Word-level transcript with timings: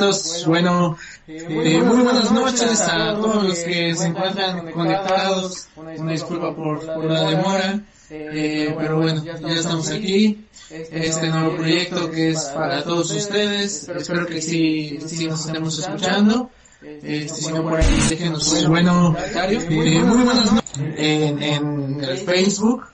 Listos, 0.00 0.46
bueno, 0.46 0.96
eh, 1.28 1.82
muy 1.82 2.02
buenas 2.02 2.32
noches 2.32 2.80
a 2.80 3.14
todos 3.16 3.44
los 3.44 3.58
que 3.58 3.94
se 3.94 4.06
encuentran 4.06 4.70
conectados. 4.72 5.68
Una 5.76 6.12
disculpa 6.12 6.56
por, 6.56 6.80
por 6.86 7.04
la 7.04 7.28
demora, 7.28 7.80
eh, 8.08 8.74
pero 8.78 8.96
bueno, 8.96 9.22
ya 9.22 9.34
estamos 9.34 9.90
aquí. 9.90 10.46
Este 10.70 11.28
nuevo 11.28 11.56
proyecto 11.56 12.10
que 12.10 12.30
es 12.30 12.44
para 12.54 12.82
todos 12.82 13.10
ustedes. 13.10 13.88
Espero 13.88 14.26
que 14.26 14.40
sí, 14.40 14.98
sí 15.06 15.26
nos 15.26 15.44
estemos 15.44 15.78
escuchando. 15.78 16.50
Este, 16.82 17.28
si 17.28 17.52
no 17.52 17.62
por 17.62 17.78
ahí, 17.78 18.06
déjenos 18.08 18.50
un 18.52 18.68
bueno 18.68 19.12
comentario. 19.14 19.60
Eh, 19.60 20.02
muy 20.02 20.22
buenas 20.22 20.50
noches 20.50 20.80
en, 20.96 21.42
en 21.42 22.04
el 22.04 22.16
Facebook. 22.18 22.86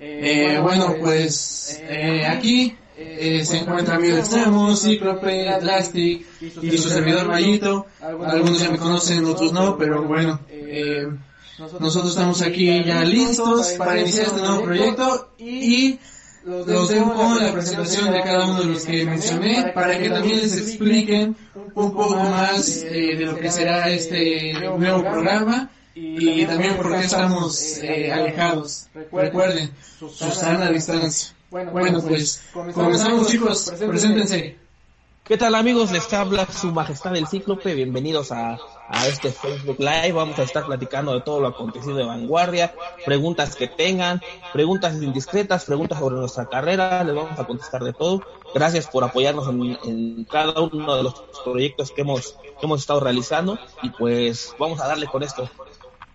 Eh, 0.00 0.58
bueno, 0.60 0.96
pues 0.98 1.80
eh, 1.82 2.26
aquí 2.26 2.76
eh, 3.02 3.44
se 3.46 3.58
encuentra 3.58 3.96
Amigo 3.96 4.18
Extremo, 4.18 4.76
Cíclope, 4.76 5.58
Drastic 5.62 6.26
y 6.60 6.76
su 6.76 6.90
servidor 6.90 7.28
Mayito. 7.28 7.86
Algunos 8.00 8.60
ya 8.60 8.70
me 8.70 8.76
conocen, 8.76 9.24
otros 9.24 9.54
no, 9.54 9.78
pero 9.78 10.02
bueno, 10.06 10.40
eh, 10.50 11.06
nosotros 11.78 12.10
estamos 12.10 12.42
aquí 12.42 12.84
ya 12.84 13.02
listos 13.02 13.72
para 13.78 14.00
iniciar 14.00 14.26
este 14.26 14.40
nuevo 14.40 14.62
proyecto 14.64 15.32
y 15.38 15.98
los 16.44 16.88
dejo 16.88 17.14
con 17.14 17.38
la 17.38 17.52
presentación 17.52 18.12
de 18.12 18.20
cada 18.22 18.46
uno 18.46 18.60
de 18.60 18.66
los 18.66 18.84
que 18.84 19.04
mencioné 19.06 19.72
para 19.74 19.98
que 19.98 20.10
también 20.10 20.40
les 20.40 20.56
expliquen 20.58 21.36
un 21.54 21.72
poco 21.72 22.16
más 22.16 22.82
eh, 22.82 23.16
de 23.16 23.24
lo 23.24 23.36
que 23.36 23.50
será 23.50 23.88
este 23.88 24.52
nuevo 24.76 25.02
programa 25.02 25.70
y 25.94 26.44
también 26.44 26.76
por 26.76 26.92
qué 26.92 27.04
estamos 27.04 27.78
eh, 27.82 28.12
alejados. 28.12 28.88
Recuerden, 29.10 29.70
Susana 29.98 30.66
a 30.66 30.70
distancia. 30.70 31.34
Bueno, 31.50 31.72
pues 31.72 32.44
comenzamos 32.52 33.26
chicos, 33.26 33.72
preséntense. 33.76 34.56
¿Qué 35.24 35.36
tal 35.36 35.56
amigos? 35.56 35.90
Les 35.90 36.12
habla 36.12 36.46
su 36.46 36.70
majestad 36.70 37.16
el 37.16 37.26
cíclope, 37.26 37.74
bienvenidos 37.74 38.30
a, 38.30 38.56
a 38.88 39.06
este 39.08 39.32
Facebook 39.32 39.76
Live, 39.80 40.12
vamos 40.12 40.38
a 40.38 40.44
estar 40.44 40.64
platicando 40.64 41.12
de 41.12 41.22
todo 41.22 41.40
lo 41.40 41.48
acontecido 41.48 41.96
de 41.96 42.04
vanguardia, 42.04 42.72
preguntas 43.04 43.56
que 43.56 43.66
tengan, 43.66 44.20
preguntas 44.52 44.94
indiscretas, 44.94 45.64
preguntas 45.64 45.98
sobre 45.98 46.16
nuestra 46.16 46.46
carrera, 46.48 47.02
les 47.02 47.16
vamos 47.16 47.38
a 47.38 47.44
contestar 47.44 47.82
de 47.82 47.92
todo. 47.92 48.22
Gracias 48.54 48.86
por 48.86 49.02
apoyarnos 49.02 49.48
en, 49.48 49.78
en 49.84 50.24
cada 50.24 50.60
uno 50.60 50.96
de 50.96 51.02
los 51.02 51.14
proyectos 51.44 51.90
que 51.90 52.02
hemos, 52.02 52.36
que 52.60 52.66
hemos 52.66 52.80
estado 52.80 53.00
realizando. 53.00 53.58
Y 53.82 53.90
pues 53.90 54.54
vamos 54.56 54.80
a 54.80 54.86
darle 54.86 55.06
con 55.06 55.22
esto 55.24 55.50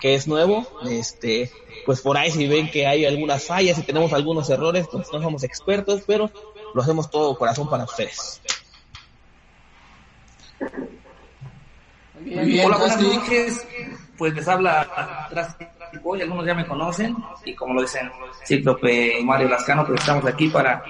que 0.06 0.13
es 0.13 0.28
nuevo, 0.28 0.68
este, 0.88 1.52
pues 1.84 2.00
por 2.00 2.16
ahí 2.16 2.30
si 2.30 2.48
ven 2.48 2.69
que 2.69 2.86
hay 2.86 3.07
algunas 3.07 3.44
fallas 3.48 3.80
y 3.80 3.81
tenemos 3.81 4.13
algunos 4.13 4.48
errores, 4.52 4.88
pues 4.92 5.12
no 5.12 5.19
somos 5.19 5.44
expertos, 5.44 6.04
pero 6.06 6.30
lo 6.75 6.81
hacemos 6.84 7.10
todo 7.10 7.36
corazón 7.36 7.68
para 7.68 7.86
ustedes. 7.86 8.40
Muy 12.19 12.46
bien, 12.46 12.68
Hola, 12.68 12.78
buenas 12.78 13.02
noches. 13.02 13.68
Pues 14.16 14.36
les 14.36 14.48
habla 14.48 15.28
Drástico 15.31 16.16
y 16.16 16.22
algunos 16.22 16.46
ya 16.46 16.54
me 16.54 16.68
conocen 16.68 17.18
y 17.44 17.56
como 17.56 17.74
lo 17.74 17.81
dicen 17.81 18.12
Cíclope 18.46 19.19
y 19.19 19.24
Mario 19.24 19.50
Lascano, 19.50 19.88
pues 19.88 20.02
estamos 20.02 20.28
aquí 20.28 20.50
para, 20.50 20.84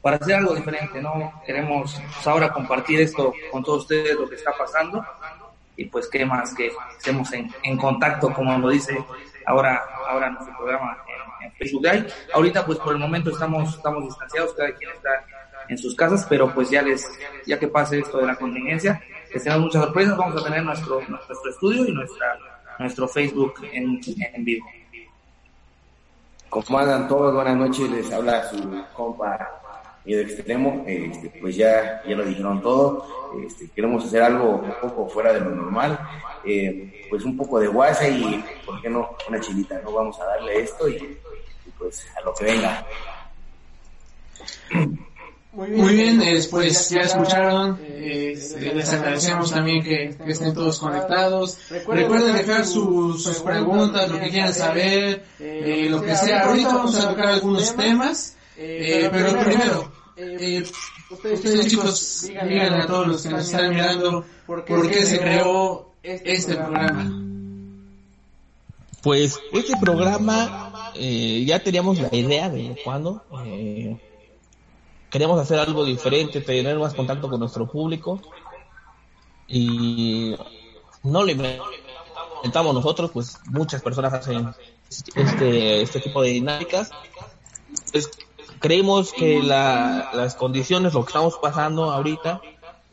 para 0.00 0.14
hacer 0.14 0.36
algo 0.36 0.54
diferente, 0.54 1.02
¿no? 1.02 1.42
Queremos 1.44 2.00
pues, 2.00 2.26
ahora 2.28 2.52
compartir 2.52 3.00
esto 3.00 3.34
con 3.50 3.64
todos 3.64 3.82
ustedes, 3.82 4.14
lo 4.14 4.28
que 4.28 4.36
está 4.36 4.52
pasando 4.56 5.04
y 5.76 5.86
pues 5.86 6.08
qué 6.08 6.24
más 6.24 6.54
que 6.54 6.70
estemos 6.96 7.32
en, 7.32 7.50
en 7.62 7.76
contacto, 7.76 8.32
como 8.32 8.56
lo 8.58 8.68
dice 8.70 9.04
ahora, 9.46 9.82
ahora 10.08 10.30
nuestro 10.30 10.56
programa 10.56 10.98
en, 11.42 11.52
Facebook 11.52 11.84
Live. 11.84 12.06
Ahorita 12.32 12.64
pues 12.64 12.78
por 12.78 12.94
el 12.94 12.98
momento 12.98 13.30
estamos, 13.30 13.76
estamos 13.76 14.04
distanciados, 14.04 14.54
cada 14.54 14.74
quien 14.74 14.90
está 14.90 15.10
en 15.68 15.78
sus 15.78 15.94
casas, 15.94 16.26
pero 16.28 16.52
pues 16.52 16.70
ya 16.70 16.82
les, 16.82 17.06
ya 17.46 17.58
que 17.58 17.68
pase 17.68 17.98
esto 17.98 18.18
de 18.18 18.26
la 18.26 18.36
contingencia, 18.36 19.00
que 19.30 19.38
tenemos 19.38 19.66
muchas 19.66 19.84
sorpresas, 19.84 20.16
vamos 20.16 20.40
a 20.40 20.44
tener 20.44 20.64
nuestro, 20.64 21.00
nuestro 21.08 21.50
estudio 21.50 21.86
y 21.86 21.92
nuestra, 21.92 22.38
nuestro 22.78 23.06
Facebook 23.08 23.54
en, 23.72 24.00
en 24.32 24.44
vivo. 24.44 24.66
Como 26.48 26.78
andan 26.78 27.08
todos, 27.08 27.34
buenas 27.34 27.56
noches, 27.56 27.90
les 27.90 28.12
habla 28.12 28.48
su 28.48 28.84
compa 28.94 29.63
y 30.04 30.14
de 30.14 30.22
extremo, 30.22 30.84
este, 30.86 31.30
pues 31.40 31.56
ya, 31.56 32.02
ya 32.06 32.14
lo 32.14 32.24
dijeron 32.24 32.60
todo, 32.60 33.06
este, 33.46 33.70
queremos 33.70 34.04
hacer 34.04 34.22
algo 34.22 34.56
un 34.56 34.74
poco 34.80 35.08
fuera 35.08 35.32
de 35.32 35.40
lo 35.40 35.50
normal, 35.50 35.98
eh, 36.44 37.06
pues 37.08 37.24
un 37.24 37.36
poco 37.36 37.58
de 37.58 37.68
guasa 37.68 38.06
y, 38.08 38.44
¿por 38.66 38.80
qué 38.82 38.90
no? 38.90 39.16
Una 39.28 39.40
chilita, 39.40 39.80
¿no? 39.82 39.92
Vamos 39.92 40.20
a 40.20 40.24
darle 40.24 40.60
esto 40.60 40.88
y, 40.88 40.96
y 40.96 41.70
pues 41.78 42.06
a 42.16 42.20
lo 42.20 42.34
que 42.34 42.44
venga. 42.44 42.86
Muy 45.54 45.94
bien, 45.94 46.18
después 46.18 46.90
ya 46.90 47.02
escucharon, 47.02 47.78
eh, 47.80 48.36
les 48.74 48.92
agradecemos 48.92 49.52
también 49.52 49.84
que, 49.84 50.16
que, 50.24 50.32
estén 50.32 50.52
todos 50.52 50.80
conectados. 50.80 51.58
Recuerden 51.70 52.34
dejar 52.34 52.66
sus, 52.66 53.22
sus 53.22 53.38
preguntas, 53.38 54.10
lo 54.10 54.18
que 54.18 54.30
quieran 54.30 54.52
saber, 54.52 55.24
eh, 55.38 55.86
lo 55.88 56.02
que 56.02 56.16
sea. 56.16 56.46
Ahorita 56.46 56.74
vamos 56.74 56.98
a 56.98 57.08
tocar 57.08 57.26
algunos 57.26 57.76
temas, 57.76 58.36
eh, 58.56 59.08
pero 59.12 59.38
primero, 59.40 59.92
eh, 60.16 60.64
ustedes 61.10 61.66
chicos, 61.68 62.22
díganle 62.22 62.82
a 62.82 62.86
todos 62.86 63.08
los 63.08 63.22
que 63.22 63.28
nos 63.30 63.44
están 63.44 63.70
mirando 63.70 64.24
por 64.46 64.64
qué 64.64 65.04
se 65.04 65.18
creó 65.18 65.92
este 66.02 66.54
programa. 66.54 67.20
Pues 69.02 69.38
este 69.52 69.76
programa 69.76 70.92
eh, 70.94 71.44
ya 71.46 71.62
teníamos 71.62 71.98
la 71.98 72.14
idea 72.14 72.48
de 72.48 72.76
cuándo. 72.84 73.22
Eh, 73.44 73.96
queríamos 75.10 75.40
hacer 75.40 75.58
algo 75.58 75.84
diferente, 75.84 76.40
tener 76.40 76.78
más 76.78 76.94
contacto 76.94 77.28
con 77.28 77.40
nuestro 77.40 77.70
público 77.70 78.20
y 79.46 80.34
no 81.02 81.22
le 81.22 81.32
inventamos 81.32 82.74
nosotros, 82.74 83.10
pues 83.12 83.38
muchas 83.46 83.82
personas 83.82 84.12
hacen 84.12 84.54
este, 84.88 85.82
este 85.82 86.00
tipo 86.00 86.22
de 86.22 86.30
dinámicas. 86.30 86.90
Pues 87.92 88.10
creemos 88.60 89.12
que 89.12 89.42
la, 89.42 90.10
las 90.14 90.34
condiciones, 90.34 90.94
lo 90.94 91.04
que 91.04 91.08
estamos 91.08 91.38
pasando 91.40 91.90
ahorita, 91.90 92.40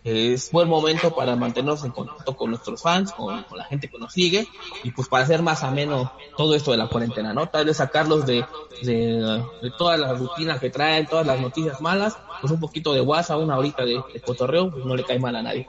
es 0.04 0.52
buen 0.52 0.68
momento 0.68 1.14
para 1.14 1.36
mantenernos 1.36 1.84
en 1.84 1.92
contacto 1.92 2.36
con 2.36 2.50
nuestros 2.50 2.82
fans, 2.82 3.12
con, 3.12 3.46
la 3.56 3.64
gente 3.66 3.88
que 3.88 4.00
nos 4.00 4.12
sigue, 4.12 4.48
y 4.84 4.92
pues 4.92 5.08
para 5.08 5.24
hacer 5.24 5.44
más 5.44 5.64
ameno 5.64 6.12
todo 6.36 6.56
esto 6.56 6.72
de 6.72 6.78
la 6.78 6.88
cuarentena, 6.88 7.34
¿no? 7.34 7.50
Tal 7.50 7.66
vez 7.66 7.78
sacarlos 7.78 8.26
de, 8.26 8.44
de, 8.82 9.44
de 9.62 9.72
todas 9.78 10.00
las 10.00 10.18
rutinas 10.18 10.60
que 10.60 10.72
traen, 10.72 11.06
todas 11.06 11.28
las 11.28 11.40
noticias 11.40 11.80
malas, 11.82 12.18
pues 12.40 12.52
un 12.52 12.60
poquito 12.60 12.94
de 12.94 13.02
WhatsApp, 13.02 13.40
una 13.40 13.58
horita 13.58 13.86
de, 13.86 14.02
de 14.12 14.22
cotorreo, 14.22 14.72
pues 14.72 14.86
no 14.86 14.96
le 14.96 15.04
cae 15.04 15.20
mal 15.20 15.36
a 15.36 15.44
nadie. 15.44 15.68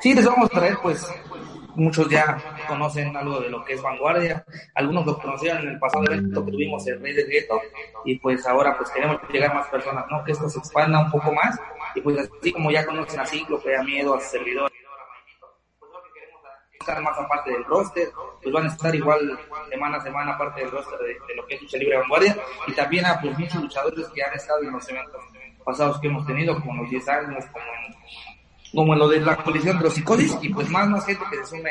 Sí, 0.00 0.14
les 0.14 0.24
vamos 0.24 0.46
a 0.46 0.54
traer 0.54 0.78
pues 0.82 1.06
muchos 1.74 2.08
ya 2.08 2.36
conocen 2.68 3.16
algo 3.16 3.40
de 3.40 3.48
lo 3.48 3.64
que 3.64 3.74
es 3.74 3.82
vanguardia, 3.82 4.44
algunos 4.74 5.06
lo 5.06 5.18
conocían 5.18 5.62
en 5.62 5.68
el 5.70 5.78
pasado 5.78 6.04
evento 6.04 6.44
que 6.44 6.52
tuvimos 6.52 6.86
el 6.86 7.00
Rey 7.00 7.14
del 7.14 7.28
Gueto 7.28 7.60
y 8.04 8.18
pues 8.18 8.46
ahora 8.46 8.76
pues 8.76 8.90
queremos 8.90 9.20
llegar 9.30 9.54
más 9.54 9.68
personas, 9.68 10.04
¿no? 10.10 10.22
Que 10.24 10.32
esto 10.32 10.48
se 10.48 10.58
expanda 10.58 11.00
un 11.00 11.10
poco 11.10 11.32
más. 11.32 11.58
Y 11.94 12.00
pues 12.00 12.18
así 12.18 12.52
como 12.52 12.70
ya 12.70 12.86
conocen 12.86 13.20
a 13.20 13.26
Cíclope, 13.26 13.82
Miedo, 13.84 14.14
a 14.14 14.20
Servidor, 14.20 14.70
pues 14.70 14.80
estar 16.80 17.02
más 17.02 17.18
aparte 17.18 17.52
del 17.52 17.64
roster, 17.64 18.08
pues 18.42 18.52
van 18.52 18.64
a 18.64 18.68
estar 18.68 18.94
igual 18.94 19.38
semana 19.70 19.98
a 19.98 20.00
semana 20.00 20.32
aparte 20.32 20.62
del 20.62 20.70
roster 20.70 20.98
de, 20.98 21.06
de 21.06 21.34
lo 21.36 21.46
que 21.46 21.54
es 21.54 21.62
lucha 21.62 21.78
libre 21.78 21.98
vanguardia. 21.98 22.36
Y 22.66 22.72
también 22.72 23.06
a 23.06 23.20
pues 23.20 23.38
muchos 23.38 23.62
luchadores 23.62 24.08
que 24.08 24.22
han 24.22 24.34
estado 24.34 24.62
en 24.62 24.72
los 24.72 24.88
eventos 24.88 25.22
pasados 25.64 26.00
que 26.00 26.08
hemos 26.08 26.26
tenido, 26.26 26.60
como 26.60 26.82
los 26.82 26.90
10 26.90 27.08
años, 27.08 27.44
como 27.52 27.64
en 27.64 27.94
como 28.74 28.94
lo 28.94 29.08
de 29.08 29.20
la 29.20 29.36
colisión 29.36 29.78
de 29.78 29.84
los 29.84 29.94
psicosis 29.94 30.36
y 30.40 30.48
pues 30.48 30.68
más 30.68 30.88
más 30.88 31.04
gente 31.04 31.24
que 31.30 31.36
se 31.38 31.46
sume 31.46 31.70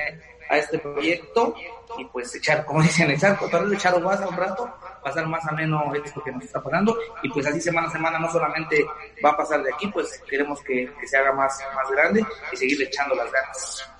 a 0.50 0.58
este 0.58 0.80
proyecto 0.80 1.56
y 1.98 2.06
pues 2.06 2.36
echar, 2.36 2.66
como 2.66 2.82
dicen, 2.84 3.10
echar, 3.10 3.40
tratar 3.40 3.68
de 3.68 3.76
echar 3.76 4.00
más 4.02 4.20
un 4.20 4.36
rato, 4.36 4.70
pasar 5.04 5.26
más 5.28 5.46
ameno 5.48 5.94
esto 5.96 6.22
que 6.22 6.32
nos 6.32 6.44
está 6.44 6.62
pasando 6.62 6.98
y 7.24 7.30
pues 7.30 7.48
así 7.48 7.62
semana 7.62 7.88
a 7.88 7.92
semana 7.92 8.20
no 8.20 8.32
solamente 8.32 8.86
va 9.24 9.32
a 9.32 9.38
pasar 9.38 9.64
de 9.64 9.74
aquí, 9.74 9.88
pues 9.88 10.22
queremos 10.30 10.62
que, 10.62 10.92
que 11.00 11.08
se 11.08 11.18
haga 11.18 11.32
más, 11.34 11.60
más 11.74 11.90
grande 11.92 12.26
y 12.52 12.56
seguir 12.56 12.82
echando 12.82 13.16
las 13.16 13.32
ganas. 13.32 13.92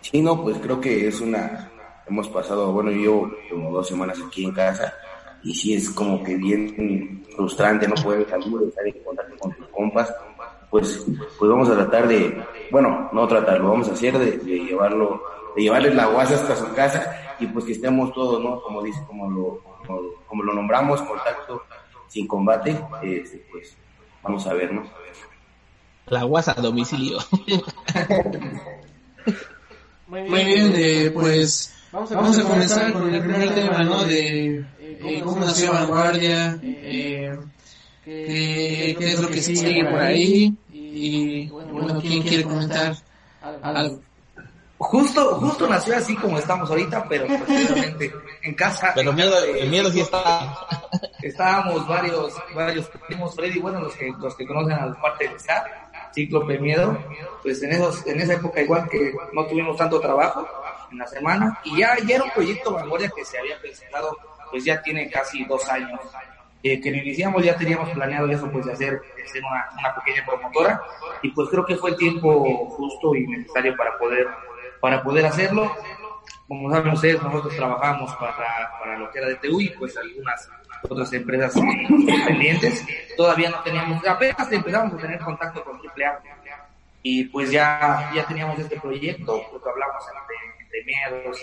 Sí, 0.00 0.22
no, 0.22 0.42
pues 0.42 0.58
creo 0.58 0.80
que 0.80 1.08
es 1.08 1.20
una, 1.20 1.70
hemos 2.06 2.28
pasado, 2.28 2.72
bueno, 2.72 2.90
yo 2.90 3.30
como 3.50 3.70
dos 3.70 3.88
semanas 3.88 4.18
aquí 4.24 4.44
en 4.44 4.52
casa 4.52 4.92
y 5.42 5.54
sí 5.54 5.74
es 5.74 5.90
como 5.90 6.22
que 6.22 6.36
bien 6.36 7.24
frustrante, 7.34 7.88
no 7.88 7.94
poder 7.94 8.28
salir, 8.28 8.68
estar 8.68 8.86
en 8.86 9.04
contacto 9.04 9.36
con 9.38 9.52
tus 9.54 9.68
compas, 9.68 10.14
pues, 10.70 11.04
pues 11.38 11.50
vamos 11.50 11.68
a 11.68 11.74
tratar 11.74 12.06
de, 12.08 12.42
bueno, 12.70 13.10
no 13.12 13.26
tratarlo, 13.26 13.70
vamos 13.70 13.88
a 13.88 13.92
hacer 13.92 14.16
de, 14.18 14.38
de 14.38 14.58
llevarlo, 14.60 15.22
de 15.56 15.62
llevarles 15.62 15.94
la 15.94 16.06
guasa 16.06 16.34
hasta 16.36 16.56
su 16.56 16.72
casa 16.74 17.34
y 17.40 17.46
pues 17.46 17.64
que 17.64 17.72
estemos 17.72 18.12
todos, 18.12 18.42
¿no? 18.42 18.62
Como 18.62 18.82
dice, 18.82 19.00
como 19.06 19.28
lo, 19.30 19.60
como, 19.86 20.00
como 20.26 20.42
lo 20.44 20.54
nombramos, 20.54 21.02
contacto 21.02 21.62
sin 22.06 22.26
combate, 22.26 22.78
este, 23.02 23.44
pues 23.50 23.76
vamos 24.22 24.46
a 24.46 24.54
ver, 24.54 24.72
¿no? 24.72 24.84
La 26.06 26.24
guasa 26.24 26.54
a 26.56 26.60
domicilio. 26.60 27.18
Muy 30.06 30.44
bien, 30.44 30.72
eh, 30.76 31.10
pues 31.14 31.72
vamos 31.92 32.38
a, 32.38 32.42
comenzar 32.42 32.92
con 32.92 33.14
el 33.14 33.22
primer 33.22 33.54
tema, 33.54 33.84
¿no? 33.84 34.04
De 34.04 34.64
eh, 34.80 35.20
cómo 35.24 35.40
nació 35.44 35.72
Vanguardia, 35.72 36.58
eh, 36.62 37.38
qué, 38.04 38.96
qué 38.98 39.12
es 39.12 39.20
lo 39.20 39.28
que 39.28 39.40
sigue 39.40 39.84
por 39.84 40.00
ahí 40.00 40.56
y, 41.00 41.48
bueno, 41.48 42.00
¿quién 42.00 42.22
quiere 42.22 42.44
comentar 42.44 42.94
algo? 43.62 44.00
Justo, 44.78 45.34
justo 45.36 45.68
nació 45.68 45.94
así 45.94 46.16
como 46.16 46.38
estamos 46.38 46.70
ahorita, 46.70 47.04
pero 47.06 47.26
posiblemente 47.26 48.10
en 48.42 48.54
casa. 48.54 48.92
Pero 48.94 49.12
miedo, 49.12 49.36
el 49.44 49.68
miedo 49.68 49.90
sí 49.90 50.00
está. 50.00 50.56
Estábamos 51.20 51.86
varios, 51.86 52.34
varios 52.54 52.88
primos, 53.06 53.34
Freddy, 53.34 53.58
bueno, 53.60 53.80
los 53.80 53.94
que, 53.94 54.10
los 54.18 54.34
que 54.34 54.46
conocen 54.46 54.72
a 54.72 54.86
la 54.86 54.98
parte 54.98 55.28
del 55.28 55.38
SAT, 55.38 55.66
Cíclope 56.14 56.58
Miedo, 56.58 56.96
pues 57.42 57.62
en 57.62 57.72
esos, 57.72 58.06
en 58.06 58.20
esa 58.20 58.32
época 58.34 58.62
igual 58.62 58.88
que 58.88 59.12
no 59.34 59.44
tuvimos 59.44 59.76
tanto 59.76 60.00
trabajo 60.00 60.48
en 60.90 60.96
la 60.96 61.06
semana, 61.06 61.60
y 61.64 61.78
ya, 61.78 61.98
ya 62.06 62.14
era 62.14 62.24
un 62.24 62.30
proyecto 62.30 62.72
Vanguardia 62.72 63.12
que 63.14 63.24
se 63.24 63.38
había 63.38 63.60
presentado, 63.60 64.16
pues 64.50 64.64
ya 64.64 64.80
tiene 64.80 65.10
casi 65.10 65.44
dos 65.44 65.68
años. 65.68 66.00
Eh, 66.62 66.80
que 66.80 66.90
lo 66.90 66.98
iniciamos, 66.98 67.42
ya 67.42 67.56
teníamos 67.56 67.88
planeado 67.90 68.28
eso, 68.28 68.50
pues 68.50 68.66
de 68.66 68.72
hacer, 68.72 69.00
de 69.16 69.22
hacer 69.22 69.42
una, 69.42 69.68
una 69.78 69.94
pequeña 69.94 70.26
promotora, 70.26 70.82
y 71.22 71.30
pues 71.30 71.48
creo 71.48 71.64
que 71.64 71.76
fue 71.76 71.90
el 71.90 71.96
tiempo 71.96 72.66
justo 72.70 73.14
y 73.14 73.26
necesario 73.26 73.74
para 73.76 73.96
poder 73.96 74.26
para 74.80 75.02
poder 75.02 75.26
hacerlo. 75.26 75.72
Como 76.48 76.70
saben 76.70 76.92
ustedes, 76.92 77.22
nosotros 77.22 77.54
trabajamos 77.54 78.12
para, 78.16 78.72
para 78.80 78.98
lo 78.98 79.10
que 79.10 79.18
era 79.18 79.28
de 79.28 79.36
TU 79.36 79.60
y 79.60 79.68
pues 79.70 79.96
algunas 79.96 80.50
otras 80.82 81.12
empresas 81.12 81.54
independientes. 81.56 82.84
Todavía 83.16 83.50
no 83.50 83.62
teníamos, 83.62 84.04
apenas 84.06 84.50
empezamos 84.50 84.94
a 84.94 84.96
tener 84.96 85.20
contacto 85.20 85.62
con 85.62 85.76
AAA 85.76 86.20
y 87.02 87.24
pues 87.26 87.50
ya, 87.50 88.10
ya 88.14 88.26
teníamos 88.26 88.58
este 88.58 88.80
proyecto, 88.80 89.42
pues 89.50 89.62
hablamos 89.64 90.04
entre, 90.08 90.64
entre 90.64 90.84
Miedos 90.84 91.42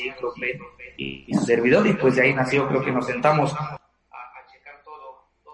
y, 0.97 1.25
y 1.27 1.33
servidor 1.35 1.87
y 1.87 1.93
pues 1.93 2.15
de 2.15 2.23
ahí 2.23 2.33
nació, 2.33 2.67
creo 2.67 2.83
que 2.83 2.91
nos 2.91 3.05
sentamos 3.05 3.55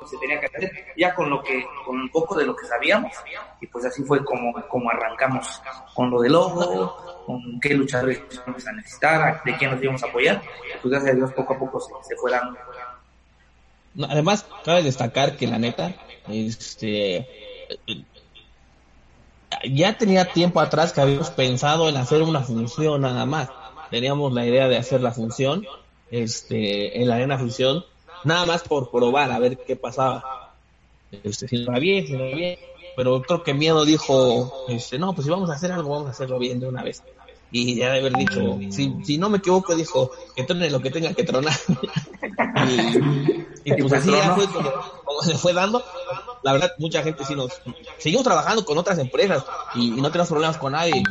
se 0.07 0.17
tenía 0.17 0.39
que 0.39 0.45
hacer, 0.47 0.71
ya 0.97 1.13
con 1.13 1.29
lo 1.29 1.41
que, 1.43 1.65
con 1.85 1.99
un 1.99 2.09
poco 2.09 2.35
de 2.35 2.45
lo 2.45 2.55
que 2.55 2.65
sabíamos, 2.65 3.11
y 3.61 3.67
pues 3.67 3.85
así 3.85 4.03
fue 4.03 4.23
como, 4.23 4.53
como 4.67 4.89
arrancamos 4.89 5.61
con 5.93 6.09
lo 6.09 6.21
del 6.21 6.31
logo, 6.33 7.23
con 7.25 7.59
qué 7.59 7.73
luchadores 7.73 8.21
íbamos 8.31 8.67
a 8.67 8.71
necesitar, 8.73 9.43
de 9.43 9.57
quién 9.57 9.71
nos 9.71 9.81
íbamos 9.81 10.03
a 10.03 10.07
apoyar, 10.07 10.41
pues 10.81 10.91
gracias 10.91 11.11
a 11.11 11.15
Dios 11.15 11.33
poco 11.33 11.53
a 11.53 11.59
poco 11.59 11.79
se, 11.79 12.15
fue 12.15 12.31
dando. 12.31 12.57
Además, 14.09 14.45
cabe 14.63 14.83
destacar 14.83 15.37
que 15.37 15.47
la 15.47 15.59
neta, 15.59 15.93
este, 16.27 17.27
ya 19.71 19.97
tenía 19.97 20.25
tiempo 20.25 20.59
atrás 20.59 20.93
que 20.93 21.01
habíamos 21.01 21.29
pensado 21.29 21.89
en 21.89 21.97
hacer 21.97 22.21
una 22.21 22.41
función 22.41 23.01
nada 23.01 23.25
más. 23.25 23.49
Teníamos 23.91 24.33
la 24.33 24.45
idea 24.45 24.67
de 24.67 24.77
hacer 24.77 25.01
la 25.01 25.11
función, 25.11 25.65
este, 26.09 27.01
en 27.01 27.07
la 27.07 27.15
arena 27.15 27.37
función, 27.37 27.85
nada 28.23 28.45
más 28.45 28.63
por 28.63 28.89
probar 28.89 29.31
a 29.31 29.39
ver 29.39 29.57
qué 29.57 29.75
pasaba. 29.75 30.53
Este, 31.23 31.47
si 31.47 31.63
va 31.63 31.79
bien, 31.79 32.07
si 32.07 32.13
no 32.13 32.25
va 32.25 32.35
bien. 32.35 32.59
Pero 32.95 33.21
creo 33.21 33.43
que 33.43 33.53
Miedo 33.53 33.85
dijo, 33.85 34.65
este, 34.67 34.99
no, 34.99 35.13
pues 35.13 35.25
si 35.25 35.31
vamos 35.31 35.49
a 35.49 35.53
hacer 35.53 35.71
algo, 35.71 35.89
vamos 35.89 36.07
a 36.07 36.11
hacerlo 36.11 36.37
bien 36.39 36.59
de 36.59 36.67
una 36.67 36.83
vez. 36.83 37.03
Y 37.51 37.75
ya 37.75 37.91
de 37.91 37.99
haber 37.99 38.13
dicho, 38.13 38.59
si, 38.71 38.95
si 39.03 39.17
no 39.19 39.29
me 39.29 39.37
equivoco, 39.37 39.75
dijo 39.75 40.11
que 40.35 40.43
trone 40.43 40.71
lo 40.71 40.81
que 40.81 40.89
tenga 40.89 41.13
que 41.13 41.23
tronar. 41.23 41.53
y, 43.63 43.73
pues 43.73 43.93
así 43.93 44.11
ya 44.11 44.33
fue 44.33 44.47
como, 44.47 45.21
se 45.21 45.37
fue 45.37 45.53
dando. 45.53 45.83
La 46.41 46.53
verdad, 46.53 46.71
mucha 46.79 47.03
gente 47.03 47.23
sí 47.25 47.35
nos... 47.35 47.61
Seguimos 47.99 48.23
trabajando 48.23 48.65
con 48.65 48.77
otras 48.79 48.97
empresas 48.97 49.45
y, 49.75 49.91
no 49.91 50.09
tenemos 50.09 50.29
problemas 50.29 50.57
con 50.57 50.71
nadie. 50.73 51.03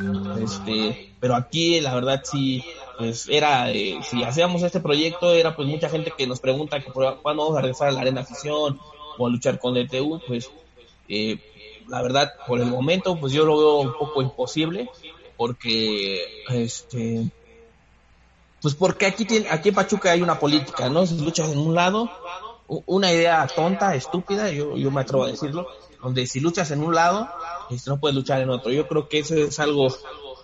Este, 0.43 1.15
pero 1.21 1.37
aquí, 1.37 1.81
la 1.81 1.95
verdad, 1.95 2.23
sí, 2.25 2.65
pues 2.99 3.29
era, 3.29 3.71
eh, 3.71 3.99
si 4.03 4.23
hacíamos 4.23 4.63
este 4.63 4.81
proyecto, 4.81 5.33
era 5.33 5.57
pues 5.57 5.69
mucha 5.69 5.89
gente 5.89 6.13
que 6.17 6.27
nos 6.27 6.41
pregunta 6.41 6.81
que 6.81 6.91
cuándo 6.91 7.19
vamos 7.25 7.57
a 7.57 7.61
regresar 7.61 7.89
a 7.89 7.93
la 7.93 8.01
arena 8.01 8.23
afición 8.23 8.79
o 9.19 9.27
a 9.27 9.31
luchar 9.31 9.59
con 9.59 9.75
DTU, 9.75 10.21
pues 10.27 10.51
eh, 11.09 11.39
la 11.89 12.03
verdad, 12.03 12.33
por 12.47 12.61
el 12.61 12.67
momento, 12.67 13.19
pues 13.19 13.33
yo 13.33 13.45
lo 13.45 13.59
veo 13.59 13.77
un 13.81 13.93
poco 13.93 14.23
imposible, 14.23 14.89
porque, 15.37 16.45
este, 16.51 17.31
pues 18.61 18.75
porque 18.75 19.07
aquí, 19.07 19.25
tiene, 19.25 19.49
aquí 19.51 19.71
en 19.71 19.75
Pachuca 19.75 20.13
hay 20.13 20.23
una 20.23 20.39
política, 20.39 20.89
¿no? 20.89 21.07
Si 21.07 21.19
luchas 21.19 21.51
en 21.51 21.59
un 21.59 21.75
lado, 21.75 22.11
una 22.87 23.13
idea 23.13 23.47
tonta, 23.47 23.95
estúpida, 23.95 24.51
yo, 24.51 24.77
yo 24.77 24.91
me 24.91 25.01
atrevo 25.01 25.25
a 25.25 25.29
decirlo, 25.29 25.67
donde 26.03 26.27
si 26.27 26.41
luchas 26.41 26.71
en 26.71 26.83
un 26.83 26.95
lado, 26.95 27.29
este, 27.71 27.91
no 27.91 27.99
puedes 27.99 28.15
luchar 28.15 28.41
en 28.41 28.51
otro. 28.51 28.73
Yo 28.73 28.89
creo 28.89 29.09
que 29.09 29.21
eso 29.21 29.35
es 29.35 29.59
algo 29.61 29.89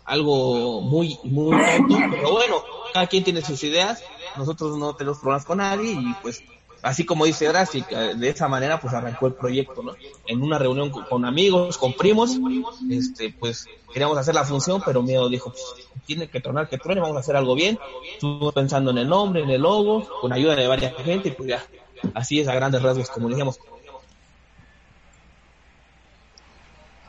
algo 0.09 0.81
muy, 0.81 1.19
muy 1.23 1.57
tonto, 1.57 1.97
pero 2.11 2.33
bueno, 2.33 2.57
cada 2.93 3.07
quien 3.07 3.25
tiene 3.25 3.43
sus 3.43 3.62
ideas, 3.62 4.03
nosotros 4.37 4.77
no 4.79 4.97
tenemos 4.97 5.19
problemas 5.19 5.45
con 5.45 5.59
nadie 5.59 5.93
y 5.93 6.15
pues 6.23 6.43
así 6.83 7.05
como 7.05 7.27
dice 7.27 7.47
Drastic, 7.47 7.87
eh, 7.91 8.15
de 8.17 8.29
esa 8.29 8.49
manera 8.49 8.81
pues 8.81 8.95
arrancó 8.95 9.27
el 9.27 9.35
proyecto, 9.35 9.83
¿no? 9.83 9.93
En 10.27 10.43
una 10.43 10.59
reunión 10.59 10.91
con, 10.91 11.25
amigos, 11.27 11.77
con 11.77 11.93
primos, 11.93 12.38
este 12.91 13.35
pues 13.38 13.67
queríamos 13.93 14.17
hacer 14.17 14.35
la 14.35 14.45
función, 14.45 14.83
pero 14.85 15.03
Miedo 15.03 15.29
dijo, 15.29 15.50
pues, 15.50 15.62
tiene 16.07 16.29
que 16.29 16.41
tronar, 16.41 16.71
que 16.71 16.79
truene, 16.79 17.03
vamos 17.03 17.17
a 17.19 17.21
hacer 17.21 17.37
algo 17.37 17.55
bien. 17.55 17.79
Estuvimos 18.15 18.55
pensando 18.55 18.91
en 18.91 18.99
el 18.99 19.09
nombre, 19.09 19.43
en 19.43 19.50
el 19.50 19.61
logo, 19.61 20.09
con 20.23 20.33
ayuda 20.33 20.57
de 20.57 20.67
varias 20.67 20.95
gente 20.97 21.29
y 21.29 21.33
pues 21.33 21.50
ya, 21.50 21.65
así 22.15 22.41
es 22.41 22.49
a 22.49 22.55
grandes 22.55 22.83
rasgos, 22.83 23.11
como 23.11 23.29
dijimos, 23.29 23.61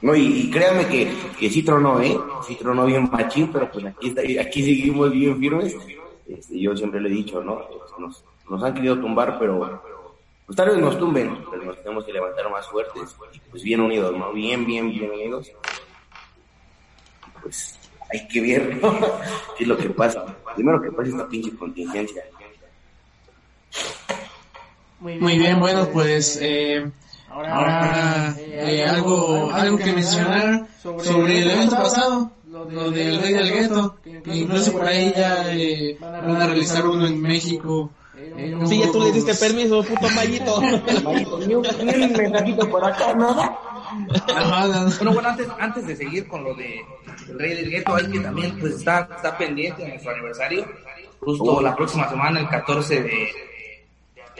No, 0.02 0.16
y, 0.16 0.50
créanme 0.50 0.88
que, 0.88 1.14
que 1.38 1.50
sí 1.50 1.62
tronó, 1.62 2.02
¿eh? 2.02 2.18
Sí 2.48 2.56
tronó 2.56 2.86
bien 2.86 3.10
machín, 3.12 3.52
pero 3.52 3.70
pues 3.70 3.86
aquí, 3.86 4.10
está, 4.10 4.22
aquí 4.42 4.64
seguimos 4.64 5.12
bien 5.12 5.38
firmes. 5.38 5.76
Este, 6.28 6.60
yo 6.60 6.76
siempre 6.76 7.02
le 7.02 7.10
he 7.10 7.14
dicho, 7.14 7.44
¿no? 7.44 7.62
Nos, 7.98 8.24
nos 8.50 8.64
han 8.64 8.74
querido 8.74 8.98
tumbar, 9.00 9.38
pero 9.38 9.82
pues 10.46 10.56
tal 10.56 10.70
vez 10.70 10.78
nos 10.78 10.98
tumben, 10.98 11.38
pero 11.52 11.64
nos 11.64 11.78
tenemos 11.84 12.06
que 12.06 12.14
levantar 12.14 12.50
más 12.50 12.68
fuertes 12.68 13.16
y 13.34 13.40
pues 13.52 13.62
bien 13.62 13.82
unidos, 13.82 14.18
¿no? 14.18 14.32
Bien, 14.32 14.66
bien, 14.66 14.90
bien 14.90 15.12
unidos. 15.12 15.52
Pues 17.42 17.78
hay 18.12 18.28
que 18.28 18.42
ver, 18.42 18.78
¿no? 18.82 19.00
¿Qué 19.58 19.64
es 19.64 19.68
lo 19.68 19.78
que 19.78 19.90
pasa? 19.90 20.26
Primero 20.56 20.82
que 20.82 20.92
pasa 20.92 21.10
esta 21.10 21.28
pinche 21.28 21.56
contingencia. 21.58 22.24
Muy 25.02 25.38
bien, 25.38 25.60
bueno, 25.60 25.90
pues... 25.92 26.40
Eh 26.42 26.90
Ahora, 27.30 28.36
eh, 28.38 28.86
algo, 28.86 29.52
algo 29.52 29.78
que 29.78 29.94
mencionar 29.94 30.68
sobre 30.82 31.42
el 31.42 31.52
evento 31.52 31.76
pasado, 31.76 32.32
lo 32.50 32.92
del 32.92 33.22
Rey 33.22 33.34
del 33.34 33.52
Gueto, 33.52 33.98
que 34.04 34.36
incluso 34.36 34.72
por 34.72 34.86
ahí 34.86 35.14
ya 35.16 35.54
eh, 35.54 35.98
van 36.00 36.42
a 36.42 36.48
realizar 36.48 36.86
uno 36.86 37.06
en 37.08 37.22
México. 37.22 37.92
Eh, 38.18 38.58
sí, 38.66 38.80
ya 38.80 38.92
tú 38.92 39.02
le 39.02 39.12
diste 39.12 39.34
permiso, 39.36 39.84
puto 39.84 40.10
mallito. 40.10 40.62
Ni 41.48 41.56
un 41.56 41.62
mensajito 42.12 42.70
por 42.70 42.84
acá, 42.84 43.14
nada. 43.14 43.58
Bueno, 44.98 45.14
bueno, 45.14 45.30
antes, 45.30 45.48
antes 45.60 45.88
de 45.88 45.96
seguir 45.96 46.28
con 46.28 46.44
lo 46.44 46.54
de 46.56 46.82
el 47.28 47.40
Rey 47.40 47.56
del 47.56 47.70
Gueto, 47.70 47.96
hay 47.96 48.10
que 48.12 48.20
también 48.20 48.60
pues 48.60 48.76
está, 48.76 49.08
está 49.16 49.38
pendiente 49.38 49.84
en 49.84 49.90
nuestro 49.90 50.12
aniversario, 50.12 50.66
justo 51.20 51.62
la 51.62 51.76
próxima 51.76 52.10
semana, 52.10 52.40
el 52.40 52.50
14 52.50 53.04
de, 53.04 53.28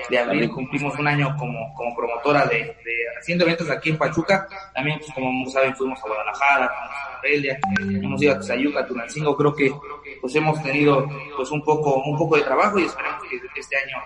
de 0.10 0.20
abril 0.20 0.50
cumplimos 0.50 0.98
un 0.98 1.08
año 1.08 1.36
como, 1.38 1.74
como 1.74 1.96
promotora 1.96 2.46
de, 2.46 2.58
de, 2.58 2.96
haciendo 3.20 3.46
eventos 3.46 3.70
aquí 3.70 3.90
en 3.90 3.98
Pachuca. 3.98 4.48
También, 4.74 5.00
pues, 5.00 5.12
como 5.14 5.50
saben, 5.50 5.76
fuimos 5.76 6.00
a 6.04 6.08
Guadalajara, 6.08 6.66
a 6.66 7.16
Morelia, 7.18 7.60
hemos 7.80 8.22
ido 8.22 8.34
a 8.34 8.40
Tizayuca, 8.40 8.80
a. 8.80 9.36
Creo 9.38 9.54
que 9.56 9.74
pues 10.22 10.36
hemos 10.36 10.62
tenido 10.64 11.08
pues 11.36 11.52
un 11.52 11.64
poco, 11.64 12.02
un 12.04 12.18
poco 12.18 12.36
de 12.36 12.44
trabajo 12.44 12.80
y 12.80 12.86
esperamos 12.86 13.24
que 13.30 13.60
este 13.60 13.78
año 13.78 13.98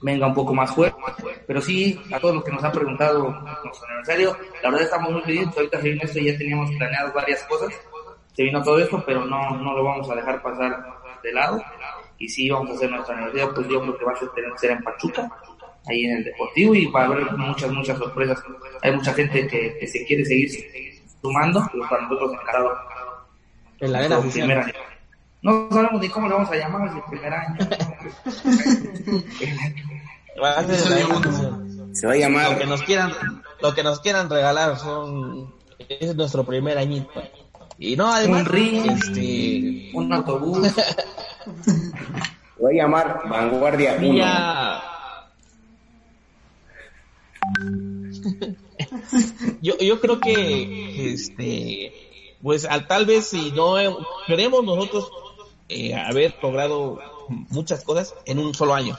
venga 0.00 0.26
un 0.26 0.34
poco 0.34 0.54
más 0.54 0.70
fuerte. 0.74 0.98
Pero 1.46 1.60
sí, 1.60 2.00
a 2.12 2.18
todos 2.18 2.36
los 2.36 2.44
que 2.44 2.52
nos 2.52 2.62
han 2.62 2.72
preguntado 2.72 3.30
nuestro 3.64 3.86
aniversario, 3.88 4.36
la 4.62 4.70
verdad 4.70 4.84
estamos 4.84 5.12
muy 5.12 5.22
felices. 5.22 5.56
Ahorita 5.56 5.80
se 5.80 5.88
vino 5.90 6.02
esto 6.04 6.18
y 6.18 6.32
ya 6.32 6.38
teníamos 6.38 6.70
planeado 6.76 7.12
varias 7.12 7.42
cosas. 7.44 7.74
Se 8.32 8.42
vino 8.44 8.62
todo 8.62 8.78
esto, 8.78 9.02
pero 9.04 9.24
no, 9.24 9.50
no 9.56 9.74
lo 9.74 9.82
vamos 9.82 10.08
a 10.10 10.14
dejar 10.14 10.40
pasar 10.42 10.84
de 11.22 11.32
lado 11.32 11.60
y 12.18 12.28
si 12.28 12.50
vamos 12.50 12.70
a 12.70 12.74
hacer 12.74 12.90
nuestra 12.90 13.14
universidad, 13.14 13.54
pues 13.54 13.68
yo 13.68 13.80
creo 13.80 13.96
que 13.96 14.04
va 14.04 14.12
a 14.12 14.16
ser, 14.16 14.28
ser 14.56 14.72
en 14.72 14.82
Pachuca, 14.82 15.30
ahí 15.86 16.04
en 16.04 16.18
el 16.18 16.24
Deportivo, 16.24 16.74
y 16.74 16.86
va 16.86 17.02
a 17.02 17.04
haber 17.06 17.32
muchas, 17.36 17.70
muchas 17.70 17.96
sorpresas. 17.96 18.42
Hay 18.82 18.90
mucha 18.92 19.14
gente 19.14 19.46
que, 19.46 19.86
se 19.86 20.04
quiere 20.04 20.24
seguir 20.24 20.50
sumando, 21.22 21.64
pero 21.72 21.88
para 21.88 22.02
nosotros 22.02 22.32
encarado. 22.32 22.76
En 23.80 23.92
la 23.92 24.00
arena 24.00 24.20
primer 24.20 24.58
año. 24.58 24.72
No 25.40 25.68
sabemos 25.70 26.00
ni 26.00 26.08
cómo 26.08 26.26
le 26.26 26.34
vamos 26.34 26.50
a 26.50 26.56
llamar 26.56 26.88
el 26.88 27.00
primer 27.04 27.32
año. 27.32 27.56
se 31.92 32.06
va 32.06 32.12
a 32.12 32.16
llamar. 32.16 32.52
Lo 32.52 32.58
que 32.58 32.66
nos 32.66 32.82
quieran, 32.82 33.12
lo 33.62 33.74
que 33.74 33.82
nos 33.84 34.00
quieran 34.00 34.28
regalar 34.28 34.76
son 34.76 35.54
es 35.88 36.16
nuestro 36.16 36.44
primer 36.44 36.76
añito. 36.76 37.22
Y 37.78 37.94
no, 37.94 38.12
además, 38.12 38.40
un 38.40 38.46
ring, 38.46 38.90
este, 38.90 39.92
un 39.94 40.12
autobús. 40.12 40.74
Voy 42.58 42.78
a 42.78 42.82
llamar 42.82 43.22
Vanguardia 43.28 43.96
1. 44.00 44.88
yo, 49.62 49.78
yo 49.78 50.00
creo 50.00 50.20
que 50.20 51.12
este 51.12 51.92
pues 52.42 52.64
al, 52.64 52.86
tal 52.86 53.06
vez 53.06 53.26
si 53.26 53.52
no 53.52 53.76
queremos 54.26 54.64
nosotros 54.64 55.10
eh, 55.68 55.94
haber 55.94 56.34
logrado 56.42 56.98
muchas 57.50 57.84
cosas 57.84 58.14
en 58.24 58.38
un 58.38 58.54
solo 58.54 58.74
año. 58.74 58.98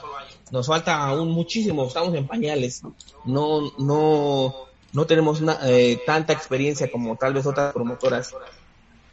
Nos 0.50 0.66
falta 0.66 0.96
aún 1.06 1.30
muchísimo, 1.30 1.84
estamos 1.84 2.14
en 2.14 2.26
pañales. 2.26 2.82
No, 3.24 3.72
no, 3.78 4.54
no 4.92 5.06
tenemos 5.06 5.42
eh, 5.64 6.00
tanta 6.06 6.32
experiencia 6.32 6.90
como 6.90 7.16
tal 7.16 7.34
vez 7.34 7.46
otras 7.46 7.72
promotoras 7.72 8.34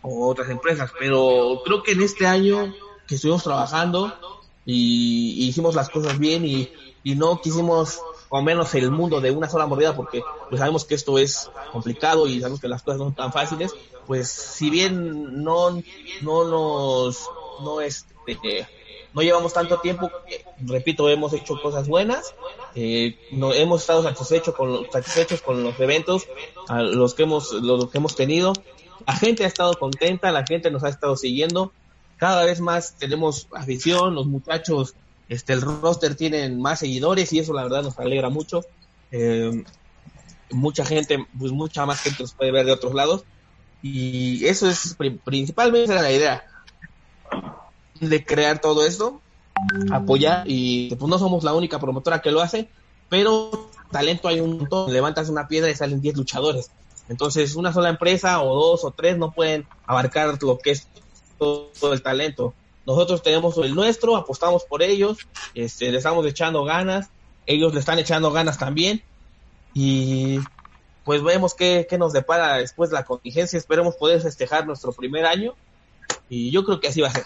o 0.01 0.27
otras 0.27 0.50
empresas, 0.50 0.91
pero 1.00 1.62
creo 1.63 1.84
que 1.84 1.94
en 1.94 2.01
este 2.01 2.27
año 2.27 2.74
que 3.07 3.15
estuvimos 3.15 3.43
trabajando 3.43 4.13
y, 4.65 5.47
hicimos 5.47 5.75
las 5.75 5.89
cosas 5.89 6.19
bien 6.19 6.45
y, 6.45 6.69
y 7.03 7.15
no 7.15 7.41
quisimos 7.41 7.99
o 8.29 8.41
menos 8.41 8.75
el 8.75 8.91
mundo 8.91 9.21
de 9.21 9.31
una 9.31 9.49
sola 9.49 9.65
mordida 9.65 9.95
porque 9.95 10.21
pues 10.49 10.59
sabemos 10.59 10.83
que 10.85 10.95
esto 10.95 11.17
es 11.17 11.49
complicado 11.71 12.27
y 12.27 12.39
sabemos 12.39 12.59
que 12.59 12.67
las 12.67 12.83
cosas 12.83 12.99
no 12.99 13.05
son 13.05 13.15
tan 13.15 13.31
fáciles 13.31 13.73
pues 14.05 14.29
si 14.29 14.69
bien 14.69 15.43
no 15.43 15.81
no 16.21 16.43
nos 16.43 17.29
no 17.63 17.79
este 17.79 18.67
no 19.13 19.21
llevamos 19.21 19.53
tanto 19.53 19.79
tiempo 19.79 20.11
repito 20.59 21.09
hemos 21.09 21.31
hecho 21.31 21.61
cosas 21.61 21.87
buenas 21.87 22.35
eh, 22.79 23.17
no, 23.31 23.53
hemos 23.53 23.81
estado 23.81 24.03
satisfechos 24.03 24.53
con 24.53 24.91
satisfechos 24.91 25.41
con 25.41 25.63
los 25.63 25.79
eventos 25.79 26.27
a 26.67 26.83
los 26.83 27.15
que 27.15 27.23
hemos 27.23 27.51
los 27.51 27.89
que 27.89 27.97
hemos 27.97 28.15
tenido. 28.15 28.53
La 29.07 29.15
gente 29.15 29.45
ha 29.45 29.47
estado 29.47 29.73
contenta 29.73 30.31
la 30.31 30.45
gente 30.45 30.69
nos 30.69 30.83
ha 30.83 30.89
estado 30.89 31.17
siguiendo 31.17 31.71
cada 32.17 32.43
vez 32.45 32.59
más 32.59 32.95
tenemos 32.97 33.47
afición 33.53 34.15
los 34.15 34.27
muchachos 34.27 34.95
este, 35.29 35.53
el 35.53 35.62
roster 35.62 36.15
tiene 36.15 36.50
más 36.50 36.79
seguidores 36.79 37.33
y 37.33 37.39
eso 37.39 37.53
la 37.53 37.63
verdad 37.63 37.83
nos 37.83 38.00
alegra 38.00 38.29
mucho. 38.29 38.63
Eh, 39.12 39.63
mucha 40.51 40.86
gente, 40.86 41.25
pues 41.38 41.51
mucha 41.51 41.86
más 41.86 42.01
gente 42.01 42.24
nos 42.24 42.33
puede 42.33 42.51
ver 42.51 42.65
de 42.65 42.71
otros 42.71 42.93
lados. 42.93 43.25
Y 43.81 44.45
eso 44.45 44.69
es 44.69 44.95
principalmente 45.24 45.93
la 45.93 46.12
idea 46.12 46.45
de 48.00 48.25
crear 48.25 48.59
todo 48.59 48.86
esto, 48.86 49.21
apoyar 49.91 50.43
y 50.47 50.93
pues 50.95 51.09
no 51.09 51.19
somos 51.19 51.43
la 51.43 51.53
única 51.53 51.79
promotora 51.79 52.21
que 52.21 52.31
lo 52.31 52.41
hace, 52.41 52.69
pero 53.09 53.69
talento 53.91 54.27
hay 54.27 54.39
un 54.39 54.57
montón, 54.57 54.91
levantas 54.91 55.29
una 55.29 55.47
piedra 55.47 55.69
y 55.69 55.75
salen 55.75 56.01
10 56.01 56.17
luchadores. 56.17 56.71
Entonces 57.07 57.55
una 57.55 57.71
sola 57.71 57.89
empresa 57.89 58.41
o 58.41 58.55
dos 58.55 58.83
o 58.83 58.91
tres 58.91 59.17
no 59.17 59.31
pueden 59.31 59.67
abarcar 59.86 60.41
lo 60.41 60.57
que 60.57 60.71
es 60.71 60.88
todo 61.38 61.94
el 61.94 62.01
talento. 62.01 62.53
Nosotros 62.86 63.22
tenemos 63.22 63.58
el 63.58 63.75
nuestro, 63.75 64.15
apostamos 64.15 64.63
por 64.63 64.82
ellos, 64.82 65.17
este, 65.53 65.91
le 65.91 65.98
estamos 65.98 66.25
echando 66.25 66.63
ganas, 66.63 67.10
ellos 67.46 67.74
le 67.74 67.82
están 67.82 68.00
echando 68.00 68.32
ganas 68.32 68.58
también 68.58 69.03
y 69.74 70.39
pues 71.03 71.22
vemos 71.22 71.53
qué, 71.53 71.86
nos 72.00 72.13
depara 72.13 72.56
después 72.58 72.91
la 72.91 73.03
contingencia, 73.03 73.58
esperemos 73.58 73.96
poder 73.96 74.22
festejar 74.22 74.65
nuestro 74.65 74.94
primer 74.94 75.25
año 75.25 75.53
y 76.29 76.50
yo 76.50 76.63
creo 76.63 76.79
que 76.79 76.88
así 76.88 77.01
va 77.01 77.10
a 77.10 77.12
ser. 77.12 77.25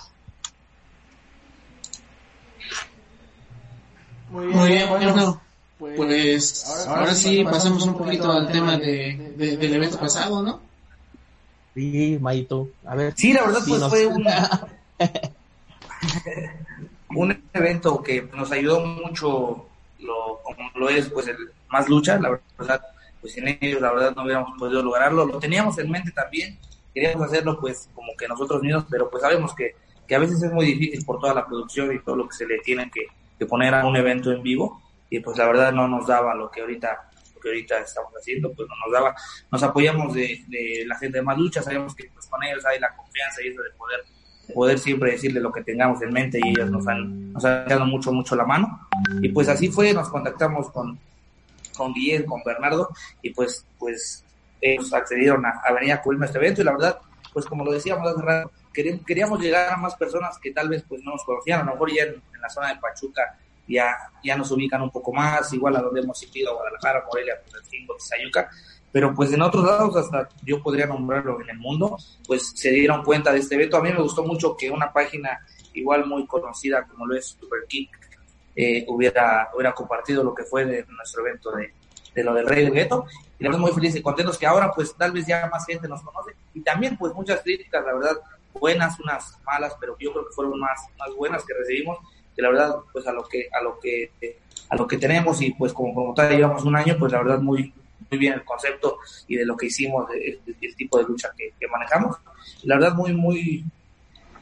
Muy 4.31 4.67
bien, 4.67 4.89
bueno, 4.89 5.41
pues, 5.77 6.87
ahora, 6.87 7.13
sí 7.13 7.43
pasemos 7.43 7.83
un 7.85 7.97
poquito 7.97 8.31
al 8.31 8.51
tema 8.51 8.77
de, 8.77 9.33
del 9.37 9.73
evento 9.73 9.99
pasado, 9.99 10.41
¿no? 10.41 10.70
Sí, 11.73 12.17
Maito, 12.19 12.69
a 12.85 12.95
ver. 12.95 13.13
Sí, 13.15 13.33
la 13.33 13.43
verdad 13.43 13.61
pues 13.67 13.83
fue 13.85 14.07
una... 14.07 14.67
un 17.15 17.43
evento 17.53 18.01
que 18.01 18.23
nos 18.33 18.51
ayudó 18.51 18.85
mucho, 18.85 19.65
lo, 19.99 20.39
como 20.43 20.69
lo 20.75 20.89
es, 20.89 21.09
pues, 21.09 21.27
el 21.27 21.37
más 21.69 21.87
lucha, 21.87 22.19
la 22.19 22.39
verdad, 22.57 22.81
pues 23.19 23.33
sin 23.33 23.47
ellos, 23.47 23.81
la 23.81 23.93
verdad, 23.93 24.15
no 24.15 24.23
hubiéramos 24.23 24.57
podido 24.57 24.81
lograrlo. 24.81 25.25
Lo 25.25 25.39
teníamos 25.39 25.77
en 25.77 25.89
mente 25.89 26.11
también, 26.11 26.57
queríamos 26.93 27.27
hacerlo, 27.27 27.59
pues, 27.59 27.89
como 27.93 28.15
que 28.17 28.27
nosotros 28.27 28.61
mismos, 28.61 28.85
pero 28.89 29.09
pues 29.09 29.21
sabemos 29.21 29.53
que, 29.55 29.75
que 30.07 30.15
a 30.15 30.19
veces 30.19 30.41
es 30.43 30.51
muy 30.51 30.65
difícil 30.65 31.05
por 31.05 31.19
toda 31.19 31.33
la 31.33 31.45
producción 31.45 31.93
y 31.93 31.99
todo 31.99 32.15
lo 32.15 32.27
que 32.27 32.35
se 32.35 32.45
le 32.45 32.59
tiene 32.59 32.89
que, 32.91 33.07
que 33.37 33.45
poner 33.45 33.73
a 33.73 33.85
un 33.85 33.95
evento 33.95 34.31
en 34.31 34.43
vivo, 34.43 34.81
y 35.09 35.19
pues 35.19 35.37
la 35.37 35.45
verdad 35.45 35.71
no 35.71 35.87
nos 35.87 36.07
daba 36.07 36.33
lo 36.33 36.49
que 36.49 36.61
ahorita 36.61 37.10
que 37.41 37.49
ahorita 37.49 37.79
estamos 37.79 38.13
haciendo, 38.13 38.53
pues 38.53 38.67
no 38.69 38.75
nos 38.85 38.93
daba, 38.93 39.15
nos 39.51 39.63
apoyamos 39.63 40.13
de, 40.13 40.43
de 40.47 40.83
la 40.85 40.97
gente 40.97 41.17
de 41.17 41.23
más 41.23 41.37
lucha, 41.37 41.61
sabemos 41.61 41.95
que 41.95 42.09
pues 42.13 42.27
con 42.27 42.43
ellos 42.43 42.63
hay 42.65 42.79
la 42.79 42.95
confianza 42.95 43.43
y 43.43 43.49
eso 43.49 43.61
de 43.61 43.71
poder 43.71 44.01
poder 44.53 44.79
siempre 44.79 45.11
decirle 45.11 45.39
lo 45.39 45.51
que 45.51 45.63
tengamos 45.63 46.01
en 46.01 46.11
mente 46.11 46.39
y 46.43 46.49
ellos 46.49 46.69
nos 46.69 46.87
han, 46.87 47.33
nos 47.33 47.43
han 47.45 47.67
dado 47.67 47.85
mucho, 47.85 48.11
mucho 48.11 48.35
la 48.35 48.45
mano. 48.45 48.87
Y 49.21 49.29
pues 49.29 49.47
así 49.47 49.69
fue, 49.69 49.93
nos 49.93 50.09
contactamos 50.09 50.69
con, 50.71 50.99
con 51.75 51.93
Guillermo, 51.93 52.31
con 52.35 52.43
Bernardo, 52.43 52.89
y 53.21 53.29
pues, 53.31 53.65
pues 53.79 54.25
ellos 54.59 54.93
accedieron 54.93 55.45
a, 55.45 55.61
a 55.65 55.73
venir 55.73 55.93
a 55.93 56.01
cubrirme 56.01 56.25
este 56.25 56.37
evento 56.37 56.61
y 56.61 56.65
la 56.65 56.73
verdad, 56.73 56.99
pues 57.33 57.45
como 57.45 57.63
lo 57.63 57.71
decíamos 57.71 58.07
hace 58.07 58.21
rato, 58.21 58.51
queríamos 58.73 59.39
llegar 59.39 59.71
a 59.71 59.77
más 59.77 59.95
personas 59.95 60.37
que 60.39 60.51
tal 60.51 60.69
vez 60.69 60.83
pues 60.87 61.01
no 61.03 61.11
nos 61.11 61.23
conocían, 61.23 61.61
a 61.61 61.63
lo 61.63 61.71
mejor 61.71 61.91
ya 61.93 62.03
en, 62.03 62.21
la 62.41 62.49
zona 62.49 62.69
de 62.69 62.79
Pachuca 62.79 63.37
ya, 63.67 63.95
ya 64.23 64.35
nos 64.35 64.51
ubican 64.51 64.81
un 64.81 64.89
poco 64.89 65.13
más, 65.13 65.51
igual 65.53 65.75
a 65.75 65.81
donde 65.81 66.01
hemos 66.01 66.21
ido, 66.35 66.51
a 66.51 66.55
Guadalajara, 66.55 67.05
Morelia, 67.07 67.35
pues, 67.49 67.63
el 67.71 67.87
Sayuca, 67.99 68.49
pero 68.91 69.13
pues 69.13 69.31
en 69.31 69.41
otros 69.41 69.63
lados, 69.63 69.95
hasta 69.95 70.27
yo 70.43 70.61
podría 70.61 70.85
nombrarlo 70.85 71.39
en 71.41 71.49
el 71.49 71.57
mundo, 71.57 71.97
pues 72.27 72.51
se 72.55 72.71
dieron 72.71 73.03
cuenta 73.03 73.31
de 73.31 73.39
este 73.39 73.55
evento. 73.55 73.77
A 73.77 73.81
mí 73.81 73.91
me 73.91 74.01
gustó 74.01 74.23
mucho 74.23 74.55
que 74.57 74.69
una 74.69 74.91
página 74.91 75.39
igual 75.73 76.05
muy 76.05 76.27
conocida 76.27 76.85
como 76.85 77.05
lo 77.05 77.15
es 77.15 77.27
Superkick 77.27 77.89
eh, 78.53 78.85
hubiera, 78.89 79.49
hubiera 79.55 79.73
compartido 79.73 80.23
lo 80.23 80.35
que 80.35 80.43
fue 80.43 80.65
de 80.65 80.85
nuestro 80.89 81.25
evento 81.25 81.51
de, 81.51 81.73
de 82.13 82.23
lo 82.23 82.33
del 82.33 82.45
Rey 82.45 82.65
del 82.65 82.73
Gueto. 82.73 83.05
Y 83.39 83.45
estamos 83.45 83.61
muy 83.61 83.71
felices 83.71 84.01
y 84.01 84.03
contentos 84.03 84.37
que 84.37 84.45
ahora 84.45 84.71
pues 84.73 84.93
tal 84.95 85.13
vez 85.13 85.25
ya 85.25 85.47
más 85.49 85.65
gente 85.65 85.87
nos 85.87 86.01
conoce. 86.01 86.35
Y 86.53 86.61
también 86.61 86.97
pues 86.97 87.13
muchas 87.13 87.41
críticas, 87.41 87.85
la 87.85 87.93
verdad, 87.93 88.17
buenas, 88.53 88.99
unas 88.99 89.39
malas, 89.45 89.73
pero 89.79 89.95
yo 89.99 90.11
creo 90.11 90.27
que 90.27 90.33
fueron 90.33 90.59
más, 90.59 90.79
más 90.99 91.15
buenas 91.15 91.45
que 91.45 91.53
recibimos 91.53 91.97
que 92.35 92.41
la 92.41 92.49
verdad 92.49 92.75
pues 92.91 93.05
a 93.07 93.13
lo 93.13 93.23
que 93.23 93.47
a 93.51 93.61
lo 93.61 93.79
que 93.79 94.11
a 94.69 94.75
lo 94.75 94.87
que 94.87 94.97
tenemos 94.97 95.41
y 95.41 95.51
pues 95.53 95.73
como 95.73 95.93
como 95.93 96.13
tal 96.13 96.29
llevamos 96.29 96.63
un 96.63 96.75
año 96.75 96.95
pues 96.97 97.11
la 97.11 97.19
verdad 97.19 97.39
muy 97.39 97.73
muy 98.11 98.19
bien 98.19 98.33
el 98.33 98.43
concepto 98.43 98.97
y 99.27 99.37
de 99.37 99.45
lo 99.45 99.55
que 99.55 99.67
hicimos, 99.67 100.05
el 100.11 100.75
tipo 100.75 100.97
de 100.97 101.05
lucha 101.05 101.31
que, 101.37 101.53
manejamos. 101.67 102.17
La 102.63 102.75
verdad, 102.75 102.93
muy, 102.93 103.13
muy, 103.13 103.63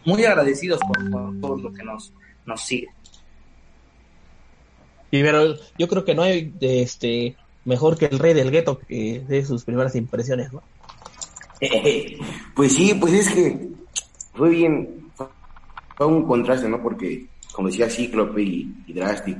muy 0.06 0.26
agradecidos 0.26 0.80
por, 0.80 1.40
todo 1.40 1.58
lo 1.58 1.74
que 1.74 1.84
nos, 1.84 2.12
nos 2.46 2.62
sigue. 2.62 2.88
Y 5.12 5.22
pero 5.22 5.56
yo 5.78 5.88
creo 5.88 6.06
que 6.06 6.16
no 6.16 6.24
hay 6.24 6.54
este 6.62 7.36
mejor 7.66 7.98
que 7.98 8.06
el 8.06 8.20
rey 8.20 8.34
del 8.34 8.52
gueto 8.52 8.80
que 8.80 9.24
de 9.28 9.46
sus 9.46 9.64
primeras 9.64 9.96
impresiones, 9.96 10.52
¿no? 10.52 10.64
pues 12.56 12.74
sí, 12.74 12.94
pues 12.94 13.14
es 13.14 13.34
que 13.34 13.68
fue 14.34 14.50
bien, 14.50 15.12
fue 15.98 16.08
un 16.08 16.26
contraste, 16.26 16.70
¿no? 16.70 16.82
Porque, 16.82 17.28
como 17.60 17.68
decía 17.68 17.90
Cíclope 17.90 18.42
y, 18.42 18.74
y 18.88 18.94
Drastic, 18.94 19.38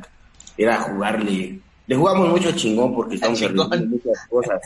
era 0.58 0.76
jugarle 0.82 1.62
le 1.88 1.96
jugamos 1.96 2.28
mucho 2.28 2.52
chingón 2.52 2.94
porque 2.94 3.16
estamos 3.16 3.42
haciendo 3.42 3.64
muchas 3.88 4.28
cosas 4.30 4.62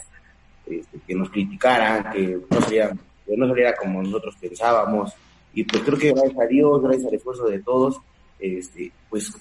este, 0.66 0.98
que 1.06 1.14
nos 1.14 1.30
criticaran, 1.30 2.12
que 2.12 2.40
no, 2.50 2.62
saliera, 2.62 2.98
que 3.28 3.38
no 3.38 3.48
saliera 3.48 3.76
como 3.76 4.02
nosotros 4.02 4.36
pensábamos. 4.42 5.14
Y 5.54 5.66
pues 5.66 5.84
creo 5.84 6.00
que 6.00 6.14
gracias 6.14 6.40
a 6.40 6.48
Dios, 6.48 6.82
gracias 6.82 7.08
al 7.08 7.14
esfuerzo 7.14 7.46
de 7.46 7.60
todos, 7.60 8.00
este, 8.40 8.92
pues 9.08 9.32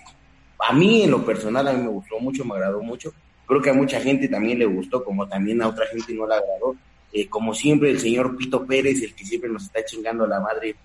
a 0.58 0.74
mí 0.74 1.04
en 1.04 1.10
lo 1.10 1.24
personal 1.24 1.66
a 1.68 1.72
mí 1.72 1.82
me 1.82 1.88
gustó 1.88 2.20
mucho, 2.20 2.44
me 2.44 2.52
agradó 2.52 2.82
mucho. 2.82 3.14
Creo 3.46 3.62
que 3.62 3.70
a 3.70 3.74
mucha 3.74 3.98
gente 3.98 4.28
también 4.28 4.58
le 4.58 4.66
gustó, 4.66 5.02
como 5.02 5.26
también 5.26 5.62
a 5.62 5.68
otra 5.68 5.86
gente 5.86 6.12
no 6.12 6.26
le 6.26 6.34
agradó. 6.34 6.76
Eh, 7.14 7.30
como 7.30 7.54
siempre, 7.54 7.90
el 7.90 7.98
señor 7.98 8.36
Pito 8.36 8.66
Pérez, 8.66 9.02
el 9.02 9.14
que 9.14 9.24
siempre 9.24 9.48
nos 9.48 9.64
está 9.64 9.82
chingando 9.86 10.24
a 10.24 10.28
la 10.28 10.38
madre, 10.38 10.76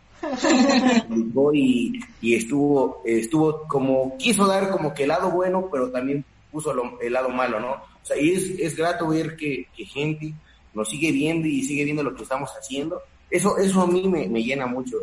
y, 1.54 2.00
y 2.22 2.36
estuvo, 2.36 3.02
estuvo 3.06 3.68
como, 3.68 4.18
quiso 4.18 4.46
dar 4.46 4.70
como 4.70 4.94
que 4.94 5.04
el 5.04 5.10
lado 5.10 5.32
bueno, 5.32 5.70
pero 5.72 5.92
también 5.92 6.26
puso 6.52 6.74
el 7.02 7.14
lado 7.14 7.30
malo, 7.30 7.60
¿no? 7.60 7.72
O 7.72 8.06
sea, 8.06 8.18
y 8.18 8.32
es, 8.32 8.44
es 8.60 8.76
grato 8.76 9.08
ver 9.08 9.36
que, 9.36 9.68
gente 9.76 10.34
nos 10.74 10.90
sigue 10.90 11.12
viendo 11.12 11.48
y 11.48 11.64
sigue 11.64 11.84
viendo 11.84 12.04
lo 12.04 12.16
que 12.16 12.24
estamos 12.24 12.52
haciendo. 12.58 13.02
Eso, 13.30 13.58
eso 13.58 13.82
a 13.82 13.88
mí 13.88 14.08
me, 14.08 14.28
llena 14.44 14.68
mucho. 14.68 14.98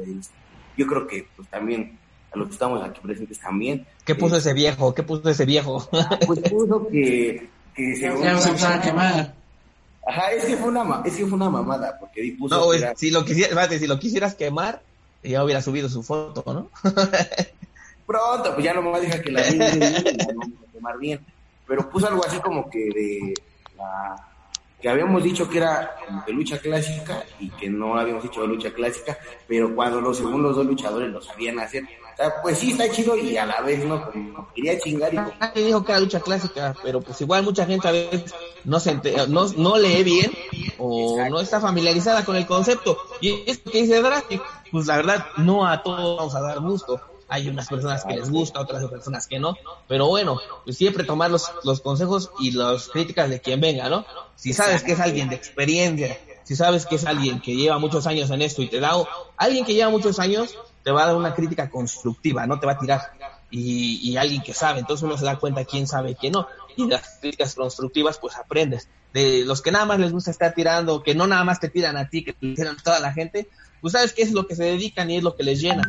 Yo 0.76 0.86
creo 0.86 1.06
que 1.06 1.26
pues 1.36 1.48
también 1.48 1.98
a 2.32 2.38
los 2.38 2.48
que 2.48 2.54
estamos 2.54 2.82
aquí 2.82 3.00
presentes 3.00 3.38
también. 3.38 3.86
¿Qué 4.04 4.14
puso 4.14 4.36
ese 4.36 4.52
viejo? 4.52 4.94
¿Qué 4.94 5.02
puso 5.02 5.28
ese 5.28 5.44
viejo? 5.44 5.88
pues 6.26 6.40
puso 6.40 6.88
que, 6.88 7.48
que 7.74 7.96
se 7.96 8.08
a 8.08 8.80
quemar. 8.80 9.34
Ajá, 10.06 10.32
es 10.32 10.44
que 10.44 10.56
fue 10.56 10.68
una, 10.68 11.02
es 11.04 11.16
que 11.16 11.24
fue 11.26 11.34
una 11.34 11.50
mamada, 11.50 11.96
porque 11.98 12.36
puso 12.38 12.56
no, 12.56 12.94
si 12.96 13.10
lo 13.10 13.24
quisieras, 13.24 13.68
si 13.70 13.86
lo 13.86 13.98
quisieras 13.98 14.34
quemar, 14.34 14.82
ya 15.24 15.44
hubiera 15.44 15.62
subido 15.62 15.88
su 15.88 16.02
foto, 16.02 16.44
¿no? 16.46 16.70
Pronto, 18.06 18.52
pues 18.52 18.64
ya 18.64 18.74
no 18.74 18.82
me 18.82 19.00
deja 19.00 19.20
que 19.20 19.30
la 19.30 19.42
quemar 20.72 20.98
bien. 20.98 21.24
Pero 21.66 21.88
puso 21.88 22.06
algo 22.06 22.24
así 22.24 22.38
como 22.40 22.68
que 22.68 22.78
de 22.78 23.34
la 23.76 24.16
que 24.84 24.90
habíamos 24.90 25.22
dicho 25.22 25.48
que 25.48 25.56
era 25.56 25.96
de 26.26 26.32
lucha 26.34 26.58
clásica 26.58 27.24
y 27.40 27.48
que 27.48 27.70
no 27.70 27.96
habíamos 27.96 28.22
dicho 28.22 28.42
de 28.42 28.48
lucha 28.48 28.70
clásica, 28.70 29.16
pero 29.48 29.74
cuando 29.74 29.98
los 29.98 30.18
según 30.18 30.42
los 30.42 30.54
dos 30.54 30.66
luchadores 30.66 31.10
lo 31.10 31.22
sabían 31.22 31.58
hacer, 31.58 31.84
pues 32.42 32.58
sí 32.58 32.72
está 32.72 32.90
chido 32.90 33.16
y 33.16 33.34
a 33.38 33.46
la 33.46 33.62
vez 33.62 33.82
no 33.82 34.10
quería 34.54 34.78
chingar 34.78 35.14
y 35.14 35.16
Nadie 35.16 35.64
dijo 35.64 35.82
que 35.82 35.92
era 35.92 36.00
lucha 36.02 36.20
clásica, 36.20 36.74
pero 36.82 37.00
pues 37.00 37.18
igual 37.22 37.44
mucha 37.44 37.64
gente 37.64 37.88
a 37.88 37.92
veces 37.92 38.34
no 38.64 38.78
se 38.78 38.94
no, 39.28 39.48
no 39.56 39.78
lee 39.78 40.02
bien 40.02 40.30
o 40.76 41.16
no 41.30 41.40
está 41.40 41.62
familiarizada 41.62 42.22
con 42.22 42.36
el 42.36 42.46
concepto. 42.46 42.98
Y 43.22 43.42
es 43.46 43.60
que 43.60 43.80
dice 43.80 44.02
Drastic, 44.02 44.42
pues 44.74 44.88
la 44.88 44.96
verdad 44.96 45.26
no 45.36 45.68
a 45.68 45.84
todos 45.84 46.16
vamos 46.16 46.34
a 46.34 46.40
dar 46.40 46.58
gusto 46.58 47.00
hay 47.28 47.48
unas 47.48 47.68
personas 47.68 48.04
que 48.04 48.16
les 48.16 48.28
gusta, 48.28 48.60
otras 48.60 48.84
personas 48.86 49.28
que 49.28 49.38
no, 49.38 49.56
pero 49.86 50.08
bueno, 50.08 50.40
pues 50.64 50.76
siempre 50.76 51.04
tomar 51.04 51.30
los, 51.30 51.50
los 51.62 51.80
consejos 51.80 52.30
y 52.40 52.50
las 52.50 52.88
críticas 52.88 53.30
de 53.30 53.40
quien 53.40 53.60
venga, 53.60 53.88
¿no? 53.88 54.04
Si 54.34 54.52
sabes 54.52 54.82
que 54.82 54.92
es 54.92 55.00
alguien 55.00 55.28
de 55.28 55.36
experiencia, 55.36 56.18
si 56.42 56.56
sabes 56.56 56.86
que 56.86 56.96
es 56.96 57.06
alguien 57.06 57.40
que 57.40 57.54
lleva 57.54 57.78
muchos 57.78 58.06
años 58.08 58.30
en 58.30 58.42
esto 58.42 58.62
y 58.62 58.68
te 58.68 58.80
da, 58.80 58.92
alguien 59.36 59.64
que 59.64 59.74
lleva 59.74 59.90
muchos 59.90 60.18
años 60.18 60.56
te 60.82 60.90
va 60.90 61.04
a 61.04 61.06
dar 61.06 61.16
una 61.16 61.34
crítica 61.34 61.70
constructiva, 61.70 62.46
no 62.46 62.60
te 62.60 62.66
va 62.66 62.72
a 62.72 62.78
tirar. 62.78 63.00
Y, 63.50 64.10
y 64.10 64.16
alguien 64.16 64.42
que 64.42 64.52
sabe, 64.52 64.80
entonces 64.80 65.04
uno 65.04 65.16
se 65.16 65.24
da 65.24 65.38
cuenta 65.38 65.64
quién 65.64 65.86
sabe 65.86 66.10
y 66.10 66.14
quién 66.16 66.32
no. 66.32 66.48
Y 66.76 66.88
las 66.88 67.18
críticas 67.20 67.54
constructivas, 67.54 68.18
pues 68.18 68.36
aprendes. 68.36 68.88
De 69.14 69.44
los 69.44 69.62
que 69.62 69.70
nada 69.70 69.86
más 69.86 70.00
les 70.00 70.12
gusta 70.12 70.32
estar 70.32 70.54
tirando, 70.54 71.02
que 71.02 71.14
no 71.14 71.26
nada 71.26 71.44
más 71.44 71.60
te 71.60 71.68
tiran 71.68 71.96
a 71.96 72.08
ti, 72.10 72.24
que 72.24 72.32
te 72.32 72.54
tiran 72.54 72.76
a 72.76 72.82
toda 72.82 72.98
la 72.98 73.12
gente, 73.12 73.48
pues 73.84 73.92
sabes 73.92 74.14
qué 74.14 74.22
es 74.22 74.32
lo 74.32 74.46
que 74.46 74.56
se 74.56 74.64
dedican 74.64 75.10
y 75.10 75.18
es 75.18 75.22
lo 75.22 75.36
que 75.36 75.42
les 75.42 75.60
llena. 75.60 75.82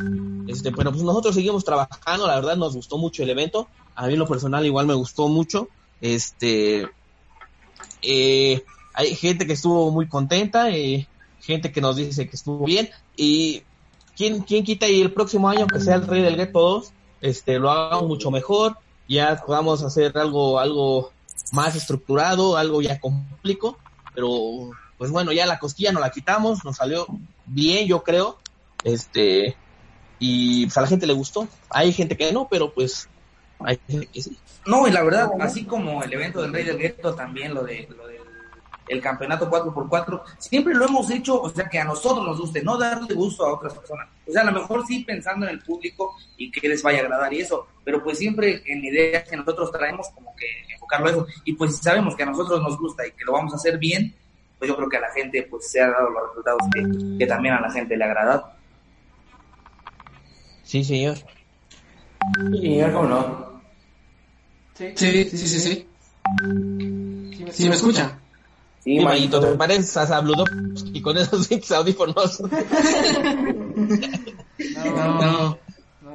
Este, 0.50 0.74
pero 0.74 0.92
pues 0.92 1.02
nosotros 1.02 1.34
seguimos 1.34 1.64
trabajando, 1.64 2.28
la 2.28 2.36
verdad 2.36 2.58
nos 2.58 2.76
gustó 2.76 2.98
mucho 2.98 3.24
el 3.24 3.30
evento, 3.30 3.70
a 3.96 4.08
mí 4.08 4.14
en 4.14 4.20
lo 4.20 4.28
personal 4.28 4.66
igual 4.66 4.86
me 4.86 4.96
gustó 4.96 5.30
mucho, 5.30 5.70
este, 6.02 6.90
eh, 8.02 8.66
hay 8.94 9.16
gente 9.16 9.48
que 9.48 9.54
estuvo 9.54 9.92
muy 9.92 10.10
contenta, 10.10 10.72
eh, 10.72 11.08
gente 11.40 11.72
que 11.72 11.80
nos 11.80 11.96
dice 11.96 12.28
que 12.28 12.36
estuvo 12.36 12.66
bien, 12.66 12.90
y 13.16 13.64
quién, 14.18 14.42
quién 14.42 14.66
quita 14.66 14.90
y 14.90 15.00
el 15.00 15.14
próximo 15.14 15.48
año 15.48 15.66
que 15.66 15.80
sea 15.80 15.96
el 15.96 16.06
rey 16.06 16.22
del 16.22 16.36
gueto 16.36 16.60
2, 16.60 16.92
este, 17.22 17.60
lo 17.60 17.72
hagamos 17.72 18.10
mucho 18.10 18.30
mejor, 18.30 18.78
ya 19.08 19.42
podamos 19.46 19.84
hacer 19.84 20.18
algo, 20.18 20.60
algo 20.60 21.14
más 21.54 21.78
estructurado, 21.78 22.58
algo 22.58 22.82
ya 22.82 23.00
complicado, 23.00 23.78
pero 24.14 24.72
pues 24.98 25.12
bueno, 25.12 25.32
ya 25.32 25.46
la 25.46 25.60
costilla 25.60 25.92
nos 25.92 26.02
la 26.02 26.12
quitamos, 26.12 26.64
nos 26.64 26.78
salió 26.78 27.06
bien, 27.46 27.88
yo 27.88 28.04
creo, 28.04 28.38
este, 28.84 29.56
y 30.20 30.66
pues 30.66 30.78
a 30.78 30.82
la 30.82 30.88
gente 30.88 31.08
le 31.08 31.14
gustó. 31.14 31.48
Hay 31.70 31.92
gente 31.94 32.16
que 32.16 32.32
no, 32.32 32.48
pero 32.50 32.74
pues 32.74 33.10
hay 33.60 33.80
gente 33.88 34.08
que 34.08 34.22
sí. 34.22 34.38
No, 34.66 34.88
y 34.88 34.92
la 34.92 35.04
verdad, 35.04 35.30
así 35.40 35.66
como 35.66 36.04
el 36.04 36.14
evento 36.14 36.42
del 36.42 36.54
Rey 36.54 36.64
del 36.64 36.78
Gueto, 36.78 37.14
también 37.14 37.54
lo 37.54 37.64
de 37.64 37.88
lo 37.96 38.08
del 38.08 38.26
el 38.88 39.02
campeonato 39.02 39.50
4x4, 39.50 40.22
siempre 40.38 40.74
lo 40.74 40.86
hemos 40.86 41.10
hecho, 41.10 41.42
o 41.42 41.50
sea, 41.50 41.68
que 41.68 41.80
a 41.80 41.84
nosotros 41.84 42.26
nos 42.26 42.40
guste, 42.40 42.64
no 42.64 42.78
darle 42.78 43.14
gusto 43.16 43.46
a 43.46 43.54
otras 43.54 43.74
personas. 43.74 44.08
O 44.28 44.32
sea, 44.32 44.44
a 44.44 44.46
lo 44.46 44.52
mejor 44.52 44.86
sí 44.86 45.04
pensando 45.04 45.48
en 45.48 45.54
el 45.54 45.60
público 45.60 46.16
y 46.38 46.52
que 46.52 46.68
les 46.68 46.84
vaya 46.84 47.00
a 47.00 47.02
agradar 47.02 47.34
y 47.34 47.42
eso, 47.42 47.68
pero 47.84 48.04
pues 48.04 48.18
siempre 48.18 48.62
en 48.66 48.86
ideas 48.86 49.28
que 49.28 49.38
nosotros 49.38 49.72
traemos 49.72 50.10
como 50.10 50.36
que 50.36 50.46
enfocarlo 50.74 51.08
a 51.08 51.12
eso. 51.12 51.28
Y 51.46 51.54
pues 51.54 51.76
si 51.76 51.84
sabemos 51.84 52.16
que 52.16 52.24
a 52.24 52.28
nosotros 52.28 52.62
nos 52.62 52.78
gusta 52.78 53.08
y 53.08 53.12
que 53.12 53.26
lo 53.26 53.34
vamos 53.34 53.54
a 53.54 53.56
hacer 53.56 53.78
bien, 53.78 54.14
pues 54.66 54.70
yo 54.70 54.76
creo 54.78 54.90
que 54.90 54.98
a 54.98 55.02
la 55.02 55.12
gente 55.12 55.48
pues 55.50 55.70
se 55.70 55.80
ha 55.80 55.90
dado 55.90 56.10
los 56.10 56.28
resultados 56.30 56.62
que, 57.20 57.28
también 57.28 57.54
a 57.54 57.62
la 57.62 57.72
gente 57.72 57.96
le 57.96 58.04
ha 58.04 58.08
agradado. 58.08 58.50
Sí, 60.64 60.84
señor. 60.84 61.18
Sí, 62.60 62.82
¿cómo 62.92 63.08
no? 63.08 63.62
Sí, 64.74 64.92
sí, 64.96 65.30
sí, 65.30 65.48
sí. 65.48 65.88
Sí, 66.40 67.46
sí 67.52 67.70
me 67.70 67.76
escucha. 67.76 68.18
Sí, 68.84 69.00
Mayito, 69.00 69.40
¿te 69.40 69.56
pareces 69.56 69.98
a 69.98 70.24
y 70.94 71.02
con 71.02 71.18
esos 71.18 71.50
audífonos? 71.72 72.40
no, 72.42 72.52
no, 75.22 75.60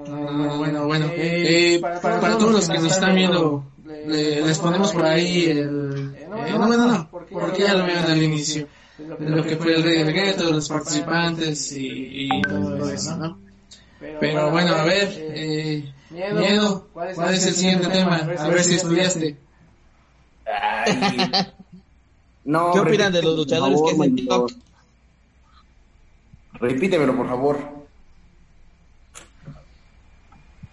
no, 0.06 0.58
bueno, 0.58 0.86
bueno. 0.86 1.06
Eh, 1.10 1.78
para, 1.80 2.00
para, 2.00 2.38
todos 2.38 2.52
los 2.52 2.68
que 2.68 2.78
nos 2.78 2.92
están 2.92 3.14
viendo, 3.14 3.64
les 4.06 4.58
ponemos 4.58 4.92
por 4.92 5.04
ahí 5.04 5.46
el... 5.46 6.14
Eh, 6.16 6.26
no, 6.28 6.66
bueno, 6.66 6.86
no, 6.86 7.08
porque 7.40 7.62
ya 7.62 7.74
lo 7.74 7.84
vieron 7.84 8.04
al 8.04 8.22
inicio, 8.22 8.68
de 8.98 9.30
lo 9.30 9.42
que 9.42 9.56
fue 9.56 9.74
el 9.74 9.82
rey 9.82 10.02
del 10.02 10.12
gueto, 10.12 10.50
los 10.50 10.68
participantes 10.68 11.72
y, 11.72 12.26
y 12.26 12.42
todo 12.42 12.90
eso, 12.90 13.16
¿no? 13.16 13.38
Pero 13.98 14.50
bueno, 14.50 14.74
a 14.74 14.84
ver, 14.84 15.08
eh, 15.14 15.92
miedo, 16.10 16.88
¿cuál 16.92 17.34
es 17.34 17.46
el 17.46 17.54
siguiente 17.54 17.88
tema? 17.88 18.16
A 18.16 18.48
ver 18.48 18.64
si 18.64 18.76
estudiaste. 18.76 19.36
no, 22.44 22.72
¿Qué 22.72 22.80
opinan 22.80 23.12
de 23.12 23.22
los 23.22 23.36
luchadores 23.36 23.80
que 23.82 23.90
hacen 23.90 24.16
TikTok? 24.16 24.52
Repítemelo, 26.54 27.16
por 27.16 27.28
favor. 27.28 27.58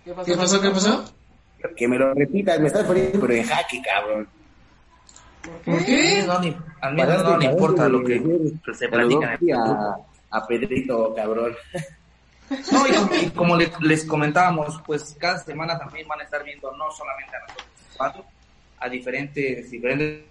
¿Qué 0.03 0.35
pasó? 0.35 0.61
¿Qué 0.61 0.69
pasó? 0.69 1.05
Que 1.75 1.87
me 1.87 1.97
lo 1.97 2.13
repitas, 2.13 2.59
me 2.59 2.67
estás 2.67 2.85
poniendo 2.85 3.19
pero 3.19 3.33
en 3.33 3.43
jaque, 3.43 3.81
cabrón. 3.81 4.27
¿Por 5.65 5.85
qué? 5.85 6.23
No, 6.25 6.39
ni, 6.39 6.55
a 6.81 6.89
mí 6.89 7.01
no, 7.01 7.37
me 7.37 7.45
importa 7.45 7.89
lo 7.89 8.03
que 8.03 8.21
se 8.73 8.87
platica. 8.87 9.37
A, 9.55 9.97
a 10.37 10.47
Pedrito, 10.47 11.13
cabrón. 11.15 11.55
No, 12.71 12.85
y, 12.87 13.29
como 13.31 13.57
les, 13.57 14.05
comentábamos, 14.05 14.81
pues 14.85 15.17
cada 15.19 15.37
semana 15.39 15.77
también 15.77 16.07
van 16.07 16.21
a 16.21 16.23
estar 16.23 16.43
viendo 16.45 16.71
no 16.77 16.89
solamente 16.91 17.35
a 17.35 17.39
nosotros 17.41 17.67
cuatro, 17.97 18.25
a 18.79 18.87
diferentes 18.87 19.69
diferentes 19.69 20.27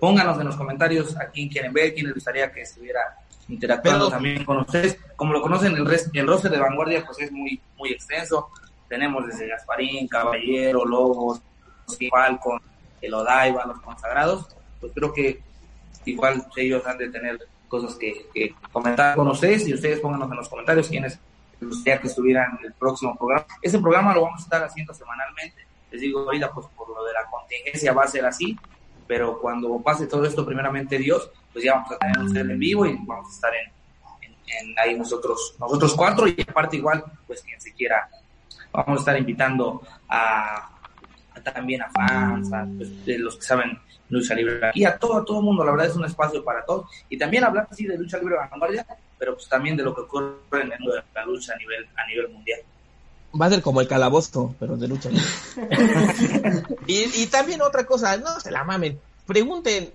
Pónganos 0.00 0.40
en 0.40 0.46
los 0.46 0.56
comentarios 0.56 1.16
a 1.16 1.26
quién 1.26 1.48
quieren 1.48 1.72
ver, 1.72 1.94
quién 1.94 2.06
les 2.06 2.14
gustaría 2.14 2.50
que 2.50 2.62
estuviera 2.62 3.00
interactuando 3.48 4.08
también 4.08 4.44
con 4.44 4.58
ustedes. 4.58 4.98
Como 5.14 5.34
lo 5.34 5.42
conocen, 5.42 5.76
el, 5.76 5.86
el 6.14 6.26
roster 6.26 6.50
de 6.50 6.58
Vanguardia 6.58 7.04
pues 7.04 7.20
es 7.20 7.30
muy 7.30 7.60
muy 7.76 7.92
extenso. 7.92 8.50
Tenemos 8.88 9.26
desde 9.26 9.48
Gasparín, 9.48 10.08
Caballero, 10.08 10.84
Lobos, 10.84 11.40
Falcon, 12.10 12.60
el 13.00 13.14
Odaiba, 13.14 13.66
los 13.66 13.80
consagrados. 13.80 14.48
Pues 14.80 14.92
creo 14.94 15.12
que 15.12 15.40
igual 16.04 16.46
ellos 16.56 16.86
han 16.86 16.98
de 16.98 17.10
tener 17.10 17.38
cosas 17.68 17.94
que, 17.96 18.26
que 18.32 18.54
comentar 18.72 19.16
con 19.16 19.28
ustedes 19.28 19.66
y 19.66 19.74
ustedes 19.74 20.00
pónganos 20.00 20.30
en 20.30 20.36
los 20.36 20.48
comentarios 20.48 20.88
quiénes 20.88 21.18
gustaría 21.60 22.00
que 22.00 22.08
estuvieran 22.08 22.58
en 22.58 22.66
el 22.66 22.72
próximo 22.74 23.16
programa. 23.16 23.46
Ese 23.62 23.78
programa 23.78 24.14
lo 24.14 24.22
vamos 24.22 24.40
a 24.40 24.44
estar 24.44 24.62
haciendo 24.62 24.92
semanalmente. 24.94 25.66
Les 25.90 26.00
digo 26.00 26.20
ahorita, 26.20 26.52
pues 26.52 26.66
por 26.76 26.88
lo 26.88 27.04
de 27.04 27.12
la 27.12 27.24
contingencia 27.30 27.92
va 27.92 28.04
a 28.04 28.08
ser 28.08 28.24
así, 28.26 28.58
pero 29.06 29.38
cuando 29.40 29.80
pase 29.80 30.06
todo 30.06 30.24
esto, 30.24 30.44
primeramente 30.44 30.98
Dios, 30.98 31.30
pues 31.52 31.64
ya 31.64 31.74
vamos 31.74 31.92
a 31.92 31.98
tener 31.98 32.18
un 32.18 32.36
en 32.50 32.58
vivo 32.58 32.86
y 32.86 32.96
vamos 33.04 33.28
a 33.28 33.34
estar 33.34 33.52
en, 33.54 34.32
en, 34.32 34.78
ahí 34.78 34.98
nosotros, 34.98 35.54
nosotros 35.58 35.94
cuatro 35.94 36.26
y 36.26 36.36
aparte 36.46 36.76
igual, 36.76 37.04
pues 37.26 37.42
quien 37.42 37.60
se 37.60 37.72
quiera, 37.72 38.08
vamos 38.72 38.98
a 38.98 39.00
estar 39.00 39.18
invitando 39.18 39.82
a, 40.08 40.70
también 41.52 41.82
a 41.82 41.90
fans, 41.90 42.52
a 42.52 42.66
pues, 42.76 43.04
de 43.04 43.18
los 43.18 43.36
que 43.36 43.42
saben 43.42 43.78
lucha 44.08 44.34
libre 44.34 44.70
y 44.74 44.84
a 44.84 44.96
todo, 44.98 45.16
a 45.16 45.24
todo 45.24 45.42
mundo, 45.42 45.64
la 45.64 45.72
verdad 45.72 45.88
es 45.88 45.96
un 45.96 46.04
espacio 46.04 46.44
para 46.44 46.64
todos 46.64 46.86
y 47.08 47.18
también 47.18 47.44
hablar 47.44 47.66
así 47.70 47.84
de 47.86 47.98
lucha 47.98 48.18
libre 48.18 48.36
vanguardia, 48.36 48.86
pero 49.18 49.34
pues 49.34 49.48
también 49.48 49.76
de 49.76 49.82
lo 49.82 49.94
que 49.94 50.02
ocurre 50.02 50.36
en 50.52 50.72
el 50.72 50.78
mundo 50.78 50.94
de 50.94 51.02
la 51.14 51.24
lucha 51.24 51.54
a 51.54 51.56
nivel, 51.56 51.86
a 51.96 52.06
nivel 52.06 52.28
mundial. 52.28 52.60
Va 53.38 53.46
a 53.46 53.50
ser 53.50 53.62
como 53.62 53.80
el 53.80 53.88
calabozo, 53.88 54.54
pero 54.58 54.76
de 54.76 54.88
lucha 54.88 55.10
libre. 55.10 55.26
y, 56.86 57.22
y 57.22 57.26
también 57.26 57.60
otra 57.62 57.84
cosa, 57.84 58.16
no 58.16 58.40
se 58.40 58.50
la 58.50 58.64
mamen, 58.64 58.98
pregunten, 59.26 59.90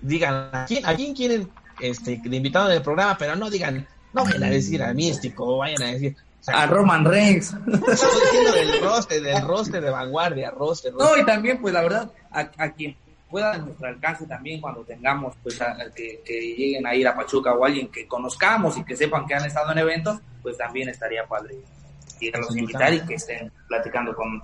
digan 0.00 0.50
a 0.52 0.66
quién, 0.66 0.86
a 0.86 0.94
quién 0.94 1.14
quieren 1.14 1.48
este, 1.80 2.20
invitado 2.24 2.70
en 2.70 2.76
el 2.76 2.82
programa, 2.82 3.16
pero 3.18 3.36
no 3.36 3.50
digan, 3.50 3.86
no 4.12 4.24
vayan 4.24 4.44
a 4.44 4.50
decir 4.50 4.82
a 4.82 4.94
Místico, 4.94 5.58
vayan 5.58 5.82
a 5.82 5.86
decir, 5.86 6.16
a 6.46 6.66
Roman 6.66 7.04
Reigns. 7.04 7.54
Estamos 7.66 8.22
diciendo 8.22 8.52
del 8.52 8.80
roster, 8.80 9.22
del 9.22 9.42
roster 9.42 9.82
de 9.82 9.90
vanguardia, 9.90 10.50
roster, 10.50 10.94
No, 10.94 11.16
y 11.16 11.24
también, 11.24 11.60
pues 11.60 11.74
la 11.74 11.82
verdad, 11.82 12.10
a, 12.30 12.50
a 12.58 12.72
quien 12.72 12.96
pueda 13.30 13.52
a 13.52 13.58
nuestro 13.58 13.88
alcance 13.88 14.26
también 14.26 14.60
cuando 14.60 14.82
tengamos 14.82 15.34
pues 15.42 15.58
que, 15.94 16.22
lleguen 16.56 16.86
a 16.86 16.94
ir 16.94 17.06
a 17.08 17.16
Pachuca 17.16 17.52
o 17.54 17.64
alguien 17.64 17.88
que 17.88 18.06
conozcamos 18.06 18.76
y 18.78 18.84
que 18.84 18.96
sepan 18.96 19.26
que 19.26 19.34
han 19.34 19.44
estado 19.44 19.72
en 19.72 19.78
eventos, 19.78 20.20
pues 20.42 20.56
también 20.56 20.88
estaría 20.88 21.26
padre 21.26 21.56
y 22.20 22.30
los 22.30 22.56
invitar 22.56 22.94
y 22.94 23.00
que 23.00 23.14
estén 23.14 23.52
platicando 23.68 24.14
con, 24.14 24.40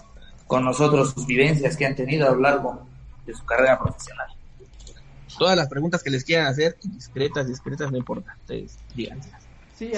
con 0.46 0.64
nosotros 0.64 1.12
sus 1.12 1.26
vivencias 1.26 1.76
que 1.76 1.86
han 1.86 1.94
tenido 1.94 2.28
a 2.28 2.32
lo 2.32 2.40
largo 2.40 2.86
de 3.24 3.34
su 3.34 3.44
carrera 3.44 3.78
profesional. 3.78 4.28
Todas 5.38 5.56
las 5.56 5.68
preguntas 5.68 6.02
que 6.02 6.10
les 6.10 6.24
quieran 6.24 6.46
hacer, 6.46 6.76
discretas, 6.82 7.48
discretas, 7.48 7.90
no 7.90 7.96
importa, 7.96 8.36
ustedes 8.42 8.78
díganse. 8.94 9.30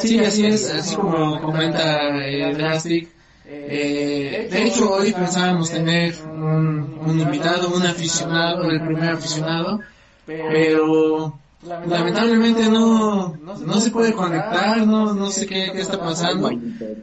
Sí, 0.01 0.18
así, 0.18 0.47
es, 0.47 0.70
así 0.70 0.97
como 0.97 1.40
comenta 1.40 2.27
eh, 2.27 2.55
Drastic 2.55 3.09
eh, 3.47 4.49
de 4.51 4.62
hecho, 4.64 4.90
hoy 4.90 5.12
pensábamos 5.12 5.70
tener 5.70 6.14
un, 6.25 7.20
invitado, 7.20 7.68
un 7.75 7.83
aficionado, 7.83 8.70
el 8.70 8.81
primer 8.81 9.11
aficionado, 9.11 9.81
pero 10.27 11.38
lamentablemente 11.66 12.68
no, 12.68 13.37
no 13.37 13.81
se 13.81 13.90
puede 13.90 14.12
conectar, 14.12 14.87
no, 14.87 15.14
no 15.14 15.31
sé 15.31 15.46
qué, 15.46 15.70
qué 15.72 15.81
está 15.81 15.98
pasando, 15.98 16.50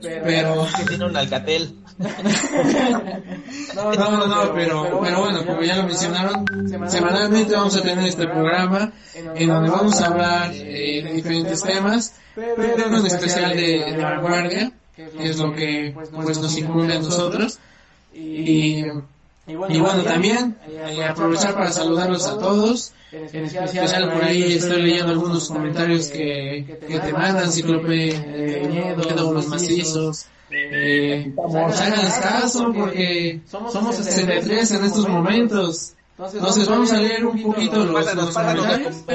pero... 0.01 0.67
Que 0.77 0.85
tiene 0.85 1.05
un 1.05 1.17
alcatel. 1.17 1.75
no, 3.75 3.93
no, 3.93 4.27
no, 4.27 4.53
pero, 4.53 4.99
pero 5.01 5.19
bueno, 5.19 5.45
como 5.45 5.61
ya 5.61 5.77
lo 5.77 5.83
mencionaron, 5.83 6.45
semanalmente 6.89 7.55
vamos 7.55 7.75
a 7.77 7.81
tener 7.81 8.05
este 8.05 8.27
programa 8.27 8.91
en 9.35 9.47
donde 9.47 9.69
vamos 9.69 10.01
a 10.01 10.07
hablar 10.07 10.51
eh, 10.53 11.03
de 11.03 11.13
diferentes 11.13 11.61
temas, 11.61 12.15
pero 12.35 12.97
en 12.97 13.05
especial 13.05 13.55
de, 13.55 13.91
de 13.91 13.97
vanguardia, 13.97 14.71
que 14.95 15.09
es 15.19 15.37
lo 15.37 15.53
que 15.53 15.93
pues 15.95 16.39
nos 16.39 16.57
incumbe 16.57 16.93
a 16.93 16.99
nosotros. 16.99 17.59
Y 18.13 18.83
y 19.47 19.55
bueno, 19.55 20.03
también 20.03 20.55
eh, 20.69 21.03
aprovechar 21.03 21.53
para 21.55 21.71
saludarlos 21.71 22.27
a 22.27 22.37
todos. 22.37 22.93
En 23.11 23.45
especial 23.45 24.13
por 24.13 24.23
ahí 24.23 24.53
estoy 24.53 24.81
leyendo 24.83 25.11
algunos 25.11 25.47
comentarios 25.49 26.07
que, 26.07 26.79
que 26.87 26.99
te 26.99 27.11
mandan, 27.11 27.51
Ciclope, 27.51 28.09
eh, 28.09 28.67
miedo, 28.69 29.33
los 29.33 29.47
macizos. 29.47 30.27
Eh, 30.51 31.33
hagan 31.37 32.21
caso 32.21 32.71
porque 32.73 33.41
somos 33.47 33.95
63 33.95 34.71
en 34.71 34.85
estos 34.85 35.07
momentos. 35.09 35.93
Entonces 36.17 36.67
vamos 36.67 36.91
a 36.91 36.97
leer 36.97 37.25
un 37.25 37.41
poquito 37.41 37.83
los, 37.83 38.15
los 38.15 38.33
comentarios. 38.33 39.05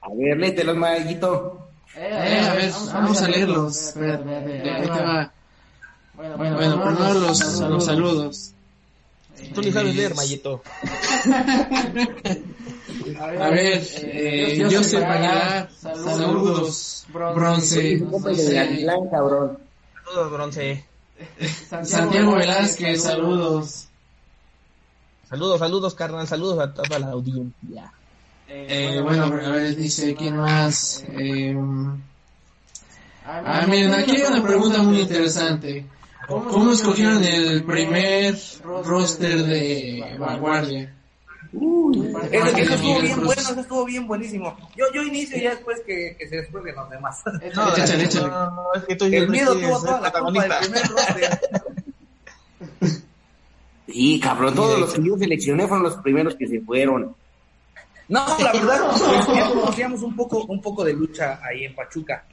A 0.00 0.08
ver, 0.14 0.38
léetelos, 0.38 0.76
maguito. 0.76 1.68
Eh, 1.94 2.40
a 2.40 2.54
ver, 2.54 2.72
vamos 2.92 3.20
a 3.22 3.28
leerlos. 3.28 3.92
Bueno, 6.14 6.36
bueno, 6.36 6.82
primero 6.84 7.14
los, 7.14 7.60
los 7.60 7.84
saludos. 7.84 8.54
Tú 9.54 9.60
ni 9.60 9.72
sabes 9.72 9.94
leer, 9.94 10.14
Mayito. 10.14 10.62
A 13.18 13.50
ver, 13.50 13.82
eh, 13.96 14.66
yo 14.70 14.82
saludos, 14.82 15.06
bronce. 17.12 17.98
Saludos, 17.98 19.58
bronce. 20.30 20.84
Santiago 21.84 22.34
Velázquez, 22.34 23.02
saludos. 23.02 23.88
Saludos, 25.28 25.58
saludos, 25.58 25.94
carnal, 25.94 26.26
saludos 26.26 26.58
a 26.58 26.74
toda 26.74 26.98
la 26.98 27.08
audiencia. 27.08 27.92
Eh, 28.48 29.00
bueno, 29.02 29.24
a 29.24 29.50
ver, 29.50 29.76
dice, 29.76 30.14
¿quién 30.14 30.36
más? 30.36 31.04
Eh, 31.08 31.56
ah, 33.24 33.66
miren, 33.66 33.94
aquí 33.94 34.10
hay 34.10 34.22
una 34.22 34.42
pregunta 34.42 34.82
muy 34.82 35.00
interesante. 35.00 35.86
¿Cómo 36.28 36.72
escogieron 36.72 37.22
el 37.24 37.64
primer 37.64 38.36
roster 38.84 39.42
de 39.44 40.16
Vanguardia? 40.18 40.94
eso, 41.52 42.56
estuvo 42.56 43.00
bien 43.00 43.24
bueno, 43.24 43.42
eso 43.42 43.60
estuvo 43.60 43.84
bien 43.84 44.06
buenísimo. 44.06 44.56
Yo, 44.76 44.86
yo 44.94 45.02
inicio 45.02 45.38
ya 45.38 45.50
después 45.50 45.80
que, 45.86 46.16
que 46.18 46.28
se 46.28 46.36
descubren 46.36 46.74
los 46.74 46.88
demás. 46.88 47.22
No, 47.54 47.76
échale, 47.76 48.04
échale. 48.04 48.28
No, 48.28 48.74
es 48.74 48.84
que 48.84 48.96
tú 48.96 49.04
el 49.04 49.28
miedo 49.28 49.54
tuvo 49.54 49.80
toda 49.80 50.00
la 50.00 50.12
culpa 50.12 50.42
del 50.42 50.58
primer 50.60 50.88
roster. 50.88 51.40
Sí, 53.88 54.18
cabrón, 54.20 54.54
todos 54.54 54.80
los 54.80 54.94
que 54.94 55.02
yo 55.02 55.18
seleccioné 55.18 55.66
fueron 55.66 55.82
los 55.82 55.96
primeros 55.96 56.34
que 56.36 56.46
se 56.46 56.60
fueron. 56.60 57.14
No, 58.08 58.38
la 58.38 58.52
verdad, 58.52 58.90
pues, 59.26 59.36
ya 59.36 59.50
conocíamos 59.50 60.02
un 60.02 60.16
poco, 60.16 60.44
un 60.44 60.62
poco 60.62 60.84
de 60.84 60.94
lucha 60.94 61.40
ahí 61.42 61.64
en 61.64 61.74
Pachuca. 61.74 62.24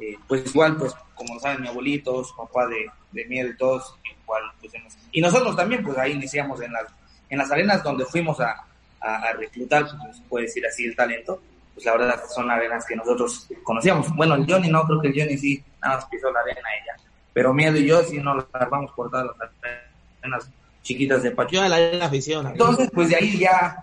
Eh, 0.00 0.18
pues 0.26 0.46
igual, 0.46 0.76
pues 0.76 0.94
como 1.14 1.38
saben, 1.38 1.60
mi 1.60 1.68
abuelito, 1.68 2.24
su 2.24 2.34
papá 2.34 2.66
de, 2.66 2.90
de 3.12 3.24
miedo 3.26 3.50
y 3.50 3.56
todos, 3.56 3.94
igual, 4.22 4.42
pues, 4.58 4.72
y 5.12 5.20
nosotros 5.20 5.54
también, 5.54 5.84
pues 5.84 5.98
ahí 5.98 6.12
iniciamos 6.12 6.60
en 6.62 6.72
las, 6.72 6.86
en 7.28 7.38
las 7.38 7.50
arenas 7.50 7.82
donde 7.82 8.06
fuimos 8.06 8.40
a, 8.40 8.64
a, 9.00 9.32
reclutar, 9.34 9.86
pues 10.02 10.16
se 10.16 10.22
puede 10.22 10.46
decir 10.46 10.64
así, 10.66 10.84
el 10.86 10.96
talento, 10.96 11.42
pues 11.74 11.84
la 11.84 11.92
verdad 11.92 12.22
son 12.34 12.50
arenas 12.50 12.86
que 12.86 12.96
nosotros 12.96 13.46
conocíamos. 13.62 14.14
Bueno, 14.16 14.36
el 14.36 14.50
Johnny 14.50 14.68
no, 14.68 14.84
creo 14.84 15.00
que 15.02 15.08
el 15.08 15.20
Johnny 15.20 15.36
sí, 15.36 15.62
nada 15.82 15.96
más 15.96 16.06
pisó 16.06 16.30
la 16.32 16.40
arena 16.40 16.68
ella, 16.82 16.96
pero 17.34 17.52
Miedo 17.52 17.76
y 17.76 17.86
yo 17.86 18.02
sí 18.02 18.18
no 18.18 18.34
las 18.34 18.70
vamos 18.70 18.92
por 18.92 19.10
todas 19.10 19.26
las 19.38 19.50
arenas 20.22 20.50
chiquitas 20.82 21.22
de 21.22 21.32
Pachuca. 21.32 21.68
la 21.68 21.76
arena 21.76 22.06
afición. 22.06 22.46
Entonces, 22.46 22.90
pues 22.94 23.10
de 23.10 23.16
ahí 23.16 23.38
ya, 23.38 23.76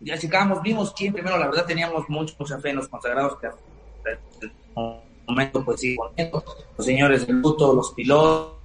ya 0.00 0.16
checamos, 0.16 0.62
vimos 0.62 0.94
quién 0.96 1.12
primero, 1.12 1.36
la 1.36 1.48
verdad 1.48 1.66
teníamos 1.66 2.08
mucho, 2.08 2.34
mucha 2.38 2.58
fe 2.58 2.70
en 2.70 2.76
los 2.76 2.88
consagrados 2.88 3.38
que 3.38 3.48
momento 5.28 5.64
pues 5.64 5.80
sí, 5.80 5.96
los 6.76 6.86
señores 6.86 7.26
del 7.26 7.36
luto, 7.36 7.74
los 7.74 7.92
pilotos, 7.92 8.58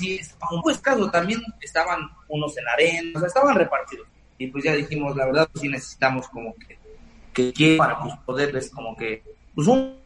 sí, 0.00 0.20
un 0.50 0.62
pues 0.62 0.78
caso 0.78 1.10
también 1.10 1.40
estaban 1.60 2.00
unos 2.28 2.56
en 2.56 2.68
arena, 2.68 3.12
o 3.16 3.18
sea, 3.18 3.28
estaban 3.28 3.54
repartidos. 3.54 4.06
Y 4.38 4.46
pues 4.46 4.64
ya 4.64 4.74
dijimos, 4.74 5.14
la 5.16 5.26
verdad, 5.26 5.48
pues 5.52 5.62
sí 5.62 5.68
necesitamos 5.68 6.26
como 6.28 6.54
que, 7.34 7.52
que, 7.52 7.76
para 7.76 8.00
pues, 8.00 8.14
poderles 8.24 8.70
como 8.70 8.96
que, 8.96 9.22
pues 9.54 9.68
un, 9.68 9.96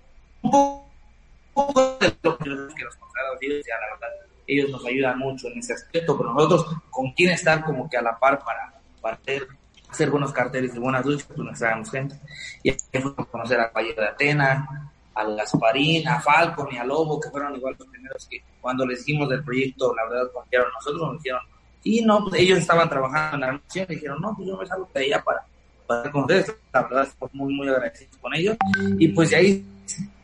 poco 0.42 1.98
de 2.00 2.16
lo 2.22 2.36
que 2.38 2.50
ellos, 2.50 3.64
ya 3.66 3.74
la 3.80 3.94
verdad, 3.94 4.08
ellos 4.46 4.70
nos 4.70 4.84
ayudan 4.84 5.18
mucho 5.18 5.48
en 5.48 5.58
ese 5.58 5.74
aspecto, 5.74 6.16
pero 6.18 6.32
nosotros 6.32 6.66
con 6.90 7.12
quién 7.12 7.30
estar 7.30 7.64
como 7.64 7.88
que 7.88 7.96
a 7.96 8.02
la 8.02 8.18
par 8.18 8.40
para, 8.44 8.74
para 9.00 9.16
hacer 9.16 9.46
hacer 9.94 10.10
buenos 10.10 10.32
carteles 10.32 10.74
y 10.74 10.78
buenas 10.78 11.06
luchas, 11.06 11.24
pues 11.24 11.38
necesitábamos 11.38 11.90
gente. 11.90 12.16
Y 12.62 12.70
ahí 12.70 12.76
fuimos 12.90 13.14
a 13.18 13.24
conocer 13.24 13.60
a 13.60 13.68
Caballero 13.68 14.02
de 14.02 14.08
Atena, 14.08 14.90
a 15.14 15.24
Gasparín, 15.24 16.06
a 16.08 16.20
Falcon 16.20 16.68
y 16.72 16.76
a 16.76 16.84
Lobo, 16.84 17.20
que 17.20 17.30
fueron 17.30 17.54
igual 17.54 17.76
los 17.78 17.88
primeros 17.88 18.26
que 18.28 18.42
cuando 18.60 18.84
les 18.86 19.04
dijimos 19.04 19.28
del 19.28 19.44
proyecto, 19.44 19.94
la 19.94 20.08
verdad, 20.08 20.32
confiaron 20.32 20.68
nosotros, 20.72 21.12
nos 21.12 21.22
dijeron, 21.22 21.40
y 21.84 22.02
no, 22.02 22.24
pues 22.24 22.40
ellos 22.40 22.58
estaban 22.58 22.88
trabajando 22.88 23.46
en 23.46 23.52
la 23.54 23.60
y 23.74 23.94
dijeron, 23.94 24.20
no, 24.20 24.34
pues 24.34 24.48
yo 24.48 24.56
me 24.56 24.66
salgo 24.66 24.88
de 24.92 25.00
allá 25.04 25.22
para, 25.22 25.44
para 25.86 26.10
con 26.10 26.26
la 26.26 26.82
verdad, 26.82 27.04
estamos 27.04 27.34
muy, 27.34 27.54
muy 27.54 27.68
agradecidos 27.68 28.16
con 28.16 28.34
ellos, 28.34 28.56
y 28.98 29.08
pues 29.08 29.30
de 29.30 29.36
ahí 29.36 29.66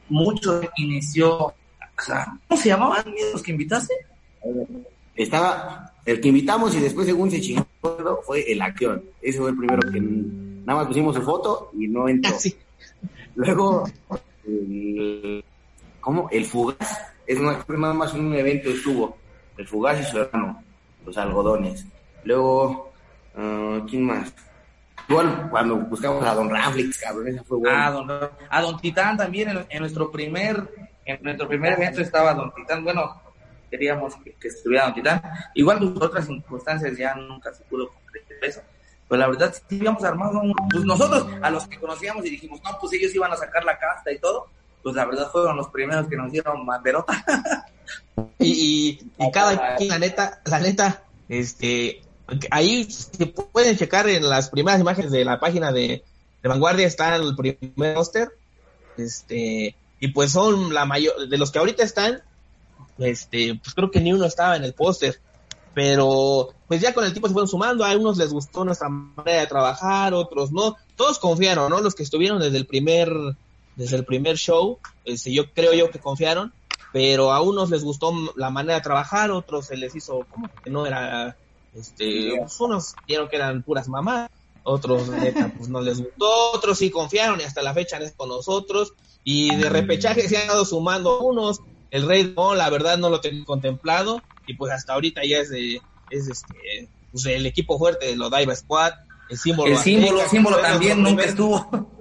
mucho 0.09 0.61
inició, 0.76 1.46
o 1.46 1.54
sea, 1.98 2.26
¿cómo 2.48 2.61
se 2.61 2.68
llamaban 2.70 3.04
los 3.33 3.42
que 3.42 3.52
invitaste? 3.52 3.94
Estaba 5.20 5.92
el 6.06 6.18
que 6.18 6.28
invitamos 6.28 6.74
y 6.74 6.80
después, 6.80 7.06
según 7.06 7.30
se 7.30 7.42
chingó, 7.42 7.66
fue 8.24 8.50
el 8.50 8.62
acción. 8.62 9.04
Ese 9.20 9.38
fue 9.38 9.50
el 9.50 9.56
primero 9.56 9.92
que 9.92 10.00
nada 10.00 10.78
más 10.78 10.87
pusimos 10.87 11.14
su 11.14 11.20
foto 11.20 11.70
y 11.78 11.88
no 11.88 12.09
entró. 12.09 12.33
Ah, 12.35 12.50
Luego, 13.35 13.85
el, 14.46 15.44
¿cómo? 16.00 16.26
El 16.30 16.46
Fugaz. 16.46 17.12
Es 17.26 17.38
nada 17.38 17.92
más 17.92 18.14
un 18.14 18.35
evento 18.35 18.70
estuvo. 18.70 19.18
El 19.59 19.68
Fugaz 19.68 20.00
y 20.00 20.11
su 20.11 20.18
hermano, 20.18 20.62
los 21.04 21.18
algodones. 21.18 21.85
Luego, 22.24 22.90
uh, 23.37 23.87
¿quién 23.87 24.04
más? 24.04 24.35
Igual 25.06 25.48
cuando 25.50 25.76
buscamos 25.76 26.24
a 26.24 26.35
Don 26.35 26.48
Raflix, 26.48 26.98
cabrón, 26.98 27.28
esa 27.28 27.44
fue 27.44 27.59
buena. 27.59 27.87
Ah, 27.87 27.90
don, 27.90 28.11
a 28.48 28.62
Don 28.62 28.80
Titán 28.80 29.18
también, 29.18 29.50
en, 29.50 29.66
en, 29.68 29.80
nuestro 29.80 30.11
primer, 30.11 30.66
en 31.04 31.22
nuestro 31.22 31.46
primer 31.46 31.74
evento 31.74 32.00
estaba 32.00 32.33
Don 32.33 32.54
Titán. 32.54 32.83
Bueno, 32.83 33.20
queríamos 33.70 34.14
que, 34.16 34.48
estuviera 34.48 34.85
Don 34.85 34.94
Titán. 34.94 35.22
Igual 35.54 35.94
otras 36.00 36.26
circunstancias 36.26 36.96
ya 36.98 37.14
nunca 37.14 37.52
se 37.54 37.62
pudo 37.64 37.90
concretar 37.92 38.37
eso. 38.42 38.61
Pero 39.09 39.20
la 39.20 39.28
verdad 39.28 39.54
sí 39.68 39.76
habíamos 39.76 40.04
armado 40.04 40.42
pues 40.70 40.85
nosotros 40.85 41.26
a 41.42 41.50
los 41.50 41.66
que 41.66 41.78
conocíamos 41.78 42.24
y 42.26 42.30
dijimos, 42.30 42.61
no, 42.62 42.70
pues 42.80 42.92
ellos 42.92 43.14
iban 43.14 43.33
a 43.33 43.37
sacar 43.37 43.64
la 43.64 43.78
casta 43.78 44.12
y 44.12 44.18
todo, 44.18 44.46
pues 44.83 44.94
la 44.94 45.04
verdad 45.04 45.30
fueron 45.30 45.56
los 45.56 45.68
primeros 45.68 46.06
que 46.09 46.16
nos 46.16 46.30
dieron 46.30 46.64
banderota. 46.64 47.24
y, 48.38 49.00
y, 49.18 49.30
cada 49.33 49.76
quien, 49.76 49.88
la 49.88 49.98
neta, 49.98 50.40
la 50.44 50.61
neta, 50.61 51.02
este, 51.28 52.02
ahí 52.50 52.88
se 52.90 53.26
pueden 53.26 53.76
checar 53.76 54.09
en 54.09 54.28
las 54.28 54.50
primeras 54.50 54.80
imágenes 54.80 55.11
de 55.11 55.24
la 55.24 55.40
página 55.40 55.72
de, 55.72 56.04
de 56.42 56.48
Vanguardia 56.48 56.87
está 56.87 57.16
el 57.16 57.35
primer 57.37 57.96
roster, 57.96 58.30
este, 58.96 59.74
y 59.98 60.09
pues 60.09 60.33
son 60.33 60.72
la 60.72 60.85
mayor, 60.85 61.28
de 61.28 61.38
los 61.38 61.50
que 61.50 61.59
ahorita 61.59 61.83
están, 61.83 62.22
este, 63.00 63.58
pues 63.62 63.74
creo 63.74 63.90
que 63.90 64.00
ni 64.00 64.12
uno 64.12 64.24
estaba 64.24 64.56
en 64.56 64.64
el 64.64 64.74
póster, 64.74 65.20
pero 65.74 66.50
pues 66.68 66.80
ya 66.80 66.94
con 66.94 67.04
el 67.04 67.12
tiempo 67.12 67.28
se 67.28 67.32
fueron 67.32 67.48
sumando, 67.48 67.84
a 67.84 67.96
unos 67.96 68.16
les 68.16 68.32
gustó 68.32 68.64
nuestra 68.64 68.88
manera 68.88 69.40
de 69.40 69.46
trabajar, 69.46 70.14
otros 70.14 70.52
no, 70.52 70.76
todos 70.96 71.18
confiaron, 71.18 71.70
¿no? 71.70 71.80
Los 71.80 71.94
que 71.94 72.02
estuvieron 72.02 72.40
desde 72.40 72.58
el 72.58 72.66
primer, 72.66 73.10
desde 73.76 73.96
el 73.96 74.04
primer 74.04 74.36
show, 74.36 74.78
este, 75.04 75.32
yo 75.32 75.50
creo 75.52 75.72
yo 75.72 75.90
que 75.90 75.98
confiaron, 75.98 76.52
pero 76.92 77.32
a 77.32 77.40
unos 77.40 77.70
les 77.70 77.84
gustó 77.84 78.12
la 78.36 78.50
manera 78.50 78.74
de 78.74 78.80
trabajar, 78.82 79.30
otros 79.30 79.66
se 79.66 79.76
les 79.76 79.94
hizo 79.94 80.26
como 80.30 80.48
que 80.62 80.70
no 80.70 80.86
era, 80.86 81.36
este, 81.74 82.34
pues, 82.38 82.60
unos 82.60 82.94
vieron 83.06 83.28
que 83.28 83.36
eran 83.36 83.62
puras 83.62 83.88
mamás, 83.88 84.28
otros 84.62 85.04
pues 85.56 85.68
no 85.68 85.80
les 85.80 85.98
gustó, 85.98 86.52
otros 86.52 86.78
sí 86.78 86.90
confiaron 86.90 87.40
y 87.40 87.44
hasta 87.44 87.62
la 87.62 87.72
fecha 87.72 87.96
es 87.98 88.12
con 88.12 88.28
nosotros, 88.28 88.92
y 89.24 89.54
de 89.54 89.68
repechaje 89.68 90.28
se 90.28 90.36
han 90.36 90.48
dado 90.48 90.64
sumando 90.64 91.20
unos, 91.20 91.60
el 91.90 92.07
Rey 92.07 92.33
no, 92.37 92.55
la 92.55 92.70
verdad 92.70 92.98
no 92.98 93.11
lo 93.11 93.20
tengo 93.20 93.44
contemplado 93.44 94.22
y 94.46 94.55
pues 94.55 94.72
hasta 94.72 94.94
ahorita 94.94 95.22
ya 95.24 95.38
es 95.38 95.50
de, 95.50 95.81
es 96.11 96.29
este, 96.29 96.88
pues 97.12 97.26
el 97.26 97.46
equipo 97.46 97.79
fuerte 97.79 98.07
de 98.07 98.16
Lodaiva 98.16 98.55
Squad, 98.55 98.92
el 99.29 99.38
símbolo. 99.38 99.72
El 99.72 99.79
símbolo, 99.79 100.29
símbolo 100.29 100.59
también 100.59 101.03
nunca 101.03 101.24
estuvo. 101.24 101.88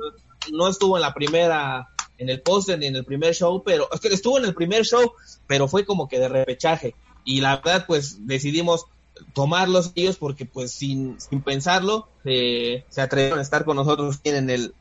No 0.52 0.67
estuvo 0.67 0.97
en 0.97 1.02
la 1.02 1.13
primera, 1.13 1.89
en 2.17 2.30
el 2.30 2.41
póster 2.41 2.80
ni 2.80 2.88
en 2.88 2.95
el 2.95 3.06
primer 3.06 3.36
show, 3.36 3.62
pero 3.63 3.88
es 3.91 3.99
que 3.99 4.08
estuvo 4.08 4.39
en 4.39 4.45
el 4.45 4.56
primer 4.56 4.84
show, 4.84 5.12
pero 5.45 5.67
fue 5.67 5.86
como 5.86 6.08
que 6.08 6.17
de 6.17 6.28
repechaje 6.28 6.95
y 7.23 7.41
la 7.41 7.58
verdad 7.58 7.86
pues 7.86 8.25
decidimos 8.25 8.86
tomarlos 9.34 9.91
ellos 9.95 10.17
porque 10.17 10.45
pues 10.45 10.71
sin, 10.71 11.19
sin 11.19 11.41
pensarlo 11.41 12.08
se 12.23 12.84
atrevieron 12.97 13.38
a 13.38 13.43
estar 13.43 13.63
con 13.63 13.75
nosotros 13.75 14.19
en 14.23 14.49
el, 14.49 14.73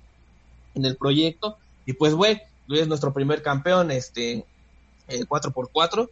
en 0.74 0.84
el 0.86 0.96
proyecto 0.96 1.58
y 1.84 1.92
pues 1.92 2.14
Luis 2.14 2.82
es 2.82 2.88
nuestro 2.88 3.12
primer 3.12 3.42
campeón, 3.42 3.90
este, 3.90 4.46
el 5.08 5.28
4x4 5.28 6.08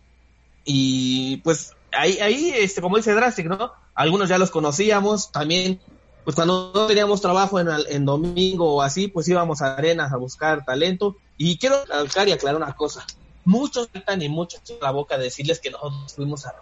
y 0.64 1.38
pues 1.38 1.74
ahí, 1.92 2.18
ahí, 2.18 2.50
este, 2.54 2.80
como 2.80 2.96
dice 2.96 3.14
Drastic, 3.14 3.46
¿no? 3.46 3.72
Algunos 3.94 4.28
ya 4.28 4.38
los 4.38 4.50
conocíamos, 4.50 5.30
también, 5.32 5.80
pues 6.24 6.34
cuando 6.34 6.72
no 6.74 6.86
teníamos 6.86 7.20
trabajo 7.20 7.60
en, 7.60 7.68
en 7.88 8.04
domingo 8.04 8.74
o 8.74 8.82
así, 8.82 9.08
pues 9.08 9.28
íbamos 9.28 9.62
a 9.62 9.76
arenas 9.76 10.12
a 10.12 10.16
buscar 10.16 10.64
talento. 10.64 11.16
Y 11.38 11.58
quiero 11.58 11.76
aclarar 11.76 12.28
y 12.28 12.32
aclarar 12.32 12.60
una 12.60 12.74
cosa, 12.74 13.06
muchos 13.44 13.88
están 13.94 14.20
y 14.22 14.28
muchos 14.28 14.60
la 14.82 14.90
boca 14.90 15.16
de 15.16 15.24
decirles 15.24 15.60
que 15.60 15.70
nosotros 15.70 16.14
fuimos 16.14 16.46
a 16.46 16.54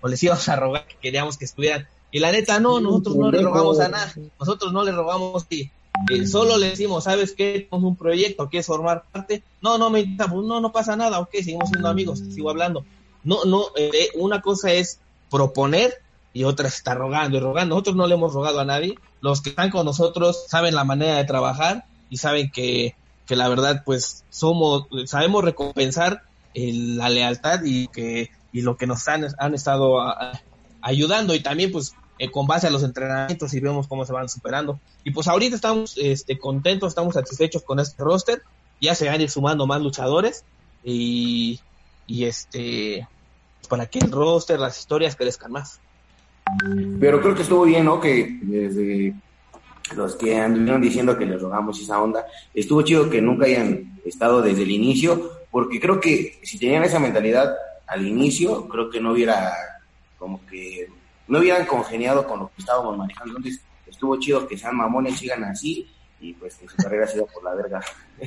o 0.00 0.08
les 0.08 0.22
íbamos 0.22 0.48
a 0.48 0.56
rogar 0.56 0.86
que 0.86 0.96
queríamos 0.96 1.38
que 1.38 1.44
estuvieran. 1.44 1.88
Y 2.10 2.18
la 2.18 2.32
neta, 2.32 2.60
no, 2.60 2.80
nosotros 2.80 3.16
no 3.16 3.30
le 3.30 3.42
rogamos 3.42 3.80
a 3.80 3.88
nada, 3.88 4.12
nosotros 4.38 4.72
no 4.72 4.84
le 4.84 4.92
rogamos 4.92 5.46
y 5.50 5.70
eh, 6.10 6.26
solo 6.26 6.56
le 6.58 6.70
decimos, 6.70 7.04
¿sabes 7.04 7.32
qué? 7.32 7.68
Tenemos 7.70 7.88
un 7.88 7.96
proyecto, 7.96 8.48
¿quieres 8.48 8.66
formar 8.66 9.04
parte? 9.10 9.42
No, 9.60 9.78
no 9.78 9.90
me 9.90 10.06
no, 10.06 10.60
no 10.60 10.72
pasa 10.72 10.96
nada, 10.96 11.20
ok, 11.20 11.30
seguimos 11.32 11.68
siendo 11.68 11.88
amigos, 11.88 12.22
sigo 12.30 12.50
hablando. 12.50 12.84
No, 13.24 13.44
no, 13.44 13.66
eh, 13.76 14.10
una 14.14 14.40
cosa 14.40 14.72
es 14.72 15.00
proponer 15.30 15.94
y 16.32 16.44
otra 16.44 16.68
es 16.68 16.76
estar 16.76 16.96
rogando 16.96 17.36
y 17.36 17.40
rogando. 17.40 17.74
Nosotros 17.74 17.96
no 17.96 18.06
le 18.06 18.14
hemos 18.14 18.34
rogado 18.34 18.60
a 18.60 18.64
nadie. 18.64 18.94
Los 19.20 19.40
que 19.40 19.50
están 19.50 19.70
con 19.70 19.84
nosotros 19.84 20.44
saben 20.48 20.74
la 20.74 20.84
manera 20.84 21.16
de 21.16 21.24
trabajar 21.24 21.86
y 22.08 22.18
saben 22.18 22.50
que, 22.50 22.94
que 23.26 23.34
la 23.34 23.48
verdad, 23.48 23.82
pues, 23.84 24.24
somos, 24.30 24.86
sabemos 25.06 25.44
recompensar 25.44 26.22
la 26.54 27.08
lealtad 27.08 27.60
y 27.64 27.88
que 27.88 28.30
y 28.56 28.62
lo 28.62 28.78
que 28.78 28.86
nos 28.86 29.06
han, 29.06 29.26
han 29.38 29.54
estado 29.54 29.98
ayudando 30.80 31.34
y 31.34 31.40
también 31.40 31.70
pues 31.70 31.94
eh, 32.18 32.30
con 32.30 32.46
base 32.46 32.66
a 32.66 32.70
los 32.70 32.82
entrenamientos 32.82 33.52
y 33.54 33.60
vemos 33.60 33.88
cómo 33.88 34.04
se 34.04 34.12
van 34.12 34.28
superando. 34.28 34.80
Y 35.04 35.10
pues 35.10 35.28
ahorita 35.28 35.56
estamos 35.56 35.96
este, 35.96 36.38
contentos, 36.38 36.88
estamos 36.88 37.14
satisfechos 37.14 37.62
con 37.62 37.78
este 37.78 38.02
roster, 38.02 38.42
ya 38.80 38.94
se 38.94 39.06
van 39.06 39.20
a 39.20 39.22
ir 39.22 39.30
sumando 39.30 39.66
más 39.66 39.82
luchadores 39.82 40.44
y, 40.82 41.60
y 42.06 42.24
este 42.24 43.06
pues, 43.58 43.68
para 43.68 43.86
que 43.86 43.98
el 43.98 44.10
roster, 44.10 44.58
las 44.58 44.78
historias 44.78 45.16
crezcan 45.16 45.52
más. 45.52 45.80
Pero 47.00 47.20
creo 47.20 47.34
que 47.34 47.42
estuvo 47.42 47.64
bien, 47.64 47.84
¿no? 47.84 48.00
Que 48.00 48.38
desde 48.40 49.14
los 49.94 50.16
que 50.16 50.38
anduvieron 50.38 50.80
diciendo 50.80 51.18
que 51.18 51.26
les 51.26 51.40
rogamos 51.40 51.80
esa 51.80 52.00
onda, 52.00 52.24
estuvo 52.54 52.82
chido 52.82 53.10
que 53.10 53.20
nunca 53.20 53.46
hayan 53.46 54.00
estado 54.04 54.42
desde 54.42 54.62
el 54.62 54.70
inicio, 54.70 55.32
porque 55.50 55.80
creo 55.80 56.00
que 56.00 56.38
si 56.42 56.58
tenían 56.58 56.84
esa 56.84 56.98
mentalidad 56.98 57.54
al 57.86 58.06
inicio, 58.06 58.68
creo 58.68 58.90
que 58.90 59.00
no 59.00 59.12
hubiera 59.12 59.52
como 60.18 60.44
que 60.46 60.88
no 61.28 61.38
hubieran 61.38 61.66
congeniado 61.66 62.26
con 62.26 62.40
lo 62.40 62.48
que 62.48 62.60
estábamos 62.60 62.96
manejando. 62.96 63.36
Entonces 63.36 63.62
estuvo 63.86 64.18
chido 64.18 64.46
que 64.46 64.56
sean 64.58 64.76
mamones, 64.76 65.18
sigan 65.18 65.44
así 65.44 65.88
y 66.20 66.32
pues 66.34 66.54
que 66.56 66.68
su 66.68 66.76
carrera 66.76 67.06
siga 67.06 67.24
por 67.26 67.44
la 67.44 67.54
verga. 67.54 67.80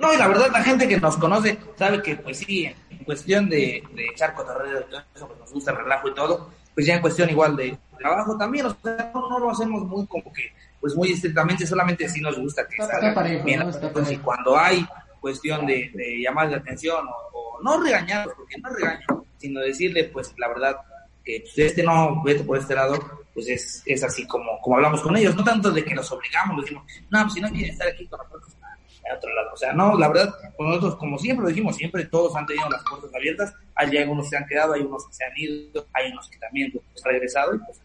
no, 0.00 0.12
y 0.12 0.16
la 0.16 0.28
verdad 0.28 0.50
la 0.52 0.62
gente 0.62 0.88
que 0.88 0.98
nos 1.00 1.16
conoce 1.16 1.58
sabe 1.76 2.02
que 2.02 2.16
pues 2.16 2.38
sí, 2.38 2.66
en 2.90 3.04
cuestión 3.04 3.48
de, 3.48 3.82
de 3.94 4.06
echar 4.06 4.34
cotorreo 4.34 4.80
y 4.80 4.90
todo 4.90 5.02
eso, 5.14 5.28
pues 5.28 5.38
nos 5.38 5.52
gusta 5.52 5.70
el 5.70 5.76
relajo 5.78 6.08
y 6.08 6.14
todo, 6.14 6.50
pues 6.74 6.86
ya 6.86 6.96
en 6.96 7.00
cuestión 7.00 7.30
igual 7.30 7.56
de 7.56 7.78
trabajo 7.98 8.36
también, 8.36 8.66
o 8.66 8.76
sea, 8.82 9.10
no, 9.14 9.38
lo 9.38 9.50
hacemos 9.50 9.84
muy 9.84 10.06
como 10.06 10.32
que, 10.32 10.52
pues 10.80 10.94
muy 10.94 11.12
estrictamente, 11.12 11.66
solamente 11.66 12.08
si 12.08 12.20
nos 12.20 12.38
gusta 12.38 12.66
que 12.66 12.76
salga 12.76 13.22
bien. 13.42 13.62
y 14.10 14.16
cuando 14.18 14.58
hay 14.58 14.86
cuestión 15.20 15.64
de, 15.66 15.90
de 15.94 16.20
llamar 16.20 16.50
la 16.50 16.58
atención 16.58 17.06
o, 17.32 17.58
no 17.62 17.80
regañarlos, 17.80 18.34
porque 18.36 18.58
no 18.58 18.68
regaño, 18.68 19.24
sino 19.44 19.60
decirle, 19.60 20.04
pues 20.04 20.34
la 20.38 20.48
verdad, 20.48 20.76
que 21.22 21.40
pues, 21.40 21.58
este 21.58 21.82
no, 21.82 22.22
vete 22.22 22.44
por 22.44 22.58
este 22.58 22.74
lado, 22.74 22.98
pues 23.32 23.48
es, 23.48 23.82
es 23.84 24.02
así 24.02 24.26
como, 24.26 24.58
como 24.60 24.76
hablamos 24.76 25.02
con 25.02 25.16
ellos, 25.16 25.36
no 25.36 25.44
tanto 25.44 25.70
de 25.70 25.84
que 25.84 25.94
los 25.94 26.10
obligamos, 26.10 26.62
decimos, 26.62 26.84
no, 27.10 27.22
pues 27.22 27.34
si 27.34 27.40
no 27.40 27.50
quieren 27.50 27.70
estar 27.70 27.88
aquí 27.88 28.06
con 28.06 28.18
nosotros, 28.18 28.56
en 29.04 29.16
otro 29.16 29.34
lado. 29.34 29.50
O 29.52 29.56
sea, 29.56 29.72
no, 29.72 29.98
la 29.98 30.08
verdad, 30.08 30.34
nosotros, 30.58 30.96
como 30.96 31.18
siempre 31.18 31.42
lo 31.42 31.48
dijimos, 31.50 31.76
siempre 31.76 32.06
todos 32.06 32.34
han 32.36 32.46
tenido 32.46 32.68
las 32.70 32.82
puertas 32.88 33.14
abiertas. 33.14 33.54
Hay 33.74 33.96
algunos 33.98 34.28
se 34.28 34.36
han 34.36 34.46
quedado, 34.46 34.72
hay 34.72 34.80
unos 34.80 35.06
que 35.06 35.14
se 35.14 35.24
han 35.24 35.32
ido, 35.36 35.86
hay 35.92 36.10
unos 36.10 36.28
que 36.28 36.38
también 36.38 36.72
han 36.74 37.12
regresado 37.12 37.54
y 37.54 37.58
pues 37.58 37.80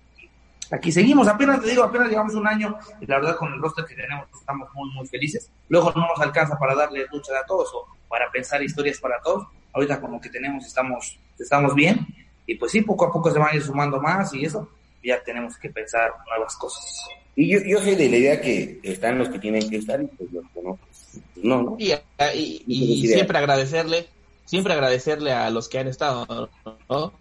aquí 0.71 0.91
seguimos, 0.91 1.27
apenas 1.27 1.62
te 1.62 1.69
digo, 1.69 1.84
apenas 1.84 2.10
llevamos 2.10 2.34
un 2.36 2.47
año 2.47 2.77
y 2.99 3.05
la 3.05 3.15
verdad 3.19 3.38
con 3.38 3.53
el 3.53 3.60
roster 3.60 3.86
que 3.86 3.95
tenemos 3.95 4.27
estamos 4.34 4.69
muy, 4.73 4.89
muy 4.91 5.08
felices. 5.08 5.49
Luego 5.67 5.91
no 5.95 6.08
nos 6.08 6.19
alcanza 6.19 6.58
para 6.58 6.75
darle 6.75 7.05
lucha 7.12 7.32
a 7.41 7.45
todos 7.45 7.69
o 7.73 7.88
para 8.08 8.29
pensar 8.32 8.62
historias 8.62 8.99
para 8.99 9.21
todos. 9.21 9.47
Ahorita 9.73 9.99
como 10.01 10.19
que 10.19 10.29
tenemos, 10.29 10.65
estamos, 10.65 11.19
estamos 11.38 11.75
bien 11.75 12.05
y 12.45 12.55
pues 12.55 12.71
sí, 12.71 12.82
poco 12.82 13.05
a 13.05 13.12
poco 13.12 13.32
se 13.32 13.39
van 13.39 13.53
a 13.53 13.55
ir 13.55 13.62
sumando 13.62 14.01
más 14.01 14.34
y 14.34 14.45
eso, 14.45 14.69
ya 15.03 15.23
tenemos 15.23 15.58
que 15.58 15.69
pensar 15.69 16.12
nuevas 16.27 16.55
cosas. 16.55 17.08
Y 17.36 17.47
yo, 17.47 17.60
yo 17.63 17.79
soy 17.79 17.95
de 17.95 18.10
la 18.10 18.17
idea 18.17 18.41
que 18.41 18.79
están 18.84 19.17
los 19.17 19.29
que 19.29 19.39
tienen 19.39 19.69
que 19.69 19.77
estar 19.77 20.01
y 20.01 20.08
pues 20.08 20.32
los 20.32 20.43
que 20.51 20.62
no, 20.62 20.75
pues, 20.75 21.21
no, 21.38 21.62
¿no? 21.62 21.75
Y, 21.77 21.93
y, 22.34 22.63
y 22.67 23.08
siempre 23.08 23.38
agradecerle, 23.38 24.08
siempre 24.45 24.73
agradecerle 24.73 25.32
a 25.32 25.49
los 25.49 25.69
que 25.69 25.79
han 25.79 25.88
estado, 25.88 26.49
¿no? 26.89 27.13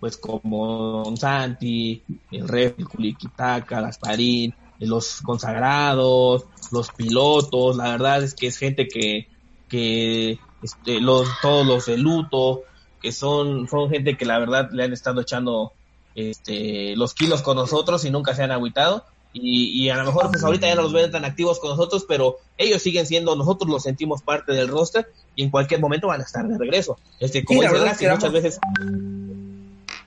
Pues 0.00 0.16
como 0.16 1.16
Santi, 1.16 2.02
el 2.30 2.46
Ref, 2.46 2.78
el 2.78 2.88
Culiquitaca, 2.88 3.80
Gasparín, 3.80 4.54
los 4.78 5.20
consagrados, 5.22 6.44
los 6.70 6.90
pilotos, 6.90 7.76
la 7.76 7.90
verdad 7.90 8.22
es 8.22 8.34
que 8.34 8.46
es 8.46 8.58
gente 8.58 8.86
que, 8.86 9.28
que 9.68 10.38
este, 10.62 11.00
los, 11.00 11.28
todos 11.42 11.66
los 11.66 11.86
de 11.86 11.98
luto, 11.98 12.62
que 13.02 13.12
son, 13.12 13.68
son 13.68 13.90
gente 13.90 14.16
que 14.16 14.24
la 14.24 14.38
verdad 14.38 14.70
le 14.72 14.84
han 14.84 14.92
estado 14.92 15.20
echando 15.20 15.72
este, 16.14 16.96
los 16.96 17.14
kilos 17.14 17.42
con 17.42 17.56
nosotros 17.56 18.04
y 18.04 18.10
nunca 18.10 18.34
se 18.34 18.42
han 18.42 18.52
agüitado. 18.52 19.04
Y, 19.32 19.84
y 19.84 19.90
a 19.90 19.96
lo 19.96 20.04
mejor 20.04 20.30
pues 20.30 20.42
ahorita 20.42 20.66
ya 20.66 20.74
no 20.74 20.82
los 20.82 20.92
ven 20.92 21.10
tan 21.10 21.24
activos 21.24 21.60
con 21.60 21.70
nosotros, 21.70 22.06
pero 22.08 22.38
ellos 22.56 22.82
siguen 22.82 23.06
siendo, 23.06 23.36
nosotros 23.36 23.70
los 23.70 23.82
sentimos 23.82 24.22
parte 24.22 24.52
del 24.52 24.68
roster 24.68 25.12
y 25.36 25.42
en 25.42 25.50
cualquier 25.50 25.80
momento 25.80 26.08
van 26.08 26.20
a 26.20 26.24
estar 26.24 26.46
de 26.48 26.56
regreso. 26.56 26.98
Este, 27.20 27.44
como 27.44 27.62
dice 27.62 28.10
muchas 28.10 28.32
veces 28.32 28.58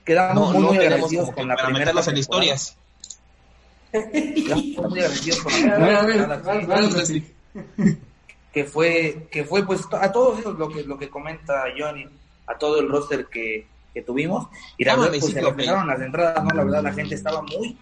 Quedamos 0.04 0.54
muy, 0.54 0.78
agradecidos 0.78 1.30
con 1.32 1.48
la 1.48 1.56
primera 1.64 1.92
las 1.92 2.08
en 2.08 2.16
historias. 2.16 2.76
muy 3.92 5.00
agradecidos 5.00 5.40
con 5.40 5.52
la 5.68 6.02
que 8.52 8.64
fue 8.64 9.28
que 9.30 9.44
fue 9.44 9.64
pues 9.64 9.80
a 9.92 10.12
todos 10.12 10.38
ellos 10.38 10.58
lo 10.58 10.68
que 10.68 10.84
lo 10.84 10.98
que 10.98 11.08
comenta 11.08 11.64
Johnny 11.76 12.06
a 12.46 12.58
todo 12.58 12.80
el 12.80 12.88
roster 12.88 13.26
que, 13.26 13.66
que 13.94 14.02
tuvimos. 14.02 14.48
Y 14.76 14.84
la 14.84 14.96
verdad 14.96 15.18
pues 15.18 15.32
se 15.32 15.40
empezaron 15.40 15.86
las 15.86 16.00
entradas 16.00 16.44
no 16.44 16.50
la 16.50 16.64
verdad 16.64 16.82
la 16.82 16.92
gente 16.92 17.14
estaba 17.14 17.42
muy 17.42 17.78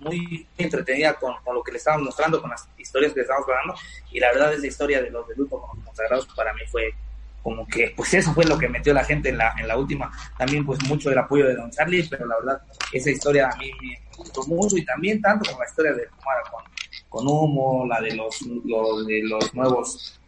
muy 0.00 0.46
entretenida 0.56 1.14
con, 1.14 1.34
con, 1.44 1.56
lo 1.56 1.62
que 1.62 1.72
le 1.72 1.78
estábamos 1.78 2.06
mostrando 2.06 2.40
con 2.40 2.50
las 2.50 2.68
historias 2.78 3.12
que 3.12 3.18
le 3.18 3.22
estábamos 3.22 3.48
hablando 3.48 3.74
y 4.12 4.20
la 4.20 4.28
verdad 4.28 4.54
esa 4.54 4.66
historia 4.66 5.02
de 5.02 5.10
los 5.10 5.26
de 5.26 5.34
luto 5.34 5.60
con 5.60 5.76
los 5.76 5.86
consagrados 5.86 6.26
para 6.36 6.54
mí 6.54 6.60
fue 6.70 6.94
como 7.42 7.66
que 7.66 7.92
pues 7.96 8.14
eso 8.14 8.32
fue 8.32 8.44
lo 8.44 8.58
que 8.58 8.68
metió 8.68 8.94
la 8.94 9.04
gente 9.04 9.30
en 9.30 9.38
la, 9.38 9.54
en 9.58 9.66
la 9.66 9.76
última, 9.76 10.10
también 10.38 10.64
pues 10.64 10.82
mucho 10.84 11.10
el 11.10 11.18
apoyo 11.18 11.46
de 11.46 11.56
Don 11.56 11.70
Charlie, 11.70 12.06
pero 12.08 12.26
la 12.26 12.36
verdad 12.36 12.62
esa 12.92 13.10
historia 13.10 13.50
a 13.52 13.56
mí 13.56 13.70
me 13.80 13.98
gustó 14.16 14.44
mucho 14.44 14.76
y 14.76 14.84
también 14.84 15.20
tanto 15.20 15.50
como 15.50 15.60
la 15.60 15.68
historia 15.68 15.92
de 15.92 16.06
con, 16.08 16.64
con 17.08 17.26
Humo, 17.26 17.86
la 17.86 18.00
de 18.00 18.14
los, 18.14 18.38
de 18.40 19.22
los 19.24 19.54
nuevos 19.54 20.18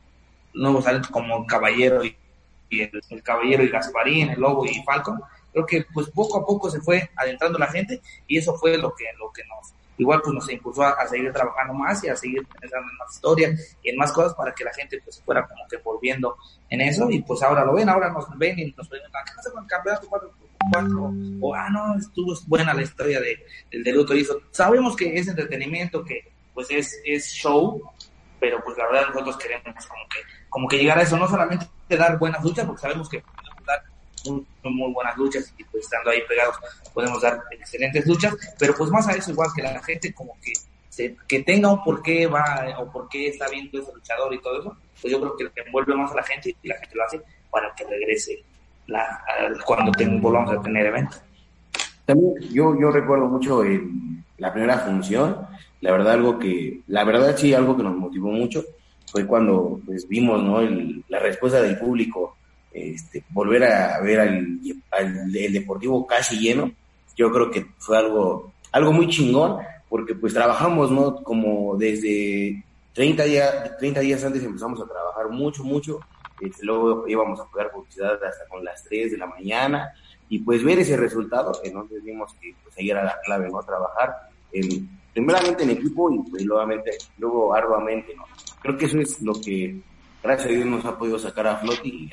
nuevos 0.55 0.85
como 1.11 1.47
Caballero 1.47 2.05
y, 2.05 2.17
el, 2.71 3.23
Caballero 3.23 3.63
y 3.63 3.69
Gasparín, 3.69 4.31
el 4.31 4.41
Lobo 4.41 4.67
y 4.67 4.83
Falcon, 4.85 5.21
creo 5.53 5.67
que 5.67 5.85
pues 5.93 6.09
poco 6.11 6.39
a 6.39 6.47
poco 6.47 6.71
se 6.71 6.81
fue 6.81 7.11
adentrando 7.17 7.59
la 7.59 7.69
gente 7.69 8.01
y 8.27 8.39
eso 8.39 8.55
fue 8.57 8.77
lo 8.79 8.95
que, 8.95 9.05
lo 9.19 9.31
que 9.33 9.43
nos 9.45 9.73
igual 9.99 10.21
pues 10.23 10.35
nos 10.35 10.51
impulsó 10.51 10.83
a, 10.85 11.07
seguir 11.07 11.33
trabajando 11.33 11.75
más 11.75 12.03
y 12.05 12.09
a 12.09 12.17
seguir 12.17 12.47
pensando 12.47 12.91
en 12.91 12.97
más 12.97 13.15
historias 13.15 13.77
y 13.83 13.91
en 13.91 13.97
más 13.97 14.13
cosas 14.13 14.35
para 14.35 14.55
que 14.55 14.65
la 14.65 14.73
gente 14.73 15.01
pues 15.03 15.23
fuera 15.23 15.47
como 15.47 15.67
que 15.69 15.77
volviendo 15.79 16.37
en 16.69 16.81
eso 16.81 17.09
y 17.11 17.23
pues 17.23 17.43
ahora 17.43 17.65
lo 17.65 17.75
ven, 17.75 17.89
ahora 17.89 18.11
nos 18.11 18.27
ven 18.37 18.59
y 18.59 18.73
nos 18.77 18.89
preguntan, 18.89 19.23
¿qué 19.27 19.33
pasa 19.37 19.51
con 19.53 19.63
el 19.63 19.69
campeonato 19.69 20.07
4 20.09 20.35
4 20.71 21.13
O, 21.41 21.55
ah, 21.55 21.69
no, 21.71 21.97
estuvo 21.99 22.35
buena 22.47 22.75
la 22.75 22.83
historia 22.83 23.21
de, 23.21 23.45
del 23.71 23.85
de 23.85 23.93
Luto 23.93 24.15
eso. 24.15 24.41
Sabemos 24.51 24.97
que 24.97 25.15
es 25.17 25.29
entretenimiento, 25.29 26.05
que 26.05 26.33
pues 26.55 26.71
es, 26.71 27.01
es 27.05 27.27
show, 27.33 27.83
pero 28.41 28.63
pues 28.65 28.77
la 28.79 28.87
verdad 28.87 29.09
nosotros 29.09 29.37
queremos 29.37 29.87
como 29.87 30.03
que, 30.09 30.19
como 30.49 30.69
que 30.69 30.79
llegar 30.79 30.99
a 30.99 31.03
eso, 31.03 31.17
no 31.17 31.29
solamente 31.29 31.67
dar 31.89 32.19
buenas 32.19 32.43
luchas, 32.43 32.67
porque 32.67 32.83
sabemos 32.83 33.09
que 33.09 33.23
muy, 34.25 34.47
muy 34.65 34.93
buenas 34.93 35.17
luchas 35.17 35.53
y 35.59 35.65
pues 35.65 35.85
estando 35.85 36.11
ahí 36.11 36.21
pegados 36.29 36.57
podemos 36.93 37.21
dar 37.21 37.43
excelentes 37.51 38.07
luchas, 38.07 38.35
pero 38.59 38.75
pues 38.75 38.91
más 38.91 39.07
a 39.09 39.13
eso 39.13 39.31
igual 39.31 39.51
que 39.55 39.63
la 39.63 39.83
gente 39.83 40.13
como 40.13 40.37
que 40.43 40.53
que 41.27 41.43
tenga 41.43 41.73
un 41.73 41.83
por 41.83 42.03
qué 42.03 42.27
va 42.27 42.77
o 42.79 42.91
por 42.91 43.09
qué 43.09 43.29
está 43.29 43.49
viendo 43.49 43.81
ese 43.81 43.93
luchador 43.93 44.33
y 44.33 44.41
todo 44.41 44.61
eso, 44.61 44.77
pues 45.01 45.13
yo 45.13 45.21
creo 45.21 45.53
que 45.53 45.63
envuelve 45.67 45.95
más 45.95 46.13
a 46.13 46.17
la 46.17 46.23
gente 46.23 46.55
y 46.63 46.69
la 46.69 46.77
gente 46.77 46.95
lo 46.95 47.05
hace 47.05 47.21
para 47.51 47.75
que 47.75 47.85
regrese 47.85 48.43
la, 48.87 49.23
cuando 49.65 49.93
volvamos 50.21 50.57
a 50.57 50.63
tener 50.63 50.87
eventos. 50.87 51.21
También 52.05 52.35
yo, 52.53 52.79
yo 52.79 52.91
recuerdo 52.91 53.27
mucho 53.27 53.63
la 54.39 54.53
primera 54.53 54.79
función, 54.79 55.47
la 55.81 55.93
verdad 55.93 56.15
algo 56.15 56.39
que, 56.39 56.81
la 56.87 57.05
verdad 57.05 57.37
sí, 57.37 57.55
algo 57.55 57.77
que 57.77 57.83
nos 57.83 57.97
motivó 57.97 58.31
mucho 58.31 58.65
fue 59.11 59.27
cuando 59.27 59.81
pues, 59.85 60.07
vimos 60.09 60.43
¿no? 60.43 60.61
la 61.09 61.19
respuesta 61.19 61.63
del 61.63 61.79
público 61.79 62.37
este, 62.75 63.23
volver 63.31 63.65
a 63.65 64.01
ver 64.01 64.21
al, 64.21 64.59
el 65.33 65.53
Deportivo 65.53 66.05
casi 66.07 66.39
lleno, 66.39 66.73
yo 67.17 67.31
creo 67.31 67.51
que 67.51 67.67
fue 67.79 67.97
algo, 67.97 68.53
algo 68.73 68.93
muy 68.93 69.09
chingón, 69.09 69.59
porque 69.89 70.17
pues 70.17 70.35
trabajamos, 70.35 70.91
¿no? 70.91 71.23
Como 71.23 71.77
desde 71.77 72.65
30 72.93 73.25
días, 73.25 73.79
30 73.79 74.01
días 74.01 74.25
antes 74.25 74.43
empezamos 74.43 74.81
a 74.81 74.87
trabajar 74.87 75.29
mucho, 75.31 75.63
mucho, 75.63 76.01
este, 76.41 76.67
luego 76.67 77.07
íbamos 77.07 77.39
a 77.41 77.47
pegar 77.47 77.71
publicidad 77.71 78.15
hasta 78.25 78.49
con 78.49 78.65
las 78.65 78.83
3 78.83 79.13
de 79.13 79.19
la 79.19 79.27
mañana, 79.27 79.93
y 80.29 80.41
pues 80.41 80.65
ver 80.65 80.81
ese 80.81 80.97
resultado, 80.97 81.53
no 81.73 81.87
vimos 82.03 82.35
que 82.41 82.55
pues 82.65 82.77
ahí 82.77 82.91
era 82.91 83.05
la 83.05 83.21
clave, 83.25 83.49
¿no? 83.51 83.63
Trabajar 83.63 84.31
en, 84.53 84.89
primeramente 85.13 85.63
en 85.63 85.71
equipo 85.71 86.11
y 86.11 86.19
pues, 86.29 86.45
luego 86.45 87.55
arduamente, 87.55 88.17
¿no? 88.17 88.25
Creo 88.61 88.77
que 88.77 88.87
eso 88.87 88.99
es 88.99 89.23
lo 89.23 89.35
que 89.35 89.81
gracias 90.25 90.49
a 90.49 90.53
Dios 90.53 90.67
nos 90.67 90.85
ha 90.85 90.99
podido 90.99 91.19
sacar 91.19 91.47
a 91.47 91.57
flote 91.57 91.87
y 91.87 92.11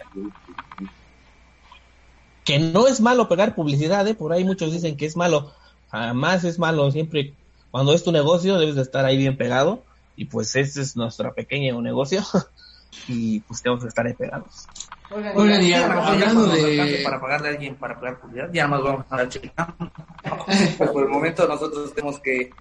que 2.44 2.60
no 2.60 2.88
es 2.88 3.00
malo 3.00 3.30
pegar 3.30 3.56
publicidad, 3.56 4.08
¿eh? 4.08 4.16
por 4.16 4.34
ahí 4.34 4.44
muchos 4.44 4.72
dicen 4.72 4.98
que 4.98 5.06
es 5.06 5.16
malo, 5.16 5.52
jamás 5.90 6.44
es 6.44 6.60
malo, 6.60 6.92
siempre 6.92 7.34
cuando 7.72 7.94
es 7.94 8.04
tu 8.04 8.12
negocio 8.12 8.60
debes 8.60 8.76
de 8.76 8.82
estar 8.82 9.06
ahí 9.06 9.18
bien 9.18 9.38
pegado 9.38 9.84
y 10.16 10.26
pues 10.26 10.56
este 10.56 10.82
es 10.82 10.96
nuestro 10.98 11.34
pequeño 11.34 11.82
negocio 11.82 12.22
y 13.08 13.40
pues 13.42 13.62
tenemos 13.62 13.84
que 13.84 13.90
estar 13.90 14.06
ahí 14.06 14.14
pegados. 14.14 14.68
Oigan, 15.36 15.62
ya, 15.62 16.08
hablando 16.08 16.48
de... 16.48 17.02
Para 17.04 17.20
pagarle 17.20 17.50
a 17.50 17.52
alguien 17.52 17.76
para 17.76 18.00
pegar 18.00 18.20
publicidad, 18.22 18.50
ya 18.54 18.66
nos 18.68 18.82
vamos 18.82 19.06
a 19.10 19.18
dar 19.18 19.30
Pues 20.78 20.90
por 20.90 21.04
el 21.04 21.10
momento 21.10 21.46
nosotros 21.48 21.94
tenemos 21.94 22.20
que, 22.22 22.52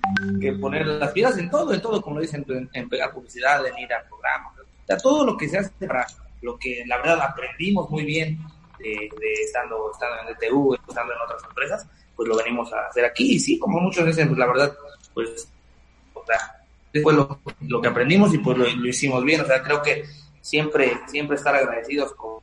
que, 0.41 0.53
poner 0.55 0.85
las 0.87 1.13
pilas 1.13 1.39
en 1.39 1.49
todo, 1.49 1.73
en 1.73 1.81
todo, 1.81 2.03
como 2.03 2.17
lo 2.17 2.23
dicen, 2.23 2.45
en, 2.73 2.89
pegar 2.89 3.13
publicidad, 3.13 3.65
en 3.67 3.79
ir 3.79 3.93
a 3.93 4.03
programas, 4.09 4.60
todo 4.97 5.25
lo 5.25 5.37
que 5.37 5.49
se 5.49 5.59
hace 5.59 5.87
para 5.87 6.07
lo 6.43 6.59
que 6.59 6.85
la 6.87 6.97
verdad 6.99 7.21
aprendimos 7.23 7.89
muy 7.91 8.05
bien 8.05 8.39
de, 8.79 9.11
estando, 9.45 9.91
estando 9.93 10.23
en 10.23 10.29
el 10.29 10.39
TU, 10.39 10.75
estando 10.75 11.13
en 11.13 11.19
otras 11.21 11.45
empresas, 11.45 11.87
pues 12.17 12.29
lo 12.29 12.37
venimos 12.37 12.73
a 12.73 12.87
hacer 12.87 13.05
aquí. 13.05 13.35
Y 13.35 13.41
sí, 13.41 13.59
como 13.59 13.81
muchos 13.81 14.07
dicen, 14.07 14.29
pues 14.29 14.39
la 14.39 14.47
verdad, 14.47 14.75
pues, 15.15 15.49
o 16.15 16.25
sea, 16.25 16.65
después 16.93 17.17
lo, 17.17 17.81
que 17.81 17.89
aprendimos 17.89 18.33
y 18.35 18.39
pues 18.39 18.57
lo, 18.57 18.89
hicimos 18.89 19.23
bien. 19.25 19.41
O 19.43 19.47
sea, 19.47 19.63
creo 19.63 19.83
que 19.83 20.05
siempre, 20.41 20.99
siempre 21.07 21.37
estar 21.37 21.55
agradecidos 21.55 22.13
con, 22.15 22.41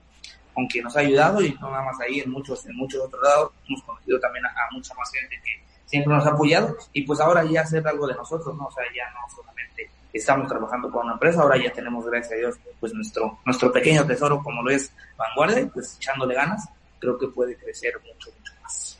con 0.53 0.67
quien 0.67 0.83
nos 0.83 0.95
ha 0.95 1.01
ayudado 1.01 1.41
y 1.41 1.53
no 1.53 1.71
nada 1.71 1.83
más 1.83 1.99
ahí, 1.99 2.19
en 2.19 2.31
muchos, 2.31 2.65
en 2.65 2.75
muchos 2.75 3.01
otros 3.01 3.21
lados. 3.21 3.51
Hemos 3.67 3.83
conocido 3.83 4.19
también 4.19 4.45
a, 4.45 4.51
mucha 4.71 4.93
más 4.93 5.11
gente 5.11 5.35
que 5.43 5.63
siempre 5.85 6.13
nos 6.13 6.25
ha 6.25 6.31
apoyado 6.31 6.75
y 6.93 7.03
pues 7.03 7.19
ahora 7.19 7.43
ya 7.45 7.61
hacer 7.61 7.87
algo 7.87 8.07
de 8.07 8.15
nosotros, 8.15 8.55
¿no? 8.55 8.65
O 8.65 8.71
sea, 8.71 8.83
ya 8.95 9.09
no 9.11 9.19
solamente 9.35 9.89
estamos 10.17 10.47
trabajando 10.47 10.89
con 10.91 11.05
una 11.05 11.13
empresa, 11.13 11.41
ahora 11.41 11.61
ya 11.61 11.71
tenemos, 11.71 12.05
gracias 12.05 12.33
a 12.33 12.35
Dios, 12.35 12.55
pues 12.79 12.93
nuestro, 12.93 13.39
nuestro 13.45 13.71
pequeño 13.71 14.05
tesoro 14.05 14.41
como 14.41 14.61
lo 14.61 14.71
es 14.71 14.91
Vanguardia, 15.17 15.69
pues 15.73 15.95
echándole 15.97 16.35
ganas, 16.35 16.67
creo 16.99 17.17
que 17.17 17.27
puede 17.27 17.55
crecer 17.55 17.93
mucho, 18.01 18.29
mucho 18.37 18.53
más. 18.61 18.99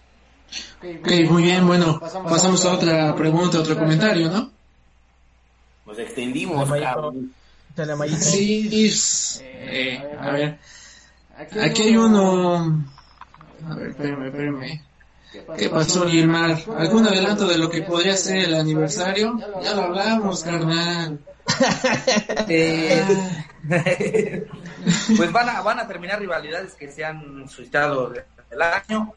Ok, 0.78 1.30
muy 1.30 1.44
bien, 1.44 1.66
bueno, 1.68 2.00
pasamos 2.00 2.66
a 2.66 2.74
otra 2.74 3.16
pregunta, 3.16 3.60
otro 3.60 3.78
comentario, 3.78 4.30
¿no? 4.30 4.52
Nos 5.86 6.00
extendimos, 6.00 6.68
Sí, 8.18 8.68
eh, 9.42 10.04
a 10.20 10.32
ver. 10.32 10.60
Aquí 11.38 11.84
hay 11.84 11.98
uno. 11.98 12.84
A 13.70 13.76
ver, 13.76 13.90
espérame, 13.90 14.26
espérame. 14.26 14.87
¿Qué 15.58 15.70
pasó, 15.70 16.08
Gilmar? 16.08 16.58
¿Algún 16.78 17.08
adelanto 17.08 17.48
de 17.48 17.58
lo 17.58 17.70
que 17.70 17.82
podría 17.82 18.16
ser 18.16 18.38
el 18.38 18.56
aniversario? 18.56 19.40
Ya 19.64 19.74
lo 19.74 19.84
hablamos, 19.84 20.44
carnal. 20.44 21.20
Eh, 22.50 24.46
pues 25.18 25.32
van 25.32 25.50
a, 25.50 25.62
van 25.62 25.80
a 25.80 25.88
terminar 25.88 26.20
rivalidades 26.20 26.74
que 26.76 26.90
se 26.90 27.04
han 27.04 27.50
suscitado 27.50 28.14
el 28.50 28.62
año. 28.62 29.14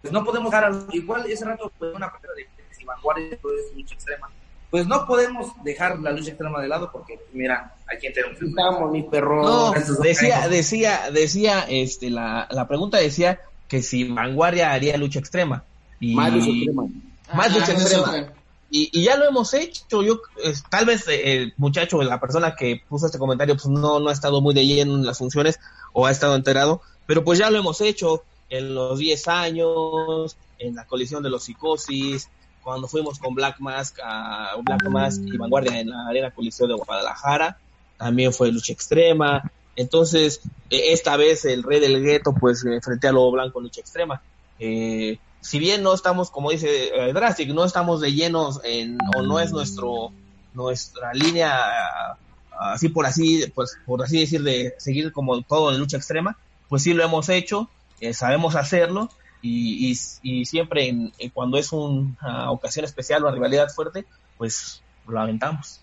Pues 0.00 0.12
no 0.12 0.24
podemos 0.24 0.50
dar 0.50 0.72
igual 0.92 1.24
ese 1.30 1.44
rato 1.44 1.70
fue 1.78 1.92
una 1.92 2.10
pregunta 2.10 2.28
de 2.36 2.48
si 2.74 2.84
vanguardia 2.84 3.32
es 3.32 3.76
mucho 3.76 3.94
extrema 3.94 4.28
pues 4.74 4.88
no 4.88 5.06
podemos 5.06 5.52
dejar 5.62 6.00
la 6.00 6.10
lucha 6.10 6.30
extrema 6.30 6.60
de 6.60 6.66
lado 6.66 6.90
porque, 6.90 7.16
mira, 7.32 7.76
aquí 7.86 8.12
tenemos. 8.12 8.42
Estamos, 8.42 8.90
mi 8.90 9.04
perro. 9.04 9.44
No, 9.44 9.72
decía, 10.02 10.48
decía, 10.48 11.12
decía, 11.12 11.64
este, 11.68 12.10
la, 12.10 12.48
la 12.50 12.66
pregunta 12.66 12.98
decía 12.98 13.40
que 13.68 13.82
si 13.82 14.04
Vanguardia 14.04 14.72
haría 14.72 14.96
lucha 14.96 15.18
extrema. 15.18 15.64
Y... 16.00 16.14
Más 16.14 16.32
lucha 16.32 16.50
extrema. 16.50 16.86
Más 17.32 17.52
lucha 17.54 17.66
ah, 17.68 17.72
extrema. 17.72 18.32
Y, 18.70 18.90
y, 18.92 19.04
ya 19.04 19.16
lo 19.16 19.28
hemos 19.28 19.54
hecho. 19.54 20.02
Yo, 20.02 20.20
tal 20.68 20.86
vez 20.86 21.06
eh, 21.08 21.34
el 21.34 21.54
muchacho, 21.56 22.02
la 22.02 22.20
persona 22.20 22.56
que 22.56 22.82
puso 22.88 23.06
este 23.06 23.18
comentario, 23.18 23.54
pues 23.54 23.66
no, 23.66 24.00
no 24.00 24.08
ha 24.08 24.12
estado 24.12 24.40
muy 24.40 24.54
de 24.54 24.66
lleno 24.66 24.96
en 24.96 25.06
las 25.06 25.18
funciones 25.18 25.60
o 25.92 26.06
ha 26.06 26.10
estado 26.10 26.34
enterado, 26.34 26.82
pero 27.06 27.24
pues 27.24 27.38
ya 27.38 27.50
lo 27.50 27.58
hemos 27.58 27.80
hecho 27.80 28.24
en 28.50 28.74
los 28.74 28.98
10 28.98 29.28
años, 29.28 30.36
en 30.58 30.74
la 30.74 30.86
colisión 30.86 31.22
de 31.22 31.30
los 31.30 31.44
psicosis, 31.44 32.28
cuando 32.62 32.88
fuimos 32.88 33.18
con 33.18 33.34
Black 33.34 33.60
Mask 33.60 33.98
a 34.02 34.56
Black 34.62 34.88
Mask 34.88 35.22
y 35.24 35.36
Vanguardia 35.36 35.78
en 35.78 35.90
la 35.90 36.08
Arena 36.08 36.30
Coliseo 36.30 36.66
de 36.66 36.74
Guadalajara, 36.74 37.58
también 37.98 38.32
fue 38.32 38.50
lucha 38.50 38.72
extrema. 38.72 39.42
Entonces, 39.76 40.40
e, 40.70 40.92
esta 40.92 41.16
vez 41.16 41.44
el 41.44 41.62
Rey 41.62 41.80
del 41.80 42.02
Gueto, 42.02 42.34
pues 42.34 42.64
eh, 42.64 42.80
frente 42.80 43.08
a 43.08 43.12
Lobo 43.12 43.32
Blanco, 43.32 43.60
lucha 43.60 43.80
extrema. 43.80 44.22
Eh, 44.58 45.18
si 45.40 45.58
bien 45.58 45.82
no 45.82 45.94
estamos, 45.94 46.30
como 46.30 46.50
dice 46.50 46.90
eh, 46.94 47.12
Drastic, 47.12 47.50
no 47.50 47.64
estamos 47.64 48.00
de 48.00 48.12
llenos 48.12 48.60
en, 48.64 48.98
o 49.16 49.22
no 49.22 49.40
es 49.40 49.52
nuestro, 49.52 50.12
nuestra 50.54 51.12
línea, 51.12 52.16
así 52.58 52.88
por 52.88 53.04
así, 53.04 53.44
pues 53.54 53.76
por 53.84 54.02
así 54.02 54.20
decir, 54.20 54.42
de 54.42 54.74
seguir 54.78 55.12
como 55.12 55.42
todo 55.42 55.72
en 55.72 55.78
lucha 55.78 55.96
extrema, 55.96 56.38
pues 56.68 56.82
sí 56.82 56.94
lo 56.94 57.04
hemos 57.04 57.28
hecho, 57.28 57.68
sabemos 58.12 58.54
hacerlo 58.54 59.10
y, 59.42 59.94
y, 60.22 60.44
siempre 60.46 60.88
en, 60.88 61.12
cuando 61.34 61.58
es 61.58 61.72
una 61.72 62.50
ocasión 62.50 62.86
especial 62.86 63.22
o 63.22 63.26
una 63.26 63.34
rivalidad 63.34 63.68
fuerte, 63.68 64.06
pues 64.38 64.82
lo 65.06 65.20
aventamos. 65.20 65.80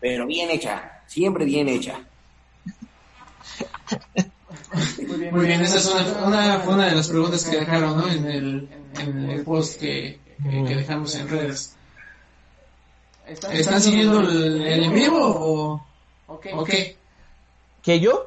Pero 0.00 0.26
bien 0.26 0.50
hecha, 0.50 1.02
siempre 1.06 1.44
bien 1.44 1.68
hecha. 1.68 2.00
Muy 5.32 5.46
bien, 5.46 5.60
esa 5.62 5.78
es 5.78 5.86
una, 6.24 6.64
una, 6.66 6.86
de 6.86 6.96
las 6.96 7.08
preguntas 7.08 7.44
que 7.44 7.58
dejaron 7.58 7.98
¿no? 7.98 8.08
en, 8.08 8.26
el, 8.26 8.68
en 9.00 9.30
el 9.30 9.42
post 9.44 9.80
que, 9.80 10.18
que, 10.42 10.74
dejamos 10.76 11.14
en 11.16 11.28
redes. 11.28 11.76
¿Están 13.26 13.80
siguiendo 13.80 14.20
el, 14.20 14.62
en 14.62 14.92
vivo 14.92 15.18
o, 15.20 15.86
o 16.26 16.64
qué? 16.64 16.96
¿Que 17.82 18.00
yo? 18.00 18.26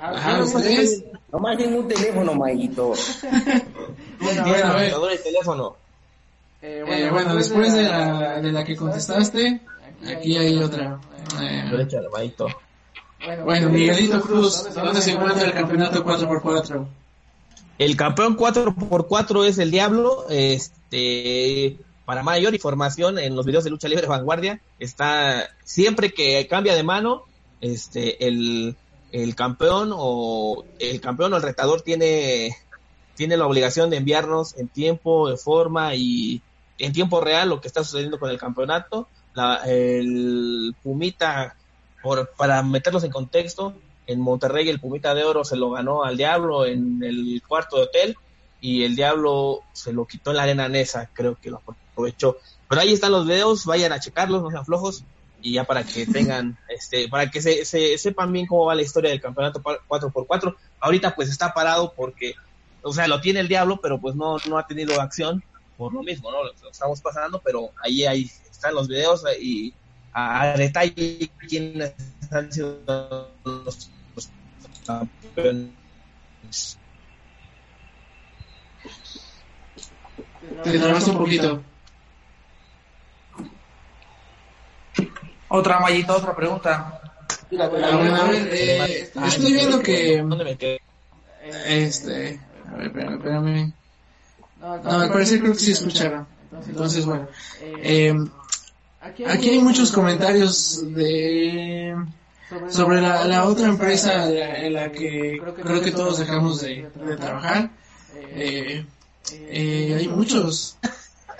Ajá, 0.00 0.42
¿ustedes? 0.42 1.04
Nomás 1.32 1.60
en 1.60 1.74
un 1.74 1.88
teléfono, 1.88 2.34
Maguito. 2.34 2.88
bueno, 4.20 4.42
bueno, 4.44 4.72
bueno, 4.74 5.08
el 5.10 5.22
teléfono. 5.22 5.76
Eh, 6.62 6.82
bueno, 6.84 7.06
eh, 7.06 7.10
bueno, 7.10 7.34
después 7.36 7.72
de 7.72 7.82
la, 7.84 8.40
de 8.40 8.52
la 8.52 8.64
que 8.64 8.76
contestaste, 8.76 9.60
aquí 10.06 10.36
hay 10.36 10.58
otra. 10.58 10.98
Eh, 11.40 11.86
Maguito. 12.12 12.48
Bueno, 13.44 13.68
Miguelito 13.68 14.20
Cruz, 14.20 14.74
¿dónde 14.74 15.02
se 15.02 15.12
encuentra 15.12 15.46
el 15.46 15.52
campeonato 15.52 16.04
4x4? 16.04 16.86
El 17.78 17.96
campeón 17.96 18.36
4x4 18.36 19.46
es 19.46 19.58
el 19.58 19.70
Diablo. 19.70 20.26
Este, 20.30 21.78
para 22.06 22.22
mayor 22.22 22.54
información 22.54 23.18
en 23.18 23.36
los 23.36 23.44
videos 23.44 23.64
de 23.64 23.70
lucha 23.70 23.88
libre 23.88 24.06
vanguardia, 24.06 24.60
está 24.78 25.50
siempre 25.64 26.12
que 26.12 26.46
cambia 26.48 26.74
de 26.74 26.82
mano, 26.82 27.24
este, 27.60 28.26
el, 28.26 28.76
el 29.12 29.34
campeón 29.34 29.90
o 29.92 30.64
el 30.78 31.00
campeón 31.00 31.32
o 31.34 31.36
el 31.36 31.42
retador 31.42 31.82
tiene, 31.82 32.56
tiene 33.16 33.36
la 33.36 33.46
obligación 33.46 33.90
de 33.90 33.98
enviarnos 33.98 34.56
en 34.56 34.68
tiempo, 34.68 35.28
de 35.28 35.36
forma 35.36 35.94
y 35.94 36.42
en 36.78 36.92
tiempo 36.92 37.20
real 37.20 37.50
lo 37.50 37.60
que 37.60 37.68
está 37.68 37.84
sucediendo 37.84 38.18
con 38.18 38.30
el 38.30 38.38
campeonato. 38.38 39.08
La, 39.34 39.60
el 39.66 40.74
Pumita, 40.82 41.56
por, 42.02 42.30
para 42.36 42.62
meterlos 42.62 43.04
en 43.04 43.10
contexto, 43.10 43.74
en 44.06 44.20
Monterrey 44.20 44.68
el 44.68 44.80
Pumita 44.80 45.14
de 45.14 45.24
Oro 45.24 45.44
se 45.44 45.56
lo 45.56 45.70
ganó 45.70 46.04
al 46.04 46.16
Diablo 46.16 46.66
en 46.66 47.02
el 47.02 47.42
cuarto 47.46 47.76
de 47.76 47.82
hotel 47.84 48.16
y 48.60 48.84
el 48.84 48.96
Diablo 48.96 49.60
se 49.72 49.92
lo 49.92 50.06
quitó 50.06 50.30
en 50.30 50.36
la 50.36 50.42
arena 50.42 50.68
Nesa, 50.68 51.08
creo 51.12 51.36
que 51.40 51.50
lo 51.50 51.62
aprovechó. 51.92 52.38
Pero 52.68 52.80
ahí 52.80 52.92
están 52.92 53.12
los 53.12 53.26
videos, 53.26 53.64
vayan 53.66 53.92
a 53.92 54.00
checarlos, 54.00 54.42
no 54.42 54.50
sean 54.50 54.64
flojos 54.64 55.04
y 55.42 55.52
ya 55.52 55.64
para 55.64 55.84
que 55.84 56.06
tengan, 56.06 56.58
este, 56.68 57.08
para 57.08 57.30
que 57.30 57.40
se, 57.40 57.64
se, 57.64 57.96
sepan 57.98 58.32
bien 58.32 58.46
cómo 58.46 58.66
va 58.66 58.74
la 58.74 58.82
historia 58.82 59.10
del 59.10 59.20
campeonato 59.20 59.60
4x4. 59.60 60.56
Ahorita 60.80 61.14
pues 61.14 61.30
está 61.30 61.54
parado 61.54 61.92
porque, 61.94 62.34
o 62.82 62.92
sea, 62.92 63.08
lo 63.08 63.20
tiene 63.20 63.40
el 63.40 63.48
diablo, 63.48 63.80
pero 63.80 64.00
pues 64.00 64.14
no, 64.14 64.36
no 64.48 64.58
ha 64.58 64.66
tenido 64.66 65.00
acción 65.00 65.42
por 65.76 65.94
lo 65.94 66.02
mismo, 66.02 66.30
¿no? 66.30 66.44
Lo 66.44 66.70
estamos 66.70 67.00
pasando, 67.00 67.40
pero 67.42 67.70
ahí, 67.82 68.04
ahí 68.04 68.30
están 68.50 68.74
los 68.74 68.88
videos 68.88 69.24
y 69.40 69.72
a, 70.12 70.54
detalle 70.56 71.30
quiénes 71.48 71.94
han 72.30 72.52
sido 72.52 73.30
los, 73.44 73.90
campeones. 74.86 75.70
Te 80.62 81.10
un 81.10 81.18
poquito. 81.18 81.62
Otra 85.48 85.80
mallita, 85.80 86.16
otra 86.16 86.34
pregunta. 86.34 87.00
a 87.58 87.66
ver, 87.68 88.48
eh, 88.52 89.10
estoy 89.26 89.52
viendo 89.52 89.80
que 89.80 90.80
Este, 91.66 92.40
a 92.68 92.76
ver, 92.76 92.86
espérame, 92.86 93.14
espérame. 93.14 93.72
No, 94.60 95.00
al 95.00 95.10
parecer 95.10 95.40
creo 95.40 95.52
que 95.52 95.58
sí 95.58 95.72
escucharon. 95.72 96.26
Entonces, 96.68 97.06
bueno. 97.06 97.28
Eh, 97.60 98.14
aquí 99.26 99.48
hay 99.48 99.58
muchos 99.58 99.92
comentarios 99.92 100.82
de 100.94 101.96
sobre 102.68 103.00
la, 103.00 103.24
la 103.24 103.46
otra 103.46 103.68
empresa 103.68 104.28
en 104.28 104.74
la 104.74 104.90
que 104.90 105.40
creo 105.62 105.80
que 105.80 105.92
todos 105.92 106.18
dejamos 106.18 106.60
de, 106.60 106.90
de 107.06 107.16
trabajar. 107.16 107.70
Eh, 108.32 108.84
eh, 109.32 109.96
hay 109.98 110.08
muchos. 110.08 110.76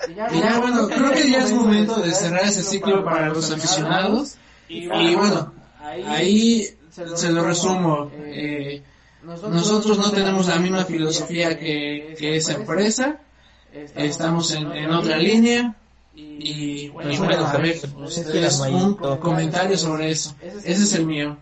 Y 0.09 0.15
ya, 0.15 0.59
bueno, 0.59 0.87
creo 0.87 1.11
que 1.11 1.29
ya 1.29 1.43
es 1.43 1.51
momento 1.51 2.01
de 2.01 2.11
cerrar 2.13 2.45
ese 2.45 2.63
ciclo 2.63 3.03
para 3.03 3.29
los 3.29 3.51
aficionados. 3.51 4.35
Y 4.67 4.87
bueno, 4.87 5.53
ahí 6.07 6.67
se 6.89 7.31
lo 7.31 7.43
resumo. 7.43 8.09
Eh, 8.15 8.81
nosotros 9.23 9.97
no 9.97 10.11
tenemos 10.11 10.47
la 10.47 10.57
misma 10.57 10.85
filosofía 10.85 11.59
que, 11.59 12.15
que 12.17 12.37
esa 12.37 12.53
empresa. 12.53 13.19
Estamos 13.95 14.53
en, 14.53 14.71
en 14.71 14.91
otra 14.91 15.17
línea. 15.17 15.75
Y, 16.13 16.89
bueno, 16.89 17.45
a 17.47 17.57
ver, 17.57 17.77
ustedes 17.95 18.59
un 18.59 18.95
comentario 18.95 19.77
sobre 19.77 20.11
eso. 20.11 20.35
Ese 20.41 20.83
es 20.83 20.93
el 20.93 21.05
mío. 21.05 21.37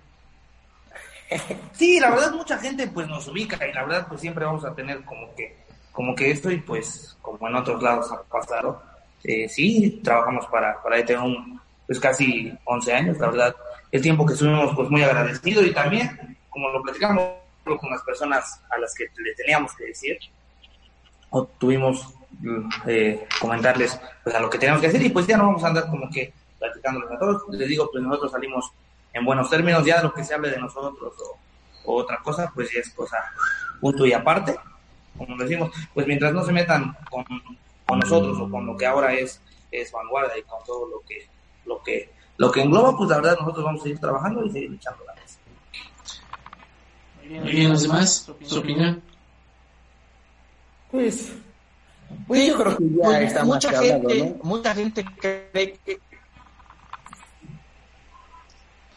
Sí, 1.74 2.00
la 2.00 2.10
verdad 2.10 2.32
mucha 2.32 2.58
gente 2.58 2.88
pues 2.88 3.08
nos 3.08 3.28
ubica 3.28 3.56
y 3.64 3.72
la 3.72 3.86
verdad 3.86 4.08
pues 4.10 4.20
siempre 4.20 4.46
vamos 4.46 4.66
a 4.66 4.74
tener 4.74 5.06
como 5.06 5.34
que 5.36 5.58
como 5.92 6.16
que 6.16 6.32
esto 6.32 6.50
y 6.50 6.58
pues 6.58 7.18
como 7.22 7.48
en 7.48 7.56
otros 7.56 7.84
lados 7.84 8.12
ha 8.12 8.24
pasado, 8.24 8.82
eh, 9.24 9.48
sí, 9.48 10.02
trabajamos 10.04 10.48
para, 10.48 10.82
para 10.82 11.22
un 11.22 11.60
pues 11.86 12.00
casi 12.00 12.54
11 12.66 12.94
años, 12.94 13.18
la 13.18 13.28
verdad, 13.28 13.56
el 13.92 14.02
tiempo 14.02 14.26
que 14.26 14.34
estuvimos 14.34 14.76
pues 14.76 14.90
muy 14.90 15.04
agradecido 15.04 15.64
y 15.64 15.74
también, 15.74 16.38
como 16.50 16.70
lo 16.70 16.82
platicamos 16.82 17.24
con 17.64 17.90
las 17.90 18.02
personas 18.04 18.62
a 18.70 18.78
las 18.78 18.94
que 18.94 19.06
le 19.18 19.34
teníamos 19.36 19.74
que 19.76 19.86
decir, 19.86 20.18
o 21.32 21.46
tuvimos 21.46 22.14
eh, 22.88 23.28
comentarles 23.40 24.00
pues 24.24 24.36
a 24.36 24.40
lo 24.40 24.50
que 24.50 24.58
teníamos 24.58 24.82
que 24.82 24.88
decir 24.88 25.06
y 25.06 25.10
pues 25.10 25.28
ya 25.28 25.38
no 25.38 25.48
vamos 25.48 25.64
a 25.64 25.68
andar 25.68 25.88
como 25.90 26.10
que 26.10 26.34
platicándoles 26.58 27.12
a 27.12 27.20
todos, 27.20 27.44
les 27.52 27.68
digo 27.68 27.90
pues 27.92 28.04
nosotros 28.04 28.32
salimos 28.32 28.72
en 29.14 29.26
buenos 29.26 29.50
términos, 29.50 29.86
ya 29.86 30.02
lo 30.02 30.14
que 30.14 30.24
se 30.24 30.34
hable 30.34 30.52
de 30.52 30.60
nosotros 30.60 31.14
o, 31.20 31.38
otra 31.92 32.20
cosa 32.22 32.52
pues 32.54 32.72
ya 32.72 32.82
es 32.82 32.90
cosa 32.92 33.18
punto 33.82 34.06
y 34.06 34.14
aparte, 34.14 34.56
como 35.18 35.36
decimos, 35.38 35.72
pues 35.94 36.06
mientras 36.06 36.34
no 36.34 36.44
se 36.44 36.52
metan 36.52 36.96
con, 37.10 37.26
con 37.86 38.00
nosotros 38.00 38.38
o 38.40 38.50
con 38.50 38.66
lo 38.66 38.78
que 38.78 38.86
ahora 38.86 39.14
es, 39.14 39.42
es 39.72 39.92
vanguardia 39.92 40.38
y 40.38 40.44
con 40.44 40.64
todo 40.66 40.88
lo 40.88 41.02
que, 41.02 41.28
lo 41.66 41.82
que, 41.82 42.12
lo 42.38 42.52
que 42.52 42.62
engloba, 42.62 42.96
pues 42.96 43.10
la 43.10 43.18
verdad 43.18 43.38
nosotros 43.40 43.66
vamos 43.66 43.82
a 43.82 43.84
seguir 43.84 44.00
trabajando 44.00 44.46
y 44.46 44.52
seguir 44.52 44.74
echando 44.74 45.04
ganas. 45.06 45.40
Muy 47.30 47.52
bien, 47.52 47.70
los 47.70 47.84
demás, 47.84 48.32
su 48.44 48.60
opinión. 48.60 49.02
Pues, 50.92 51.34
pues 52.28 52.48
yo 52.48 52.58
creo 52.58 52.78
que 52.78 52.84
ya 52.90 53.04
pues, 53.04 53.22
está 53.22 53.44
mucha 53.44 53.82
gente, 53.82 54.36
mucha 54.44 54.76
gente 54.76 55.06
cree 55.20 55.80
que 55.86 56.00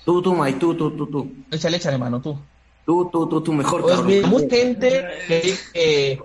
Tú, 0.05 0.21
tú, 0.21 0.35
May, 0.35 0.55
tú, 0.55 0.75
tú, 0.75 0.91
tú, 0.97 1.07
tú. 1.07 1.33
Échale, 1.51 1.77
échale, 1.77 1.97
mano, 1.97 2.21
tú. 2.21 2.37
Tú, 2.85 3.09
tú, 3.13 3.29
tú, 3.29 3.41
tú, 3.41 3.53
mejor. 3.53 3.83
Pues 3.83 4.05
bien, 4.05 4.29
mucha 4.29 4.57
gente 4.57 5.07
cree 5.27 5.59
que, 5.73 6.23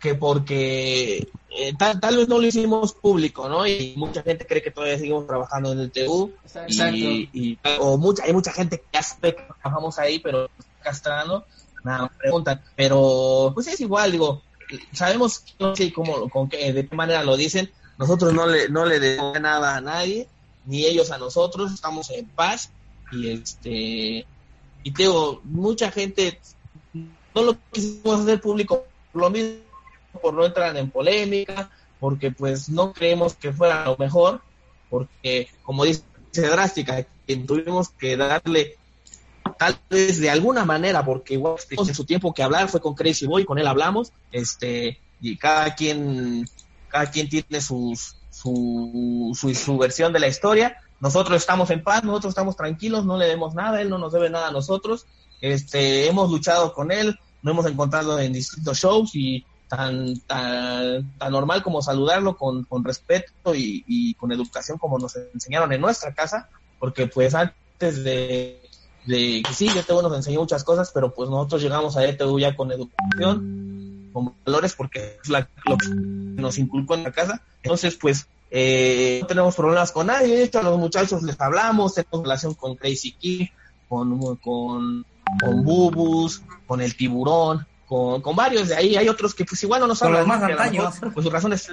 que 0.00 0.14
porque 0.14 1.28
eh, 1.50 1.74
tal, 1.78 2.00
tal, 2.00 2.16
vez 2.16 2.28
no 2.28 2.38
lo 2.38 2.46
hicimos 2.46 2.94
público, 2.94 3.48
¿no? 3.48 3.66
Y 3.66 3.92
mucha 3.96 4.22
gente 4.22 4.46
cree 4.46 4.62
que 4.62 4.70
todavía 4.70 4.98
seguimos 4.98 5.26
trabajando 5.26 5.72
en 5.72 5.80
el 5.80 5.90
TU. 5.90 6.32
Y, 6.68 7.28
y, 7.34 7.58
o 7.80 7.98
mucha, 7.98 8.24
hay 8.24 8.32
mucha 8.32 8.52
gente 8.52 8.78
que 8.78 8.86
ya 8.94 9.02
sabe 9.02 9.36
que 9.36 9.42
trabajamos 9.42 9.98
ahí, 9.98 10.18
pero 10.18 10.48
castrando, 10.80 11.44
nada, 11.84 12.10
preguntan. 12.18 12.62
Pero, 12.74 13.50
pues 13.52 13.66
es 13.66 13.78
igual, 13.80 14.12
digo, 14.12 14.42
sabemos 14.92 15.44
no 15.58 15.74
sé 15.76 15.92
cómo, 15.92 16.28
con 16.28 16.48
qué, 16.48 16.72
de 16.72 16.86
qué 16.86 16.96
manera 16.96 17.22
lo 17.22 17.36
dicen. 17.36 17.70
Nosotros 17.98 18.32
no 18.32 18.46
le, 18.46 18.68
no 18.68 18.84
le 18.84 19.00
debemos 19.00 19.40
nada 19.40 19.76
a 19.76 19.80
nadie, 19.80 20.28
ni 20.66 20.84
ellos 20.84 21.10
a 21.10 21.18
nosotros, 21.18 21.72
estamos 21.72 22.10
en 22.10 22.26
paz 22.26 22.70
y 23.12 23.28
este 23.28 24.26
y 24.84 24.90
tengo 24.92 25.40
mucha 25.44 25.90
gente 25.90 26.40
no 27.34 27.42
lo 27.42 27.56
quisimos 27.70 28.20
hacer 28.20 28.40
público 28.40 28.86
por 29.12 29.22
lo 29.22 29.30
mismo 29.30 29.60
por 30.20 30.34
no 30.34 30.44
entrar 30.44 30.76
en 30.76 30.90
polémica 30.90 31.70
porque 32.00 32.30
pues 32.30 32.68
no 32.68 32.92
creemos 32.92 33.34
que 33.34 33.52
fuera 33.52 33.84
lo 33.84 33.96
mejor 33.96 34.40
porque 34.90 35.48
como 35.62 35.84
dice 35.84 36.02
drástica 36.32 37.06
tuvimos 37.46 37.90
que 37.90 38.16
darle 38.16 38.76
tal 39.58 39.78
vez 39.90 40.20
de 40.20 40.30
alguna 40.30 40.64
manera 40.64 41.04
porque 41.04 41.34
igual 41.34 41.56
en 41.70 41.94
su 41.94 42.04
tiempo 42.04 42.32
que 42.32 42.42
hablar 42.42 42.68
fue 42.68 42.80
con 42.80 42.94
Crazy 42.94 43.26
Boy 43.26 43.44
con 43.44 43.58
él 43.58 43.66
hablamos 43.66 44.12
este 44.30 44.98
y 45.20 45.36
cada 45.36 45.74
quien 45.74 46.48
cada 46.88 47.10
quien 47.10 47.28
tiene 47.28 47.60
sus 47.60 48.16
su, 48.30 49.32
su, 49.38 49.54
su 49.54 49.78
versión 49.78 50.12
de 50.12 50.20
la 50.20 50.28
historia 50.28 50.78
nosotros 51.02 51.36
estamos 51.38 51.68
en 51.70 51.82
paz, 51.82 52.04
nosotros 52.04 52.30
estamos 52.30 52.56
tranquilos, 52.56 53.04
no 53.04 53.18
le 53.18 53.26
demos 53.26 53.54
nada, 53.56 53.80
él 53.82 53.90
no 53.90 53.98
nos 53.98 54.12
debe 54.12 54.30
nada 54.30 54.48
a 54.48 54.52
nosotros. 54.52 55.04
Este, 55.40 56.06
hemos 56.06 56.30
luchado 56.30 56.72
con 56.72 56.92
él, 56.92 57.18
nos 57.42 57.52
hemos 57.52 57.66
encontrado 57.66 58.20
en 58.20 58.32
distintos 58.32 58.78
shows 58.78 59.10
y 59.14 59.44
tan, 59.66 60.16
tan, 60.20 61.10
tan 61.18 61.32
normal 61.32 61.64
como 61.64 61.82
saludarlo 61.82 62.36
con, 62.36 62.62
con 62.62 62.84
respeto 62.84 63.52
y, 63.52 63.82
y, 63.88 64.14
con 64.14 64.30
educación 64.30 64.78
como 64.78 64.96
nos 64.96 65.16
enseñaron 65.34 65.72
en 65.72 65.80
nuestra 65.80 66.14
casa, 66.14 66.48
porque 66.78 67.08
pues 67.08 67.34
antes 67.34 68.04
de, 68.04 68.61
de 69.06 69.42
sí, 69.52 69.68
ETV 69.68 70.02
nos 70.02 70.16
enseñó 70.16 70.40
muchas 70.40 70.64
cosas, 70.64 70.90
pero 70.92 71.12
pues 71.12 71.28
nosotros 71.28 71.62
llegamos 71.62 71.96
a 71.96 72.04
ETV 72.04 72.38
ya 72.38 72.54
con 72.54 72.70
educación, 72.70 74.10
con 74.12 74.34
valores, 74.44 74.74
porque 74.74 75.18
es 75.22 75.28
la, 75.28 75.48
lo 75.64 75.76
que 75.76 75.88
nos 75.90 76.58
inculcó 76.58 76.94
en 76.94 77.04
la 77.04 77.12
casa. 77.12 77.42
Entonces, 77.62 77.96
pues 77.96 78.26
eh, 78.50 79.18
no 79.22 79.26
tenemos 79.26 79.56
problemas 79.56 79.92
con 79.92 80.06
nadie, 80.06 80.36
de 80.36 80.44
hecho 80.44 80.60
a 80.60 80.62
los 80.62 80.78
muchachos 80.78 81.22
les 81.22 81.40
hablamos, 81.40 81.94
tenemos 81.94 82.22
relación 82.22 82.54
con 82.54 82.76
Crazy 82.76 83.12
Kid, 83.12 83.48
con, 83.88 84.36
con, 84.36 85.06
con 85.40 85.64
Bubus, 85.64 86.42
con 86.66 86.80
el 86.80 86.96
tiburón, 86.96 87.66
con, 87.86 88.22
con 88.22 88.36
varios 88.36 88.68
de 88.68 88.76
ahí, 88.76 88.96
hay 88.96 89.08
otros 89.08 89.34
que 89.34 89.44
pues 89.44 89.62
igual 89.62 89.80
no 89.80 89.86
nos 89.86 90.02
hablan. 90.02 90.26
Con 90.28 90.48
los 90.48 90.58
más 90.58 91.00
Pues 91.00 91.24
sus 91.24 91.32
razones, 91.32 91.68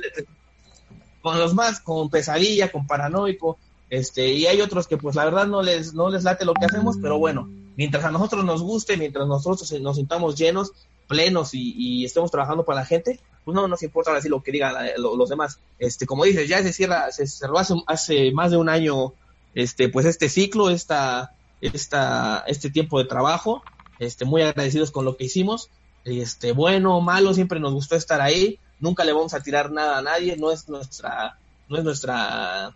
con 1.22 1.38
los 1.38 1.54
más, 1.54 1.80
con 1.80 2.10
pesadilla, 2.10 2.72
con 2.72 2.88
paranoico, 2.88 3.60
este, 3.90 4.34
y 4.34 4.46
hay 4.46 4.62
otros 4.62 4.88
que 4.88 4.98
pues 4.98 5.16
la 5.16 5.26
verdad 5.26 5.48
no 5.48 5.62
les, 5.62 5.94
no 5.94 6.10
les 6.10 6.24
late 6.24 6.46
lo 6.46 6.54
que 6.54 6.66
hacemos, 6.66 6.98
pero 7.02 7.18
bueno, 7.18 7.50
mientras 7.76 8.04
a 8.04 8.12
nosotros 8.12 8.46
nos 8.46 8.62
guste, 8.62 8.98
mientras 8.98 9.28
nosotros 9.28 9.72
nos 9.82 9.96
sintamos 9.96 10.36
llenos, 10.36 10.74
plenos 11.08 11.52
y, 11.54 12.06
estemos 12.06 12.30
trabajando 12.30 12.64
para 12.64 12.82
la 12.82 12.86
gente, 12.86 13.20
pues 13.44 13.56
no 13.56 13.68
nos 13.68 13.82
importa 13.82 14.14
decir 14.14 14.30
lo 14.30 14.44
que 14.44 14.52
digan 14.52 14.76
los 14.98 15.30
demás. 15.30 15.60
Este, 15.80 16.06
como 16.06 16.24
dices, 16.24 16.48
ya 16.48 16.62
se 16.62 16.72
cierra, 16.72 17.12
se 17.12 17.26
cerró 17.26 17.58
hace, 17.58 17.74
hace 17.88 18.32
más 18.32 18.52
de 18.52 18.58
un 18.58 18.70
año, 18.70 19.14
este, 19.56 19.90
pues 19.90 20.06
este 20.06 20.30
ciclo, 20.30 20.70
esta, 20.70 21.32
esta, 21.62 22.44
este 22.48 22.70
tiempo 22.70 23.00
de 23.00 23.06
trabajo, 23.06 23.64
este, 23.98 24.24
muy 24.24 24.44
agradecidos 24.44 24.92
con 24.92 25.04
lo 25.04 25.18
que 25.18 25.26
hicimos, 25.26 25.70
este, 26.06 26.52
bueno 26.52 26.96
o 26.96 27.02
malo, 27.02 27.34
siempre 27.34 27.60
nos 27.60 27.74
gustó 27.74 27.96
estar 27.96 28.22
ahí, 28.22 28.60
nunca 28.80 29.04
le 29.04 29.14
vamos 29.14 29.34
a 29.34 29.42
tirar 29.42 29.72
nada 29.72 29.98
a 29.98 30.02
nadie, 30.02 30.38
no 30.38 30.52
es 30.52 30.70
nuestra, 30.70 31.38
no 31.68 31.78
es 31.78 31.84
nuestra, 31.84 32.76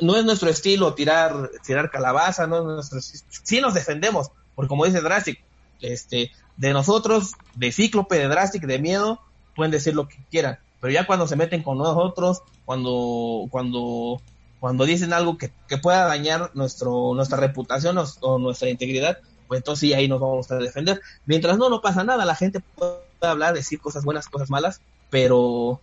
no, 0.00 0.16
es 0.16 0.24
nuestro 0.24 0.48
estilo 0.48 0.94
tirar, 0.94 1.50
tirar 1.64 1.90
calabaza, 1.90 2.46
no 2.46 2.58
es 2.58 2.64
nuestro, 2.90 3.00
sí 3.00 3.60
nos 3.60 3.74
defendemos, 3.74 4.30
porque 4.54 4.68
como 4.68 4.84
dice 4.84 5.00
Drastic, 5.00 5.40
este, 5.80 6.30
de 6.56 6.72
nosotros, 6.72 7.32
de 7.54 7.72
Cíclope, 7.72 8.18
de 8.18 8.28
Drastic, 8.28 8.64
de 8.64 8.78
Miedo, 8.78 9.20
pueden 9.54 9.70
decir 9.70 9.94
lo 9.94 10.08
que 10.08 10.16
quieran, 10.30 10.58
pero 10.80 10.92
ya 10.92 11.06
cuando 11.06 11.26
se 11.26 11.36
meten 11.36 11.62
con 11.62 11.78
nosotros, 11.78 12.42
cuando, 12.64 13.46
cuando, 13.50 14.20
cuando 14.60 14.84
dicen 14.84 15.12
algo 15.12 15.38
que, 15.38 15.50
pueda 15.78 16.06
dañar 16.06 16.50
nuestro, 16.54 17.14
nuestra 17.14 17.38
reputación 17.38 17.98
o, 18.20 18.38
nuestra 18.38 18.68
integridad, 18.70 19.18
pues 19.46 19.58
entonces 19.58 19.80
sí, 19.80 19.94
ahí 19.94 20.08
nos 20.08 20.20
vamos 20.20 20.50
a 20.50 20.56
defender. 20.56 21.00
Mientras 21.24 21.56
no, 21.58 21.68
no 21.70 21.80
pasa 21.80 22.02
nada, 22.02 22.24
la 22.24 22.34
gente 22.34 22.60
puede 22.60 22.98
hablar, 23.20 23.54
decir 23.54 23.80
cosas 23.80 24.04
buenas, 24.04 24.28
cosas 24.28 24.50
malas, 24.50 24.80
pero 25.10 25.80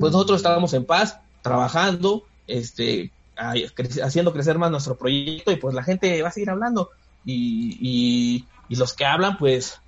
pues 0.00 0.12
nosotros 0.12 0.38
estábamos 0.38 0.74
en 0.74 0.84
paz, 0.84 1.18
trabajando, 1.42 2.24
este, 2.58 3.10
haciendo 4.02 4.32
crecer 4.32 4.58
más 4.58 4.70
nuestro 4.70 4.96
proyecto 4.96 5.52
y 5.52 5.56
pues 5.56 5.74
la 5.74 5.82
gente 5.82 6.20
va 6.22 6.28
a 6.28 6.32
seguir 6.32 6.50
hablando 6.50 6.90
y, 7.24 7.78
y, 7.80 8.44
y 8.68 8.76
los 8.76 8.94
que 8.94 9.04
hablan 9.04 9.38
pues 9.38 9.80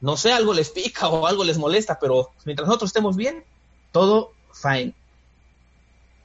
no 0.00 0.16
sé, 0.16 0.32
algo 0.32 0.52
les 0.52 0.70
pica 0.70 1.08
o 1.08 1.26
algo 1.26 1.44
les 1.44 1.58
molesta, 1.58 1.98
pero 1.98 2.30
mientras 2.44 2.66
nosotros 2.66 2.90
estemos 2.90 3.16
bien, 3.16 3.42
todo 3.92 4.32
fine. 4.52 4.92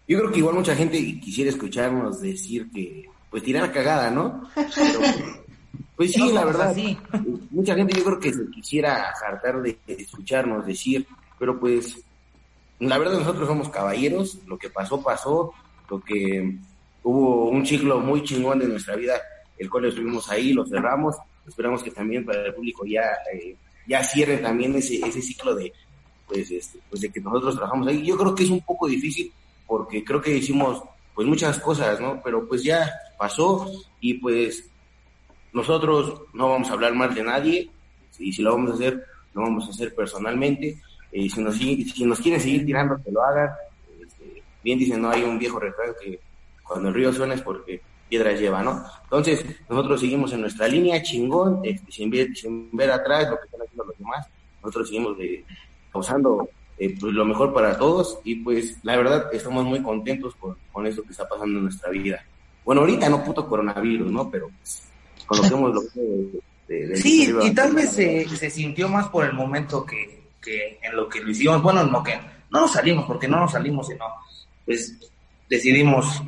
Yo 0.08 0.20
creo 0.20 0.32
que 0.32 0.40
igual 0.40 0.56
mucha 0.56 0.76
gente 0.76 0.98
quisiera 1.20 1.50
escucharnos 1.50 2.22
decir 2.22 2.70
que, 2.72 3.10
pues 3.30 3.44
tirar 3.44 3.72
cagada, 3.72 4.12
¿no? 4.12 4.50
pues 5.96 6.12
sí, 6.12 6.32
la 6.34 6.46
verdad, 6.46 6.76
sí. 6.76 6.98
mucha 7.50 7.76
gente 7.76 7.98
yo 7.98 8.04
creo 8.04 8.20
que 8.20 8.34
se 8.34 8.50
quisiera 8.52 9.12
hartar 9.12 9.62
de 9.62 9.80
escucharnos 9.88 10.66
decir, 10.66 11.08
pero 11.40 11.60
pues 11.60 11.98
la 12.80 12.98
verdad 12.98 13.20
nosotros 13.20 13.48
somos 13.48 13.70
caballeros, 13.70 14.40
lo 14.48 14.58
que 14.58 14.70
pasó, 14.70 15.02
pasó, 15.02 15.54
lo 15.92 16.00
que 16.00 16.58
hubo 17.04 17.50
un 17.50 17.66
ciclo 17.66 18.00
muy 18.00 18.24
chingón 18.24 18.60
de 18.60 18.68
nuestra 18.68 18.96
vida, 18.96 19.22
el 19.58 19.70
cual 19.70 19.86
estuvimos 19.86 20.32
ahí, 20.32 20.54
lo 20.54 20.66
cerramos, 20.66 21.18
esperamos 21.46 21.84
que 21.84 21.92
también 21.92 22.26
para 22.26 22.46
el 22.46 22.54
público 22.54 22.86
ya 22.86 23.04
eh, 23.34 23.58
ya 23.86 24.02
cierren 24.02 24.42
también 24.42 24.74
ese, 24.76 25.06
ese 25.06 25.22
ciclo 25.22 25.54
de, 25.54 25.74
pues, 26.28 26.50
este, 26.50 26.80
pues 26.90 27.02
de 27.02 27.10
que 27.10 27.20
nosotros 27.20 27.56
trabajamos 27.56 27.88
ahí. 27.88 28.06
Yo 28.06 28.18
creo 28.18 28.34
que 28.34 28.44
es 28.44 28.50
un 28.50 28.62
poco 28.62 28.88
difícil 28.88 29.34
porque 29.68 30.04
creo 30.04 30.22
que 30.22 30.38
hicimos 30.38 30.82
pues 31.14 31.28
muchas 31.28 31.60
cosas, 31.60 32.00
¿no? 32.00 32.22
Pero 32.24 32.48
pues 32.48 32.64
ya 32.64 32.90
pasó 33.18 33.70
y 34.00 34.14
pues 34.14 34.70
nosotros 35.52 36.22
no 36.34 36.50
vamos 36.50 36.70
a 36.70 36.74
hablar 36.74 36.96
mal 36.96 37.14
de 37.14 37.24
nadie 37.24 37.70
y 38.18 38.32
si 38.32 38.42
lo 38.42 38.54
vamos 38.54 38.72
a 38.72 38.74
hacer, 38.76 39.06
lo 39.34 39.42
vamos 39.42 39.68
a 39.68 39.72
hacer 39.72 39.94
personalmente. 39.94 40.80
y 41.12 41.30
si, 41.30 41.42
nos, 41.42 41.56
si 41.58 42.06
nos 42.06 42.22
quieren 42.22 42.40
seguir 42.40 42.66
tirando, 42.66 43.02
que 43.04 43.12
lo 43.12 43.22
hagan. 43.24 43.50
Este, 44.62 44.64
bien 44.64 44.80
dicen, 44.80 45.02
no 45.02 45.10
hay 45.10 45.24
un 45.24 45.40
viejo 45.40 45.60
refrán 45.60 45.94
que 46.02 46.20
cuando 46.64 46.90
el 46.90 46.96
río 46.96 47.12
suena 47.12 47.34
es 47.34 47.42
porque 47.42 47.82
piedras 48.08 48.40
lleva, 48.40 48.62
¿no? 48.62 48.84
Entonces, 49.04 49.44
nosotros 49.70 50.00
seguimos 50.00 50.32
en 50.34 50.42
nuestra 50.42 50.68
línea 50.68 51.02
chingón, 51.02 51.62
este, 51.64 51.92
sin, 51.92 52.10
ver, 52.10 52.36
sin 52.36 52.70
ver 52.72 52.92
atrás 52.92 53.30
lo 53.30 53.38
que 53.38 53.46
están 53.46 53.62
haciendo 53.62 53.86
los 53.86 53.98
demás. 53.98 54.28
Nosotros 54.62 54.88
seguimos 54.88 55.18
de, 55.18 55.44
causando 55.92 56.50
eh, 56.78 56.96
pues, 57.00 57.14
lo 57.14 57.26
mejor 57.26 57.54
para 57.54 57.78
todos 57.78 58.20
y 58.24 58.36
pues 58.36 58.78
la 58.84 58.96
verdad 58.96 59.34
estamos 59.34 59.66
muy 59.66 59.82
contentos 59.82 60.36
con, 60.36 60.56
con 60.72 60.86
esto 60.86 61.04
que 61.04 61.12
está 61.12 61.28
pasando 61.28 61.58
en 61.58 61.64
nuestra 61.64 61.90
vida. 61.90 62.24
Bueno, 62.64 62.82
ahorita 62.82 63.10
no 63.10 63.24
puto 63.24 63.48
coronavirus, 63.48 64.12
¿no? 64.12 64.30
Pero 64.30 64.50
pues, 64.58 64.84
conocemos 65.26 65.74
lo 65.74 65.82
que... 65.82 66.42
De, 66.68 66.88
de 66.88 66.96
sí, 66.96 67.34
y 67.42 67.52
tal 67.54 67.74
vez 67.74 67.92
se, 67.92 68.28
se, 68.30 68.50
sintió 68.50 68.88
más 68.88 69.10
por 69.10 69.26
el 69.26 69.34
momento 69.34 69.86
que, 69.86 70.28
que 70.42 70.80
en 70.82 70.96
lo 70.96 71.10
que 71.10 71.20
lo 71.20 71.30
hicimos. 71.30 71.62
Bueno, 71.62 71.82
en 71.82 71.92
lo 71.92 72.02
que 72.02 72.18
no 72.50 72.62
nos 72.62 72.72
salimos, 72.72 73.06
porque 73.06 73.28
no 73.28 73.42
nos 73.42 73.52
salimos, 73.52 73.88
sino 73.88 74.06
pues 74.66 74.98
decidimos 75.50 76.22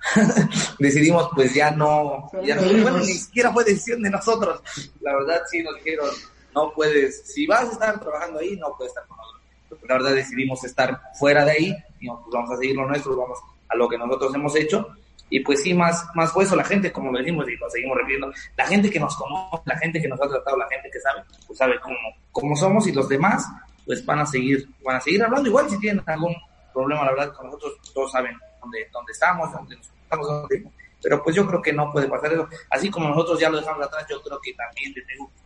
decidimos 0.78 1.28
pues 1.34 1.54
ya 1.54 1.70
no, 1.70 2.30
ya 2.42 2.56
no, 2.56 2.62
bueno, 2.62 2.98
ni 2.98 3.06
siquiera 3.06 3.52
fue 3.52 3.64
decisión 3.64 4.02
de 4.02 4.10
nosotros. 4.10 4.62
La 5.00 5.14
verdad 5.14 5.42
sí 5.50 5.62
nos 5.62 5.74
dijeron, 5.76 6.08
no 6.54 6.72
puedes, 6.72 7.22
si 7.26 7.46
vas 7.46 7.68
a 7.68 7.72
estar 7.72 8.00
trabajando 8.00 8.40
ahí, 8.40 8.56
no 8.56 8.74
puedes 8.76 8.90
estar 8.90 9.06
con 9.06 9.18
nosotros. 9.18 9.40
La 9.88 9.94
verdad 9.94 10.14
decidimos 10.14 10.64
estar 10.64 11.00
fuera 11.18 11.44
de 11.44 11.52
ahí, 11.52 11.76
y 12.00 12.06
pues 12.08 12.20
vamos 12.32 12.50
a 12.50 12.56
seguir 12.56 12.76
lo 12.76 12.88
nuestro, 12.88 13.16
vamos 13.16 13.38
a 13.68 13.76
lo 13.76 13.88
que 13.88 13.98
nosotros 13.98 14.34
hemos 14.34 14.56
hecho. 14.56 14.88
Y 15.32 15.40
pues 15.40 15.62
sí, 15.62 15.74
más, 15.74 16.04
más 16.14 16.32
fue 16.32 16.42
eso, 16.42 16.56
la 16.56 16.64
gente, 16.64 16.90
como 16.90 17.12
lo 17.12 17.18
decimos 17.18 17.48
y 17.48 17.56
lo 17.56 17.70
seguimos 17.70 17.96
repitiendo, 17.98 18.32
la 18.56 18.66
gente 18.66 18.90
que 18.90 18.98
nos 18.98 19.14
conoce, 19.14 19.62
la 19.64 19.78
gente 19.78 20.02
que 20.02 20.08
nos 20.08 20.20
ha 20.20 20.28
tratado, 20.28 20.56
la 20.56 20.68
gente 20.68 20.90
que 20.90 20.98
sabe, 20.98 21.22
pues 21.46 21.56
sabe 21.56 21.78
cómo, 21.80 21.96
cómo 22.32 22.56
somos 22.56 22.86
y 22.88 22.92
los 22.92 23.08
demás, 23.08 23.46
pues 23.86 24.04
van 24.04 24.18
a 24.18 24.26
seguir, 24.26 24.68
van 24.84 24.96
a 24.96 25.00
seguir 25.00 25.22
hablando. 25.22 25.48
Igual 25.48 25.70
si 25.70 25.78
tienen 25.78 26.02
algún 26.04 26.34
problema, 26.72 27.04
la 27.04 27.12
verdad, 27.12 27.34
con 27.34 27.46
nosotros, 27.46 27.74
todos 27.94 28.12
saben 28.12 28.36
dónde, 28.60 28.88
dónde 28.92 29.12
estamos, 29.12 29.52
dónde 29.52 29.76
nos 29.76 29.86
estamos, 29.86 30.26
dónde, 30.26 30.70
pero 31.02 31.22
pues 31.22 31.34
yo 31.34 31.46
creo 31.46 31.62
que 31.62 31.72
no 31.72 31.92
puede 31.92 32.08
pasar 32.08 32.32
eso. 32.32 32.48
Así 32.68 32.90
como 32.90 33.08
nosotros 33.08 33.40
ya 33.40 33.50
lo 33.50 33.58
dejamos 33.58 33.86
atrás, 33.86 34.06
yo 34.08 34.22
creo 34.22 34.38
que 34.40 34.52
también 34.54 34.94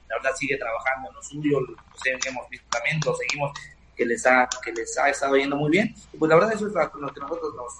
la 0.09 0.16
verdad 0.16 0.37
sigue 0.37 0.57
trabajando 0.57 1.09
en 1.09 1.14
lo 1.14 1.22
suyo, 1.22 1.59
que 2.03 2.29
hemos 2.29 2.49
visto 2.49 2.66
también, 2.70 3.01
lo 3.05 3.14
seguimos, 3.14 3.53
que 3.97 4.05
les 4.05 4.27
ha, 4.27 4.49
que 4.62 4.72
les 4.72 4.99
ha 4.99 5.09
estado 5.11 5.37
yendo 5.37 5.57
muy 5.57 5.70
bien. 5.70 5.95
Y 6.12 6.16
pues 6.16 6.29
la 6.29 6.37
verdad 6.37 6.53
eso 6.53 6.66
es 6.66 6.75
lo 6.75 7.12
que 7.12 7.20
nosotros 7.20 7.55
nos, 7.55 7.72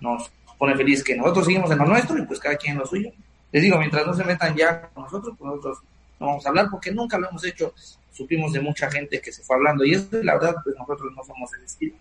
nos 0.00 0.30
pone 0.58 0.76
feliz, 0.76 1.02
que 1.02 1.16
nosotros 1.16 1.46
seguimos 1.46 1.70
en 1.70 1.78
lo 1.78 1.86
nuestro 1.86 2.18
y 2.18 2.26
pues 2.26 2.38
cada 2.38 2.56
quien 2.56 2.74
en 2.74 2.80
lo 2.80 2.86
suyo. 2.86 3.10
Les 3.52 3.62
digo, 3.62 3.78
mientras 3.78 4.06
no 4.06 4.12
se 4.12 4.24
metan 4.24 4.54
ya 4.54 4.88
con 4.88 5.04
nosotros, 5.04 5.34
pues 5.38 5.48
nosotros 5.48 5.78
no 6.18 6.26
vamos 6.26 6.46
a 6.46 6.48
hablar 6.48 6.68
porque 6.70 6.90
nunca 6.90 7.18
lo 7.18 7.28
hemos 7.28 7.44
hecho. 7.44 7.72
Supimos 8.12 8.52
de 8.52 8.60
mucha 8.60 8.90
gente 8.90 9.20
que 9.20 9.32
se 9.32 9.42
fue 9.42 9.56
hablando 9.56 9.84
y 9.84 9.92
eso, 9.92 10.08
la 10.22 10.34
verdad, 10.34 10.56
pues 10.64 10.74
nosotros 10.78 11.12
no 11.14 11.22
somos 11.24 11.52
el 11.54 11.64
estilo. 11.64 11.96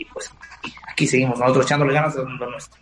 Y 0.00 0.06
pues 0.06 0.30
aquí 0.88 1.06
seguimos 1.06 1.38
nosotros 1.38 1.66
echándole 1.66 1.92
ganas 1.92 2.16
a 2.16 2.20
lo 2.20 2.50
nuestro. 2.50 2.80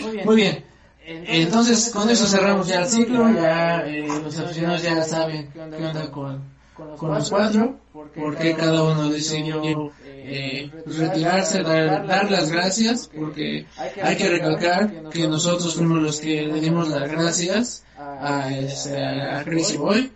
Muy 0.00 0.12
bien. 0.12 0.26
Muy 0.26 0.36
bien. 0.36 0.64
Entonces, 1.06 1.90
con 1.90 2.08
eso 2.08 2.26
cerramos 2.26 2.68
ya 2.68 2.80
el 2.80 2.86
ciclo, 2.86 3.30
ya 3.32 3.80
eh, 3.86 4.06
los 4.06 4.38
aficionados 4.38 4.82
ya 4.82 5.02
saben 5.04 5.50
qué 5.52 5.60
onda 5.60 6.10
con, 6.10 6.42
con 6.74 7.14
los 7.14 7.30
cuatro, 7.30 7.78
porque 7.92 8.54
cada 8.54 8.82
uno 8.82 9.10
decidió 9.10 9.90
eh, 10.06 10.70
retirarse, 10.86 11.62
dar, 11.62 12.06
dar, 12.06 12.30
las 12.30 12.50
gracias, 12.50 13.10
porque 13.14 13.66
hay 14.02 14.16
que 14.16 14.28
recalcar 14.28 15.10
que 15.10 15.28
nosotros 15.28 15.74
fuimos 15.74 16.02
los 16.02 16.20
que 16.20 16.42
le 16.42 16.60
dimos 16.60 16.88
las 16.88 17.10
gracias 17.10 17.84
a, 17.98 18.50
este, 18.50 19.02
a 19.02 19.44
Crazy 19.44 19.76
Boy. 19.76 20.12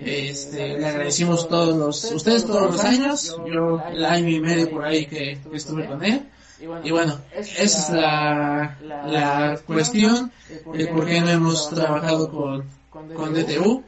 Este, 0.00 0.78
le 0.78 0.86
agradecimos 0.86 1.48
todos 1.48 1.76
los, 1.76 2.04
ustedes 2.12 2.46
todos 2.46 2.72
los 2.72 2.84
años, 2.84 3.36
yo 3.46 3.82
el 3.90 4.04
año 4.04 4.28
y 4.28 4.40
medio 4.40 4.70
por 4.70 4.84
ahí 4.84 5.06
que 5.06 5.38
estuve 5.52 5.86
con 5.86 6.04
él. 6.04 6.28
Y 6.82 6.90
bueno, 6.90 7.20
esa 7.32 7.62
es 7.62 7.90
la, 7.90 8.76
la 8.82 9.60
cuestión 9.64 10.32
de 10.72 10.86
por 10.88 11.06
qué 11.06 11.20
no 11.20 11.30
hemos 11.30 11.70
trabajado 11.70 12.30
con, 12.30 12.64
con 13.14 13.32
DTU. 13.32 13.84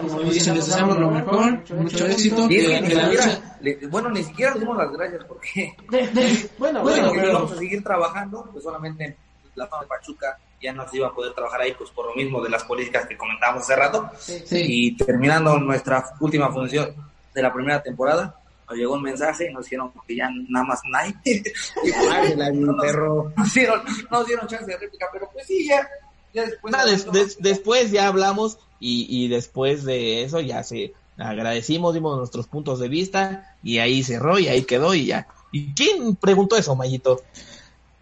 Como 0.00 0.20
dicen, 0.22 0.54
les 0.54 0.66
deseamos 0.66 0.98
lo 0.98 1.10
mejor, 1.10 1.62
mucho 1.74 2.06
éxito. 2.06 2.48
Que, 2.48 2.80
que 2.86 2.94
la 2.94 3.08
lucha... 3.08 3.58
bueno, 3.90 4.10
ni 4.10 4.22
siquiera 4.22 4.54
dimos 4.54 4.76
las 4.76 4.92
gracias 4.92 5.24
porque, 5.24 5.74
bueno, 6.58 6.82
bueno, 6.82 7.10
pero 7.12 7.32
vamos 7.32 7.52
a 7.52 7.56
seguir 7.56 7.82
trabajando, 7.82 8.48
pues 8.52 8.62
solamente 8.62 9.16
la 9.56 9.68
zona 9.68 9.82
de 9.82 9.88
Pachuca 9.88 10.38
ya 10.62 10.72
no 10.72 10.88
se 10.88 10.98
iba 10.98 11.08
a 11.08 11.14
poder 11.14 11.34
trabajar 11.34 11.62
ahí, 11.62 11.74
pues 11.76 11.90
por 11.90 12.06
lo 12.06 12.14
mismo 12.14 12.40
de 12.40 12.48
las 12.48 12.64
políticas 12.64 13.06
que 13.06 13.16
comentábamos 13.16 13.62
hace 13.62 13.76
rato. 13.76 14.08
Y 14.50 14.96
terminando 14.96 15.58
nuestra 15.58 16.04
última 16.20 16.52
función 16.52 16.94
de 17.34 17.42
la 17.42 17.52
primera 17.52 17.82
temporada, 17.82 18.36
nos 18.68 18.78
llegó 18.78 18.94
un 18.94 19.02
mensaje 19.02 19.50
y 19.50 19.52
nos 19.52 19.64
dijeron 19.64 19.92
que 20.06 20.16
ya 20.16 20.30
nada 20.48 20.64
más 20.64 20.80
nadie. 20.88 21.14
no, 22.54 22.76
perro. 22.76 23.32
Nos, 23.36 23.52
dieron, 23.52 23.82
nos 24.10 24.26
dieron 24.26 24.46
chance 24.46 24.66
de 24.66 24.76
réplica, 24.78 25.08
pero 25.12 25.28
pues 25.32 25.46
sí, 25.46 25.66
ya. 25.66 25.88
ya 26.32 26.44
después, 26.86 27.38
después 27.40 27.90
ya 27.90 28.06
hablamos 28.06 28.58
y, 28.78 29.06
y 29.08 29.28
después 29.28 29.84
de 29.84 30.22
eso 30.22 30.40
ya 30.40 30.62
se 30.62 30.94
agradecimos, 31.18 31.94
dimos 31.94 32.16
nuestros 32.16 32.46
puntos 32.46 32.78
de 32.78 32.88
vista 32.88 33.56
y 33.62 33.78
ahí 33.78 34.02
cerró 34.02 34.38
y 34.38 34.48
ahí 34.48 34.62
quedó 34.62 34.94
y 34.94 35.06
ya. 35.06 35.26
¿Y 35.50 35.74
quién 35.74 36.16
preguntó 36.16 36.56
eso, 36.56 36.74
Mayito? 36.74 37.20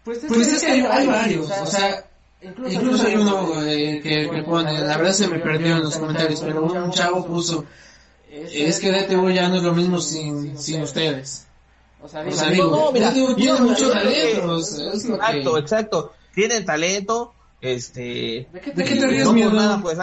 Pues 0.03 0.23
es, 0.23 0.31
pues 0.31 0.47
es 0.47 0.61
que 0.61 0.71
hay, 0.71 0.79
hay 0.79 1.07
varios, 1.07 1.51
o 1.51 1.65
sea, 1.65 2.05
incluso, 2.41 2.73
incluso 2.73 3.07
hay 3.07 3.15
uno 3.15 3.63
eh, 3.63 3.99
que, 4.01 4.29
que 4.29 4.43
pone, 4.43 4.79
la 4.79 4.97
verdad 4.97 5.13
se 5.13 5.27
me 5.27 5.39
perdió 5.39 5.77
en 5.77 5.83
los 5.83 5.97
comentarios, 5.97 6.41
pero 6.41 6.63
un 6.63 6.91
chavo 6.91 7.25
puso, 7.25 7.65
es 8.31 8.79
que 8.79 8.91
DTU 8.91 9.29
ya 9.29 9.49
no 9.49 9.57
es 9.57 9.63
lo 9.63 9.73
mismo 9.73 9.99
sin, 9.99 10.57
sin 10.57 10.81
ustedes. 10.81 11.47
O 12.01 12.07
sea, 12.07 12.23
digo, 12.23 12.71
no, 12.71 12.91
mira, 12.91 13.13
tienen 13.13 13.63
mucho 13.63 13.91
talento. 13.91 14.57
exacto, 14.57 15.57
exacto. 15.57 16.13
Tienen 16.33 16.65
talento. 16.65 17.33
Este. 17.59 18.47
¿De 18.51 18.59
qué 18.59 18.71
te, 18.71 18.83
ríes, 19.07 19.25
no 19.25 19.33
por 19.33 19.53
nada, 19.53 19.81
pues 19.81 19.97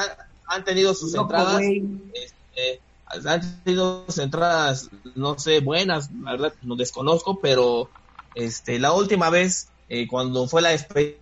han, 0.47 0.65
tenido 0.65 0.95
sus 0.95 1.15
entradas. 1.15 1.61
Este, 1.61 2.81
han 3.07 3.65
tenido 3.65 4.05
sus 4.07 4.19
entradas, 4.19 4.91
no 5.17 5.39
sé, 5.39 5.61
buenas, 5.61 6.11
la 6.23 6.33
verdad, 6.33 6.53
no 6.63 6.77
desconozco, 6.77 7.41
pero 7.41 7.91
este, 8.35 8.79
la 8.79 8.93
última 8.93 9.31
vez, 9.31 9.69
eh, 9.89 10.07
cuando 10.07 10.47
fue 10.47 10.63
la 10.63 10.69
despedida 10.69 11.19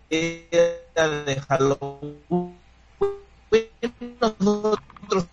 de 1.04 1.40
Halloween, 1.40 2.56
nosotros 4.40 5.26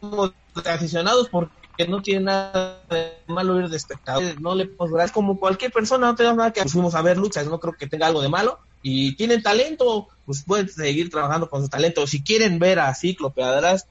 fuimos 0.00 0.32
aficionados 0.66 1.28
porque 1.28 1.86
no 1.88 2.02
tiene 2.02 2.24
nada 2.26 2.80
de 2.90 3.12
malo 3.28 3.58
ir 3.60 3.68
de 3.68 3.76
espectadores, 3.76 4.40
no 4.40 4.54
le 4.54 4.66
podrás 4.66 5.06
es 5.06 5.12
como 5.12 5.38
cualquier 5.38 5.72
persona, 5.72 6.08
no 6.08 6.14
tenemos 6.16 6.38
nada 6.38 6.52
que 6.52 6.68
fuimos 6.68 6.94
a 6.94 7.02
ver 7.02 7.16
luchas, 7.16 7.46
no 7.46 7.60
creo 7.60 7.74
que 7.74 7.86
tenga 7.86 8.08
algo 8.08 8.20
de 8.20 8.28
malo. 8.28 8.58
Y 8.82 9.14
tienen 9.16 9.42
talento, 9.42 10.08
pues 10.24 10.42
pueden 10.42 10.68
seguir 10.68 11.10
trabajando 11.10 11.50
con 11.50 11.62
su 11.62 11.68
talento. 11.68 12.06
Si 12.06 12.22
quieren 12.22 12.58
ver 12.58 12.78
a 12.78 12.94
Cíclope 12.94 13.42
atrás, 13.42 13.86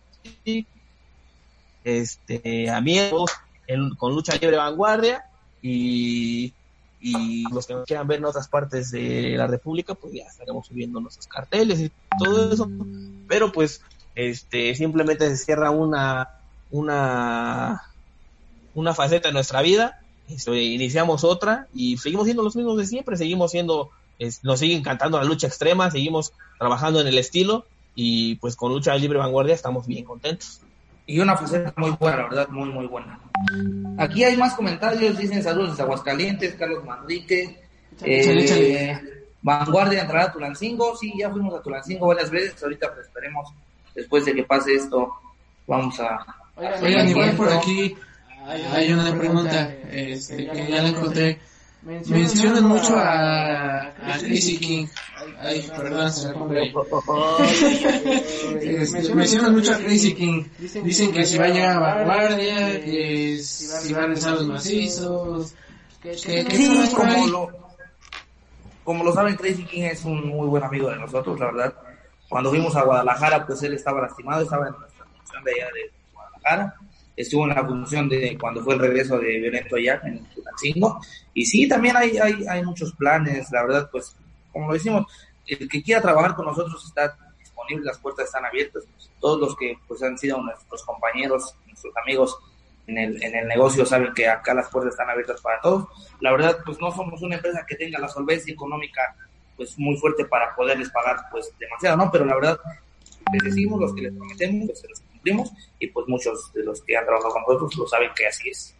este, 1.83 2.69
amigos 2.69 3.31
con 3.97 4.15
lucha 4.15 4.35
libre 4.35 4.57
vanguardia 4.57 5.25
y, 5.61 6.53
y 7.01 7.43
los 7.53 7.65
que 7.65 7.75
quieran 7.85 8.07
ver 8.07 8.19
en 8.19 8.25
otras 8.25 8.47
partes 8.47 8.91
de 8.91 9.35
la 9.37 9.47
República, 9.47 9.95
pues 9.95 10.13
ya 10.13 10.23
estaremos 10.23 10.67
subiendo 10.67 10.99
nuestros 10.99 11.27
carteles 11.27 11.79
y 11.79 11.91
todo 12.17 12.51
eso. 12.51 12.69
Pero 13.27 13.51
pues, 13.51 13.81
este, 14.15 14.75
simplemente 14.75 15.29
se 15.29 15.37
cierra 15.37 15.71
una 15.71 16.39
una, 16.71 17.81
una 18.73 18.93
faceta 18.93 19.29
de 19.29 19.33
nuestra 19.33 19.61
vida, 19.61 20.01
este, 20.27 20.61
iniciamos 20.61 21.23
otra 21.23 21.67
y 21.73 21.97
seguimos 21.97 22.25
siendo 22.25 22.43
los 22.43 22.55
mismos 22.55 22.77
de 22.77 22.85
siempre, 22.85 23.17
seguimos 23.17 23.51
siendo, 23.51 23.89
nos 24.43 24.59
sigue 24.59 24.75
encantando 24.75 25.17
la 25.17 25.25
lucha 25.25 25.47
extrema, 25.47 25.89
seguimos 25.91 26.33
trabajando 26.57 27.01
en 27.01 27.07
el 27.07 27.17
estilo 27.17 27.65
y 27.95 28.35
pues 28.35 28.55
con 28.55 28.71
lucha 28.71 28.95
libre 28.95 29.19
vanguardia 29.19 29.55
estamos 29.55 29.87
bien 29.87 30.05
contentos. 30.05 30.61
Y 31.09 31.19
una 31.19 31.35
faceta 31.35 31.73
muy 31.75 31.89
buena, 31.99 32.17
la 32.17 32.23
verdad, 32.29 32.49
muy, 32.49 32.69
muy 32.69 32.85
buena. 32.85 33.19
Aquí 33.97 34.23
hay 34.23 34.37
más 34.37 34.53
comentarios, 34.53 35.17
dicen 35.17 35.41
saludos 35.41 35.71
desde 35.71 35.81
Aguascalientes, 35.81 36.53
Carlos 36.53 36.85
Manrique. 36.85 37.59
Eh, 38.03 38.95
vanguardia 39.41 40.01
entrará 40.01 40.25
a 40.25 40.31
Tulancingo, 40.31 40.95
sí, 40.95 41.11
ya 41.17 41.31
fuimos 41.31 41.55
a 41.55 41.63
Tulancingo 41.63 42.05
varias 42.05 42.29
veces, 42.29 42.61
ahorita 42.61 42.93
pues 42.93 43.07
esperemos, 43.07 43.51
después 43.95 44.23
de 44.23 44.35
que 44.35 44.43
pase 44.43 44.75
esto, 44.75 45.11
vamos 45.65 45.99
a, 45.99 46.23
Oigan, 46.79 47.09
igual 47.09 47.31
por 47.31 47.51
aquí 47.53 47.97
hay 48.45 48.93
una 48.93 49.17
pregunta 49.17 49.73
este, 49.91 50.47
que 50.47 50.67
ya 50.71 50.83
la 50.83 50.89
encontré. 50.89 51.39
Mencionan 51.81 52.65
mucho 52.65 52.97
a, 52.97 53.83
a 53.83 54.17
King. 54.19 54.87
Ay, 55.39 55.69
perdón, 55.75 56.11
se 56.11 56.33
me 56.33 56.65
Mencionan 59.15 59.53
mucho 59.53 59.73
a 59.73 59.77
Crazy 59.77 60.13
King. 60.13 60.43
Dicen 60.83 61.13
que 61.13 61.25
si 61.25 61.37
va 61.37 61.45
a 61.45 61.49
llegar 61.49 61.77
a 61.77 61.79
vanguardia, 61.79 62.81
que 62.83 63.39
si 63.41 63.93
va 63.93 63.99
a 63.99 64.05
realizar 64.07 64.33
los 64.33 64.47
macizos. 64.47 65.55
Que, 66.01 66.17
sí, 66.17 66.91
como 66.95 67.27
lo, 67.27 67.49
como 68.83 69.03
lo 69.03 69.13
saben, 69.13 69.35
Crazy 69.35 69.63
King 69.63 69.83
es 69.83 70.03
un 70.03 70.27
muy 70.27 70.47
buen 70.47 70.63
amigo 70.63 70.89
de 70.89 70.97
nosotros, 70.97 71.39
la 71.39 71.45
verdad. 71.45 71.73
Cuando 72.27 72.49
fuimos 72.49 72.75
a 72.75 72.83
Guadalajara, 72.83 73.45
pues 73.45 73.63
él 73.63 73.73
estaba 73.73 74.01
lastimado, 74.01 74.43
estaba 74.43 74.67
en 74.67 74.73
nuestra 74.77 75.05
función 75.05 75.43
de 75.45 75.53
allá 75.53 75.71
de 75.73 75.91
Guadalajara. 76.13 76.75
Estuvo 77.19 77.43
en 77.43 77.49
la 77.49 77.65
función 77.65 78.07
de 78.07 78.37
cuando 78.39 78.63
fue 78.63 78.75
el 78.75 78.79
regreso 78.79 79.19
de 79.19 79.39
Violento 79.41 79.75
allá 79.75 79.99
en 80.05 80.23
Tulancingo. 80.33 81.01
Y 81.33 81.45
sí, 81.45 81.67
también 81.67 81.97
hay, 81.97 82.17
hay, 82.17 82.47
hay 82.47 82.63
muchos 82.63 82.93
planes, 82.93 83.51
la 83.51 83.63
verdad, 83.63 83.89
pues, 83.91 84.15
como 84.53 84.67
lo 84.67 84.73
decimos, 84.73 85.05
el 85.45 85.67
que 85.67 85.83
quiera 85.83 86.01
trabajar 86.01 86.33
con 86.33 86.45
nosotros 86.45 86.81
está 86.85 87.17
disponible, 87.37 87.83
las 87.83 87.97
puertas 87.97 88.27
están 88.27 88.45
abiertas. 88.45 88.85
Todos 89.19 89.37
los 89.37 89.57
que 89.57 89.77
pues 89.85 90.01
han 90.01 90.17
sido 90.17 90.41
nuestros 90.41 90.81
compañeros, 90.85 91.53
nuestros 91.67 91.93
amigos 91.97 92.37
en 92.87 92.97
el, 92.97 93.21
en 93.21 93.35
el 93.35 93.47
negocio 93.49 93.85
saben 93.85 94.13
que 94.13 94.25
acá 94.29 94.53
las 94.53 94.69
puertas 94.69 94.93
están 94.93 95.09
abiertas 95.09 95.41
para 95.41 95.59
todos. 95.59 95.89
La 96.21 96.31
verdad, 96.31 96.59
pues 96.65 96.79
no 96.79 96.89
somos 96.89 97.21
una 97.21 97.35
empresa 97.35 97.65
que 97.67 97.75
tenga 97.75 97.99
la 97.99 98.07
solvencia 98.07 98.53
económica 98.53 99.13
pues 99.57 99.77
muy 99.77 99.97
fuerte 99.97 100.23
para 100.23 100.55
poderles 100.55 100.89
pagar 100.89 101.17
pues 101.29 101.51
demasiado, 101.59 101.97
¿no? 101.97 102.09
Pero 102.09 102.23
la 102.23 102.35
verdad, 102.35 102.59
les 103.33 103.43
decimos 103.43 103.77
los 103.77 103.93
que 103.93 104.03
les 104.03 104.13
prometemos, 104.13 104.69
pues 104.69 105.03
y 105.79 105.87
pues 105.87 106.07
muchos 106.07 106.51
de 106.53 106.63
los 106.63 106.81
que 106.81 106.97
han 106.97 107.05
trabajado 107.05 107.33
con 107.33 107.43
nosotros 107.43 107.77
lo 107.77 107.87
saben 107.87 108.09
que 108.15 108.27
así 108.27 108.49
es. 108.49 108.75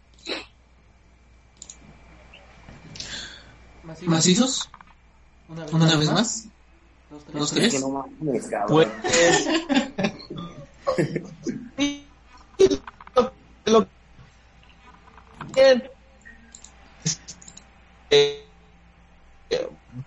¿Macizos? 4.06 4.70
¿Una, 5.48 5.96
vez 5.96 6.10
más? 6.10 6.48
¿Los 7.32 7.50
tres? 7.50 7.84
Pues... 8.68 8.88
lo 13.64 13.86
eh, 18.10 18.50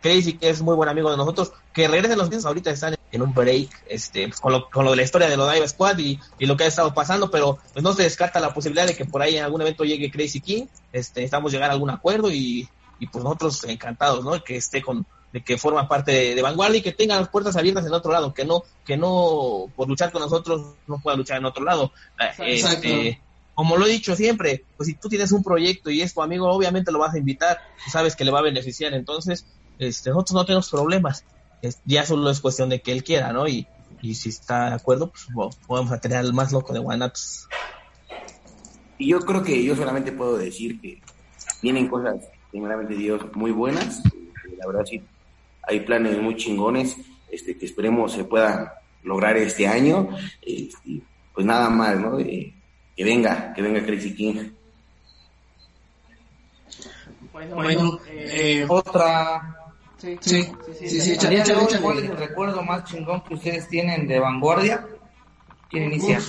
Crazy, 0.01 0.33
que 0.33 0.49
es 0.49 0.61
muy 0.61 0.75
buen 0.75 0.89
amigo 0.89 1.11
de 1.11 1.17
nosotros, 1.17 1.53
que 1.73 1.87
regresen 1.87 2.17
los 2.17 2.29
días 2.29 2.45
ahorita 2.45 2.71
están 2.71 2.95
en 3.11 3.21
un 3.21 3.33
break, 3.33 3.69
este, 3.87 4.27
pues, 4.27 4.39
con, 4.39 4.51
lo, 4.51 4.69
con 4.69 4.85
lo 4.85 4.91
de 4.91 4.97
la 4.97 5.03
historia 5.03 5.29
de 5.29 5.37
los 5.37 5.51
Dive 5.51 5.67
Squad 5.67 5.97
y, 5.99 6.19
y, 6.39 6.45
lo 6.45 6.57
que 6.57 6.63
ha 6.63 6.67
estado 6.67 6.93
pasando, 6.93 7.29
pero 7.29 7.59
pues 7.73 7.83
no 7.83 7.93
se 7.93 8.03
descarta 8.03 8.39
la 8.39 8.53
posibilidad 8.53 8.87
de 8.87 8.95
que 8.95 9.05
por 9.05 9.21
ahí 9.21 9.37
en 9.37 9.43
algún 9.43 9.61
evento 9.61 9.83
llegue 9.83 10.11
Crazy 10.11 10.41
King, 10.41 10.65
este, 10.91 11.23
estamos 11.23 11.51
llegar 11.51 11.69
a 11.69 11.73
algún 11.73 11.89
acuerdo 11.89 12.31
y, 12.31 12.67
y 12.99 13.07
pues 13.07 13.23
nosotros 13.23 13.63
encantados, 13.65 14.23
¿no? 14.23 14.43
Que 14.43 14.57
esté 14.57 14.81
con, 14.81 15.05
de 15.33 15.43
que 15.43 15.57
forma 15.57 15.87
parte 15.87 16.35
de, 16.35 16.41
Vanguardia 16.41 16.77
y 16.77 16.83
que 16.83 16.91
tenga 16.91 17.19
las 17.19 17.29
puertas 17.29 17.55
abiertas 17.55 17.85
en 17.85 17.93
otro 17.93 18.11
lado, 18.11 18.33
que 18.33 18.45
no, 18.45 18.63
que 18.85 18.97
no 18.97 19.65
por 19.75 19.87
luchar 19.87 20.11
con 20.11 20.21
nosotros 20.21 20.75
no 20.87 20.99
pueda 21.01 21.17
luchar 21.17 21.37
en 21.37 21.45
otro 21.45 21.65
lado. 21.65 21.91
Este, 22.39 23.19
como 23.55 23.75
lo 23.77 23.87
he 23.87 23.89
dicho 23.89 24.15
siempre, 24.15 24.63
pues 24.77 24.87
si 24.87 24.95
tú 24.95 25.09
tienes 25.09 25.31
un 25.31 25.43
proyecto 25.43 25.89
y 25.89 26.01
es 26.01 26.13
tu 26.13 26.21
amigo, 26.21 26.47
obviamente 26.51 26.91
lo 26.91 26.99
vas 26.99 27.15
a 27.15 27.17
invitar, 27.17 27.59
sabes 27.91 28.15
que 28.15 28.25
le 28.25 28.31
va 28.31 28.39
a 28.39 28.43
beneficiar, 28.43 28.93
entonces 28.93 29.45
este, 29.79 30.09
nosotros 30.09 30.33
no 30.33 30.45
tenemos 30.45 30.69
problemas, 30.69 31.25
ya 31.85 32.05
solo 32.05 32.29
es 32.29 32.39
cuestión 32.39 32.69
de 32.69 32.81
que 32.81 32.91
él 32.91 33.03
quiera, 33.03 33.31
¿no? 33.31 33.47
Y, 33.47 33.67
y 34.01 34.15
si 34.15 34.29
está 34.29 34.69
de 34.69 34.75
acuerdo, 34.75 35.11
pues 35.11 35.55
podemos 35.65 35.99
tener 36.01 36.17
al 36.17 36.33
más 36.33 36.51
loco 36.51 36.73
de 36.73 36.79
Guanatos. 36.79 37.47
Y 38.97 39.07
yo 39.09 39.19
creo 39.21 39.43
que 39.43 39.63
yo 39.63 39.75
solamente 39.75 40.11
puedo 40.11 40.37
decir 40.37 40.79
que 40.81 41.01
vienen 41.61 41.87
cosas, 41.87 42.17
primeramente 42.51 42.95
Dios, 42.95 43.21
muy 43.33 43.51
buenas, 43.51 44.01
la 44.57 44.67
verdad 44.67 44.85
sí, 44.85 45.01
hay 45.63 45.79
planes 45.81 46.21
muy 46.21 46.35
chingones, 46.35 46.97
este, 47.31 47.57
que 47.57 47.65
esperemos 47.65 48.11
se 48.11 48.25
puedan 48.25 48.69
lograr 49.03 49.37
este 49.37 49.67
año, 49.67 50.09
este, 50.41 51.01
pues 51.33 51.45
nada 51.45 51.69
más, 51.69 51.99
¿no? 51.99 52.17
que 52.17 53.03
venga, 53.03 53.53
que 53.53 53.61
venga 53.61 53.85
Crazy 53.85 54.15
King. 54.15 54.51
Bueno, 57.31 57.99
eh, 58.07 58.65
otra. 58.69 59.62
Sí, 60.03 60.17
sí, 60.19 60.43
sí, 60.85 60.99
sí, 60.99 61.17
¿Cuál 61.81 61.99
es 61.99 62.09
el 62.09 62.17
recuerdo 62.17 62.61
más 62.61 62.83
chingón 62.83 63.23
que 63.23 63.35
ustedes 63.35 63.69
tienen 63.69 64.05
de 64.05 64.19
vanguardia? 64.19 64.85
¿Quién 65.69 65.85
inicia? 65.85 66.19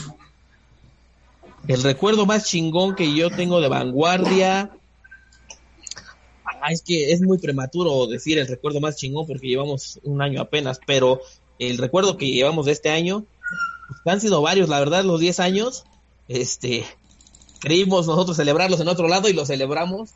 El 1.67 1.83
recuerdo 1.83 2.25
más 2.25 2.45
chingón 2.45 2.95
que 2.95 3.13
yo 3.13 3.31
tengo 3.31 3.61
de 3.61 3.67
vanguardia. 3.67 4.71
Ah, 6.45 6.71
es 6.71 6.83
que 6.83 7.11
es 7.11 7.21
muy 7.21 7.39
prematuro 7.39 8.07
decir 8.07 8.39
el 8.39 8.47
recuerdo 8.47 8.81
más 8.81 8.95
chingón 8.95 9.27
porque 9.27 9.49
llevamos 9.49 9.99
un 10.05 10.23
año 10.23 10.41
apenas, 10.41 10.79
pero 10.87 11.21
el 11.59 11.77
recuerdo 11.79 12.17
que 12.17 12.31
llevamos 12.31 12.67
de 12.67 12.73
este 12.73 12.91
año, 12.91 13.25
pues, 13.89 14.15
han 14.15 14.21
sido 14.21 14.41
varios, 14.41 14.69
la 14.69 14.79
verdad, 14.79 15.03
los 15.03 15.19
10 15.19 15.41
años 15.41 15.85
este, 16.29 16.87
creímos 17.59 18.07
nosotros 18.07 18.37
celebrarlos 18.37 18.79
en 18.79 18.87
otro 18.87 19.09
lado 19.09 19.29
y 19.29 19.33
los 19.33 19.49
celebramos 19.49 20.11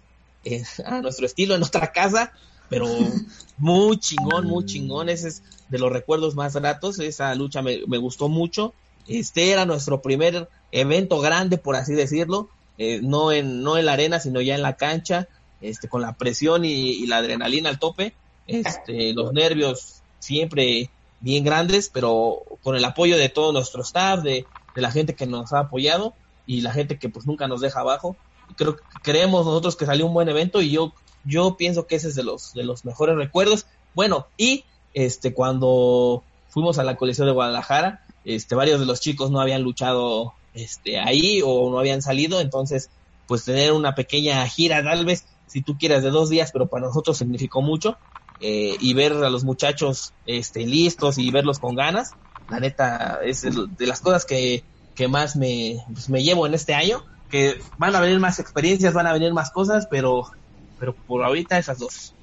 a 0.84 1.00
nuestro 1.00 1.26
estilo, 1.26 1.54
en 1.54 1.60
nuestra 1.60 1.90
casa, 1.90 2.32
pero 2.68 2.86
muy 3.58 3.98
chingón, 3.98 4.46
muy 4.46 4.64
chingón, 4.64 5.08
ese 5.08 5.28
es 5.28 5.42
de 5.68 5.78
los 5.78 5.92
recuerdos 5.92 6.34
más 6.34 6.54
gratos, 6.54 6.98
esa 6.98 7.34
lucha 7.34 7.62
me, 7.62 7.98
gustó 7.98 8.28
mucho, 8.28 8.74
este 9.06 9.50
era 9.50 9.66
nuestro 9.66 10.02
primer 10.02 10.48
evento 10.72 11.20
grande, 11.20 11.58
por 11.58 11.76
así 11.76 11.94
decirlo, 11.94 12.48
eh, 12.78 13.00
no, 13.02 13.32
en, 13.32 13.62
no 13.62 13.76
en 13.76 13.86
la 13.86 13.94
arena, 13.94 14.20
sino 14.20 14.40
ya 14.40 14.54
en 14.54 14.62
la 14.62 14.76
cancha, 14.76 15.28
este, 15.60 15.88
con 15.88 16.02
la 16.02 16.14
presión 16.14 16.64
y, 16.64 17.06
la 17.06 17.18
adrenalina 17.18 17.68
al 17.68 17.78
tope, 17.78 18.14
este, 18.46 19.12
los 19.12 19.32
nervios 19.32 20.02
siempre 20.20 20.90
bien 21.20 21.44
grandes, 21.44 21.90
pero 21.92 22.42
con 22.62 22.76
el 22.76 22.84
apoyo 22.84 23.16
de 23.16 23.28
todo 23.28 23.52
nuestro 23.52 23.82
staff, 23.82 24.22
de, 24.22 24.46
de 24.74 24.82
la 24.82 24.90
gente 24.90 25.14
que 25.14 25.26
nos 25.26 25.52
ha 25.52 25.60
apoyado 25.60 26.14
y 26.46 26.60
la 26.60 26.72
gente 26.72 26.98
que 26.98 27.08
pues 27.08 27.26
nunca 27.26 27.48
nos 27.48 27.60
deja 27.60 27.80
abajo. 27.80 28.16
Creo 28.56 28.76
que 28.76 28.82
creemos 29.02 29.44
nosotros 29.44 29.76
que 29.76 29.86
salió 29.86 30.06
un 30.06 30.14
buen 30.14 30.28
evento 30.28 30.62
y 30.62 30.70
yo 30.70 30.92
yo 31.24 31.56
pienso 31.56 31.86
que 31.86 31.96
ese 31.96 32.08
es 32.08 32.14
de 32.14 32.22
los 32.22 32.54
de 32.54 32.64
los 32.64 32.84
mejores 32.84 33.16
recuerdos. 33.16 33.66
Bueno, 33.94 34.26
y 34.36 34.64
este 34.94 35.34
cuando 35.34 36.22
fuimos 36.48 36.78
a 36.78 36.84
la 36.84 36.96
colección 36.96 37.26
de 37.26 37.34
Guadalajara, 37.34 38.04
este 38.24 38.54
varios 38.54 38.80
de 38.80 38.86
los 38.86 39.00
chicos 39.00 39.30
no 39.30 39.40
habían 39.40 39.62
luchado 39.62 40.34
este 40.54 40.98
ahí 40.98 41.40
o 41.44 41.70
no 41.70 41.78
habían 41.78 42.02
salido, 42.02 42.40
entonces 42.40 42.90
pues 43.26 43.44
tener 43.44 43.72
una 43.72 43.94
pequeña 43.94 44.46
gira 44.48 44.82
tal 44.82 45.04
vez 45.04 45.26
si 45.46 45.62
tú 45.62 45.76
quieras 45.78 46.02
de 46.02 46.10
dos 46.10 46.30
días, 46.30 46.50
pero 46.52 46.66
para 46.66 46.86
nosotros 46.86 47.18
significó 47.18 47.62
mucho 47.62 47.96
eh, 48.40 48.76
y 48.80 48.94
ver 48.94 49.12
a 49.12 49.30
los 49.30 49.44
muchachos 49.44 50.12
este 50.26 50.66
listos 50.66 51.18
y 51.18 51.30
verlos 51.30 51.58
con 51.58 51.74
ganas 51.74 52.14
la 52.48 52.60
neta, 52.60 53.20
es 53.24 53.42
de 53.42 53.86
las 53.86 54.00
cosas 54.00 54.24
que, 54.24 54.64
más 55.08 55.36
me, 55.36 55.84
pues, 55.92 56.08
me 56.08 56.22
llevo 56.22 56.46
en 56.46 56.54
este 56.54 56.74
año, 56.74 57.04
que 57.30 57.60
van 57.76 57.94
a 57.94 58.00
venir 58.00 58.18
más 58.20 58.38
experiencias, 58.38 58.94
van 58.94 59.06
a 59.06 59.12
venir 59.12 59.32
más 59.32 59.50
cosas, 59.50 59.86
pero, 59.90 60.30
pero 60.78 60.94
por 60.94 61.24
ahorita 61.24 61.58
esas 61.58 61.78
dos. 61.78 62.14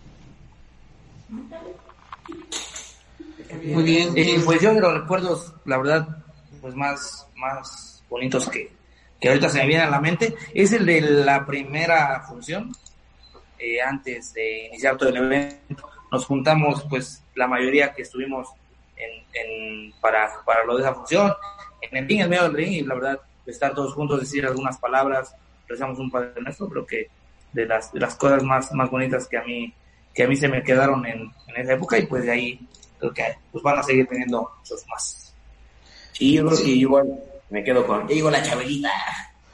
Muy 3.63 3.83
bien. 3.83 4.13
Eh, 4.15 4.41
pues 4.43 4.61
yo 4.61 4.73
de 4.73 4.81
los 4.81 4.93
recuerdos, 4.93 5.53
la 5.65 5.77
verdad, 5.77 6.07
pues 6.61 6.75
más, 6.75 7.27
más 7.35 8.03
bonitos 8.09 8.49
que, 8.49 8.71
que 9.19 9.29
ahorita 9.29 9.49
se 9.49 9.59
me 9.59 9.67
vienen 9.67 9.87
a 9.87 9.91
la 9.91 10.01
mente, 10.01 10.35
es 10.53 10.71
el 10.73 10.85
de 10.85 11.01
la 11.01 11.45
primera 11.45 12.21
función. 12.27 12.71
Eh, 13.57 13.81
antes 13.81 14.33
de 14.33 14.67
iniciar 14.67 14.97
todo 14.97 15.09
el 15.09 15.17
evento, 15.17 15.89
nos 16.11 16.25
juntamos, 16.25 16.85
pues 16.89 17.23
la 17.35 17.47
mayoría 17.47 17.93
que 17.93 18.01
estuvimos 18.01 18.49
en, 18.97 19.93
para, 20.01 20.29
para 20.45 20.63
lo 20.65 20.75
de 20.75 20.83
esa 20.83 20.93
función, 20.93 21.33
en 21.81 21.97
el 21.97 22.07
ring, 22.07 22.21
en 22.21 22.29
medio 22.29 22.43
del 22.43 22.53
ring, 22.53 22.71
y 22.73 22.81
la 22.81 22.95
verdad, 22.95 23.19
estar 23.45 23.73
todos 23.73 23.93
juntos, 23.93 24.19
decir 24.19 24.45
algunas 24.45 24.77
palabras, 24.77 25.35
rezamos 25.67 25.99
un 25.99 26.11
Padre 26.11 26.41
Nuestro, 26.41 26.69
creo 26.69 26.85
que 26.85 27.07
de 27.55 27.65
las, 27.65 27.91
de 27.91 27.99
las 27.99 28.15
cosas 28.15 28.43
más, 28.43 28.71
más 28.73 28.91
bonitas 28.91 29.27
que 29.27 29.37
a 29.37 29.43
mí, 29.43 29.73
que 30.13 30.23
a 30.23 30.27
mí 30.27 30.35
se 30.35 30.47
me 30.47 30.61
quedaron 30.61 31.05
en, 31.05 31.21
en 31.47 31.55
esa 31.55 31.73
época, 31.73 31.97
y 31.97 32.05
pues 32.05 32.23
de 32.25 32.31
ahí 32.31 32.59
creo 32.99 33.13
que 33.13 33.23
pues 33.51 33.63
van 33.63 33.79
a 33.79 33.83
seguir 33.83 34.05
teniendo 34.07 34.51
muchos 34.59 34.85
más. 34.87 35.33
Sí, 36.11 36.33
yo 36.33 36.45
creo 36.45 36.57
que 36.57 36.69
igual 36.69 37.19
me 37.49 37.63
quedo 37.63 37.87
con, 37.87 38.05
digo 38.07 38.29
la 38.29 38.43
chabelita. 38.43 38.91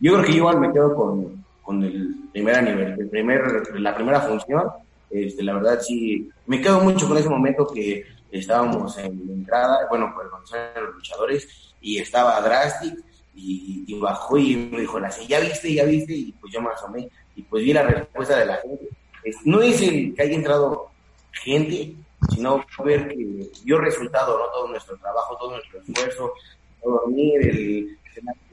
yo 0.00 0.12
creo 0.14 0.24
que 0.24 0.32
igual 0.32 0.60
me 0.60 0.72
quedo 0.72 0.94
con, 0.94 1.44
con 1.62 1.82
el 1.82 2.14
primer 2.32 2.62
nivel, 2.62 3.00
el 3.00 3.08
primer, 3.08 3.80
la 3.80 3.94
primera 3.94 4.20
función, 4.20 4.70
este, 5.10 5.42
la 5.42 5.54
verdad 5.54 5.80
sí, 5.80 6.30
me 6.46 6.60
quedo 6.60 6.80
mucho 6.80 7.08
con 7.08 7.18
ese 7.18 7.28
momento 7.28 7.66
que 7.66 8.04
estábamos 8.30 8.96
en 8.98 9.26
la 9.26 9.32
entrada, 9.32 9.86
bueno, 9.90 10.12
pues 10.14 10.28
con 10.28 10.40
los 10.82 10.94
luchadores, 10.94 11.74
y 11.80 11.98
estaba 11.98 12.40
Drastic, 12.40 12.94
y, 13.34 13.98
bajó 13.98 14.36
y 14.36 14.56
me 14.56 14.80
dijo, 14.80 14.98
la 14.98 15.10
ya 15.28 15.40
viste, 15.40 15.72
ya 15.72 15.84
viste, 15.84 16.12
y 16.12 16.32
pues 16.32 16.52
yo 16.52 16.60
me 16.60 16.70
asomé, 16.70 17.08
y 17.36 17.42
pues 17.42 17.64
vi 17.64 17.72
la 17.72 17.82
respuesta 17.82 18.38
de 18.38 18.46
la 18.46 18.56
gente. 18.56 18.88
no 19.44 19.60
dice 19.60 20.12
que 20.14 20.22
haya 20.22 20.34
entrado 20.34 20.90
gente, 21.32 21.94
sino 22.30 22.64
ver 22.84 23.08
que 23.08 23.50
dio 23.64 23.78
resultado, 23.78 24.38
¿no? 24.38 24.44
Todo 24.52 24.68
nuestro 24.68 24.96
trabajo, 24.98 25.36
todo 25.36 25.52
nuestro 25.52 25.80
esfuerzo, 25.80 26.32
dormir, 26.84 27.40
el 27.42 27.98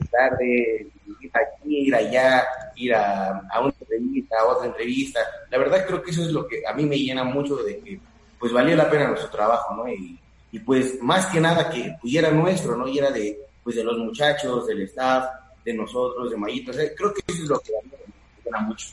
tarde, 0.09 0.88
ir 1.19 1.32
aquí, 1.34 1.88
ir 1.88 1.95
allá, 1.95 2.45
ir 2.75 2.93
a, 2.93 3.41
una 3.59 3.73
entrevista, 3.80 4.39
a 4.39 4.45
otra 4.45 4.67
entrevista. 4.67 5.19
La 5.49 5.57
verdad 5.57 5.86
creo 5.86 6.01
que 6.01 6.11
eso 6.11 6.23
es 6.23 6.32
lo 6.32 6.47
que 6.47 6.65
a 6.65 6.73
mí 6.73 6.86
me 6.86 6.97
llena 6.97 7.23
mucho 7.23 7.57
de 7.57 7.80
que 7.80 7.99
pues 8.39 8.53
valió 8.53 8.75
la 8.75 8.89
pena 8.89 9.07
nuestro 9.07 9.30
trabajo, 9.30 9.75
¿no? 9.75 9.88
Y, 9.89 10.17
y 10.51 10.59
pues 10.59 11.01
más 11.01 11.27
que 11.27 11.39
nada 11.39 11.69
que 11.69 11.95
pudiera 12.01 12.32
nuestro, 12.32 12.75
¿no? 12.75 12.88
Y 12.88 12.97
era 12.97 13.11
de, 13.11 13.38
pues 13.64 13.76
de 13.76 13.84
los 13.84 13.97
muchachos, 13.97 14.68
del 14.68 14.82
staff, 14.84 15.26
de 15.66 15.74
nosotros, 15.74 16.30
de 16.32 16.38
Mayito. 16.38 16.72
Creo 16.72 17.14
que 17.14 17.22
eso 17.28 17.43
es 17.43 17.49
lo 17.49 17.60
que 17.60 17.72
a 17.78 17.82
mí 17.84 17.91
me 17.91 18.43
llena 18.43 18.60
mucho. 18.60 18.88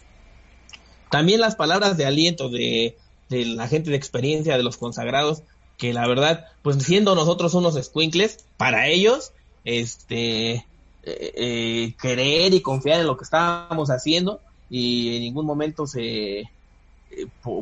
También 1.10 1.40
las 1.40 1.54
palabras 1.54 1.96
de 1.96 2.06
aliento 2.06 2.48
de, 2.48 2.96
de 3.28 3.44
la 3.44 3.68
gente 3.68 3.90
de 3.90 3.96
experiencia, 3.96 4.56
de 4.56 4.62
los 4.62 4.76
consagrados, 4.76 5.42
que 5.76 5.92
la 5.92 6.06
verdad, 6.06 6.46
pues 6.62 6.82
siendo 6.82 7.14
nosotros 7.14 7.54
unos 7.54 7.74
squinkles, 7.82 8.44
para 8.56 8.88
ellos, 8.88 9.32
este, 9.64 10.66
eh, 11.08 11.94
eh, 12.02 12.48
y 12.52 12.60
confiar 12.60 13.00
en 13.00 13.06
lo 13.06 13.16
que 13.16 13.24
estábamos 13.24 13.90
haciendo 13.90 14.40
y 14.68 15.16
en 15.16 15.22
ningún 15.22 15.46
momento 15.46 15.86
se, 15.86 16.40
eh, 16.40 16.48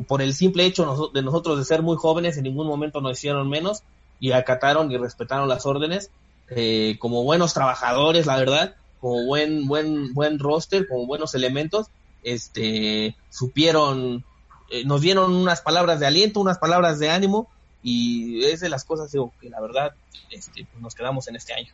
por, 0.07 0.21
el 0.21 0.33
simple 0.33 0.65
hecho 0.65 1.11
de 1.13 1.21
nosotros 1.21 1.57
de 1.57 1.65
ser 1.65 1.81
muy 1.81 1.97
jóvenes, 1.97 2.37
en 2.37 2.43
ningún 2.43 2.67
momento 2.67 3.01
nos 3.01 3.17
hicieron 3.17 3.49
menos 3.49 3.83
y 4.19 4.31
acataron 4.31 4.91
y 4.91 4.97
respetaron 4.97 5.47
las 5.47 5.65
órdenes 5.65 6.09
eh, 6.49 6.97
como 6.99 7.23
buenos 7.23 7.53
trabajadores, 7.53 8.25
la 8.25 8.37
verdad, 8.37 8.75
como 8.99 9.25
buen, 9.25 9.67
buen, 9.67 10.13
buen 10.13 10.39
roster, 10.39 10.87
como 10.87 11.05
buenos 11.05 11.35
elementos, 11.35 11.87
este, 12.23 13.15
supieron, 13.29 14.23
eh, 14.69 14.83
nos 14.85 15.01
dieron 15.01 15.33
unas 15.35 15.61
palabras 15.61 15.99
de 15.99 16.07
aliento, 16.07 16.39
unas 16.39 16.57
palabras 16.57 16.99
de 16.99 17.09
ánimo 17.09 17.49
y 17.83 18.43
es 18.45 18.61
de 18.61 18.69
las 18.69 18.83
cosas 18.83 19.11
digo, 19.11 19.31
que 19.39 19.49
la 19.49 19.61
verdad 19.61 19.93
este, 20.31 20.65
pues 20.65 20.81
nos 20.81 20.95
quedamos 20.95 21.27
en 21.27 21.35
este 21.35 21.53
año. 21.53 21.71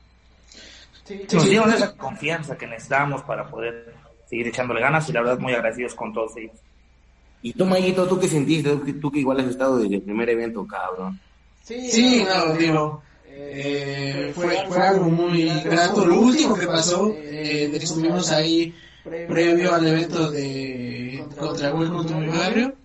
Sí, 1.06 1.26
nos 1.34 1.46
dieron 1.46 1.74
esa 1.74 1.96
confianza 1.96 2.58
que 2.58 2.68
necesitábamos 2.68 3.24
para 3.24 3.50
poder 3.50 3.96
seguir 4.30 4.48
echándole 4.48 4.82
ganas 4.82 5.08
y 5.10 5.14
la 5.14 5.22
verdad 5.22 5.40
muy 5.40 5.54
agradecidos 5.54 5.96
con 5.96 6.14
todos 6.14 6.36
ellos. 6.38 6.58
Y 7.42 7.54
tú, 7.54 7.66
Mayito, 7.66 8.08
¿tú 8.08 8.20
qué 8.20 8.28
sentiste? 8.28 8.76
Tú 9.02 9.12
que 9.12 9.20
igual 9.20 9.40
has 9.40 9.48
estado 9.48 9.80
desde 9.80 9.96
el 9.96 10.02
primer 10.02 10.30
evento, 10.30 10.66
cabrón. 10.68 11.20
Sí, 11.64 11.90
sí 11.90 12.24
no, 12.24 12.54
digo, 12.56 13.04
eh, 13.50 14.32
fue, 14.36 14.66
fue 14.68 14.78
algo 14.78 15.10
muy 15.10 15.50
grato. 15.64 16.06
Lo 16.06 16.22
último 16.22 16.56
que 16.56 16.68
pasó, 16.68 17.16
eh, 17.18 17.72
estuvimos 17.74 18.32
ahí 18.32 18.74
previo 19.04 19.74
al 19.74 19.88
evento 19.88 20.32
de 20.32 21.26
contra 21.38 21.72
contra 21.72 22.18
mi 22.18 22.28
barrio. 22.28 22.76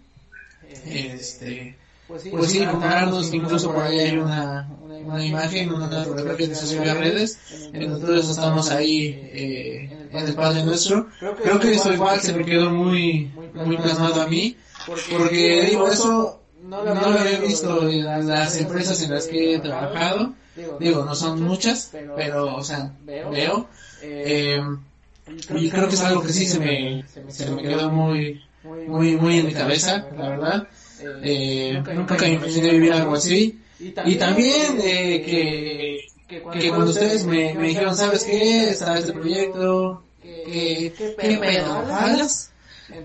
Este, 0.87 1.77
pues 2.07 2.23
sí, 2.23 2.31
pues 2.31 2.57
juntarnos, 2.69 3.35
incluso 3.35 3.73
por 3.73 3.83
ahí 3.83 3.99
hay 3.99 4.17
una, 4.17 4.69
una 4.81 5.25
imagen, 5.25 5.73
una 5.73 6.05
fotografía 6.05 6.49
que 6.49 6.55
se 6.55 6.67
subió 6.67 6.93
a 6.93 6.95
redes, 6.95 7.39
entonces 7.73 8.31
estamos 8.31 8.71
ahí 8.71 9.09
eh, 9.33 10.09
en 10.13 10.27
el 10.27 10.35
Padre 10.35 10.65
Nuestro. 10.65 11.09
Creo 11.19 11.59
que 11.59 11.73
eso 11.73 11.93
igual 11.93 12.21
se 12.21 12.33
me 12.33 12.45
quedó 12.45 12.71
muy, 12.71 13.31
muy 13.55 13.77
plasmado 13.77 14.23
a 14.23 14.29
mí, 14.29 14.57
porque 14.87 15.67
digo, 15.69 15.89
eso 15.89 16.43
no 16.63 16.85
lo 16.85 17.19
había 17.19 17.41
visto 17.41 17.89
en 17.89 18.29
las 18.29 18.57
empresas 18.61 19.03
en 19.03 19.11
las 19.11 19.27
que 19.27 19.55
he 19.55 19.59
trabajado, 19.59 20.33
digo, 20.79 21.05
no 21.05 21.15
son 21.15 21.43
muchas, 21.43 21.99
pero, 22.13 22.57
o 22.57 22.63
sea, 22.65 22.97
veo, 23.23 23.71
eh, 24.23 24.61
y 25.49 25.71
creo 25.71 25.89
que 25.89 25.95
es 25.95 26.03
algo 26.03 26.23
que 26.23 26.33
sí 26.33 26.47
se 26.47 26.61
me, 26.61 27.11
se 27.27 27.51
me 27.51 27.65
quedó 27.65 27.91
muy, 27.91 28.49
muy, 28.85 29.17
muy 29.17 29.39
en 29.39 29.47
mi 29.47 29.55
cabeza, 29.55 30.09
la 30.15 30.29
verdad. 30.31 30.69
Eh, 31.21 31.83
nunca 31.91 32.17
me 32.17 32.31
imaginé 32.35 32.71
vivir 32.71 32.93
algo 32.93 33.15
así. 33.15 33.65
Y 34.03 34.17
también 34.17 34.79
eh, 34.83 35.23
que, 35.25 36.15
que 36.51 36.73
cuando 36.73 36.93
ustedes 36.93 37.25
me, 37.27 37.55
me 37.57 37.69
dijeron, 37.69 37.97
¿sabes 37.97 38.25
qué? 38.25 38.71
Está 38.71 38.99
este 38.99 39.13
proyecto, 39.13 40.09
¿qué, 40.43 40.97
qué 41.19 41.33
pedo? 41.33 41.85
¿Jalas? 41.85 42.55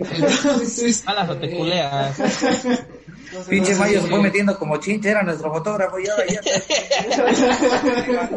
Entonces, 0.10 1.04
¿Jalas 1.06 1.30
o 1.32 1.40
te 1.40 1.52
culeas? 1.52 2.26
Pinche 3.48 3.76
Mayo 3.76 4.02
se 4.02 4.08
fue 4.08 4.22
metiendo 4.22 4.58
como 4.58 4.78
chinche, 4.78 5.10
era 5.10 5.24
nuestro 5.24 5.52
fotógrafo 5.52 6.00
y 6.00 6.08
ahora 6.08 6.26
ya. 6.28 6.42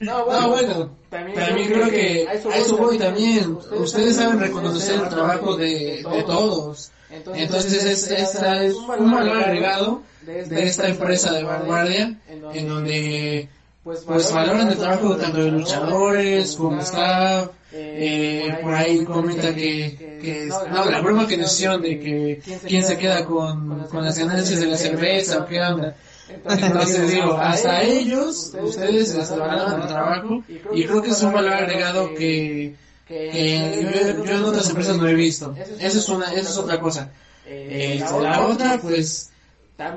No, 0.00 0.26
bueno, 0.26 0.40
no, 0.40 0.48
bueno 0.48 0.90
también, 1.10 1.38
también 1.38 1.68
creo 1.68 1.90
que 1.90 2.26
a 2.28 2.32
eso 2.32 2.76
voy 2.76 2.98
también. 2.98 3.56
Ustedes 3.70 4.16
saben 4.16 4.40
reconocer 4.40 5.00
el 5.00 5.08
trabajo 5.08 5.56
de, 5.56 6.02
de 6.02 6.22
todos. 6.24 6.90
Entonces, 7.10 7.84
es, 7.84 8.10
esta 8.10 8.64
es 8.64 8.74
un 8.74 9.12
valor 9.12 9.36
agregado 9.36 10.02
de 10.22 10.62
esta 10.62 10.88
empresa 10.88 11.32
de 11.32 11.44
vanguardia 11.44 12.18
en 12.54 12.68
donde 12.68 13.48
pues, 13.84 14.00
pues 14.06 14.32
valoran 14.32 14.68
el 14.68 14.78
trabajo 14.78 15.16
tanto 15.16 15.38
de 15.38 15.50
luchadores 15.50 16.56
como 16.56 16.80
staff. 16.80 17.50
Eh, 17.74 18.58
por 18.62 18.74
ahí 18.74 19.02
comenta 19.04 19.54
que, 19.54 20.18
que 20.20 20.46
no, 20.46 20.84
la 20.84 21.00
broma 21.00 21.26
que 21.26 21.38
nos 21.38 21.52
hicieron 21.54 21.80
de 21.80 21.98
que 21.98 22.42
quién 22.66 22.84
se 22.84 22.98
queda 22.98 23.24
con, 23.24 23.86
con 23.88 24.04
las 24.04 24.18
ganancias 24.18 24.60
de 24.60 24.66
la 24.66 24.76
cerveza 24.76 25.38
o 25.38 25.46
qué 25.46 25.60
onda. 25.60 25.96
Entonces 26.28 27.10
digo, 27.14 27.32
hasta 27.34 27.82
ellos, 27.82 28.52
ustedes 28.62 29.14
les 29.14 29.30
valoran 29.30 29.80
el 29.80 29.88
trabajo 29.88 30.44
y 30.72 30.84
creo 30.84 31.02
que 31.02 31.10
es 31.10 31.22
un 31.22 31.32
valor 31.32 31.52
agregado 31.54 32.14
que, 32.14 32.74
que 33.08 34.22
yo, 34.24 34.32
en 34.36 34.44
otras 34.44 34.68
empresas 34.68 34.96
no 34.98 35.08
he 35.08 35.14
visto. 35.14 35.54
Eso 35.80 35.98
es 35.98 36.08
una, 36.08 36.32
eso 36.32 36.50
es 36.50 36.58
otra 36.58 36.78
cosa. 36.78 37.10
Eh, 37.46 38.04
la 38.20 38.46
otra, 38.46 38.78
pues, 38.78 39.31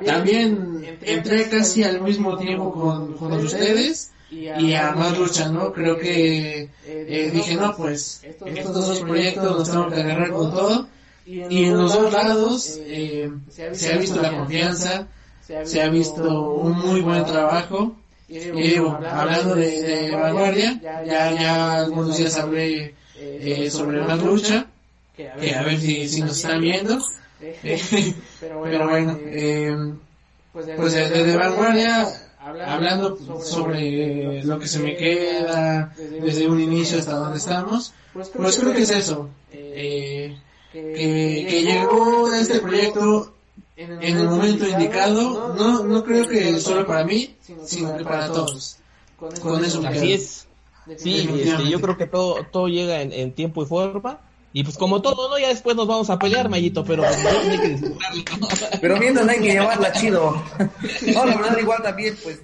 también 0.04 0.98
entré 1.02 1.48
casi 1.48 1.82
al 1.82 2.00
mismo 2.00 2.36
tiempo 2.36 2.72
con, 2.72 3.14
con 3.14 3.32
ustedes 3.32 4.12
y 4.30 4.74
a 4.74 4.92
más 4.92 5.16
lucha, 5.18 5.48
¿no? 5.48 5.72
Creo 5.72 5.98
que 5.98 6.68
eh, 6.86 7.30
dije, 7.32 7.54
no, 7.54 7.76
pues, 7.76 8.22
estos 8.24 8.74
dos 8.74 9.00
proyectos 9.00 9.58
los 9.58 9.70
tengo 9.70 9.88
que 9.88 10.00
agarrar 10.00 10.30
con 10.32 10.50
todo. 10.52 10.88
Y 11.26 11.64
en 11.64 11.76
los 11.76 11.92
dos 11.92 12.12
lados 12.12 12.78
eh, 12.82 13.30
se 13.48 13.92
ha 13.92 13.98
visto 13.98 14.20
la 14.22 14.30
confianza, 14.30 15.08
se 15.64 15.82
ha 15.82 15.88
visto 15.88 16.52
un 16.52 16.78
muy 16.78 17.00
buen 17.00 17.24
trabajo. 17.24 17.96
Y 18.28 18.38
digo, 18.38 18.98
hablando 19.08 19.54
de, 19.54 19.82
de 19.82 20.10
vanguardia, 20.10 20.80
ya, 20.82 21.32
ya 21.32 21.72
algunos 21.74 22.16
días 22.16 22.36
hablé 22.36 22.94
eh, 23.16 23.70
sobre 23.70 24.00
más 24.00 24.20
lucha, 24.20 24.66
que 25.16 25.54
a 25.54 25.62
ver 25.62 25.78
si, 25.78 26.08
si 26.08 26.20
nos 26.22 26.36
están 26.36 26.60
viendo. 26.60 26.98
pero 28.40 28.60
bueno, 28.60 29.18
eh, 29.24 29.94
pues 30.52 30.66
desde 30.94 31.24
de 31.24 31.36
vanguardia, 31.36 32.06
hablando 32.40 33.18
sobre 33.42 34.42
lo 34.44 34.58
que 34.58 34.66
se 34.66 34.78
me 34.78 34.96
queda 34.96 35.92
desde 35.96 36.48
un 36.48 36.60
inicio 36.60 36.98
hasta 36.98 37.14
donde 37.14 37.38
estamos, 37.38 37.92
pues 38.12 38.58
creo 38.58 38.72
que 38.72 38.82
es 38.82 38.90
eso, 38.90 39.28
eh, 39.52 40.36
que, 40.72 41.46
que 41.48 41.62
llegó 41.62 42.32
este 42.32 42.60
proyecto 42.60 43.34
en 43.76 44.02
el 44.02 44.28
momento 44.28 44.66
indicado, 44.66 45.54
no, 45.54 45.84
no 45.84 46.04
creo 46.04 46.26
que 46.26 46.58
solo 46.58 46.86
para 46.86 47.04
mí, 47.04 47.36
sino 47.64 47.96
que 47.96 48.04
para 48.04 48.32
todos. 48.32 48.78
Con 49.18 49.64
eso 49.64 49.82
me 49.82 49.88
Así 49.88 50.12
es. 50.12 50.46
Sí, 50.96 51.28
este, 51.42 51.68
yo 51.68 51.80
creo 51.80 51.96
que 51.96 52.06
todo, 52.06 52.44
todo 52.50 52.68
llega 52.68 53.02
en, 53.02 53.12
en 53.12 53.32
tiempo 53.32 53.62
y 53.62 53.66
forma 53.66 54.20
y 54.56 54.64
pues 54.64 54.78
como 54.78 55.02
todo, 55.02 55.28
¿no? 55.28 55.38
Ya 55.38 55.48
después 55.48 55.76
nos 55.76 55.86
vamos 55.86 56.08
a 56.08 56.18
pelear, 56.18 56.48
Mayito, 56.48 56.82
pero 56.82 57.02
pues, 57.02 57.22
no 57.22 57.28
hay 57.28 57.58
que 57.58 57.68
disfrutarlo. 57.68 58.24
Pero 58.80 58.96
mientras 58.96 59.28
hay 59.28 59.38
que 59.38 59.50
llevarla 59.50 59.92
chido. 59.92 60.42
No, 61.12 61.26
la 61.26 61.36
verdad 61.36 61.58
igual 61.58 61.82
también, 61.82 62.16
pues, 62.22 62.40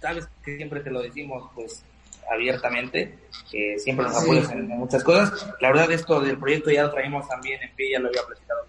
sabes 0.00 0.26
que 0.44 0.56
siempre 0.56 0.80
te 0.80 0.90
lo 0.90 1.00
decimos, 1.00 1.48
pues, 1.54 1.84
abiertamente, 2.28 3.16
que 3.52 3.78
siempre 3.78 4.04
nos 4.04 4.20
apoyas 4.20 4.50
en, 4.50 4.66
muchas 4.66 5.04
cosas. 5.04 5.46
La 5.60 5.68
verdad 5.68 5.92
esto 5.92 6.20
del 6.20 6.38
proyecto 6.38 6.72
ya 6.72 6.82
lo 6.82 6.90
traemos 6.90 7.28
también 7.28 7.62
en 7.62 7.72
pie, 7.76 7.92
ya 7.92 8.00
lo 8.00 8.08
había 8.08 8.26
platicado 8.26 8.66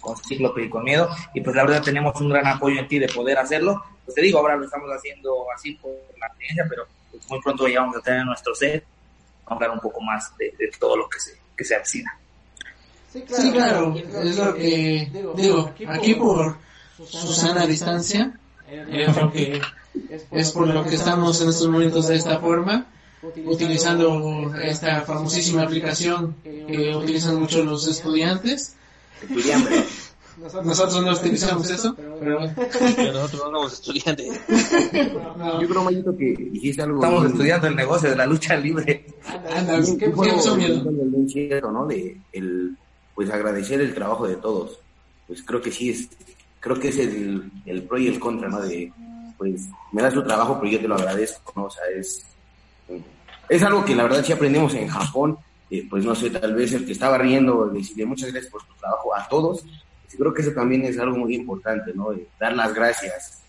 con, 0.00 0.16
Cíclope 0.16 0.64
y 0.64 0.70
con 0.70 0.82
Miedo, 0.82 1.10
y 1.34 1.42
pues 1.42 1.54
la 1.54 1.64
verdad 1.64 1.82
tenemos 1.82 2.18
un 2.22 2.30
gran 2.30 2.46
apoyo 2.46 2.80
en 2.80 2.88
ti 2.88 2.98
de 2.98 3.08
poder 3.08 3.36
hacerlo. 3.36 3.84
Pues 4.02 4.14
te 4.14 4.22
digo, 4.22 4.38
ahora 4.38 4.56
lo 4.56 4.64
estamos 4.64 4.88
haciendo 4.88 5.44
así 5.54 5.74
por 5.74 5.92
la 6.18 6.28
experiencia, 6.28 6.64
pero 6.70 6.86
pues, 7.10 7.28
muy 7.28 7.42
pronto 7.42 7.68
ya 7.68 7.80
vamos 7.80 7.98
a 7.98 8.00
tener 8.00 8.24
nuestro 8.24 8.54
set, 8.54 8.82
vamos 9.44 9.50
a 9.50 9.54
hablar 9.66 9.70
un 9.72 9.80
poco 9.80 10.00
más 10.00 10.34
de, 10.38 10.54
de 10.58 10.70
todo 10.78 10.96
lo 10.96 11.06
que 11.06 11.20
se 11.20 11.43
que 11.56 11.64
se 11.64 11.74
avecina. 11.74 12.18
Sí, 13.12 13.22
claro, 13.52 13.94
es 13.96 14.36
lo 14.36 14.54
que 14.54 15.08
digo, 15.36 15.72
aquí 15.88 16.14
por 16.14 16.56
Susana 17.08 17.66
distancia, 17.66 18.36
es 18.68 19.16
lo 19.16 19.30
que 19.30 19.60
es 20.32 20.50
por 20.50 20.66
lo 20.66 20.84
que 20.84 20.96
estamos 20.96 21.40
en 21.40 21.48
estos 21.50 21.68
momentos 21.68 22.08
de 22.08 22.16
esta 22.16 22.40
forma, 22.40 22.86
utilizando 23.46 24.52
esta 24.60 25.02
famosísima 25.02 25.62
aplicación 25.62 26.36
que 26.42 26.94
utilizan 26.96 27.36
muchos 27.36 27.64
los 27.64 27.86
estudiantes. 27.86 28.74
Nosotros 30.36 31.02
no 31.04 31.12
utilizamos 31.12 31.70
eso, 31.70 31.94
pero 31.96 32.40
nosotros 32.40 33.12
no 33.12 33.28
somos 33.28 33.72
estudiantes. 33.72 34.40
Yo 35.60 35.68
creo, 35.68 35.84
Mayito, 35.84 36.16
que 36.16 36.34
dijiste 36.36 36.82
algo. 36.82 37.02
Estamos 37.02 37.26
estudiando 37.26 37.66
el 37.68 37.76
negocio 37.76 38.10
de 38.10 38.16
la 38.16 38.26
lucha 38.26 38.56
libre. 38.56 39.06
Anda, 39.54 39.80
¿qué, 39.98 40.08
miedo? 40.08 41.72
¿no? 41.72 41.86
De 41.86 42.20
el, 42.32 42.76
pues 43.14 43.30
agradecer 43.30 43.80
el 43.80 43.94
trabajo 43.94 44.26
de 44.26 44.36
todos. 44.36 44.78
Pues 45.26 45.42
creo 45.42 45.60
que 45.60 45.70
sí 45.70 45.90
es, 45.90 46.08
creo 46.60 46.78
que 46.78 46.88
es 46.88 46.98
el, 46.98 47.50
el 47.66 47.82
pro 47.82 47.98
y 47.98 48.08
el 48.08 48.18
contra, 48.18 48.48
¿no? 48.48 48.60
De, 48.60 48.92
pues, 49.38 49.68
me 49.92 50.02
das 50.02 50.14
tu 50.14 50.22
trabajo, 50.22 50.58
pero 50.58 50.72
yo 50.72 50.80
te 50.80 50.88
lo 50.88 50.96
agradezco, 50.96 51.52
¿no? 51.56 51.64
O 51.64 51.70
sea, 51.70 51.84
es, 51.94 52.26
es 53.48 53.62
algo 53.62 53.84
que 53.84 53.94
la 53.94 54.02
verdad 54.04 54.24
sí 54.24 54.32
aprendimos 54.32 54.74
en 54.74 54.88
Japón, 54.88 55.38
eh, 55.70 55.86
pues 55.88 56.04
no 56.04 56.14
sé, 56.14 56.30
tal 56.30 56.54
vez 56.54 56.72
el 56.72 56.84
que 56.84 56.92
estaba 56.92 57.18
riendo, 57.18 57.66
decirle 57.66 58.06
muchas 58.06 58.30
gracias 58.30 58.52
por 58.52 58.62
tu 58.64 58.74
trabajo 58.74 59.14
a 59.14 59.28
todos, 59.28 59.64
creo 60.16 60.34
que 60.34 60.42
eso 60.42 60.52
también 60.52 60.84
es 60.84 60.98
algo 60.98 61.16
muy 61.16 61.34
importante, 61.34 61.92
¿no? 61.94 62.08
dar 62.38 62.54
las 62.54 62.74
gracias, 62.74 63.42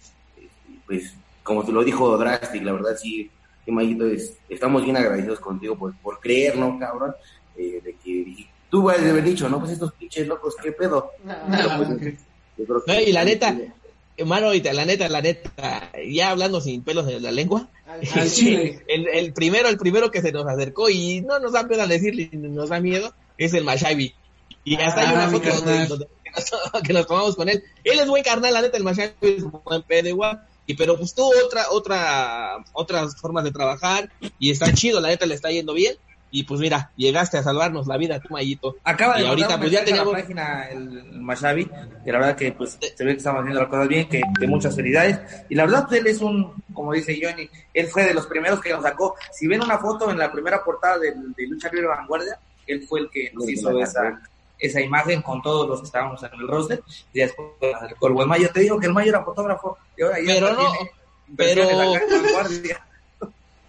pues 0.86 1.14
como 1.44 1.64
te 1.64 1.72
lo 1.72 1.84
dijo 1.84 2.18
Drastic, 2.18 2.64
la 2.64 2.74
verdad 2.74 2.96
sí, 3.00 3.30
es, 3.68 4.34
estamos 4.50 4.84
bien 4.84 4.98
agradecidos 4.98 5.40
contigo 5.40 5.78
por, 5.78 5.96
por 5.98 6.20
creer, 6.20 6.58
¿no, 6.58 6.78
cabrón? 6.80 7.14
Eh, 7.58 7.82
de 7.84 7.96
que 8.04 8.48
tú 8.70 8.84
vas 8.84 9.00
a 9.00 9.10
haber 9.10 9.24
dicho, 9.24 9.48
no, 9.50 9.60
pues 9.60 9.72
estos 9.74 9.94
pinches 9.94 10.28
locos, 10.28 10.56
¿qué 10.62 10.72
pedo? 10.72 11.12
Pues, 12.58 13.08
y 13.08 13.12
la 13.12 13.26
neta, 13.26 13.56
Hermano, 14.18 14.48
ahorita, 14.48 14.72
la 14.72 14.86
neta, 14.86 15.10
la 15.10 15.22
neta, 15.22 15.92
ya 16.10 16.30
hablando 16.30 16.62
sin 16.62 16.84
pelos 16.84 17.06
de 17.06 17.20
la 17.20 17.32
lengua, 17.32 17.68
el, 18.88 19.08
el, 19.08 19.34
primero, 19.34 19.68
el 19.68 19.78
primero 19.78 20.10
que 20.10 20.22
se 20.22 20.32
nos 20.32 20.48
acercó 20.48 20.90
y 20.90 21.20
no 21.22 21.40
nos 21.40 21.52
da 21.52 21.68
pena 21.68 21.86
decirle, 21.86 22.30
nos 22.32 22.70
da 22.70 22.80
miedo, 22.80 23.14
es 23.38 23.54
el 23.54 23.66
Mashabi. 23.66 24.14
Y 24.64 24.76
hasta 24.78 25.02
hay 25.02 25.14
una 25.14 25.26
ah, 25.26 25.30
foto 25.30 25.50
donde, 25.50 26.08
que 26.84 26.94
nos 26.94 27.08
tomamos 27.08 27.36
con 27.36 27.50
él. 27.50 27.64
Él 27.84 28.00
es 28.00 28.08
buen 28.08 28.24
carnal, 28.24 28.54
la 28.54 28.62
neta, 28.62 28.78
el 28.78 28.84
Mashabi 28.84 29.14
es 29.22 29.44
un 29.44 29.62
buen 29.64 29.84
pedo 29.84 30.10
igual. 30.10 30.42
Y 30.68 30.74
pero 30.74 30.98
pues 30.98 31.14
tuvo 31.14 31.32
otra, 31.46 31.70
otra, 31.70 32.58
otras 32.74 33.16
formas 33.18 33.44
de 33.44 33.52
trabajar 33.52 34.10
y 34.40 34.50
está 34.50 34.74
chido, 34.74 35.00
la 35.00 35.10
neta 35.10 35.26
le 35.26 35.36
está 35.36 35.52
yendo 35.52 35.74
bien. 35.74 35.96
Y 36.32 36.44
pues 36.44 36.60
mira, 36.60 36.92
llegaste 36.98 37.38
a 37.38 37.44
salvarnos 37.44 37.88
la 37.88 37.98
vida, 37.98 38.20
tu 38.20 38.34
Mayito. 38.34 38.76
Acaba 38.84 39.16
de 39.16 39.24
y 39.24 39.26
ahorita 39.26 39.58
pues 39.58 39.72
ya 39.72 39.86
teníamos 39.86 40.12
la 40.12 40.20
página 40.20 40.68
el 40.70 41.22
Mashabi, 41.22 41.66
que 42.04 42.12
la 42.12 42.20
verdad 42.20 42.36
que 42.36 42.52
pues 42.52 42.72
se 42.72 43.06
ve 43.06 43.12
que 43.12 43.18
estamos 43.18 43.40
haciendo 43.40 43.62
las 43.62 43.70
cosas 43.70 43.88
bien, 43.88 44.10
que 44.10 44.22
de 44.38 44.48
muchas 44.48 44.76
felicidades. 44.76 45.20
Y 45.48 45.56
la 45.56 45.66
verdad 45.66 45.86
pues, 45.88 46.02
él 46.02 46.08
es 46.08 46.20
un, 46.22 46.62
como 46.74 46.92
dice 46.92 47.18
Johnny, 47.22 47.50
él 47.74 47.88
fue 47.88 48.04
de 48.04 48.14
los 48.14 48.26
primeros 48.26 48.60
que 48.60 48.72
nos 48.72 48.84
sacó. 48.84 49.16
Si 49.32 49.48
ven 49.48 49.62
una 49.62 49.78
foto 49.78 50.12
en 50.12 50.18
la 50.18 50.30
primera 50.30 50.62
portada 50.62 50.98
de, 50.98 51.14
de 51.14 51.48
Lucha 51.48 51.70
Libre 51.72 51.88
Vanguardia, 51.88 52.38
él 52.68 52.86
fue 52.86 53.02
el 53.02 53.10
que 53.10 53.32
nos 53.34 53.48
hizo 53.48 53.80
esa, 53.80 54.20
esa 54.60 54.82
imagen 54.82 55.22
con 55.22 55.42
todos 55.42 55.68
los 55.68 55.80
que 55.82 55.86
estábamos 55.86 56.22
en 56.24 56.34
el 56.34 56.48
roster. 56.48 56.84
Y 57.14 57.20
después 57.20 57.50
el 57.62 58.14
buen 58.14 58.28
Mayo. 58.28 58.50
Te 58.54 58.62
digo 58.62 58.80
que 58.80 58.88
el 58.88 58.94
Mayo 58.94 59.10
era 59.10 59.24
fotógrafo. 59.24 59.78
Y 59.98 60.04
ahora 60.04 60.18
ya 60.20 60.34
pero 60.34 60.54
no, 60.54 60.74
pero 61.36 61.64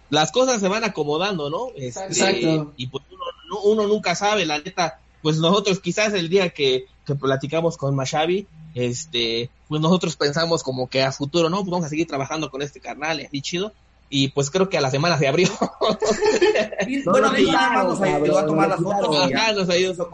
las 0.09 0.31
cosas 0.31 0.61
se 0.61 0.67
van 0.67 0.83
acomodando, 0.83 1.49
¿no? 1.49 1.69
Este, 1.75 2.05
Exacto. 2.05 2.73
Y 2.77 2.87
pues 2.87 3.03
uno, 3.11 3.61
uno, 3.61 3.87
nunca 3.87 4.15
sabe, 4.15 4.45
la 4.45 4.59
neta, 4.59 4.99
pues 5.21 5.37
nosotros 5.37 5.79
quizás 5.79 6.13
el 6.13 6.29
día 6.29 6.49
que, 6.49 6.85
que 7.05 7.15
platicamos 7.15 7.77
con 7.77 7.95
Mashavi, 7.95 8.47
este, 8.75 9.49
pues 9.67 9.81
nosotros 9.81 10.15
pensamos 10.15 10.63
como 10.63 10.87
que 10.87 11.01
a 11.03 11.11
futuro, 11.11 11.49
no, 11.49 11.57
pues 11.57 11.71
vamos 11.71 11.85
a 11.85 11.89
seguir 11.89 12.07
trabajando 12.07 12.49
con 12.49 12.61
este 12.61 12.79
carnal, 12.79 13.19
así 13.25 13.41
chido, 13.41 13.73
y 14.09 14.29
pues 14.29 14.49
creo 14.49 14.69
que 14.69 14.77
a 14.77 14.81
la 14.81 14.91
semana 14.91 15.17
se 15.17 15.27
abrió. 15.27 15.49
bueno, 17.05 17.37
ya 17.37 17.83
nos 17.83 18.01
ayudó 18.01 18.39
a 18.39 18.45
tomar 18.45 18.69
las 18.69 18.81
fotos. 18.81 19.29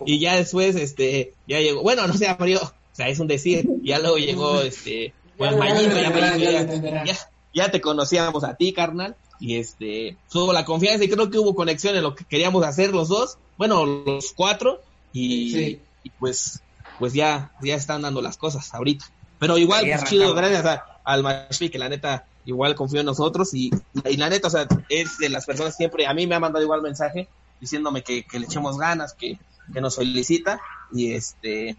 Y 0.06 0.20
ya 0.20 0.36
después, 0.36 0.76
este, 0.76 1.34
ya 1.48 1.60
llegó, 1.60 1.82
bueno, 1.82 2.08
no 2.08 2.14
se 2.14 2.28
abrió, 2.28 2.60
o 2.62 2.96
sea, 2.96 3.08
es 3.08 3.20
un 3.20 3.28
decir, 3.28 3.68
ya 3.84 4.00
luego 4.00 4.18
llegó, 4.18 4.62
este, 4.62 5.14
pues 5.38 5.56
Mayito, 5.58 5.96
ya, 5.96 7.04
ya, 7.06 7.18
ya 7.54 7.72
te 7.72 7.82
conocíamos 7.82 8.44
a 8.44 8.56
ti, 8.56 8.74
carnal, 8.74 9.16
y 9.40 9.58
este 9.58 10.16
tuvo 10.32 10.54
la 10.54 10.66
confianza 10.66 11.04
y 11.04 11.10
creo 11.10 11.30
que 11.30 11.38
hubo 11.38 11.54
conexión 11.54 11.96
en 11.96 12.04
lo 12.04 12.16
que 12.16 12.24
queríamos 12.24 12.64
hacer 12.66 12.92
los 12.92 13.10
dos, 13.10 13.38
bueno, 13.58 13.86
los 13.86 14.34
cuatro 14.34 14.82
y, 15.12 15.80
pues 16.20 16.62
pues 17.00 17.14
ya 17.14 17.52
ya 17.62 17.76
están 17.76 18.04
dando 18.04 18.22
las 18.22 18.38
cosas 18.38 18.74
ahorita. 18.74 19.06
Pero 19.40 19.58
igual 19.58 19.86
pues, 19.86 20.04
chido, 20.06 20.34
gracias 20.34 20.80
al 21.04 21.24
Mashi 21.24 21.70
que 21.70 21.80
la 21.80 21.90
neta 21.90 22.26
igual 22.46 22.76
confió 22.76 23.00
en 23.00 23.06
nosotros 23.06 23.54
y, 23.54 23.72
y, 24.06 24.18
la 24.18 24.30
neta, 24.30 24.48
o 24.48 24.52
sea, 24.52 24.68
es 24.90 25.18
de 25.18 25.30
las 25.30 25.46
personas 25.46 25.76
siempre, 25.76 26.08
a 26.08 26.14
mí 26.14 26.28
me 26.28 26.36
ha 26.36 26.40
mandado 26.40 26.64
igual 26.64 26.82
mensaje 26.82 27.28
diciéndome 27.60 28.04
que, 28.04 28.26
le 28.34 28.46
echemos 28.46 28.78
ganas, 28.78 29.14
que, 29.14 29.40
que 29.74 29.82
nos 29.82 29.96
felicita 29.96 30.60
y 30.92 31.14
este 31.14 31.76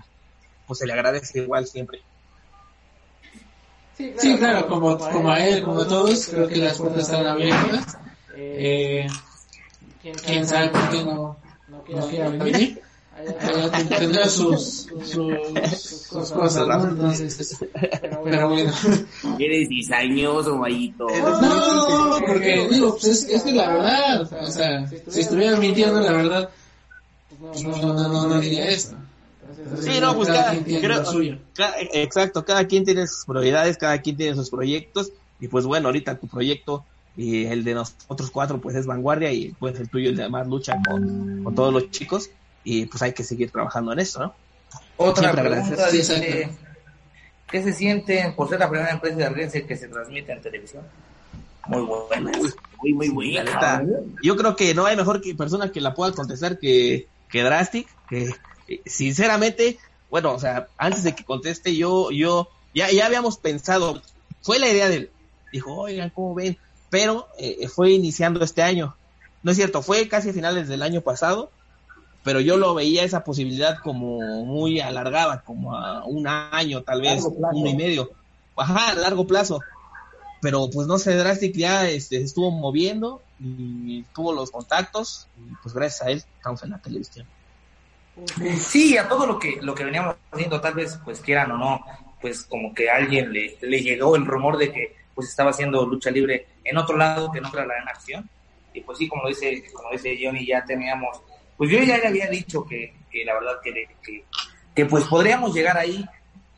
pues 0.66 0.78
se 0.78 0.86
le 0.86 0.94
agradece 0.94 1.40
igual 1.40 1.66
siempre. 1.66 2.00
Sí, 3.96 4.36
claro, 4.38 4.66
como, 4.66 4.98
como 4.98 5.30
a 5.30 5.38
él, 5.38 5.62
como 5.62 5.82
a 5.82 5.88
todos, 5.88 6.26
creo 6.26 6.48
que 6.48 6.56
las 6.56 6.78
puertas 6.78 7.02
están 7.02 7.26
abiertas. 7.26 7.96
Eh, 8.34 9.06
quién 10.02 10.48
sabe 10.48 10.70
por 10.70 10.90
qué 10.90 11.04
no, 11.04 11.36
no 11.68 12.06
quiera 12.08 12.28
venir. 12.30 12.82
Tendrá 13.98 14.28
sus, 14.28 14.88
sus, 15.04 16.06
sus 16.08 16.30
cosas, 16.30 16.66
¿no? 16.66 16.88
Entonces, 16.88 17.64
pero 18.24 18.48
bueno. 18.48 18.72
¿Eres 19.38 19.68
cizañoso, 19.68 20.56
Mayito? 20.56 21.06
No, 21.06 22.18
porque 22.26 22.68
digo, 22.70 22.92
pues 22.92 23.04
es, 23.04 23.28
es 23.28 23.42
que 23.42 23.52
la 23.52 23.68
verdad, 23.68 24.22
o 24.22 24.50
sea, 24.50 24.86
si 24.86 25.20
estuviera 25.20 25.56
mintiendo 25.56 26.00
la 26.00 26.12
verdad, 26.12 26.50
pues 27.40 27.62
no, 27.62 27.76
no, 27.76 27.94
no, 27.94 28.28
no, 28.28 28.40
diría 28.40 28.68
esto. 28.68 28.96
Sí, 29.80 30.00
no, 30.00 30.14
pues 30.16 30.28
cada, 30.28 30.54
exacto, 31.92 32.44
cada 32.44 32.66
quien 32.66 32.84
tiene 32.84 33.06
sus 33.06 33.24
prioridades, 33.24 33.76
cada 33.76 34.00
quien 34.00 34.16
tiene 34.16 34.34
sus 34.34 34.50
proyectos 34.50 35.12
y 35.40 35.48
pues 35.48 35.64
bueno, 35.64 35.88
ahorita 35.88 36.18
tu 36.18 36.26
proyecto 36.26 36.84
y 37.16 37.44
el 37.44 37.62
de 37.64 37.74
nosotros 37.74 38.30
cuatro 38.30 38.60
pues 38.60 38.74
es 38.74 38.86
vanguardia 38.86 39.32
y 39.32 39.54
pues 39.58 39.78
el 39.78 39.88
tuyo 39.88 40.10
el 40.10 40.16
de 40.16 40.28
más 40.28 40.46
lucha 40.46 40.76
con, 40.88 41.44
todos 41.54 41.72
los 41.72 41.90
chicos 41.90 42.30
y 42.64 42.86
pues 42.86 43.02
hay 43.02 43.12
que 43.12 43.22
seguir 43.22 43.50
trabajando 43.50 43.92
en 43.92 44.00
eso, 44.00 44.20
¿no? 44.20 44.34
Otra 44.96 45.32
pregunta 45.32 45.90
dice, 45.90 46.50
¿qué 47.50 47.62
se 47.62 47.72
siente 47.72 48.32
por 48.36 48.48
ser 48.48 48.58
la 48.60 48.70
primera 48.70 48.90
empresa 48.90 49.30
de 49.30 49.66
que 49.66 49.76
se 49.76 49.88
transmite 49.88 50.32
en 50.32 50.40
televisión? 50.40 50.82
Muy 51.66 51.82
buena, 51.82 52.32
muy, 52.78 52.92
muy 52.92 53.08
buena. 53.08 53.82
Yo 54.22 54.36
creo 54.36 54.56
que 54.56 54.74
no 54.74 54.86
hay 54.86 54.96
mejor 54.96 55.20
que 55.20 55.34
persona 55.34 55.72
que 55.72 55.80
la 55.80 55.94
pueda 55.94 56.12
contestar 56.12 56.58
que, 56.58 57.08
que 57.30 57.42
Drastic, 57.42 57.88
que 58.08 58.34
eh, 58.68 58.80
sinceramente, 58.86 59.78
bueno, 60.10 60.32
o 60.32 60.38
sea, 60.38 60.68
antes 60.76 61.04
de 61.04 61.14
que 61.14 61.24
conteste, 61.24 61.76
yo, 61.76 62.10
yo, 62.10 62.48
ya, 62.74 62.90
ya 62.90 63.06
habíamos 63.06 63.38
pensado, 63.38 64.02
fue 64.42 64.58
la 64.58 64.68
idea 64.68 64.88
de 64.88 65.10
dijo, 65.52 65.74
oigan, 65.74 66.10
¿cómo 66.10 66.34
ven? 66.34 66.58
Pero 66.90 67.28
eh, 67.38 67.68
fue 67.68 67.92
iniciando 67.92 68.44
este 68.44 68.62
año. 68.62 68.96
No 69.42 69.50
es 69.50 69.56
cierto, 69.56 69.82
fue 69.82 70.08
casi 70.08 70.30
a 70.30 70.32
finales 70.32 70.68
del 70.68 70.82
año 70.82 71.00
pasado, 71.00 71.50
pero 72.24 72.40
yo 72.40 72.56
lo 72.56 72.74
veía 72.74 73.04
esa 73.04 73.22
posibilidad 73.22 73.78
como 73.78 74.18
muy 74.44 74.80
alargada, 74.80 75.42
como 75.42 75.76
a 75.76 76.04
un 76.04 76.26
año, 76.26 76.82
tal 76.82 77.02
vez, 77.02 77.22
uno 77.24 77.68
y 77.68 77.76
medio. 77.76 78.10
Ajá, 78.56 78.90
a 78.90 78.94
largo 78.94 79.26
plazo. 79.26 79.60
Pero 80.40 80.68
pues 80.70 80.86
no 80.86 80.98
sé, 80.98 81.14
Drastic 81.14 81.54
ya 81.54 81.88
este, 81.88 82.20
estuvo 82.20 82.50
moviendo 82.50 83.22
y 83.40 84.02
tuvo 84.14 84.32
los 84.32 84.50
contactos 84.50 85.26
y 85.38 85.54
pues 85.62 85.74
gracias 85.74 86.02
a 86.02 86.10
él 86.10 86.22
estamos 86.36 86.62
en 86.62 86.70
la 86.70 86.78
televisión. 86.78 87.26
Sí, 88.58 88.96
a 88.96 89.08
todo 89.08 89.26
lo 89.26 89.38
que, 89.38 89.58
lo 89.60 89.74
que 89.74 89.84
veníamos 89.84 90.16
haciendo, 90.30 90.60
tal 90.60 90.74
vez, 90.74 90.98
pues 91.04 91.20
quieran 91.20 91.50
o 91.52 91.58
no, 91.58 91.84
pues 92.20 92.42
como 92.42 92.72
que 92.72 92.88
a 92.88 92.96
alguien 92.96 93.32
le, 93.32 93.58
le 93.60 93.82
llegó 93.82 94.16
el 94.16 94.24
rumor 94.24 94.56
de 94.56 94.72
que 94.72 94.96
pues 95.14 95.28
estaba 95.28 95.50
haciendo 95.50 95.86
lucha 95.86 96.10
libre 96.10 96.46
en 96.64 96.76
otro 96.78 96.96
lado 96.96 97.30
que 97.30 97.40
no 97.40 97.48
era 97.52 97.66
la 97.66 97.78
en 97.78 97.88
acción. 97.88 98.30
Y 98.72 98.80
pues 98.80 98.98
sí, 98.98 99.08
como 99.08 99.28
dice, 99.28 99.64
como 99.72 99.90
dice 99.90 100.18
Johnny, 100.20 100.46
ya 100.46 100.64
teníamos, 100.64 101.20
pues 101.56 101.70
yo 101.70 101.78
ya 101.80 101.98
le 101.98 102.08
había 102.08 102.28
dicho 102.28 102.64
que, 102.64 102.94
que 103.10 103.24
la 103.24 103.34
verdad 103.34 103.60
que, 103.62 103.72
que, 104.02 104.24
que, 104.74 104.86
pues 104.86 105.04
podríamos 105.04 105.54
llegar 105.54 105.76
ahí, 105.76 106.04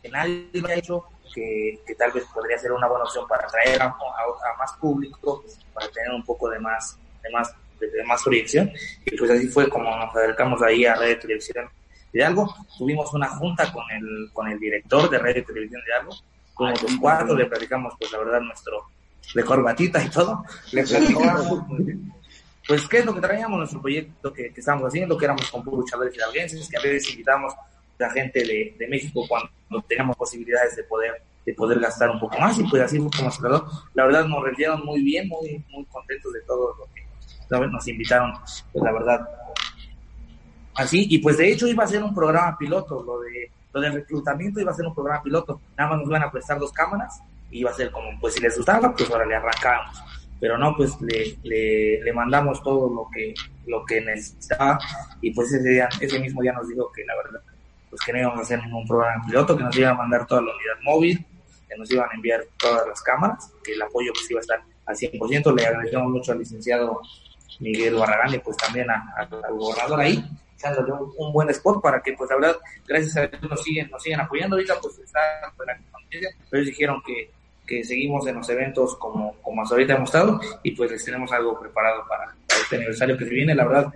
que 0.03 0.09
nadie 0.09 0.49
lo 0.53 0.69
ha 0.69 0.75
hecho, 0.75 1.05
que, 1.35 1.81
que, 1.87 1.95
tal 1.95 2.13
vez 2.13 2.25
podría 2.33 2.59
ser 2.59 2.73
una 2.73 2.87
buena 2.87 3.05
opción 3.05 3.27
para 3.29 3.47
atraer 3.47 3.83
a, 3.83 3.95
más 4.59 4.73
público, 4.81 5.45
para 5.75 5.89
tener 5.89 6.11
un 6.13 6.25
poco 6.25 6.49
de 6.49 6.59
más, 6.59 6.99
de 7.23 7.31
más 7.31 7.55
de, 7.81 8.05
más 8.05 8.23
proyección. 8.23 8.71
Y 9.05 9.17
pues 9.17 9.31
así 9.31 9.49
fue 9.49 9.69
como 9.69 9.95
nos 9.97 10.15
acercamos 10.15 10.63
ahí 10.63 10.85
a 10.85 10.99
de 10.99 11.17
Televisión 11.17 11.69
de 12.13 12.25
Algo. 12.25 12.55
Tuvimos 12.79 13.13
una 13.15 13.29
junta 13.29 13.71
con 13.73 13.85
el, 13.91 14.31
con 14.33 14.49
el 14.49 14.59
director 14.59 15.09
de 15.11 15.19
de 15.19 15.43
Televisión 15.43 15.83
de 15.87 15.95
Algo. 15.95 16.13
Como 16.55 16.71
los 16.71 16.97
cuatro, 16.99 17.37
le 17.37 17.47
platicamos, 17.47 17.95
pues 17.99 18.11
la 18.13 18.19
verdad, 18.19 18.41
nuestro, 18.41 18.85
de 19.35 19.45
corbatita 19.45 20.03
y 20.03 20.09
todo. 20.09 20.43
Le 20.73 20.85
platicamos, 20.85 21.65
pues, 22.67 22.87
qué 22.89 22.99
es 22.99 23.05
lo 23.05 23.15
que 23.15 23.21
traíamos, 23.21 23.59
nuestro 23.59 23.81
proyecto 23.81 24.33
que, 24.33 24.53
que 24.53 24.61
estábamos 24.61 24.89
haciendo, 24.89 25.17
que 25.17 25.25
éramos 25.25 25.51
con 25.51 25.65
luchadores 25.65 26.15
hidalguenses, 26.15 26.69
que 26.69 26.77
a 26.77 26.83
veces 26.83 27.11
invitamos 27.11 27.55
a 27.99 28.11
gente 28.11 28.41
de, 28.41 28.75
de 28.79 28.89
México 28.89 29.25
cuando 29.27 29.51
teníamos 29.89 30.17
posibilidades 30.17 30.77
de 30.77 30.85
poder 30.85 31.23
de 31.47 31.55
poder 31.55 31.79
gastar 31.79 32.11
un 32.11 32.19
poco 32.19 32.37
más 32.41 32.59
y 32.59 32.65
pues 32.65 32.83
así 32.83 32.99
fue 32.99 33.09
como 33.17 33.31
se 33.31 33.41
quedó. 33.41 33.71
La 33.95 34.05
verdad 34.05 34.27
nos 34.27 34.43
rendieron 34.43 34.85
muy 34.85 35.01
bien, 35.01 35.29
muy, 35.29 35.65
muy 35.71 35.85
contentos 35.85 36.33
de 36.33 36.41
todo 36.41 36.75
lo 36.77 37.61
que 37.61 37.67
nos 37.69 37.87
invitaron, 37.87 38.33
pues 38.73 38.85
la 38.85 38.93
verdad, 38.93 39.29
así, 40.75 41.07
y 41.09 41.19
pues 41.19 41.39
de 41.39 41.53
hecho 41.53 41.69
iba 41.69 41.85
a 41.85 41.87
ser 41.87 42.03
un 42.03 42.13
programa 42.13 42.59
piloto, 42.59 43.03
lo 43.03 43.21
de 43.21 43.51
lo 43.73 43.81
del 43.81 43.93
reclutamiento 43.93 44.59
iba 44.59 44.73
a 44.73 44.75
ser 44.75 44.87
un 44.87 44.95
programa 44.95 45.23
piloto, 45.23 45.61
nada 45.77 45.91
más 45.91 46.01
nos 46.01 46.09
iban 46.09 46.23
a 46.23 46.31
prestar 46.31 46.59
dos 46.59 46.73
cámaras, 46.73 47.21
y 47.51 47.61
iba 47.61 47.71
a 47.71 47.75
ser 47.75 47.93
como, 47.93 48.19
pues 48.19 48.35
si 48.35 48.41
les 48.41 48.57
gustaba, 48.57 48.93
pues 48.93 49.09
ahora 49.11 49.27
le 49.27 49.37
arrancábamos, 49.37 50.03
pero 50.41 50.59
no, 50.59 50.75
pues 50.77 51.01
le, 51.01 51.39
le, 51.43 52.01
le, 52.03 52.13
mandamos 52.13 52.63
todo 52.63 52.93
lo 52.93 53.09
que, 53.13 53.35
lo 53.67 53.85
que 53.85 54.01
necesitaba, 54.01 54.79
y 55.21 55.33
pues 55.33 55.53
ese 55.53 55.69
día, 55.69 55.89
ese 56.01 56.19
mismo 56.19 56.43
día 56.43 56.53
nos 56.53 56.69
dijo 56.69 56.91
que 56.93 57.05
la 57.05 57.17
verdad, 57.17 57.41
pues 57.89 58.01
que 58.03 58.13
no 58.13 58.19
íbamos 58.21 58.39
a 58.39 58.43
hacer 58.43 58.63
ningún 58.63 58.87
programa 58.87 59.25
piloto, 59.27 59.57
que 59.57 59.65
nos 59.65 59.77
iban 59.77 59.93
a 59.93 59.95
mandar 59.95 60.27
toda 60.27 60.43
la 60.43 60.55
unidad 60.55 60.83
móvil, 60.83 61.27
que 61.69 61.77
nos 61.77 61.91
iban 61.91 62.09
a 62.11 62.15
enviar 62.15 62.45
todas 62.59 62.87
las 62.87 63.01
cámaras, 63.03 63.53
que 63.65 63.73
el 63.73 63.83
apoyo 63.83 64.13
pues 64.13 64.31
iba 64.31 64.41
a 64.41 64.43
estar 64.43 64.63
al 64.85 64.97
100%, 64.97 65.55
le 65.55 65.67
agradecemos 65.67 66.13
mucho 66.13 66.33
al 66.33 66.39
licenciado 66.39 67.01
Miguel 67.61 67.95
Barragán 67.95 68.35
y 68.35 68.39
pues 68.39 68.57
también 68.57 68.89
al 68.91 69.29
gobernador 69.57 70.01
ahí, 70.01 70.25
echándole 70.55 70.93
un, 71.17 71.33
buen 71.33 71.49
spot 71.51 71.83
para 71.83 72.01
que 72.03 72.13
pues 72.13 72.31
la 72.31 72.37
verdad, 72.37 72.57
gracias 72.87 73.17
a 73.17 73.27
Dios 73.27 73.43
nos 73.43 73.63
siguen, 73.63 73.91
nos 73.91 74.03
siguen 74.03 74.21
apoyando, 74.21 74.57
ahorita 74.57 74.75
pues 74.81 74.99
está 74.99 75.21
la 75.41 75.79
pero 76.09 76.63
ellos 76.63 76.67
dijeron 76.67 77.03
que, 77.05 77.31
que 77.67 77.85
seguimos 77.85 78.27
en 78.27 78.37
los 78.37 78.49
eventos 78.49 78.97
como, 78.97 79.35
como 79.43 79.63
hasta 79.63 79.75
ahorita 79.75 79.95
hemos 79.95 80.09
estado 80.09 80.41
y 80.63 80.71
pues 80.73 80.91
les 80.91 81.05
tenemos 81.05 81.33
algo 81.33 81.59
preparado 81.59 82.07
para, 82.09 82.35
este 82.49 82.77
aniversario 82.77 83.19
que 83.19 83.25
se 83.25 83.31
viene, 83.31 83.55
la 83.55 83.67
verdad, 83.67 83.93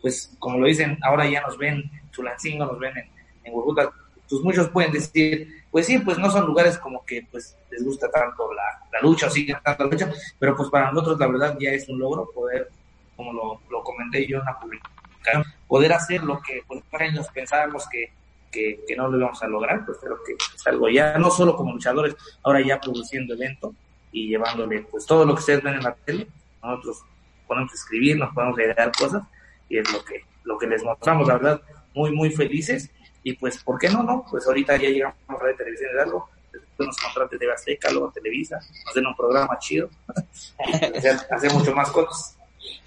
pues 0.00 0.34
como 0.38 0.58
lo 0.58 0.66
dicen, 0.66 0.98
ahora 1.02 1.28
ya 1.28 1.40
nos 1.42 1.58
ven 1.58 1.90
Chulancingo, 2.10 2.66
nos 2.66 2.78
ven 2.78 2.96
en, 2.96 3.08
en 3.44 3.52
pues 3.54 4.42
muchos 4.42 4.68
pueden 4.68 4.92
decir, 4.92 5.64
pues 5.70 5.86
sí, 5.86 5.98
pues 5.98 6.18
no 6.18 6.30
son 6.30 6.46
lugares 6.46 6.78
como 6.78 7.04
que 7.04 7.26
pues 7.30 7.56
les 7.70 7.84
gusta 7.84 8.10
tanto 8.10 8.52
la, 8.52 8.62
la 8.92 9.00
lucha 9.00 9.26
o 9.26 9.30
siguen 9.30 9.56
tanto 9.62 9.84
la 9.84 9.90
lucha, 9.90 10.12
pero 10.38 10.56
pues 10.56 10.68
para 10.70 10.90
nosotros 10.90 11.18
la 11.18 11.26
verdad 11.26 11.56
ya 11.58 11.70
es 11.70 11.88
un 11.88 11.98
logro 11.98 12.30
poder 12.32 12.68
como 13.16 13.32
lo, 13.32 13.60
lo 13.70 13.82
comenté 13.82 14.26
yo 14.26 14.38
en 14.38 14.44
la 14.44 14.58
publicación, 14.58 15.44
poder 15.68 15.92
hacer 15.92 16.22
lo 16.22 16.40
que 16.40 16.62
por 16.66 17.02
años 17.02 17.28
pensábamos 17.32 17.88
que, 17.88 18.12
que, 18.54 18.96
no 18.96 19.08
lo 19.08 19.18
íbamos 19.18 19.42
a 19.42 19.48
lograr, 19.48 19.84
pues 19.84 19.98
creo 19.98 20.16
que 20.24 20.32
es 20.32 20.66
algo 20.66 20.88
ya, 20.88 21.18
no 21.18 21.30
solo 21.30 21.56
como 21.56 21.72
luchadores, 21.72 22.16
ahora 22.42 22.60
ya 22.60 22.80
produciendo 22.80 23.34
eventos 23.34 23.72
y 24.12 24.28
llevándole 24.28 24.82
pues 24.82 25.04
todo 25.04 25.24
lo 25.24 25.34
que 25.34 25.40
ustedes 25.40 25.62
ven 25.62 25.74
en 25.74 25.82
la 25.82 25.94
tele, 25.94 26.28
nosotros 26.62 27.02
podemos 27.46 27.74
escribir, 27.74 28.16
nos 28.16 28.32
podemos 28.32 28.58
idear 28.58 28.92
cosas 28.96 29.22
y 29.68 29.78
es 29.78 29.92
lo 29.92 30.04
que, 30.04 30.24
lo 30.44 30.56
que 30.56 30.66
les 30.66 30.82
mostramos, 30.84 31.26
la 31.26 31.34
verdad, 31.34 31.62
muy, 31.94 32.12
muy 32.12 32.30
felices 32.30 32.90
y 33.22 33.32
pues, 33.34 33.62
¿por 33.62 33.78
qué 33.78 33.88
no, 33.88 34.02
no? 34.02 34.24
Pues 34.30 34.46
ahorita 34.46 34.76
ya 34.76 34.88
llegamos 34.88 35.16
a 35.28 35.46
la 35.46 35.56
televisión 35.56 35.92
de 35.94 36.02
algo, 36.02 36.28
después 36.52 36.86
nos 36.86 36.96
contrate 36.98 37.38
de 37.38 37.50
Azteca, 37.50 37.90
luego 37.90 38.12
Televisa, 38.12 38.60
nos 38.84 38.94
den 38.94 39.06
un 39.06 39.16
programa 39.16 39.58
chido, 39.58 39.88
hacer 41.30 41.52
mucho 41.52 41.74
más 41.74 41.90
cosas. 41.90 42.36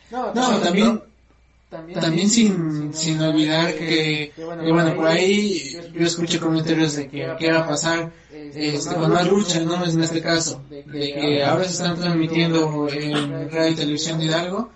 No, 0.09 0.33
también, 1.69 1.99
también, 1.99 2.29
sin, 2.29 2.93
sin 2.93 3.21
olvidar 3.21 3.73
que, 3.73 4.31
bueno, 4.37 4.95
por 4.95 5.07
ahí 5.07 5.77
yo 5.93 6.05
escuché 6.05 6.39
comentarios 6.39 6.95
de 6.95 7.09
que 7.09 7.35
qué 7.37 7.51
va 7.51 7.59
a 7.59 7.67
pasar 7.67 8.11
este, 8.31 8.95
con 8.95 9.11
más 9.11 9.27
lucha, 9.27 9.59
¿no? 9.59 9.83
En 9.83 10.01
este 10.01 10.21
caso, 10.21 10.63
de 10.69 10.83
que 11.13 11.43
ahora 11.43 11.65
se 11.65 11.71
están 11.71 11.97
transmitiendo 11.97 12.87
en 12.89 13.51
radio 13.51 13.71
y 13.71 13.75
televisión 13.75 14.17
de 14.17 14.25
Hidalgo, 14.25 14.69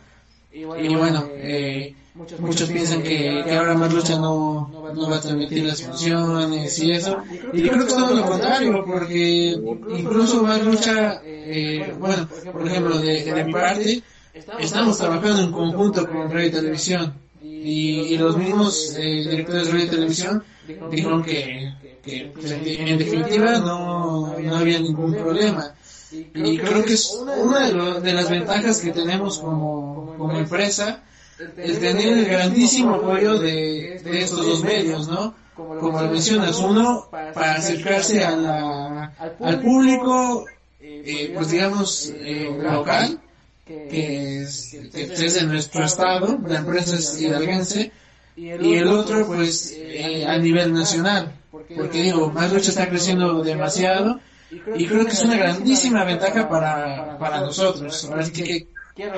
y 0.52 0.66
bueno, 0.66 1.30
eh, 1.32 1.96
muchos, 2.40 2.70
piensan 2.70 3.02
que, 3.02 3.42
que, 3.46 3.56
ahora 3.56 3.74
más 3.74 3.94
lucha 3.94 4.18
no, 4.18 4.70
no 4.94 5.10
va 5.10 5.16
a 5.16 5.22
transmitir 5.22 5.64
las 5.64 5.82
funciones 5.82 6.78
y 6.80 6.92
eso, 6.92 7.24
y 7.54 7.62
creo 7.62 7.80
que 7.80 7.86
es 7.86 7.96
todo 7.96 8.14
lo 8.14 8.26
contrario, 8.26 8.84
porque 8.86 9.58
incluso 9.96 10.44
más 10.44 10.62
lucha, 10.62 11.22
eh, 11.24 11.94
bueno, 11.98 12.28
por 12.52 12.68
ejemplo, 12.68 13.00
de, 13.00 13.24
de 13.24 13.46
parte, 13.46 14.04
Estamos 14.60 14.98
trabajando 14.98 15.42
en 15.42 15.52
conjunto 15.52 16.08
con 16.08 16.32
Radio 16.32 16.48
y 16.48 16.52
Televisión 16.52 17.14
y, 17.42 18.18
los 18.18 18.38
mismos 18.38 18.96
eh, 18.98 19.02
directores 19.30 19.66
de 19.66 19.72
Radio 19.72 19.86
y 19.86 19.90
Televisión 19.90 20.44
dijeron 20.90 21.24
que, 21.24 21.74
que 22.04 22.32
pues, 22.34 22.52
en 22.52 22.98
definitiva 22.98 23.60
no, 23.60 24.38
no 24.38 24.56
había 24.56 24.80
ningún 24.80 25.14
problema. 25.14 25.74
Y 26.12 26.58
creo 26.58 26.84
que 26.84 26.94
es 26.94 27.14
una 27.14 27.68
de, 28.00 28.14
las 28.14 28.30
ventajas 28.30 28.82
que 28.82 28.92
tenemos 28.92 29.40
como, 29.40 30.16
como 30.18 30.38
empresa 30.38 31.04
el 31.58 31.80
tener 31.80 32.18
el 32.18 32.26
grandísimo 32.26 32.96
apoyo 32.96 33.40
de, 33.40 34.02
de 34.04 34.22
estos 34.22 34.46
dos 34.46 34.64
medios, 34.64 35.08
¿no? 35.08 35.34
Como 35.56 36.02
lo 36.02 36.10
mencionas, 36.10 36.58
uno 36.60 37.08
para 37.12 37.54
acercarse 37.54 38.24
a 38.24 38.36
la, 38.36 39.14
al 39.40 39.62
público, 39.62 40.46
eh, 40.80 41.32
pues 41.36 41.52
digamos, 41.52 42.12
eh, 42.16 42.56
local, 42.62 43.20
que 43.90 44.42
es, 44.42 44.72
de 44.72 45.44
nuestro 45.44 45.84
estado, 45.84 46.40
la 46.46 46.60
empresa 46.60 46.96
es 46.96 47.22
hidalguense, 47.22 47.92
y 48.36 48.50
el 48.76 48.88
otro 48.88 49.28
pues 49.28 49.76
eh, 49.78 50.26
a 50.26 50.38
nivel 50.38 50.74
nacional, 50.74 51.34
porque 51.52 52.02
digo, 52.02 52.32
Más 52.32 52.52
Lucha 52.52 52.70
está 52.70 52.90
creciendo 52.90 53.44
demasiado 53.44 54.20
y 54.76 54.86
creo 54.86 55.06
que 55.06 55.12
es 55.12 55.24
una 55.24 55.38
grandísima 55.38 56.04
ventaja 56.04 56.48
para, 56.48 57.18
para 57.18 57.42
nosotros, 57.42 58.10
así 58.16 58.32
que 58.32 58.68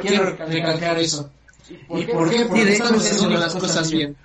quiero 0.02 0.36
recalcar 0.48 0.98
eso. 1.00 1.30
¿Y 1.70 2.04
por 2.06 2.30
qué? 2.30 2.46
Porque 2.46 2.74
estamos 2.74 3.10
haciendo 3.10 3.38
las 3.38 3.56
cosas 3.56 3.90
bien. 3.90 4.16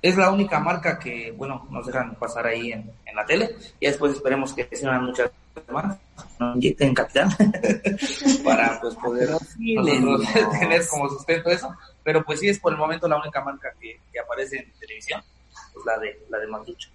Es 0.00 0.16
la 0.16 0.30
única 0.30 0.60
marca 0.60 0.98
que, 0.98 1.32
bueno, 1.32 1.66
nos 1.70 1.86
dejan 1.86 2.14
pasar 2.14 2.46
ahí 2.46 2.70
en, 2.70 2.90
en 3.04 3.16
la 3.16 3.26
tele 3.26 3.56
y 3.80 3.86
después 3.86 4.12
esperemos 4.12 4.52
que 4.52 4.68
se 4.70 4.88
muchas 4.90 5.30
más, 5.72 5.98
inyecten 6.54 6.94
capital 6.94 7.28
para 8.44 8.80
pues 8.80 8.94
poder 8.96 9.30
tener 10.60 10.86
como 10.88 11.08
sustento 11.08 11.50
eso, 11.50 11.74
pero 12.02 12.24
pues 12.24 12.40
sí 12.40 12.48
es 12.48 12.58
por 12.58 12.72
el 12.72 12.78
momento 12.78 13.08
la 13.08 13.18
única 13.18 13.42
marca 13.42 13.72
que, 13.80 14.00
que 14.12 14.18
aparece 14.18 14.58
en 14.58 14.72
televisión, 14.78 15.22
pues 15.72 15.86
la 15.86 15.98
de 15.98 16.20
la 16.30 16.38
de 16.38 16.46
Manducho. 16.46 16.90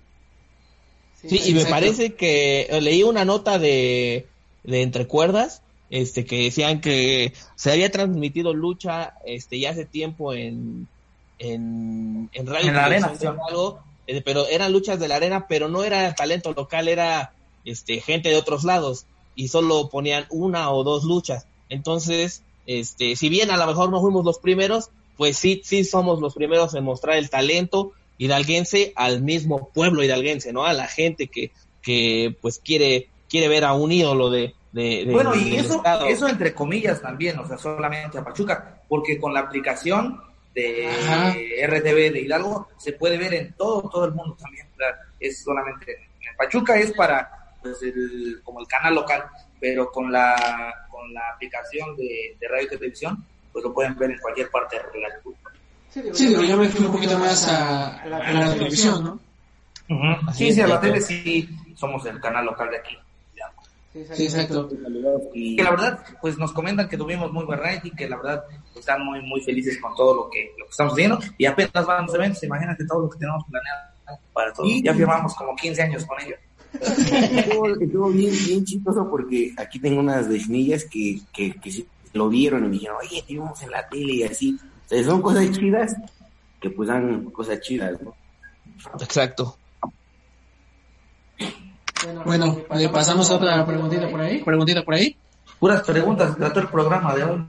Sí, 1.28 1.39
y 1.45 1.53
me 1.53 1.66
parece 1.66 2.16
que 2.16 2.68
leí 2.82 3.03
una 3.03 3.26
nota 3.26 3.59
de, 3.59 4.28
de 4.64 4.82
Entre 4.82 5.05
Cuerdas, 5.05 5.62
este, 5.91 6.26
que 6.26 6.43
decían 6.45 6.82
que 6.82 7.34
se 7.55 7.72
había 7.72 7.91
transmitido 7.91 8.53
lucha, 8.53 9.14
este, 9.26 9.59
ya 9.59 9.70
hace 9.70 9.86
tiempo 9.86 10.34
en, 10.34 10.88
en, 11.38 12.30
en 12.34 12.47
radio. 12.47 12.70
En 12.70 12.76
la 12.76 12.86
arena, 12.86 13.14
eh, 14.07 14.22
pero 14.26 14.47
eran 14.47 14.72
luchas 14.72 14.99
de 14.99 15.07
la 15.07 15.18
arena, 15.18 15.47
pero 15.47 15.68
no 15.70 15.84
era 15.84 16.16
talento 16.16 16.53
local, 16.53 16.88
era 16.88 17.34
este, 17.66 17.99
gente 17.99 18.30
de 18.30 18.38
otros 18.38 18.64
lados 18.64 19.05
y 19.36 19.47
solo 19.47 19.89
ponían 19.89 20.26
una 20.30 20.72
o 20.72 20.84
dos 20.84 21.03
luchas. 21.03 21.45
Entonces, 21.70 22.43
este, 22.68 23.16
si 23.16 23.30
bien 23.30 23.51
a 23.51 23.57
lo 23.57 23.68
mejor 23.68 23.89
no 23.89 24.01
fuimos 24.01 24.26
los 24.26 24.39
primeros, 24.39 24.89
pues 25.18 25.38
sí, 25.38 25.62
sí 25.64 25.84
somos 25.84 26.20
los 26.20 26.34
primeros 26.34 26.74
en 26.74 26.84
mostrar 26.84 27.18
el 27.18 27.30
talento 27.30 27.93
hidalguense 28.18 28.93
al 28.95 29.22
mismo 29.22 29.70
pueblo 29.74 30.03
hidalguense, 30.03 30.53
¿no? 30.53 30.66
A 30.66 30.74
la 30.74 30.88
gente 30.88 31.28
que, 31.28 31.51
que 31.82 32.36
pues 32.39 32.59
quiere, 32.64 33.09
quiere 33.30 33.47
ver 33.47 33.66
a 33.66 33.74
un 33.74 33.91
ídolo 33.91 34.30
de, 34.30 34.53
de, 34.72 35.07
bueno, 35.12 35.36
y 35.36 35.55
eso, 35.55 35.84
eso 36.07 36.28
entre 36.28 36.53
comillas 36.53 37.01
también, 37.01 37.39
o 37.39 37.47
sea, 37.47 37.57
solamente 37.57 38.18
a 38.18 38.24
Pachuca, 38.24 38.82
porque 38.88 39.20
con 39.20 39.34
la 39.34 39.41
aplicación 39.41 40.22
de 40.53 40.88
RTV 41.66 42.14
de 42.14 42.22
Hidalgo 42.22 42.68
se 42.78 42.93
puede 42.93 43.18
ver 43.18 43.34
en 43.34 43.53
todo, 43.53 43.89
todo 43.89 44.05
el 44.05 44.14
mundo 44.14 44.38
también, 44.39 44.68
es 45.20 45.43
solamente 45.43 45.91
en 45.93 46.38
Pachuca 46.38 46.78
es 46.80 46.93
para 46.93 47.41
pues 47.62 47.82
el, 47.84 48.41
como 48.43 48.59
el 48.59 48.68
canal 48.68 48.95
local, 48.95 49.24
pero 49.59 49.91
con 49.91 50.12
la, 50.12 50.88
con 50.89 51.14
la 51.14 51.22
aplicación 51.34 51.95
de, 51.95 52.38
radio 52.49 52.66
y 52.66 52.70
televisión, 52.70 53.24
pues 53.51 53.64
lo 53.64 53.74
pueden 53.74 53.97
ver 53.97 54.12
en 54.12 54.20
cualquier 54.20 54.49
parte 54.49 54.78
de 54.93 54.99
la 54.99 55.09
República. 55.09 55.51
Sí, 55.89 56.34
yo 56.34 56.57
me 56.57 56.70
fui 56.70 56.86
un 56.86 56.91
poquito 56.91 57.20
más 57.20 57.47
a, 57.47 58.05
la, 58.05 58.53
televisión, 58.53 59.03
¿no? 59.03 60.34
Sí, 60.34 60.53
sí, 60.53 60.62
a 60.62 60.68
la 60.68 60.80
tele 60.80 61.01
sí 61.01 61.49
somos 61.76 62.05
el 62.05 62.20
canal 62.22 62.45
local 62.45 62.70
de 62.70 62.78
aquí. 62.78 62.97
Sí, 64.14 64.24
exacto. 64.24 64.70
Y 65.34 65.57
que 65.57 65.64
la 65.64 65.72
verdad, 65.72 65.99
pues 66.22 66.38
nos 66.38 66.53
comentan 66.53 66.88
que 66.88 66.95
tuvimos 66.95 67.30
muy 67.34 67.43
buen 67.43 67.59
rating, 67.59 67.91
que 67.91 68.07
la 68.07 68.16
verdad 68.16 68.45
están 68.74 69.03
muy 69.05 69.22
muy 69.22 69.41
felices 69.41 69.78
con 69.82 69.93
todo 69.95 70.16
lo 70.16 70.30
que, 70.30 70.53
lo 70.57 70.66
que 70.66 70.72
estamos 70.72 70.93
haciendo 70.93 71.20
y 71.38 71.45
apenas 71.45 71.86
van 71.86 72.05
los 72.05 72.16
eventos, 72.16 72.41
imagínate 72.41 72.86
todo 72.86 73.01
lo 73.01 73.09
que 73.09 73.20
tenemos 73.20 73.43
planeado 73.49 73.91
para 74.32 74.53
todo. 74.53 74.66
Y 74.66 74.82
ya 74.82 74.93
firmamos 74.93 75.36
como 75.36 75.53
15 75.57 75.82
años 75.82 76.05
con 76.05 76.22
ellos 76.22 76.39
estuvo, 76.74 78.10
bien, 78.10 78.34
bien 78.46 78.66
chistoso 78.66 79.10
porque 79.10 79.54
aquí 79.58 79.80
tengo 79.80 80.00
unas 80.00 80.28
vecinillas 80.28 80.86
que, 80.86 81.22
que, 81.34 81.54
que 81.54 81.86
lo 82.14 82.30
vieron 82.30 82.66
y 82.66 82.68
me 82.68 82.74
dijeron, 82.74 82.98
oye, 83.00 83.24
te 83.26 83.34
vimos 83.34 83.62
en 83.62 83.72
la 83.72 83.88
tele 83.88 84.14
y 84.14 84.24
así. 84.24 84.58
O 84.86 84.90
sea, 84.90 85.04
son 85.04 85.22
cosas 85.22 85.52
chidas 85.52 85.96
que 86.60 86.70
pues 86.70 86.90
dan 86.90 87.26
cosas 87.32 87.60
chidas, 87.62 88.02
¿no? 88.02 88.16
Exacto. 89.00 89.58
Bueno, 92.26 92.62
le 92.76 92.90
pasamos 92.90 93.30
a 93.30 93.36
otra 93.36 93.66
preguntita 93.66 94.10
por 94.10 94.22
ahí. 94.22 94.43
Preguntita 94.43 94.84
por 94.84 94.93
ahí. 94.93 95.16
Puras 95.60 95.84
preguntas, 95.84 96.36
trató 96.36 96.60
el 96.62 96.68
programa 96.68 97.16
de 97.16 97.24
hoy. 97.24 97.46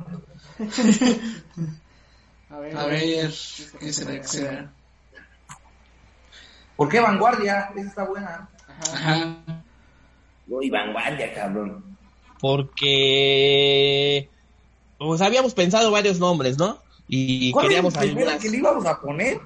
a 2.50 2.58
ver, 2.58 2.76
a 2.76 2.86
ver 2.86 3.30
¿qué 3.80 3.92
será? 3.92 4.20
¿Qué 4.20 4.28
será? 4.28 4.72
¿Por 6.76 6.88
qué 6.88 7.00
vanguardia? 7.00 7.70
Esa 7.74 7.88
está 7.88 8.04
buena. 8.04 8.48
Ajá. 8.92 9.36
Voy 10.46 10.70
vanguardia, 10.70 11.32
cabrón. 11.34 11.84
Porque 12.40 14.28
pues 14.98 15.20
habíamos 15.20 15.54
pensado 15.54 15.90
varios 15.90 16.18
nombres, 16.18 16.58
¿no? 16.58 16.78
Y 17.08 17.52
queríamos 17.52 17.96
algunas... 17.96 18.40
que 18.40 18.48
le 18.48 18.58
íbamos 18.58 18.86
a 18.86 19.00
poner? 19.00 19.40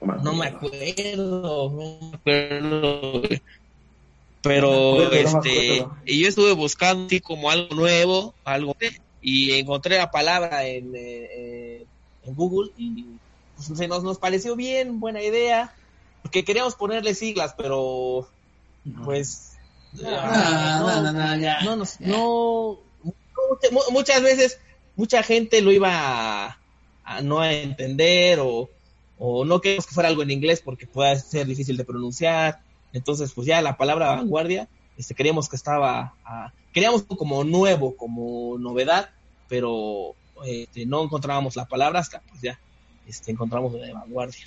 No 0.00 0.34
me 0.34 0.46
acuerdo, 0.46 1.72
pero, 4.42 5.10
este, 5.10 5.84
y 6.04 6.22
yo 6.22 6.28
estuve 6.28 6.52
buscando 6.52 7.06
así 7.06 7.20
como 7.20 7.50
algo 7.50 7.74
nuevo, 7.74 8.34
algo 8.44 8.76
y 9.20 9.52
encontré 9.52 9.96
la 9.96 10.10
palabra 10.10 10.64
en, 10.66 10.92
eh, 10.94 11.84
en 12.24 12.34
Google 12.34 12.70
y 12.76 13.06
pues, 13.56 13.76
se 13.76 13.88
nos, 13.88 14.04
nos 14.04 14.18
pareció 14.18 14.54
bien, 14.54 15.00
buena 15.00 15.22
idea 15.22 15.74
que 16.30 16.44
queríamos 16.44 16.74
ponerle 16.74 17.14
siglas, 17.14 17.54
pero 17.56 18.28
pues 19.04 19.56
no, 19.92 21.02
no, 21.02 21.12
no, 21.12 21.76
no, 21.76 21.86
no, 22.00 22.78
muchas 23.90 24.22
veces 24.22 24.60
mucha 24.96 25.22
gente 25.22 25.60
lo 25.60 25.72
iba 25.72 26.58
a, 27.04 27.20
no 27.22 27.40
a 27.40 27.52
entender 27.52 28.40
o, 28.40 28.70
o 29.18 29.44
no 29.44 29.60
queremos 29.60 29.86
que 29.86 29.94
fuera 29.94 30.08
algo 30.08 30.22
en 30.22 30.30
inglés 30.30 30.60
porque 30.60 30.86
pueda 30.86 31.16
ser 31.18 31.46
difícil 31.46 31.76
de 31.76 31.84
pronunciar. 31.84 32.60
Entonces, 32.92 33.32
pues 33.32 33.46
ya 33.46 33.60
la 33.62 33.76
palabra 33.76 34.14
vanguardia, 34.16 34.68
este, 34.96 35.14
queríamos 35.14 35.48
que 35.48 35.56
estaba, 35.56 36.14
queríamos 36.72 37.02
como 37.02 37.44
nuevo, 37.44 37.96
como 37.96 38.56
novedad, 38.58 39.10
pero 39.48 40.14
este, 40.44 40.86
no 40.86 41.04
encontrábamos 41.04 41.56
la 41.56 41.66
palabra 41.66 42.00
hasta 42.00 42.20
pues 42.20 42.40
ya 42.40 42.58
este, 43.06 43.30
encontramos 43.32 43.72
de 43.74 43.92
vanguardia. 43.92 44.46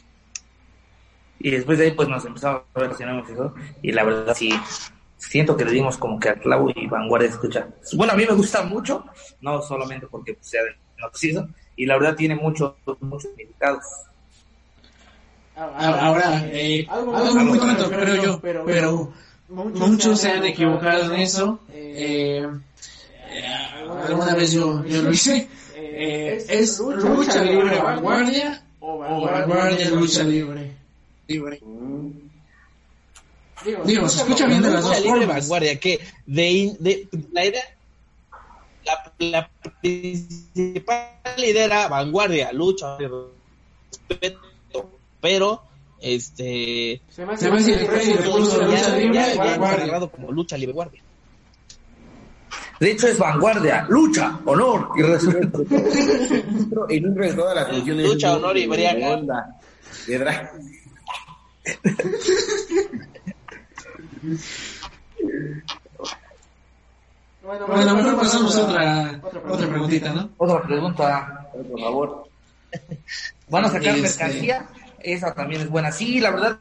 Y 1.39 1.51
después 1.51 1.77
de 1.77 1.85
ahí 1.85 1.91
pues 1.91 2.07
nos 2.09 2.25
empezamos 2.25 2.63
a 2.73 2.79
relacionar 2.79 3.23
y 3.81 3.91
la 3.91 4.03
verdad 4.03 4.35
sí, 4.35 4.51
siento 5.17 5.55
que 5.55 5.65
le 5.65 5.71
dimos 5.71 5.97
como 5.97 6.19
que 6.19 6.29
a 6.29 6.35
clavo 6.35 6.69
y 6.75 6.87
vanguardia 6.87 7.29
escucha. 7.29 7.67
Bueno, 7.93 8.13
a 8.13 8.15
mí 8.15 8.25
me 8.27 8.35
gusta 8.35 8.63
mucho, 8.63 9.05
no 9.41 9.61
solamente 9.61 10.07
porque 10.07 10.33
pues, 10.33 10.47
sea 10.47 10.61
de 10.63 10.75
y 11.75 11.85
la 11.85 11.97
verdad 11.97 12.15
tiene 12.15 12.35
muchos, 12.35 12.73
muchos 12.99 13.29
significados. 13.31 13.85
Ahora, 15.55 16.45
eh, 16.51 16.85
algo, 16.89 17.13
muy 17.35 17.59
tonto, 17.59 17.89
creo 17.89 18.23
yo, 18.23 18.39
pero, 18.41 19.11
muchos 19.49 20.19
se 20.19 20.31
han 20.31 20.45
equivocado 20.45 21.13
en 21.13 21.21
eso. 21.21 21.59
Eh, 21.71 22.45
eh, 23.31 23.43
alguna 24.07 24.35
vez 24.35 24.51
yo, 24.51 24.83
yo 24.85 25.01
lo 25.03 25.11
hice. 25.11 25.47
Eh, 25.75 26.45
¿Es 26.49 26.79
lucha 26.79 27.43
libre 27.43 27.77
vanguardia 27.79 28.63
o 28.79 28.99
vanguardia 28.99 29.89
lucha 29.89 30.23
libre? 30.23 30.68
Libre. 31.29 31.61
Digo, 33.85 34.09
se 34.09 34.21
escucha 34.21 34.47
bien 34.47 34.63
de 34.63 34.71
las 34.71 34.83
dos 34.83 34.97
formas. 34.97 35.27
vanguardia, 35.27 35.79
que 35.79 35.99
de, 36.25 36.75
de, 36.79 37.07
la 37.31 37.45
idea, 37.45 37.61
la, 38.83 39.13
la 39.19 39.49
principal 39.79 41.11
idea 41.37 41.65
era 41.65 41.87
vanguardia, 41.87 42.51
lucha, 42.51 42.97
respeto, 42.97 44.41
pero 45.21 45.61
este 46.01 46.99
se 47.09 47.25
me 47.27 47.33
hace, 47.33 47.47
vanguardia. 49.37 50.09
como 50.09 50.31
lucha 50.31 50.57
libre 50.57 50.73
guardia. 50.73 51.03
De 52.79 52.91
hecho, 52.91 53.07
es 53.07 53.19
vanguardia, 53.19 53.85
lucha, 53.87 54.39
honor 54.45 54.89
y 54.97 55.03
respeto. 55.03 55.61
y 56.89 57.01
nunca 57.01 57.25
de 57.25 57.33
todas 57.33 57.55
las 57.55 57.67
funciones. 57.67 58.07
Lucha, 58.07 58.35
honor 58.35 58.57
y 58.57 58.65
briaga. 58.65 59.59
Bueno, 67.41 67.65
bueno, 67.67 67.95
mejor 67.95 68.17
pasamos 68.17 68.55
a 68.57 68.63
otra, 68.63 69.21
otra 69.49 69.67
preguntita, 69.69 70.13
¿no? 70.13 70.29
Otra 70.37 70.61
pregunta, 70.61 71.49
por 71.51 71.79
favor. 71.79 72.29
¿Van 73.49 73.65
a 73.65 73.69
sacar 73.69 73.95
este... 73.95 74.01
mercancía? 74.01 74.67
Esa 74.99 75.33
también 75.33 75.61
es 75.61 75.69
buena. 75.69 75.91
Sí, 75.91 76.19
la 76.19 76.31
verdad, 76.31 76.59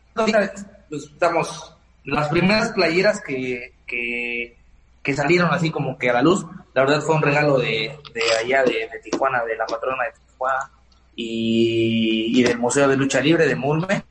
pues, 0.89 1.05
estamos. 1.05 1.75
Las 2.05 2.29
primeras 2.29 2.71
playeras 2.71 3.21
que, 3.21 3.75
que, 3.87 4.57
que, 5.03 5.15
salieron 5.15 5.53
así 5.53 5.71
como 5.71 5.99
que 5.99 6.09
a 6.09 6.15
la 6.15 6.23
luz, 6.23 6.47
la 6.73 6.83
verdad 6.83 7.03
fue 7.03 7.17
un 7.17 7.23
regalo 7.23 7.59
de, 7.59 7.99
de 8.15 8.23
allá 8.41 8.63
de, 8.63 8.89
de 8.91 8.99
Tijuana, 9.03 9.45
de 9.45 9.57
la 9.57 9.67
patrona 9.67 10.05
de 10.05 10.13
Tijuana 10.13 10.71
y, 11.15 12.39
y 12.39 12.43
del 12.43 12.59
Museo 12.59 12.89
de 12.89 12.97
Lucha 12.97 13.21
Libre 13.21 13.47
de 13.47 13.57
Mulme. 13.57 14.05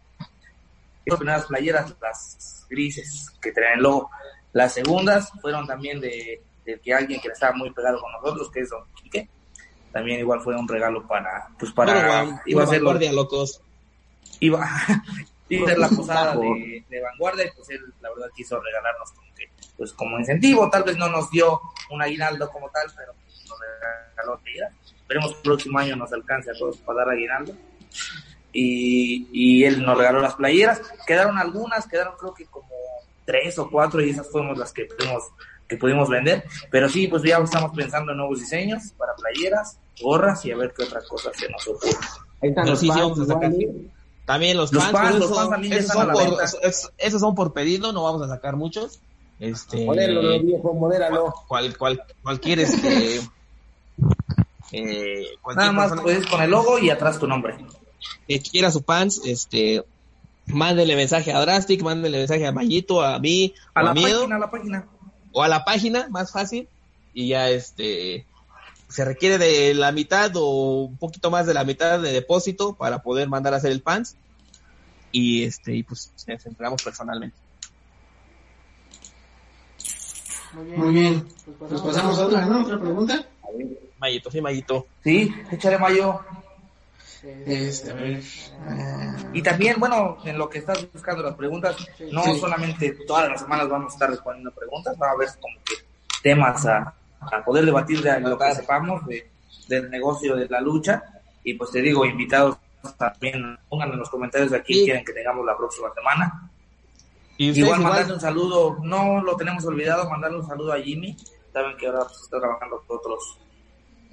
Las 1.09 1.17
primeras 1.19 1.45
playeras, 1.45 1.95
las 2.01 2.65
grises 2.69 3.31
que 3.41 3.51
traen 3.51 3.77
el 3.77 3.83
logo. 3.83 4.09
Las 4.53 4.73
segundas 4.73 5.31
fueron 5.41 5.65
también 5.65 6.01
de, 6.01 6.41
de 6.65 6.79
que 6.79 6.93
alguien 6.93 7.21
que 7.21 7.29
estaba 7.29 7.55
muy 7.55 7.71
pegado 7.71 7.99
con 7.99 8.11
nosotros, 8.11 8.51
que 8.51 8.59
es 8.59 8.69
Don 8.69 8.83
Quique. 8.93 9.29
También 9.91 10.19
igual 10.19 10.41
fue 10.41 10.55
un 10.55 10.67
regalo 10.67 11.07
para, 11.07 11.47
pues 11.57 11.71
para, 11.71 12.41
iba 12.45 12.63
a 12.63 12.67
ser 12.67 12.79
vanguardia, 12.79 13.13
locos. 13.13 13.61
Iba, 14.41 14.69
iba 15.49 15.65
a 15.65 15.69
ser 15.69 15.79
la 15.79 15.89
posada 15.89 16.35
de, 16.35 16.85
de, 16.89 17.01
vanguardia 17.01 17.45
y 17.45 17.51
pues 17.55 17.69
él 17.69 17.81
la 18.01 18.09
verdad 18.09 18.27
quiso 18.35 18.59
regalarnos 18.61 19.11
como 19.11 19.33
que, 19.33 19.45
pues 19.77 19.93
como 19.93 20.19
incentivo, 20.19 20.69
tal 20.69 20.83
vez 20.83 20.97
no 20.97 21.07
nos 21.07 21.31
dio 21.31 21.61
un 21.89 22.01
aguinaldo 22.01 22.49
como 22.51 22.69
tal, 22.69 22.91
pero 22.95 23.13
nos 23.47 23.59
regaló 24.11 24.37
vida. 24.43 24.71
Esperemos 24.83 25.31
que 25.31 25.37
el 25.37 25.43
próximo 25.43 25.79
año 25.79 25.95
nos 25.95 26.11
alcance 26.11 26.51
a 26.51 26.53
todos 26.53 26.77
para 26.77 26.99
dar 26.99 27.09
aguinaldo. 27.11 27.55
Y, 28.59 29.27
y 29.31 29.65
él 29.65 29.83
nos 29.83 29.95
regaló 29.95 30.19
las 30.19 30.33
playeras. 30.33 30.81
Quedaron 31.05 31.37
algunas, 31.37 31.87
quedaron 31.87 32.15
creo 32.17 32.33
que 32.33 32.45
como 32.47 32.69
tres 33.23 33.59
o 33.59 33.69
cuatro 33.69 34.01
y 34.01 34.09
esas 34.09 34.27
fuimos 34.31 34.57
las 34.57 34.73
que 34.73 34.85
pudimos, 34.85 35.23
que 35.67 35.77
pudimos 35.77 36.09
vender. 36.09 36.43
Pero 36.71 36.89
sí, 36.89 37.07
pues 37.07 37.21
ya 37.21 37.37
estamos 37.37 37.71
pensando 37.75 38.13
en 38.13 38.17
nuevos 38.17 38.39
diseños 38.39 38.93
para 38.97 39.13
playeras, 39.13 39.77
gorras 40.01 40.43
y 40.45 40.51
a 40.51 40.57
ver 40.57 40.73
qué 40.75 40.85
otra 40.85 41.01
cosa 41.07 41.29
se 41.35 41.47
nos 41.49 41.67
ocurre. 41.67 41.91
Ahí 42.41 42.49
están 42.49 42.67
los 42.67 42.79
sí, 42.79 42.89
sí, 42.91 42.99
vamos 42.99 43.19
a 43.19 43.25
sacar. 43.25 43.51
También 44.25 44.57
los, 44.57 44.73
los 44.73 44.83
fans, 44.85 44.97
fans, 44.97 45.19
los 45.19 45.35
fans 45.35 45.49
también 45.51 45.73
esos, 45.73 45.93
son 45.93 46.11
por, 46.11 46.43
es, 46.63 46.91
esos 46.97 47.21
son 47.21 47.35
por 47.35 47.53
pedido, 47.53 47.93
no 47.93 48.03
vamos 48.03 48.23
a 48.23 48.27
sacar 48.27 48.55
muchos. 48.55 48.99
Este, 49.39 49.85
modéralo, 49.85 50.41
viejo, 50.41 50.73
modéralo. 50.73 51.33
Cual, 51.47 51.77
cual, 51.77 52.03
cualquier 52.23 52.61
este, 52.61 53.21
eh, 54.71 55.27
Nada 55.55 55.71
más 55.71 56.01
puedes 56.01 56.25
con 56.25 56.41
el 56.41 56.49
logo 56.49 56.79
y 56.79 56.89
atrás 56.89 57.19
tu 57.19 57.27
nombre. 57.27 57.55
Que 58.27 58.39
quiera 58.39 58.71
su 58.71 58.81
fans, 58.81 59.21
este, 59.25 59.83
mándele 60.45 60.95
mensaje 60.95 61.31
a 61.33 61.39
Drastic, 61.39 61.81
mándele 61.81 62.19
mensaje 62.19 62.45
a 62.45 62.51
Mayito, 62.51 63.01
a 63.03 63.19
mí, 63.19 63.53
a 63.73 63.83
la 63.83 63.93
Miedo, 63.93 64.19
página, 64.19 64.35
a 64.35 64.39
la 64.39 64.51
página. 64.51 64.87
O 65.31 65.43
a 65.43 65.47
la 65.47 65.65
página, 65.65 66.07
más 66.09 66.31
fácil, 66.31 66.67
y 67.13 67.29
ya 67.29 67.49
este 67.49 68.25
se 68.87 69.03
requiere 69.03 69.37
de 69.37 69.73
la 69.73 69.91
mitad 69.91 70.31
o 70.35 70.85
un 70.85 70.97
poquito 70.97 71.29
más 71.29 71.45
de 71.45 71.53
la 71.53 71.65
mitad 71.65 71.99
de 71.99 72.11
depósito 72.11 72.73
para 72.73 73.01
poder 73.01 73.27
mandar 73.27 73.53
a 73.53 73.57
hacer 73.57 73.71
el 73.71 73.81
pants 73.81 74.15
y 75.11 75.43
este 75.43 75.75
y 75.75 75.83
pues 75.83 76.11
nos 76.27 76.45
entregamos 76.45 76.83
personalmente. 76.83 77.35
Muy 80.53 80.65
bien. 80.65 80.79
Muy 80.79 80.93
bien. 80.93 81.27
Pues 81.59 81.81
pasamos 81.81 82.17
a 82.17 82.25
otra, 82.25 82.45
¿no? 82.45 82.61
Otra 82.61 82.79
pregunta. 82.79 83.25
Mayito, 83.99 84.31
sí, 84.31 84.41
Mayito. 84.41 84.87
Sí, 85.03 85.33
échale 85.51 85.77
Mayo. 85.77 86.21
Este, 87.23 87.91
a 87.91 87.93
ver. 87.93 88.21
Y 89.33 89.41
también, 89.41 89.79
bueno, 89.79 90.17
en 90.23 90.37
lo 90.37 90.49
que 90.49 90.59
estás 90.59 90.87
buscando 90.91 91.23
las 91.23 91.35
preguntas, 91.35 91.75
no 92.11 92.23
sí. 92.23 92.39
solamente 92.39 92.91
todas 93.07 93.29
las 93.29 93.41
semanas 93.41 93.69
vamos 93.69 93.93
a 93.93 93.95
estar 93.95 94.09
respondiendo 94.09 94.51
preguntas, 94.51 94.95
va 95.01 95.09
a 95.09 95.11
haber 95.11 95.29
como 95.39 95.57
que 95.65 95.75
temas 96.21 96.65
a, 96.65 96.93
a 97.19 97.43
poder 97.43 97.65
debatir 97.65 98.01
de 98.01 98.19
lo 98.19 98.37
que 98.37 98.55
sepamos 98.55 99.05
de, 99.05 99.29
del 99.67 99.89
negocio 99.89 100.35
de 100.35 100.47
la 100.47 100.61
lucha. 100.61 101.03
Y 101.43 101.53
pues 101.53 101.71
te 101.71 101.81
digo, 101.81 102.05
invitados 102.05 102.57
también, 102.97 103.57
pongan 103.69 103.91
en 103.91 103.99
los 103.99 104.09
comentarios 104.09 104.51
de 104.51 104.57
aquí 104.57 104.73
sí. 104.73 104.85
quieren 104.85 105.03
que 105.03 105.13
tengamos 105.13 105.45
la 105.45 105.57
próxima 105.57 105.93
semana. 105.93 106.51
¿Y 107.37 107.57
igual 107.59 107.81
mandarle 107.81 108.13
un 108.13 108.19
saludo, 108.19 108.77
no 108.81 109.21
lo 109.21 109.35
tenemos 109.35 109.63
olvidado, 109.65 110.09
mandarle 110.09 110.39
un 110.39 110.47
saludo 110.47 110.73
a 110.73 110.79
Jimmy. 110.79 111.15
Saben 111.53 111.77
que 111.77 111.87
ahora 111.87 111.99
pues, 111.99 112.21
está 112.23 112.39
trabajando 112.39 112.83
con 112.87 112.97
otros 112.97 113.37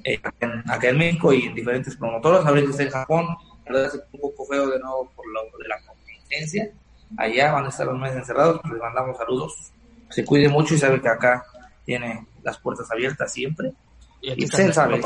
eh, 0.05 0.21
acá 0.23 0.89
en 0.89 0.99
México 0.99 1.33
y 1.33 1.47
en 1.47 1.55
diferentes 1.55 1.97
promotoras. 1.97 2.47
A 2.47 2.51
veces 2.51 2.71
está 2.71 2.83
en 2.85 2.91
Japón, 2.91 3.27
la 3.67 3.73
verdad 3.73 3.95
es 3.95 4.03
un 4.13 4.21
poco 4.21 4.45
feo 4.45 4.69
de 4.69 4.79
nuevo 4.79 5.11
por 5.17 5.27
lo 5.27 5.43
de 5.59 5.69
la 5.69 5.81
contingencia. 5.87 6.71
Allá 7.17 7.53
van 7.53 7.67
a 7.67 7.69
estar 7.69 7.87
los 7.87 7.99
meses 7.99 8.19
encerrados, 8.19 8.61
les 8.71 8.81
mandamos 8.81 9.17
saludos. 9.17 9.73
Se 10.11 10.25
cuide 10.25 10.49
mucho 10.49 10.75
y 10.75 10.79
sabe 10.79 11.01
que 11.01 11.09
acá 11.09 11.45
tiene 11.85 12.27
las 12.43 12.59
puertas 12.59 12.91
abiertas 12.91 13.33
siempre. 13.33 13.73
Y, 14.21 14.45
y 14.45 14.47
se 14.47 14.73
sabe. 14.73 15.01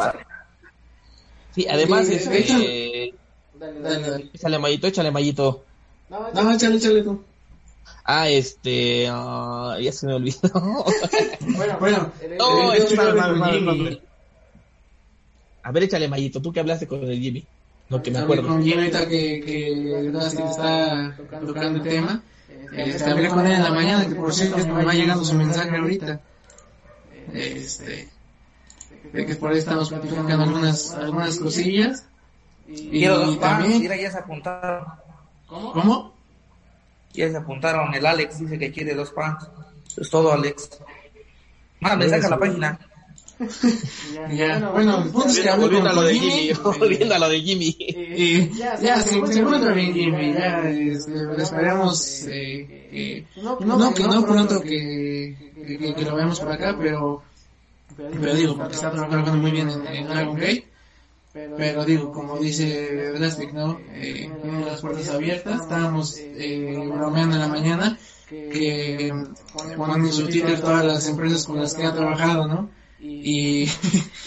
Sí, 1.55 1.67
además, 1.69 2.07
sí, 2.07 2.15
este, 2.15 3.07
eh, 3.07 3.15
dale, 3.55 3.81
dale, 3.81 4.11
dale. 4.11 4.31
échale 4.33 4.59
mallito, 4.59 4.87
échale 4.87 5.11
mallito. 5.11 5.65
No, 6.09 6.31
no, 6.33 6.53
échale, 6.53 6.77
échale 6.77 7.03
tú. 7.03 7.23
Ah, 8.05 8.29
este, 8.29 9.11
uh, 9.11 9.79
ya 9.79 9.93
se 9.93 10.07
me 10.07 10.15
olvidó. 10.15 10.41
bueno, 11.41 11.77
bueno, 11.79 12.13
no, 12.39 12.73
es 12.73 12.93
A 15.63 15.73
ver, 15.73 15.85
échale 15.85 16.09
mallito, 16.09 16.41
tú 16.41 16.53
que 16.53 16.61
hablaste 16.61 16.87
con 16.87 17.03
el 17.05 17.21
Jimmy. 17.21 17.45
No, 17.89 18.03
que 18.03 18.11
me 18.11 18.19
acuerdo. 18.19 18.49
Con 18.49 18.63
Jimmy 18.63 18.83
ahorita 18.83 19.09
que, 19.09 19.41
que, 19.41 20.11
que 20.13 20.43
está 20.45 21.17
tocando 21.41 21.79
el 21.79 21.83
tema. 21.83 22.23
Este, 22.73 23.11
hablé 23.11 23.29
con 23.29 23.47
él 23.47 23.53
en 23.53 23.63
la 23.63 23.73
mañana, 23.73 24.07
que 24.07 24.15
por 24.15 24.33
cierto 24.33 24.59
me 24.67 24.85
va 24.85 24.93
llegando 24.93 25.25
su 25.25 25.35
mensaje 25.35 25.77
ahorita. 25.77 26.21
Este, 27.33 28.09
de 29.13 29.27
que 29.27 29.35
por 29.37 29.53
ahí 29.53 29.59
estamos 29.59 29.89
platicando 29.89 30.43
algunas, 30.43 30.93
algunas 30.95 31.39
cosillas. 31.39 32.05
Y, 32.67 32.91
Quiero 32.91 33.19
dos 33.19 33.41
también, 33.41 33.81
mira, 33.81 33.97
ya 33.97 34.11
se 34.11 34.19
apuntaron. 34.19 34.85
¿Cómo? 35.47 35.73
¿Cómo? 35.73 36.15
Ya 37.15 37.31
se 37.31 37.37
apuntaron, 37.39 37.95
el 37.95 38.05
Alex 38.05 38.39
dice 38.39 38.59
que 38.59 38.71
quiere 38.71 38.95
dos 38.95 39.11
pants. 39.11 39.49
Es 39.97 40.11
todo, 40.11 40.33
Alex. 40.33 40.79
Mándame, 41.81 42.05
mensaje 42.05 42.27
a 42.27 42.31
la 42.31 42.39
página. 42.39 42.79
Ya, 44.15 44.59
ya, 44.59 44.71
bueno, 44.71 45.03
el 45.03 45.11
punto 45.11 45.29
es 45.29 45.41
que 45.41 45.49
hablé 45.49 45.69
con 45.71 45.85
lo 45.85 46.03
de 46.03 46.15
Jimmy. 46.15 46.53
Volviendo 46.79 47.15
a 47.15 47.19
lo 47.19 47.29
de 47.29 47.41
Jimmy. 47.41 47.77
Ya, 48.57 48.81
ya, 48.81 49.01
se, 49.01 49.27
se 49.27 49.39
encuentra 49.39 49.73
bien 49.73 49.95
Jimmy. 49.95 50.33
Ya, 50.35 50.63
esperemos 51.39 52.25
eh, 52.27 52.89
eh, 52.93 53.25
no, 53.43 53.59
no, 53.61 53.95
que 53.95 54.03
no 54.03 54.25
pronto 54.27 54.61
que, 54.61 55.53
que, 55.55 55.95
que, 55.95 56.05
lo 56.05 56.17
veamos 56.17 56.41
por 56.41 56.53
acá, 56.53 56.77
pero 56.81 57.23
pero 57.97 58.35
digo, 58.35 58.57
porque 58.57 58.75
está 58.75 58.91
trabajando 58.91 59.33
muy 59.35 59.51
bien 59.51 59.69
en, 59.71 60.09
Dragon 60.09 60.37
Gate. 60.37 60.69
Pero 61.33 61.85
digo, 61.85 62.13
como 62.13 62.39
dice 62.39 63.13
Drastic, 63.13 63.53
¿no? 63.53 63.79
Eh, 63.93 64.31
tiene 64.43 64.65
las 64.65 64.81
puertas 64.81 65.09
abiertas. 65.11 65.63
Estábamos 65.63 66.17
eh, 66.19 66.75
bromeando 66.93 67.37
en 67.37 67.43
la 67.43 67.49
mañana 67.49 67.99
que 68.29 69.13
ponen 69.77 70.07
en 70.07 70.13
su 70.13 70.27
Twitter 70.27 70.61
todas 70.61 70.85
las 70.85 71.09
empresas 71.09 71.47
con 71.47 71.61
las 71.61 71.75
que 71.75 71.85
ha 71.85 71.95
trabajado, 71.95 72.47
¿no? 72.49 72.71
Y, 73.01 73.69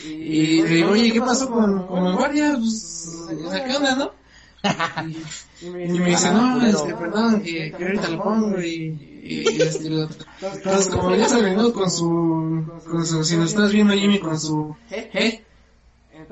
y, 0.05 0.61
digo, 0.61 0.91
oye, 0.91 1.11
¿qué 1.11 1.19
pasó 1.19 1.49
con, 1.49 1.87
con 1.87 2.15
guardia? 2.15 2.55
Pues, 2.57 3.27
¿qué 3.29 3.75
onda, 3.75 3.95
no? 3.95 4.11
Y, 5.61 5.67
me 5.67 6.09
dice, 6.09 6.31
no, 6.31 6.65
es 6.65 6.81
que 6.81 6.95
perdón, 6.95 7.41
que, 7.43 7.71
que 7.71 7.83
ahorita 7.83 8.09
lo 8.09 8.23
pongo 8.23 8.59
y, 8.59 9.21
y, 9.23 9.61
este, 9.61 9.89
lo, 9.91 10.09
entonces 10.41 10.87
como 10.87 11.15
ya 11.15 11.29
saben, 11.29 11.55
¿no? 11.55 11.71
Con 11.71 11.91
su, 11.91 12.65
con 12.89 13.05
su, 13.05 13.23
si 13.23 13.37
nos 13.37 13.51
estás 13.51 13.71
viendo 13.71 13.93
Jimmy 13.93 14.19
con 14.19 14.39
su, 14.39 14.75
¿eh? 14.89 15.43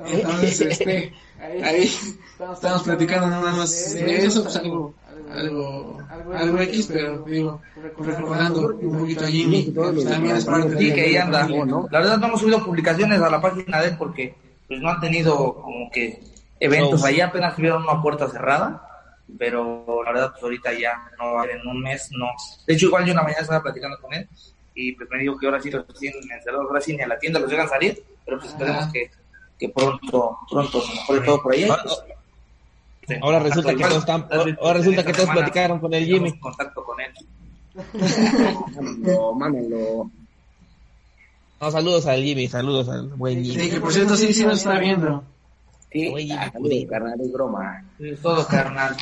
Entonces, 0.04 0.60
este, 0.62 1.12
ahí 1.40 1.92
estamos 2.52 2.82
platicando 2.82 3.28
nada 3.28 3.52
más 3.52 3.94
de 3.94 4.26
eso, 4.26 4.42
pues 4.42 4.56
algo, 4.56 4.94
algo, 5.32 5.98
algo 6.34 6.58
X, 6.60 6.88
pero 6.92 7.18
digo, 7.24 7.60
recordando 7.98 8.76
un 8.80 8.98
poquito 8.98 9.24
a 9.24 9.28
Jimmy, 9.28 9.66
que 9.66 10.04
también 10.04 10.36
es 10.36 10.44
parte 10.44 10.74
de 10.74 10.94
que 10.94 11.00
ahí 11.00 11.16
anda. 11.16 11.48
La 11.90 12.00
verdad 12.00 12.18
no 12.18 12.26
hemos 12.28 12.40
subido 12.40 12.64
publicaciones 12.64 13.20
a 13.20 13.30
la 13.30 13.40
página 13.40 13.80
de 13.80 13.88
él 13.88 13.96
porque 13.98 14.34
pues 14.68 14.80
no 14.80 14.90
han 14.90 15.00
tenido 15.00 15.54
como 15.54 15.90
que 15.90 16.20
eventos, 16.58 17.04
ahí 17.04 17.20
apenas 17.20 17.56
tuvieron 17.56 17.82
una 17.82 18.00
puerta 18.00 18.28
cerrada 18.28 18.86
pero 19.38 20.02
la 20.04 20.12
verdad 20.12 20.30
pues 20.32 20.42
ahorita 20.42 20.72
ya 20.72 21.10
no 21.18 21.32
va 21.32 21.40
a 21.40 21.42
haber 21.44 21.56
en 21.56 21.66
un 21.66 21.80
mes, 21.80 22.10
no. 22.12 22.28
De 22.66 22.74
hecho 22.74 22.86
igual 22.86 23.04
yo 23.04 23.12
una 23.12 23.22
mañana 23.22 23.42
estaba 23.42 23.62
platicando 23.62 23.98
con 24.00 24.12
él 24.14 24.28
y 24.74 24.92
pues 24.92 25.08
me 25.10 25.18
dijo 25.18 25.38
que 25.38 25.46
ahora 25.46 25.60
sí 25.60 25.70
los 25.70 25.86
tienen 25.98 26.22
encerrados, 26.30 26.66
ahora 26.66 26.80
sí 26.80 26.96
ni 26.96 27.02
a 27.02 27.08
la 27.08 27.18
tienda 27.18 27.40
los 27.40 27.50
llegan 27.50 27.66
a 27.66 27.70
salir, 27.70 28.02
pero 28.24 28.38
pues 28.38 28.50
esperemos 28.50 28.92
que, 28.92 29.10
que 29.58 29.68
pronto, 29.68 30.38
pronto 30.50 30.80
se 30.80 30.94
mejore 30.94 31.20
todo 31.20 31.42
por 31.42 31.52
ahí. 31.52 31.68
Ahora, 33.22 33.40
resulta 33.40 33.74
que 33.74 33.82
todos 33.82 33.98
están, 33.98 34.26
ahora 34.60 34.78
resulta 34.78 35.04
que 35.04 35.12
todos 35.12 35.30
platicaron 35.30 35.78
con 35.80 35.92
el 35.94 36.04
Jimmy. 36.04 36.38
contacto 36.38 36.84
con 36.84 36.96
él. 37.00 37.12
mámenlo, 39.36 40.10
No, 41.60 41.70
saludos 41.70 42.06
al 42.06 42.22
Jimmy, 42.22 42.48
saludos 42.48 42.88
al 42.88 43.08
buen 43.08 43.44
Jimmy. 43.44 43.64
Sí, 43.64 43.70
que 43.70 43.80
por 43.80 43.92
cierto 43.92 44.16
sí, 44.16 44.32
sí 44.32 44.44
nos 44.44 44.58
está 44.58 44.78
viendo. 44.78 45.24
Sí, 45.92 46.08
Oye, 46.08 46.32
ah, 46.34 46.52
carnal, 46.88 47.20
es 47.20 47.32
broma. 47.32 47.84
Es 47.98 48.20
todo 48.20 48.46
carnal. 48.46 48.96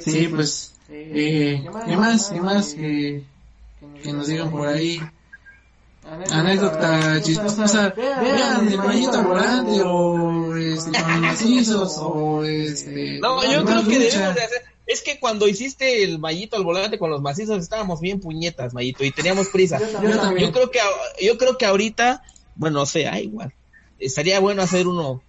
Sí, 0.00 0.28
pues, 0.28 0.74
eh, 0.88 1.64
¿qué 1.86 1.96
más? 1.96 2.30
¿Qué 2.30 2.40
más? 2.40 2.74
Que, 2.74 3.24
que 4.02 4.12
nos 4.12 4.26
digan 4.26 4.50
por 4.50 4.68
ahí. 4.68 5.00
Anécdota 6.30 7.22
chistosa, 7.22 7.94
vean 7.96 8.68
el 8.68 8.78
mallito 8.78 9.22
volante 9.22 9.82
o 9.84 10.56
este, 10.56 10.90
con 11.02 11.20
macizos 11.20 11.98
o 11.98 12.44
este. 12.44 13.18
No, 13.20 13.42
yo 13.44 13.64
creo 13.64 13.84
que 13.84 13.98
debemos 13.98 14.34
de 14.34 14.42
hacer. 14.42 14.62
Es 14.86 15.02
que 15.02 15.20
cuando 15.20 15.46
hiciste 15.46 16.02
el 16.02 16.18
mallito 16.18 16.56
al 16.56 16.64
volante 16.64 16.98
con 16.98 17.10
los 17.10 17.20
macizos 17.20 17.62
estábamos 17.62 18.00
bien 18.00 18.20
puñetas, 18.20 18.72
mallito, 18.72 19.04
y 19.04 19.10
teníamos 19.10 19.48
prisa. 19.48 19.78
Yo, 19.78 20.52
creo 20.52 20.70
que 20.70 20.78
yo 21.20 21.36
creo 21.36 21.58
que 21.58 21.66
ahorita, 21.66 22.22
bueno, 22.56 22.80
no 22.80 22.86
sé, 22.86 23.06
ah, 23.06 23.20
igual. 23.20 23.52
Estaría 23.98 24.40
bueno 24.40 24.62
hacer 24.62 24.86
uno, 24.86 25.22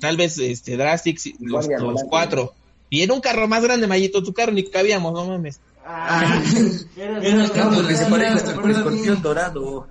tal 0.00 0.16
vez 0.16 0.38
este 0.38 0.76
Drastic, 0.76 1.20
los, 1.40 1.68
los 1.68 2.04
cuatro 2.04 2.54
y 2.88 3.02
en 3.02 3.10
un 3.10 3.20
carro 3.20 3.48
más 3.48 3.62
grande, 3.62 3.86
Mayito, 3.86 4.22
tu 4.22 4.32
carro 4.32 4.52
ni 4.52 4.64
cabíamos, 4.64 5.12
no 5.12 5.26
mames. 5.26 5.60
Ah, 5.88 6.42
era, 6.96 7.18
el 7.18 7.52
carro 7.52 7.86
que 7.86 7.94
se 7.96 8.06
parece 8.06 8.50
al 8.50 8.70
escorpión 8.70 9.22
dorado. 9.22 9.86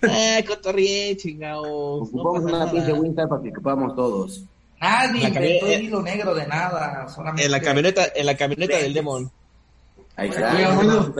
Ay, 0.00 0.42
cotorrié, 0.44 1.14
chingao. 1.16 2.02
Ocupamos 2.02 2.44
una 2.44 2.70
pinche 2.70 2.92
Winter 2.94 3.28
para 3.28 3.42
que 3.42 3.50
ocupamos 3.50 3.94
todos. 3.94 4.44
Nadie 4.80 5.28
inventó 5.28 5.66
el 5.66 5.82
hilo 5.82 6.02
negro 6.02 6.34
de 6.34 6.46
nada. 6.46 7.06
Solamente... 7.08 7.44
En 7.44 7.50
la 7.50 7.60
camioneta, 7.60 8.04
en 8.14 8.26
la 8.26 8.36
camioneta 8.36 8.78
del 8.78 8.94
Demon. 8.94 9.30
Ahí 10.16 10.30
está. 10.30 10.74
Bueno, 10.74 11.12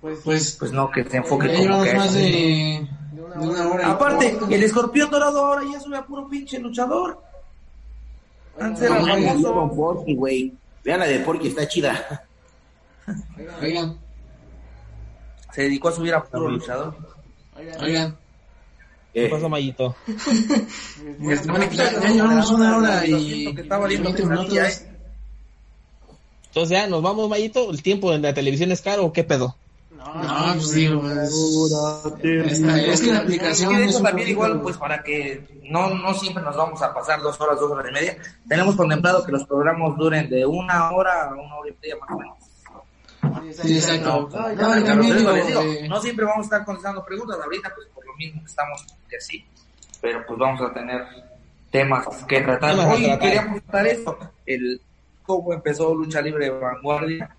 pues, 0.00 0.20
pues, 0.22 0.56
pues 0.58 0.72
no, 0.72 0.90
que 0.92 1.02
se 1.04 1.16
enfoque 1.16 1.52
como 1.66 1.82
que... 1.82 1.94
Más 1.94 2.14
de, 2.14 2.88
de 3.12 3.20
una 3.36 3.68
hora 3.68 3.90
Aparte, 3.90 4.38
el 4.48 4.62
escorpión 4.62 5.10
dorado 5.10 5.44
ahora 5.44 5.62
ya 5.70 5.80
sube 5.80 5.96
a 5.96 6.06
puro 6.06 6.28
pinche 6.28 6.58
luchador. 6.60 7.20
Antes 8.60 8.82
era 8.82 9.34
güey. 10.14 10.52
Vean 10.84 11.00
la 11.00 11.06
de 11.06 11.20
Porky, 11.20 11.48
está 11.48 11.66
chida. 11.66 12.26
Oigan. 13.62 13.98
Se 15.52 15.62
dedicó 15.62 15.88
a 15.88 15.92
subir 15.92 16.14
a 16.14 16.22
puro 16.22 16.50
luchador. 16.50 16.94
Oigan. 17.80 18.18
¿Qué 19.14 19.28
pasó, 19.28 19.48
Mayito? 19.48 19.96
ya, 21.72 22.10
llevamos 22.10 22.50
una 22.50 22.76
hora 22.76 23.06
y 23.06 23.46
Entonces 23.46 24.00
ya, 26.68 26.86
nos 26.88 27.02
vamos, 27.02 27.30
Mayito. 27.30 27.70
¿El 27.70 27.82
tiempo 27.82 28.12
en 28.12 28.20
la 28.22 28.34
televisión 28.34 28.72
es 28.72 28.82
caro 28.82 29.06
o 29.06 29.12
qué 29.12 29.22
pedo? 29.24 29.56
No, 30.04 30.52
pues 30.54 30.72
digo, 30.72 31.02
es, 31.08 33.00
que 33.00 33.12
la 33.12 33.18
aplicación. 33.18 33.74
Es 33.76 33.90
eso 33.90 34.02
también, 34.02 34.28
igual, 34.28 34.60
pues 34.60 34.76
para 34.76 35.02
que 35.02 35.62
no, 35.70 35.94
no 35.94 36.12
siempre 36.14 36.42
nos 36.42 36.56
vamos 36.56 36.82
a 36.82 36.92
pasar 36.92 37.22
dos 37.22 37.40
horas, 37.40 37.58
dos 37.58 37.70
horas 37.70 37.86
y 37.90 37.94
media. 37.94 38.18
Tenemos 38.46 38.76
contemplado 38.76 39.24
que 39.24 39.32
los 39.32 39.46
programas 39.46 39.96
duren 39.96 40.28
de 40.28 40.44
una 40.44 40.90
hora 40.92 41.30
a 41.30 41.34
una 41.34 41.56
hora 41.56 41.70
y 41.70 41.76
media 41.80 41.96
más 42.00 42.10
o 42.10 42.18
menos. 42.18 42.38
Sí, 43.62 43.76
exacto. 43.76 44.28
No, 45.88 46.00
siempre 46.02 46.24
vamos 46.26 46.40
a 46.40 46.42
estar 46.42 46.64
contestando 46.64 47.04
preguntas, 47.04 47.38
ahorita, 47.42 47.72
pues 47.74 47.88
por 47.94 48.06
lo 48.06 48.14
mismo 48.16 48.42
que 48.42 48.48
estamos 48.48 48.84
que 49.08 49.20
sí, 49.20 49.44
pero 50.02 50.24
pues 50.26 50.38
vamos 50.38 50.60
a 50.60 50.72
tener 50.74 51.02
temas 51.70 52.06
que 52.28 52.42
tratar. 52.42 52.78
Hoy 52.78 53.18
queríamos 53.18 53.62
tratar 53.62 53.86
eso, 53.86 54.18
el 54.44 54.80
cómo 55.22 55.54
empezó 55.54 55.94
Lucha 55.94 56.20
Libre 56.20 56.50
Vanguardia 56.50 57.34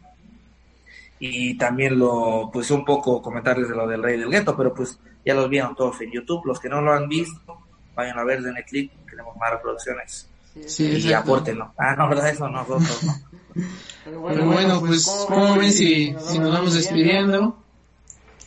y 1.28 1.58
también 1.58 1.98
lo, 1.98 2.50
pues 2.54 2.70
un 2.72 2.86
poco 2.86 3.22
comentarles 3.22 3.70
de 3.70 3.76
lo 3.76 3.88
del 3.88 4.04
Rey 4.04 4.20
del 4.20 4.30
Gueto, 4.30 4.56
pero 4.56 4.74
pues 4.74 5.00
ya 5.26 5.34
los 5.34 5.50
vieron 5.50 5.76
todos 5.76 6.00
en 6.02 6.12
YouTube, 6.12 6.46
los 6.46 6.60
que 6.60 6.70
no 6.70 6.82
lo 6.82 6.94
han 6.94 7.10
visto, 7.10 7.58
vayan 7.96 8.20
a 8.20 8.24
ver, 8.24 8.42
denle 8.42 8.64
click, 8.64 8.92
tenemos 9.10 9.36
más 9.38 9.52
reproducciones. 9.52 10.30
Sí, 10.68 10.86
y 10.86 11.14
aportenlo. 11.14 11.74
Ah, 11.78 11.96
no, 11.96 12.08
verdad, 12.08 12.30
eso 12.30 12.48
nosotros, 12.48 13.04
¿no? 13.04 13.14
Pero 14.04 14.46
bueno, 14.46 14.80
pues, 14.80 15.06
¿cómo 15.28 15.56
ven 15.56 15.72
si, 15.72 16.16
si 16.20 16.40
nos 16.40 16.52
vamos 16.52 16.74
despidiendo? 16.74 17.58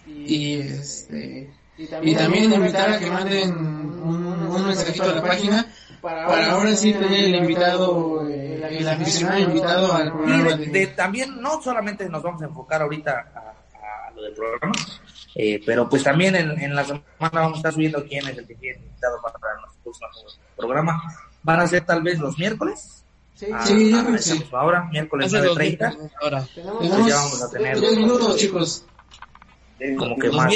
Y 0.06 0.60
este 0.60 1.50
y 1.76 2.14
también 2.14 2.52
invitar 2.52 2.90
a 2.90 2.98
que 2.98 3.10
manden 3.10 3.52
un, 3.52 4.26
un 4.26 4.66
mensajito 4.66 5.04
a 5.04 5.14
la 5.14 5.22
página 5.22 5.66
para, 6.00 6.52
ahora 6.52 6.74
sí 6.76 6.92
tener 6.92 7.24
el 7.24 7.34
invitado, 7.34 8.26
el, 8.28 8.88
aficionado 8.88 9.38
invitado 9.38 9.92
al 9.92 10.12
programa. 10.12 10.56
de, 10.56 10.86
también 10.88 11.40
no 11.40 11.60
solamente 11.62 12.08
nos 12.08 12.22
vamos 12.22 12.42
a 12.42 12.46
enfocar 12.46 12.82
ahorita 12.82 13.32
a, 13.34 14.10
lo 14.14 14.22
del 14.22 14.32
programa, 14.34 14.72
eh, 15.34 15.60
pero 15.64 15.88
pues 15.88 16.02
también 16.02 16.34
en, 16.34 16.50
en, 16.60 16.74
la 16.74 16.84
semana 16.84 17.04
vamos 17.18 17.54
a 17.54 17.56
estar 17.58 17.72
subiendo 17.72 18.04
quién 18.04 18.26
es 18.26 18.38
el 18.38 18.46
que 18.46 18.54
tiene 18.56 18.78
invitado 18.78 19.20
para, 19.22 19.38
para 19.38 19.54
nuestro 19.60 19.82
próximo 19.82 20.08
programa. 20.56 21.02
Van 21.42 21.60
a 21.60 21.66
ser 21.66 21.84
tal 21.84 22.02
vez 22.02 22.18
los 22.18 22.36
miércoles. 22.38 23.04
Sí, 23.34 23.46
ah, 23.54 23.64
sí, 23.64 23.92
ya 23.92 24.58
Ahora, 24.58 24.84
miércoles 24.90 25.32
9.30. 25.32 26.10
Ahora. 26.20 26.44
Pues 26.52 27.06
ya 27.06 27.14
vamos 27.14 27.42
a 27.42 27.50
tener. 27.50 27.80
Dos 27.80 27.96
minutos, 27.96 28.36
chicos. 28.36 28.84
Como 29.96 30.18
que 30.18 30.28
más, 30.30 30.52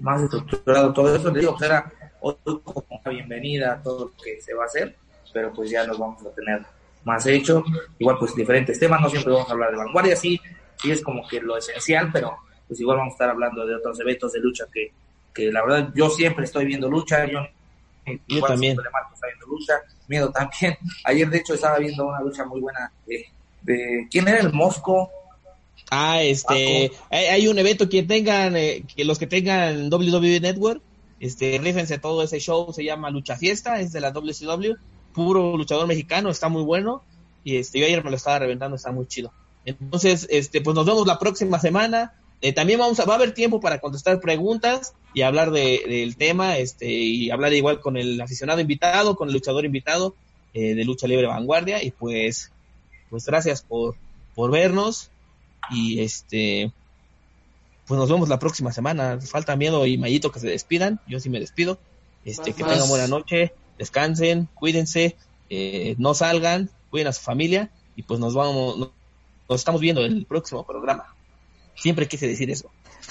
más 0.00 0.22
estructurado 0.22 0.92
todo 0.92 1.14
eso. 1.14 1.30
Le 1.30 1.40
digo, 1.40 1.52
pues 1.52 1.70
era 1.70 1.92
hoy 2.24 2.36
como 2.64 2.84
una 2.88 3.10
bienvenida 3.10 3.74
a 3.74 3.82
todo 3.82 4.06
lo 4.06 4.22
que 4.22 4.40
se 4.40 4.54
va 4.54 4.64
a 4.64 4.66
hacer, 4.66 4.96
pero 5.32 5.52
pues 5.52 5.70
ya 5.70 5.86
nos 5.86 5.98
vamos 5.98 6.24
a 6.24 6.30
tener 6.30 6.62
más 7.04 7.26
hecho. 7.26 7.62
Igual 7.98 8.16
pues 8.18 8.34
diferentes 8.34 8.78
temas, 8.78 9.00
no 9.00 9.10
siempre 9.10 9.32
vamos 9.32 9.48
a 9.48 9.52
hablar 9.52 9.70
de 9.70 9.76
vanguardia, 9.76 10.16
sí, 10.16 10.40
sí 10.80 10.90
es 10.90 11.02
como 11.02 11.26
que 11.28 11.40
lo 11.40 11.56
esencial, 11.56 12.10
pero 12.12 12.36
pues 12.66 12.80
igual 12.80 12.98
vamos 12.98 13.12
a 13.12 13.14
estar 13.14 13.30
hablando 13.30 13.66
de 13.66 13.74
otros 13.74 14.00
eventos 14.00 14.32
de 14.32 14.40
lucha 14.40 14.64
que, 14.72 14.92
que 15.34 15.52
la 15.52 15.62
verdad 15.62 15.90
yo 15.94 16.08
siempre 16.08 16.44
estoy 16.44 16.64
viendo 16.64 16.88
lucha, 16.88 17.26
yo, 17.26 17.40
yo 18.26 18.40
también. 18.46 18.78
Está 18.78 19.26
viendo 19.26 19.46
lucha, 19.46 19.74
miedo 20.08 20.30
también. 20.30 20.78
Ayer 21.04 21.28
de 21.28 21.38
hecho 21.38 21.54
estaba 21.54 21.78
viendo 21.78 22.06
una 22.06 22.20
lucha 22.20 22.44
muy 22.46 22.60
buena 22.60 22.90
de, 23.06 23.26
de 23.62 24.08
¿quién 24.10 24.28
era 24.28 24.40
el 24.40 24.52
Mosco? 24.52 25.10
Ah, 25.90 26.22
este, 26.22 26.90
hay, 27.10 27.46
un 27.46 27.58
evento 27.58 27.88
que 27.88 28.02
tengan, 28.02 28.56
eh, 28.56 28.84
que 28.96 29.04
los 29.04 29.18
que 29.18 29.26
tengan 29.26 29.92
WWE 29.92 30.40
Network, 30.40 30.80
este, 31.20 31.58
rífense 31.58 31.98
todo 31.98 32.22
ese 32.22 32.40
show, 32.40 32.72
se 32.72 32.84
llama 32.84 33.10
Lucha 33.10 33.36
Fiesta, 33.36 33.80
es 33.80 33.92
de 33.92 34.00
la 34.00 34.12
WCW, 34.12 34.74
puro 35.12 35.56
luchador 35.56 35.86
mexicano, 35.86 36.30
está 36.30 36.48
muy 36.48 36.62
bueno. 36.62 37.02
Y 37.44 37.56
este, 37.56 37.78
yo 37.78 37.86
ayer 37.86 38.02
me 38.02 38.10
lo 38.10 38.16
estaba 38.16 38.38
reventando, 38.38 38.76
está 38.76 38.92
muy 38.92 39.06
chido. 39.06 39.32
Entonces, 39.64 40.26
este, 40.30 40.60
pues 40.60 40.74
nos 40.74 40.86
vemos 40.86 41.06
la 41.06 41.18
próxima 41.18 41.58
semana. 41.60 42.14
Eh, 42.40 42.52
también 42.52 42.78
vamos 42.78 43.00
a, 43.00 43.04
va 43.04 43.14
a 43.14 43.16
haber 43.16 43.32
tiempo 43.32 43.60
para 43.60 43.80
contestar 43.80 44.20
preguntas 44.20 44.94
y 45.14 45.22
hablar 45.22 45.50
de, 45.50 45.82
del 45.86 46.16
tema, 46.16 46.58
este, 46.58 46.90
y 46.90 47.30
hablar 47.30 47.52
igual 47.54 47.80
con 47.80 47.96
el 47.96 48.20
aficionado 48.20 48.60
invitado, 48.60 49.16
con 49.16 49.28
el 49.28 49.34
luchador 49.34 49.64
invitado 49.64 50.14
eh, 50.52 50.74
de 50.74 50.84
Lucha 50.84 51.06
Libre 51.06 51.26
Vanguardia. 51.26 51.82
Y 51.82 51.90
pues, 51.90 52.50
pues 53.08 53.26
gracias 53.26 53.62
por, 53.62 53.96
por 54.34 54.50
vernos. 54.50 55.10
Y 55.70 56.00
este, 56.00 56.72
pues 57.86 57.98
nos 57.98 58.08
vemos 58.08 58.28
la 58.28 58.38
próxima 58.38 58.72
semana. 58.72 59.18
Falta 59.20 59.56
miedo 59.56 59.84
y 59.86 59.98
Mayito 59.98 60.32
que 60.32 60.40
se 60.40 60.48
despidan. 60.48 61.00
Yo 61.06 61.20
sí 61.20 61.28
me 61.28 61.40
despido. 61.40 61.78
Este, 62.24 62.54
que 62.54 62.64
tengan 62.64 62.88
buena 62.88 63.06
noche, 63.06 63.52
descansen, 63.78 64.48
cuídense, 64.54 65.16
eh, 65.50 65.94
no 65.98 66.14
salgan, 66.14 66.70
cuiden 66.90 67.08
a 67.08 67.12
su 67.12 67.20
familia 67.20 67.70
y 67.96 68.02
pues 68.02 68.18
nos 68.18 68.34
vamos, 68.34 68.78
nos, 68.78 68.90
estamos 69.60 69.80
viendo 69.80 70.04
en 70.04 70.12
el 70.12 70.24
próximo 70.24 70.64
programa. 70.64 71.14
Siempre 71.74 72.08
quise 72.08 72.26
decir 72.26 72.50
eso. 72.50 72.70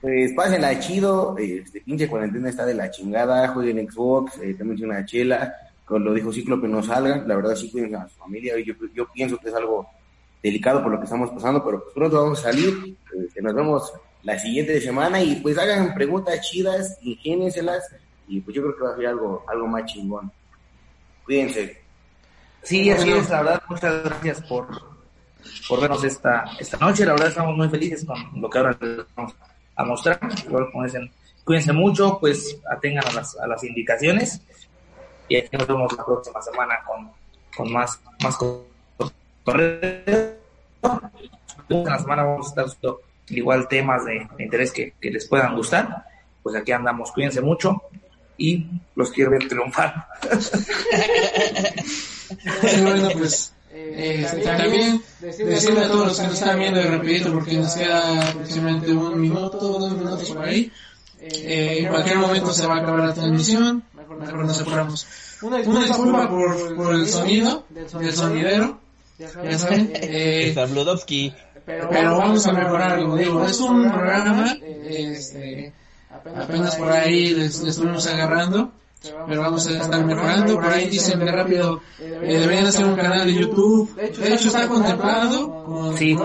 pues 0.00 0.32
pásenla 0.34 0.80
chido, 0.80 1.36
este 1.38 1.80
pinche 1.82 2.08
cuarentena 2.08 2.48
está 2.48 2.66
de 2.66 2.74
la 2.74 2.90
chingada, 2.90 3.48
jueguen 3.48 3.88
Xbox, 3.88 4.38
eh, 4.38 4.54
también 4.54 4.84
una 4.84 5.04
chela, 5.04 5.54
con 5.84 6.02
lo 6.02 6.12
dijo 6.12 6.32
Cíclope 6.32 6.66
no 6.66 6.82
salgan, 6.82 7.28
la 7.28 7.36
verdad 7.36 7.54
sí 7.54 7.70
cuiden 7.70 7.94
a 7.94 8.08
su 8.08 8.16
familia, 8.16 8.54
yo, 8.64 8.74
yo 8.92 9.06
pienso 9.12 9.36
que 9.38 9.50
es 9.50 9.54
algo 9.54 9.86
delicado 10.42 10.82
por 10.82 10.92
lo 10.92 10.98
que 10.98 11.04
estamos 11.04 11.30
pasando, 11.30 11.64
pero 11.64 11.82
pues 11.82 11.94
pronto 11.94 12.22
vamos 12.22 12.38
a 12.40 12.50
salir, 12.50 12.96
este, 13.26 13.42
nos 13.42 13.54
vemos 13.54 13.92
la 14.22 14.38
siguiente 14.38 14.80
semana 14.80 15.22
y 15.22 15.36
pues 15.36 15.58
hagan 15.58 15.94
preguntas 15.94 16.40
chidas, 16.40 16.98
ingénienselas 17.02 17.94
y 18.28 18.40
pues 18.40 18.54
yo 18.54 18.62
creo 18.62 18.76
que 18.76 18.84
va 18.84 18.92
a 18.92 18.96
ser 18.96 19.06
algo, 19.06 19.44
algo 19.48 19.66
más 19.66 19.84
chingón. 19.86 20.30
Cuídense. 21.24 21.80
Sí, 22.62 22.90
así 22.90 23.10
es, 23.10 23.30
la 23.30 23.42
verdad, 23.42 23.62
muchas 23.68 24.04
gracias 24.04 24.42
por, 24.42 24.66
por 25.68 25.80
vernos 25.80 26.04
esta, 26.04 26.44
esta 26.58 26.76
noche, 26.78 27.06
la 27.06 27.12
verdad 27.12 27.28
estamos 27.28 27.56
muy 27.56 27.68
felices 27.68 28.04
con 28.04 28.40
lo 28.40 28.50
que 28.50 28.58
ahora 28.58 28.76
les 28.80 28.98
vamos 29.14 29.34
a 29.76 29.84
mostrar, 29.84 30.20
cuídense 31.44 31.72
mucho, 31.72 32.18
pues 32.20 32.58
atengan 32.70 33.06
a 33.06 33.12
las, 33.12 33.36
a 33.38 33.46
las 33.46 33.64
indicaciones 33.64 34.42
y 35.28 35.36
aquí 35.36 35.56
nos 35.56 35.66
vemos 35.66 35.96
la 35.96 36.04
próxima 36.04 36.42
semana 36.42 36.80
con, 36.86 37.10
con 37.56 37.72
más, 37.72 37.98
más 38.22 38.36
cosas. 38.36 38.69
La 41.68 41.98
semana 41.98 42.22
vamos 42.24 42.46
a 42.46 42.50
estar 42.50 42.66
usando 42.66 43.00
igual 43.28 43.68
temas 43.68 44.04
de, 44.04 44.28
interés 44.38 44.72
que, 44.72 44.94
les 45.00 45.26
puedan 45.26 45.56
gustar. 45.56 46.04
Pues 46.42 46.56
aquí 46.56 46.72
andamos, 46.72 47.12
cuídense 47.12 47.40
mucho 47.40 47.80
y 48.38 48.66
los 48.94 49.10
quiero 49.10 49.30
ver 49.32 49.48
triunfar. 49.48 50.06
bueno, 52.82 53.10
pues 53.12 53.52
eh, 53.72 54.26
también 54.44 55.02
decirle 55.20 55.80
a 55.80 55.88
todos 55.88 56.08
los 56.08 56.18
que 56.18 56.26
nos 56.26 56.34
están 56.34 56.58
viendo 56.58 56.80
de 56.80 56.86
rapidito 56.86 57.32
porque 57.32 57.56
nos 57.56 57.74
queda 57.74 58.30
aproximadamente 58.30 58.92
un 58.92 59.20
minuto, 59.20 59.58
dos 59.58 59.92
minutos 59.92 60.30
por 60.30 60.44
ahí. 60.44 60.72
Eh, 61.20 61.80
en 61.80 61.88
cualquier 61.88 62.16
momento 62.16 62.50
se 62.52 62.66
va 62.66 62.76
a 62.76 62.78
acabar 62.78 63.00
la 63.00 63.12
transmisión, 63.12 63.82
mejor 63.92 64.46
nos 64.46 64.58
apuramos. 64.60 65.06
Una 65.42 65.58
disculpa 65.58 66.28
por, 66.28 66.74
por 66.74 66.94
el 66.94 67.06
sonido 67.06 67.66
del 67.68 68.14
sonidero 68.14 68.80
ya 69.20 69.58
saben, 69.58 69.92
eh, 69.94 70.54
pero, 71.66 72.16
vamos 72.16 72.46
a 72.46 72.52
mejorarlo, 72.52 73.16
digo, 73.16 73.44
es 73.44 73.60
un 73.60 73.90
programa, 73.90 74.56
este, 74.88 75.72
apenas 76.10 76.76
por 76.76 76.90
ahí 76.90 77.34
les, 77.34 77.60
estuvimos 77.60 78.06
agarrando, 78.06 78.72
pero 79.28 79.42
vamos 79.42 79.66
a 79.66 79.78
estar 79.78 80.04
mejorando, 80.04 80.54
por 80.54 80.72
ahí 80.72 80.88
dicen 80.88 81.18
de 81.20 81.30
rápido, 81.30 81.80
eh, 82.00 82.38
deberían 82.40 82.66
hacer 82.66 82.86
un 82.86 82.96
canal 82.96 83.26
de 83.26 83.34
YouTube, 83.34 83.94
de 83.94 84.34
hecho 84.34 84.48
está 84.48 84.66
contemplado, 84.68 85.64
con, 85.64 85.96
sí, 85.96 86.16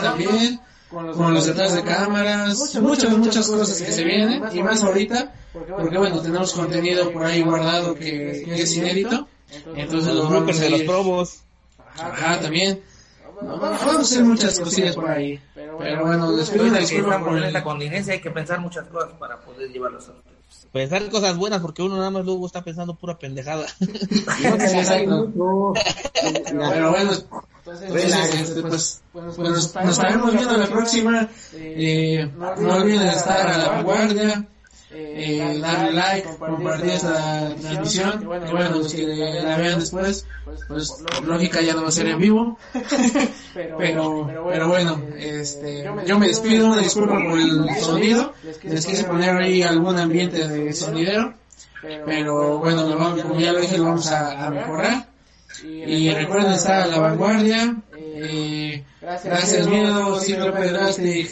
también, 0.00 0.60
con 0.90 1.34
los 1.34 1.46
detrás 1.46 1.74
de 1.74 1.82
cámaras, 1.82 2.74
muchas, 2.80 3.10
muchas 3.16 3.48
cosas 3.48 3.80
que 3.80 3.90
se 3.90 4.04
vienen, 4.04 4.44
y 4.52 4.62
más 4.62 4.82
ahorita, 4.84 5.32
porque 5.52 5.98
bueno, 5.98 6.20
tenemos 6.20 6.52
contenido 6.52 7.10
por 7.10 7.24
ahí 7.24 7.42
guardado 7.42 7.94
que, 7.94 8.42
es 8.54 8.76
inédito, 8.76 9.26
entonces 9.74 10.14
los 10.14 10.28
bloopers 10.28 10.60
de 10.60 10.70
los 10.70 10.82
probos. 10.82 11.43
Ajá, 11.98 12.40
también. 12.40 12.82
vamos 13.40 13.82
a 13.82 14.00
hacer 14.00 14.24
muchas 14.24 14.58
cosillas 14.58 14.94
por 14.94 15.10
ahí. 15.10 15.40
Pero, 15.54 15.78
bueno, 15.78 16.32
les 16.32 16.50
pido 16.50 16.64
una 16.64 16.78
disculpa 16.78 17.22
por 17.22 17.34
la 17.34 17.62
contingencia. 17.62 18.14
Hay 18.14 18.20
que 18.20 18.30
pensar 18.30 18.60
muchas 18.60 18.86
cosas 18.88 19.12
para 19.18 19.40
poder 19.40 19.70
llevarlos 19.70 20.08
a 20.08 20.12
Pensar 20.72 21.08
cosas 21.08 21.36
buenas, 21.36 21.60
porque 21.60 21.82
uno 21.82 21.96
nada 21.96 22.10
más 22.10 22.24
luego 22.24 22.46
está 22.46 22.64
pensando 22.64 22.96
pura 22.96 23.16
pendejada. 23.16 23.66
Pero 23.78 25.30
bueno, 26.90 27.12
entonces, 27.58 28.14
este, 28.40 28.60
pues, 28.62 29.02
pues, 29.12 29.38
nos, 29.38 29.38
nos 29.74 29.74
estaremos 29.90 30.34
viendo 30.34 30.56
la 30.56 30.66
próxima. 30.66 31.28
Eh, 31.54 32.28
no 32.36 32.74
olviden 32.74 33.06
estar 33.06 33.46
a 33.46 33.58
la 33.58 33.68
vanguardia 33.68 34.48
eh, 34.96 35.58
darle 35.60 35.92
like, 35.92 36.28
compartir 36.38 36.90
esta 36.90 37.54
transmisión. 37.56 38.22
Y 38.22 38.26
bueno, 38.26 38.78
los 38.78 38.94
que 38.94 39.06
la 39.42 39.56
vean 39.56 39.80
después, 39.80 40.24
pues 40.68 41.02
por 41.02 41.24
lógica 41.24 41.60
ya 41.60 41.74
no 41.74 41.82
va 41.82 41.88
a 41.88 41.92
ser 41.92 42.06
en 42.06 42.18
vivo. 42.18 42.56
pero, 43.54 44.30
pero 44.48 44.68
bueno, 44.68 45.02
este, 45.18 45.90
yo 46.06 46.18
me 46.18 46.28
despido, 46.28 46.68
una 46.68 46.78
disculpa 46.78 47.14
por 47.14 47.38
el 47.38 47.74
sonido. 47.80 48.34
Les 48.62 48.86
quise 48.86 49.04
poner 49.04 49.36
ahí 49.36 49.62
algún 49.62 49.98
ambiente 49.98 50.46
de 50.46 50.72
sonidero. 50.72 51.34
Pero 51.82 52.58
bueno, 52.58 52.84
como 53.22 53.40
ya 53.40 53.52
lo 53.52 53.60
dije, 53.60 53.76
lo 53.78 53.84
vamos 53.84 54.10
a, 54.10 54.48
mejorar. 54.50 55.08
Y 55.64 56.10
recuerden 56.10 56.52
estar 56.52 56.82
a 56.82 56.86
la 56.86 56.98
vanguardia. 57.00 57.76
Eh, 57.96 58.84
gracias, 59.02 59.66
miedo, 59.66 60.20
Cíclope 60.20 60.70
Drastic. 60.70 61.30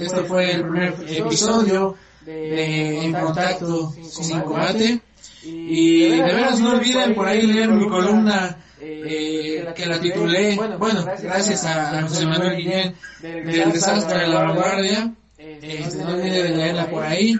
Esto 0.00 0.24
fue 0.24 0.52
el 0.52 0.62
primer 0.62 0.94
episodio 1.08 1.96
de, 2.22 3.04
en 3.04 3.12
contacto 3.12 3.92
sin 4.02 4.40
combate. 4.40 5.00
Y 5.42 6.08
de 6.08 6.22
veras 6.22 6.60
no 6.60 6.72
olviden 6.72 7.14
por 7.14 7.28
ahí 7.28 7.42
leer 7.42 7.68
mi 7.68 7.88
columna 7.88 8.58
eh, 8.80 9.66
que 9.74 9.86
la 9.86 10.00
titulé, 10.00 10.56
bueno, 10.78 11.04
gracias 11.22 11.64
a, 11.64 12.02
José 12.02 12.26
Manuel 12.26 12.56
Guillén, 12.56 12.94
del 13.22 13.72
desastre 13.72 14.20
de 14.20 14.28
la 14.28 14.42
vanguardia. 14.44 15.12
Este, 15.36 16.04
no 16.04 16.14
olviden 16.14 16.56
leerla 16.56 16.90
por 16.90 17.04
ahí. 17.04 17.38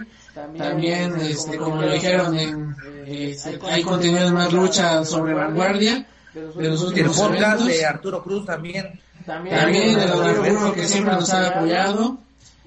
También, 0.57 1.15
este, 1.19 1.57
como 1.57 1.81
lo 1.81 1.91
dijeron, 1.91 2.37
en, 2.37 2.75
este, 3.05 3.59
hay 3.69 3.83
contenido 3.83 4.25
de 4.25 4.31
más 4.31 4.53
lucha 4.53 5.03
sobre 5.03 5.33
vanguardia 5.33 6.05
de 6.33 6.69
los 6.69 6.83
últimos 6.83 7.19
El 7.19 7.27
podcast 7.27 7.61
de 7.65 7.85
Arturo 7.85 8.23
Cruz 8.23 8.45
también. 8.45 8.99
También 9.25 9.95
de 9.95 10.03
Arturo 10.03 10.73
que 10.73 10.87
siempre 10.87 11.15
nos 11.15 11.33
ha 11.33 11.47
apoyado. 11.47 12.17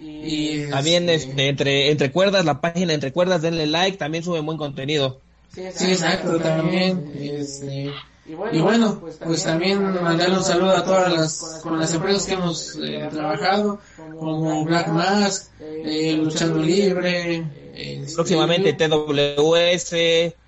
Y 0.05 0.69
también 0.69 1.09
este, 1.09 1.49
entre, 1.49 1.91
entre 1.91 2.11
cuerdas, 2.11 2.45
la 2.45 2.61
página 2.61 2.93
entre 2.93 3.13
cuerdas, 3.13 3.43
denle 3.43 3.67
like, 3.67 3.99
también 3.99 4.25
sube 4.25 4.41
buen 4.41 4.59
contenido. 4.59 5.21
Sí, 5.55 5.63
exacto, 5.63 6.41
también. 6.41 7.13
Este, 7.15 7.93
y 8.25 8.61
bueno, 8.61 8.99
pues, 9.01 9.17
pues 9.17 9.43
también 9.45 9.83
mandarle 9.83 10.39
un 10.39 10.45
saludo 10.45 10.77
a 10.77 10.85
todas 10.85 11.13
las, 11.13 11.61
con 11.63 11.79
las 11.79 11.93
empresas 11.93 12.25
que 12.25 12.35
hemos 12.35 12.77
eh, 12.77 13.09
trabajado, 13.11 13.81
como 14.19 14.65
Black 14.65 14.89
Mask, 14.89 15.51
eh, 15.61 16.17
Luchando 16.17 16.59
Libre, 16.59 17.45
este, 17.75 18.15
próximamente 18.15 18.73
TWS, 18.75 19.93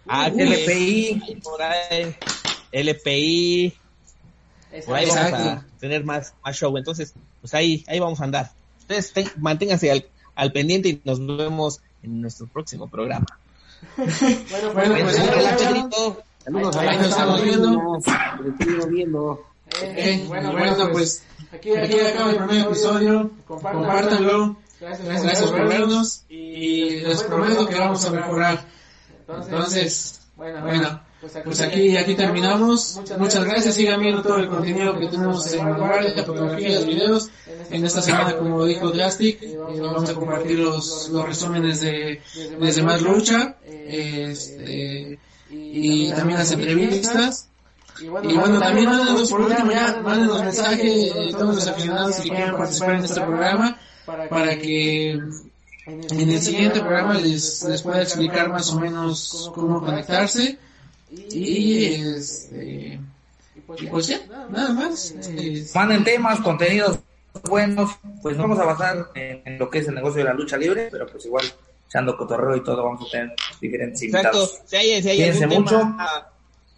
LPI, 0.07 1.23
LPI, 2.73 3.75
por 4.87 4.97
ahí 4.97 5.07
vamos 5.07 5.33
a 5.33 5.67
tener 5.81 6.05
más, 6.05 6.35
más 6.45 6.57
show, 6.57 6.77
entonces 6.77 7.13
pues 7.41 7.55
ahí, 7.55 7.85
ahí 7.89 7.99
vamos 7.99 8.21
a 8.21 8.25
andar. 8.25 8.53
Ustedes 8.89 9.13
manténganse 9.39 9.91
al, 9.91 10.07
al, 10.35 10.53
pendiente 10.53 10.89
y 10.89 11.01
nos 11.05 11.25
vemos 11.27 11.81
en 12.03 12.21
nuestro 12.21 12.47
próximo 12.47 12.89
programa. 12.89 13.27
bueno, 13.97 14.73
bueno, 14.73 14.95
pues, 15.05 15.17
Saludos, 16.45 16.77
ahí 16.77 16.97
nos 16.99 17.07
estamos 17.09 17.43
viendo. 17.43 18.01
viendo. 18.91 19.47
Eh, 19.83 20.25
bueno, 20.29 20.53
bueno, 20.53 20.93
pues 20.93 21.25
aquí, 21.53 21.75
aquí 21.75 21.99
acaba 22.01 22.31
el 22.31 22.37
primer 22.37 22.67
episodio. 22.67 23.31
Compártanlo. 23.47 24.57
Gracias, 24.79 25.23
gracias 25.23 25.51
por 25.51 25.67
vernos. 25.67 26.25
Y 26.29 27.01
les 27.01 27.23
prometo 27.23 27.67
que 27.67 27.79
vamos 27.79 28.05
a 28.05 28.11
mejorar. 28.11 28.65
Entonces, 29.27 30.21
bueno, 30.37 30.61
bueno 30.61 31.04
pues 31.45 31.61
aquí, 31.61 31.97
aquí 31.97 32.15
terminamos. 32.15 33.01
Muchas 33.19 33.45
gracias. 33.45 33.75
Sigan 33.75 34.01
viendo 34.01 34.23
todo 34.23 34.39
el 34.39 34.49
contenido 34.49 34.99
que 34.99 35.09
tenemos 35.09 35.53
en 35.53 35.65
Vanguardia, 35.65 36.25
fotografías, 36.25 36.87
videos. 36.87 37.31
En 37.71 37.85
esta 37.85 38.03
semana, 38.03 38.37
como 38.37 38.65
dijo 38.65 38.91
Drastic, 38.91 39.43
eh, 39.43 39.57
vamos 39.81 40.09
a 40.11 40.15
compartir 40.15 40.59
los, 40.59 41.09
los 41.11 41.27
resúmenes 41.27 41.81
de 41.81 42.21
Desde 42.61 42.83
Más 42.83 43.03
Lucha 43.03 43.57
este, 43.67 45.19
y 45.51 46.11
también 46.11 46.39
las 46.39 46.53
entrevistas. 46.53 47.49
Y 48.01 48.07
bueno, 48.09 48.59
también 48.59 48.87
mándenos 48.87 49.31
por 49.31 49.43
último 49.43 49.71
ya, 49.71 50.01
mándenos 50.03 50.43
mensaje 50.43 51.13
a 51.13 51.37
todos 51.37 51.55
los 51.55 51.67
aficionados 51.69 52.17
que 52.17 52.29
quieran 52.29 52.57
participar 52.57 52.95
en 52.97 53.05
este 53.05 53.21
programa 53.21 53.79
para 54.29 54.59
que 54.59 55.11
en 55.11 56.31
el 56.31 56.41
siguiente 56.41 56.81
programa 56.81 57.15
les, 57.15 57.63
les 57.63 57.83
pueda 57.83 58.03
explicar 58.03 58.49
más 58.49 58.73
o 58.73 58.81
menos 58.81 59.51
cómo 59.55 59.81
conectarse. 59.81 60.59
Y 61.31 61.95
este. 61.95 63.01
Pues, 63.67 63.81
pues 63.91 64.07
ya, 64.09 64.21
nada 64.51 64.73
más. 64.73 65.15
Manden 65.75 66.05
temas, 66.05 66.41
contenidos 66.41 66.99
buenos. 67.43 67.91
Pues 68.23 68.37
vamos 68.37 68.59
a 68.59 68.65
basar 68.65 69.11
en, 69.15 69.59
lo 69.59 69.69
que 69.71 69.79
es 69.79 69.89
el 69.89 69.95
negocio 69.95 70.19
de 70.19 70.25
la 70.25 70.35
lucha 70.35 70.57
libre, 70.57 70.89
pero 70.91 71.07
pues 71.07 71.25
igual 71.27 71.45
echando 71.89 72.17
cotorreo 72.17 72.57
y 72.57 72.65
todo, 72.65 72.85
vamos 72.85 73.07
a 73.07 73.11
tener 73.11 73.35
diferentes 73.61 74.03
invitados. 74.03 74.61
Si 74.67 74.77
hay, 74.77 75.03
si 75.03 75.11
hay 75.11 75.47
mucho. 75.47 75.83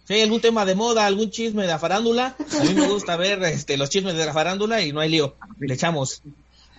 Si 0.05 0.13
hay 0.13 0.21
algún 0.21 0.39
tema 0.39 0.63
de 0.63 0.73
moda, 0.73 1.05
algún 1.05 1.31
chisme 1.31 1.63
de 1.63 1.67
la 1.67 1.79
farándula, 1.79 2.33
a 2.37 2.63
mí 2.63 2.73
me 2.73 2.87
gusta 2.87 3.17
ver 3.17 3.43
este, 3.43 3.75
los 3.75 3.89
chismes 3.89 4.15
de 4.15 4.25
la 4.25 4.31
farándula 4.31 4.81
y 4.81 4.93
no 4.93 5.01
hay 5.01 5.09
lío. 5.09 5.35
Le 5.59 5.73
echamos. 5.73 6.21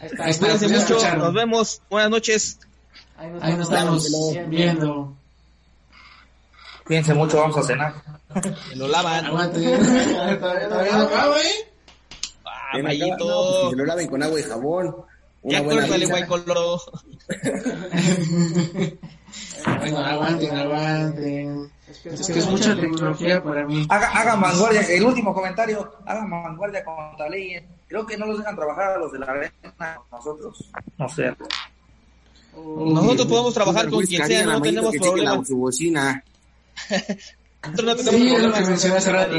Ahí 0.01 0.31
está, 0.31 0.47
Cuídense 0.47 0.69
mucho, 0.69 0.95
escucharon. 0.95 1.19
nos 1.19 1.35
vemos. 1.35 1.83
Buenas 1.91 2.11
noches. 2.11 2.59
Ahí 3.19 3.55
nos 3.55 3.69
estamos 3.69 4.09
viendo. 4.49 5.15
Cuídense 6.89 7.13
mucho, 7.13 7.37
vamos 7.37 7.57
a 7.59 7.63
cenar. 7.63 7.95
Me 8.71 8.77
lo 8.77 8.89
lavan. 8.89 9.27
Acabo, 9.27 9.45
¿eh? 11.37 11.69
Ah, 12.45 12.71
acá, 12.73 12.83
no, 12.83 12.89
pues, 12.89 12.99
que 12.99 13.71
se 13.71 13.77
lo 13.77 13.85
laven 13.85 14.09
con 14.09 14.23
agua 14.23 14.41
y 14.41 14.43
jabón. 14.43 14.97
Una 15.43 15.59
Ya 15.59 15.63
buena 15.63 15.83
córtale, 15.83 16.07
guay 16.07 16.27
coloro. 16.27 16.81
Bueno, 19.67 19.99
aguanten, 19.99 20.57
aguanten. 20.57 21.71
Es 22.05 22.27
que 22.27 22.39
es 22.39 22.47
mucha 22.49 22.75
tecnología 22.75 23.43
para 23.43 23.67
mí. 23.67 23.87
Haga, 23.91 24.09
hagan 24.09 24.41
vanguardia, 24.41 24.81
el 24.81 25.05
último 25.05 25.35
comentario, 25.35 25.93
hagan 26.07 26.31
vanguardia 26.31 26.83
contra 26.83 27.29
ley. 27.29 27.61
Creo 27.87 28.07
que 28.07 28.17
no 28.17 28.25
los 28.27 28.39
dejan 28.39 28.57
trabajar 28.57 28.93
a 28.93 28.99
los 28.99 29.13
de 29.13 29.19
la 29.19 29.27
arena, 29.27 29.53
nosotros. 30.11 30.71
No 30.97 31.09
sé. 31.11 31.35
Nosotros 32.57 33.27
podemos 33.27 33.53
trabajar 33.53 33.91
con 33.91 34.05
quien 34.07 34.27
sea, 34.27 34.45
no 34.45 34.63
tenemos 34.63 34.97
problema. 34.97 35.45
su 35.45 35.57
bocina. 35.59 36.25
No 36.89 37.97
Sí, 37.97 38.35
es 38.35 38.43
lo 38.43 38.53
que 38.53 38.61
problemas. 38.63 38.69
mencioné 38.69 38.97
hace 38.97 39.13
rato. 39.13 39.37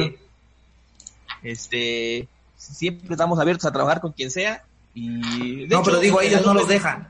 Este, 1.42 2.28
siempre 2.58 3.08
estamos 3.12 3.40
abiertos 3.40 3.66
a 3.66 3.72
trabajar 3.72 4.02
con 4.02 4.12
quien 4.12 4.32
sea. 4.32 4.64
Y 4.94 5.66
de 5.66 5.68
No, 5.68 5.78
hecho, 5.78 5.84
pero 5.86 6.00
digo, 6.00 6.22
ellos 6.22 6.46
no 6.46 6.54
los 6.54 6.68
dejan. 6.68 7.08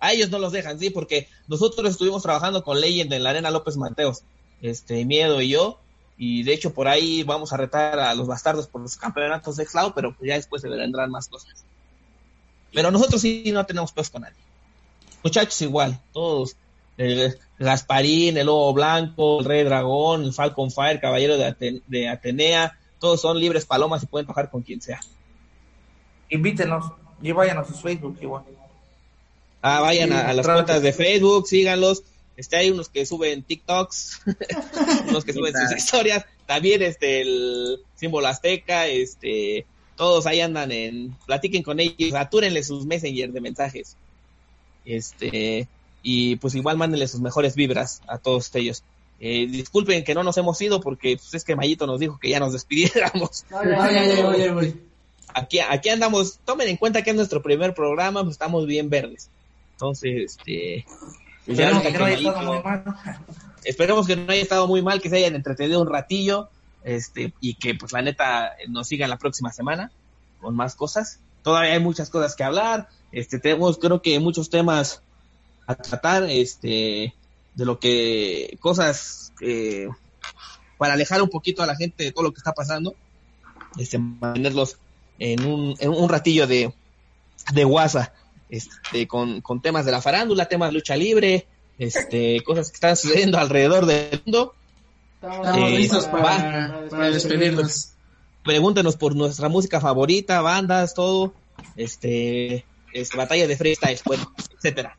A 0.00 0.12
ellos 0.12 0.30
no 0.30 0.38
los 0.38 0.52
dejan, 0.52 0.78
sí, 0.78 0.90
porque 0.90 1.28
nosotros 1.48 1.90
estuvimos 1.90 2.22
trabajando 2.22 2.62
con 2.62 2.80
Legend 2.80 3.12
en 3.12 3.22
la 3.22 3.30
Arena 3.30 3.50
López 3.50 3.76
Mateos, 3.76 4.22
este, 4.60 5.04
Miedo 5.06 5.40
y 5.40 5.48
yo, 5.48 5.78
y 6.18 6.42
de 6.42 6.52
hecho 6.52 6.74
por 6.74 6.88
ahí 6.88 7.22
vamos 7.22 7.52
a 7.52 7.56
retar 7.56 7.98
a 7.98 8.14
los 8.14 8.26
bastardos 8.26 8.66
por 8.66 8.82
los 8.82 8.96
campeonatos 8.98 9.56
de 9.56 9.64
Xlau, 9.64 9.94
pero 9.94 10.14
ya 10.20 10.34
después 10.34 10.60
se 10.60 10.68
vendrán 10.68 11.10
más 11.10 11.28
cosas. 11.28 11.64
Pero 12.72 12.90
nosotros 12.90 13.20
sí 13.22 13.50
no 13.52 13.64
tenemos 13.64 13.92
pues 13.92 14.10
con 14.10 14.22
nadie. 14.22 14.36
Muchachos 15.22 15.60
igual, 15.62 15.98
todos, 16.12 16.54
el 16.98 17.38
Gasparín, 17.58 18.36
el 18.36 18.46
Lobo 18.46 18.72
Blanco, 18.72 19.40
el 19.40 19.44
Rey 19.44 19.62
Dragón, 19.64 20.24
el 20.24 20.32
Falcon 20.32 20.70
Fire, 20.70 21.00
Caballero 21.00 21.36
de, 21.36 21.46
Aten- 21.46 21.82
de 21.86 22.08
Atenea, 22.08 22.78
todos 22.98 23.20
son 23.20 23.38
libres 23.38 23.64
palomas 23.66 24.02
y 24.02 24.06
pueden 24.06 24.26
trabajar 24.26 24.50
con 24.50 24.62
quien 24.62 24.80
sea. 24.80 25.00
Invítenos 26.30 26.92
y 27.22 27.32
vayan 27.32 27.58
a 27.58 27.64
sus 27.64 27.80
Facebook 27.80 28.18
igual. 28.20 28.44
Ah, 29.62 29.80
vayan 29.80 30.12
a, 30.12 30.28
a 30.28 30.32
las 30.32 30.46
cuentas 30.46 30.82
de 30.82 30.92
Facebook, 30.92 31.46
síganlos. 31.46 32.02
Este, 32.36 32.56
hay 32.56 32.70
unos 32.70 32.88
que 32.88 33.06
suben 33.06 33.42
TikToks, 33.44 34.22
unos 35.08 35.24
que 35.24 35.32
suben 35.32 35.54
sus 35.54 35.76
historias. 35.76 36.26
También 36.46 36.82
este, 36.82 37.20
el 37.20 37.80
símbolo 37.94 38.26
azteca, 38.26 38.86
este, 38.88 39.64
todos 39.96 40.26
ahí 40.26 40.40
andan 40.40 40.72
en, 40.72 41.16
platiquen 41.26 41.62
con 41.62 41.78
ellos, 41.80 42.14
atúrenle 42.14 42.62
sus 42.64 42.84
messenger 42.84 43.30
de 43.30 43.40
mensajes. 43.40 43.96
Este, 44.84 45.68
y 46.04 46.36
pues 46.36 46.54
igual 46.54 46.76
mándenle 46.76 47.08
sus 47.08 47.20
mejores 47.20 47.56
vibras 47.56 48.02
a 48.06 48.18
todos 48.18 48.54
ellos. 48.54 48.84
Eh, 49.18 49.46
disculpen 49.46 50.04
que 50.04 50.14
no 50.14 50.22
nos 50.22 50.36
hemos 50.36 50.60
ido 50.60 50.80
porque 50.80 51.16
pues, 51.16 51.32
es 51.32 51.44
que 51.44 51.56
Mayito 51.56 51.86
nos 51.86 51.98
dijo 51.98 52.18
que 52.20 52.28
ya 52.28 52.38
nos 52.38 52.52
despidiéramos. 52.52 53.44
No, 53.50 53.64
ya 53.64 54.52
voy. 54.52 54.80
Aquí, 55.32 55.58
aquí 55.58 55.88
andamos, 55.88 56.38
tomen 56.44 56.68
en 56.68 56.76
cuenta 56.76 57.02
que 57.02 57.10
es 57.10 57.16
nuestro 57.16 57.42
primer 57.42 57.74
programa, 57.74 58.22
pues 58.22 58.34
estamos 58.34 58.66
bien 58.66 58.90
verdes. 58.90 59.30
Entonces, 59.72 60.36
este, 60.38 60.84
pues 61.46 61.58
Esperemos 61.58 61.82
que 61.82 61.92
no 61.98 62.04
haya 62.04 62.16
Mayito- 62.16 62.28
estado 62.28 62.52
muy 62.52 62.62
mal. 62.62 62.84
esperemos 63.64 64.06
que 64.06 64.16
no 64.16 64.30
haya 64.30 64.42
estado 64.42 64.68
muy 64.68 64.82
mal, 64.82 65.00
que 65.00 65.08
se 65.08 65.16
hayan 65.16 65.34
entretenido 65.34 65.80
un 65.80 65.88
ratillo, 65.88 66.50
este, 66.84 67.32
y 67.40 67.54
que 67.54 67.74
pues 67.74 67.92
la 67.92 68.02
neta 68.02 68.52
nos 68.68 68.88
sigan 68.88 69.08
la 69.08 69.16
próxima 69.16 69.50
semana 69.52 69.90
con 70.40 70.54
más 70.54 70.74
cosas. 70.74 71.18
Todavía 71.42 71.72
hay 71.72 71.80
muchas 71.80 72.10
cosas 72.10 72.36
que 72.36 72.44
hablar, 72.44 72.88
este, 73.10 73.38
tenemos 73.38 73.78
creo 73.78 74.02
que 74.02 74.18
muchos 74.20 74.50
temas 74.50 75.00
a 75.66 75.74
tratar, 75.74 76.24
este, 76.30 77.14
de 77.54 77.64
lo 77.64 77.78
que, 77.78 78.56
cosas 78.60 79.32
eh, 79.40 79.88
para 80.78 80.94
alejar 80.94 81.22
un 81.22 81.28
poquito 81.30 81.62
a 81.62 81.66
la 81.66 81.76
gente 81.76 82.04
de 82.04 82.12
todo 82.12 82.24
lo 82.24 82.32
que 82.32 82.38
está 82.38 82.52
pasando, 82.52 82.94
este, 83.78 83.98
mantenerlos 83.98 84.78
en 85.18 85.44
un, 85.44 85.76
en 85.78 85.90
un 85.90 86.08
ratillo 86.08 86.46
de, 86.46 86.72
de 87.52 87.64
WhatsApp, 87.64 88.12
este, 88.50 89.06
con, 89.06 89.40
con 89.40 89.60
temas 89.62 89.84
de 89.84 89.92
la 89.92 90.02
farándula, 90.02 90.46
temas 90.46 90.68
de 90.70 90.74
lucha 90.74 90.96
libre, 90.96 91.46
este, 91.78 92.42
cosas 92.44 92.70
que 92.70 92.74
están 92.74 92.96
sucediendo 92.96 93.38
alrededor 93.38 93.86
del 93.86 94.22
mundo. 94.24 94.54
Estamos 95.22 95.70
Eh, 95.72 95.78
listos 95.78 96.06
va. 96.06 96.12
para, 96.12 96.88
para 96.90 97.10
despedirnos. 97.10 97.90
Pregúntenos 98.44 98.96
por 98.96 99.16
nuestra 99.16 99.48
música 99.48 99.80
favorita, 99.80 100.42
bandas, 100.42 100.92
todo, 100.92 101.32
este, 101.76 102.66
este 102.92 103.16
batalla 103.16 103.46
de 103.46 103.56
freestyle, 103.56 103.98
bueno, 104.04 104.30
etcétera. 104.56 104.98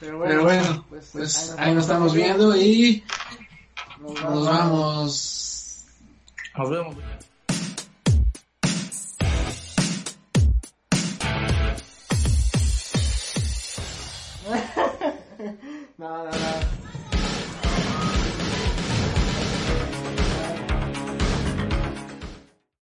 Pero 0.00 0.42
bueno, 0.42 0.84
pues 0.88 1.54
ahí 1.58 1.74
nos 1.74 1.84
estamos 1.84 2.14
viendo 2.14 2.56
y 2.56 3.04
nos 4.00 4.46
vamos. 4.46 5.84
Nos 6.56 6.70
vemos. 6.70 6.96
Nada, 15.98 16.30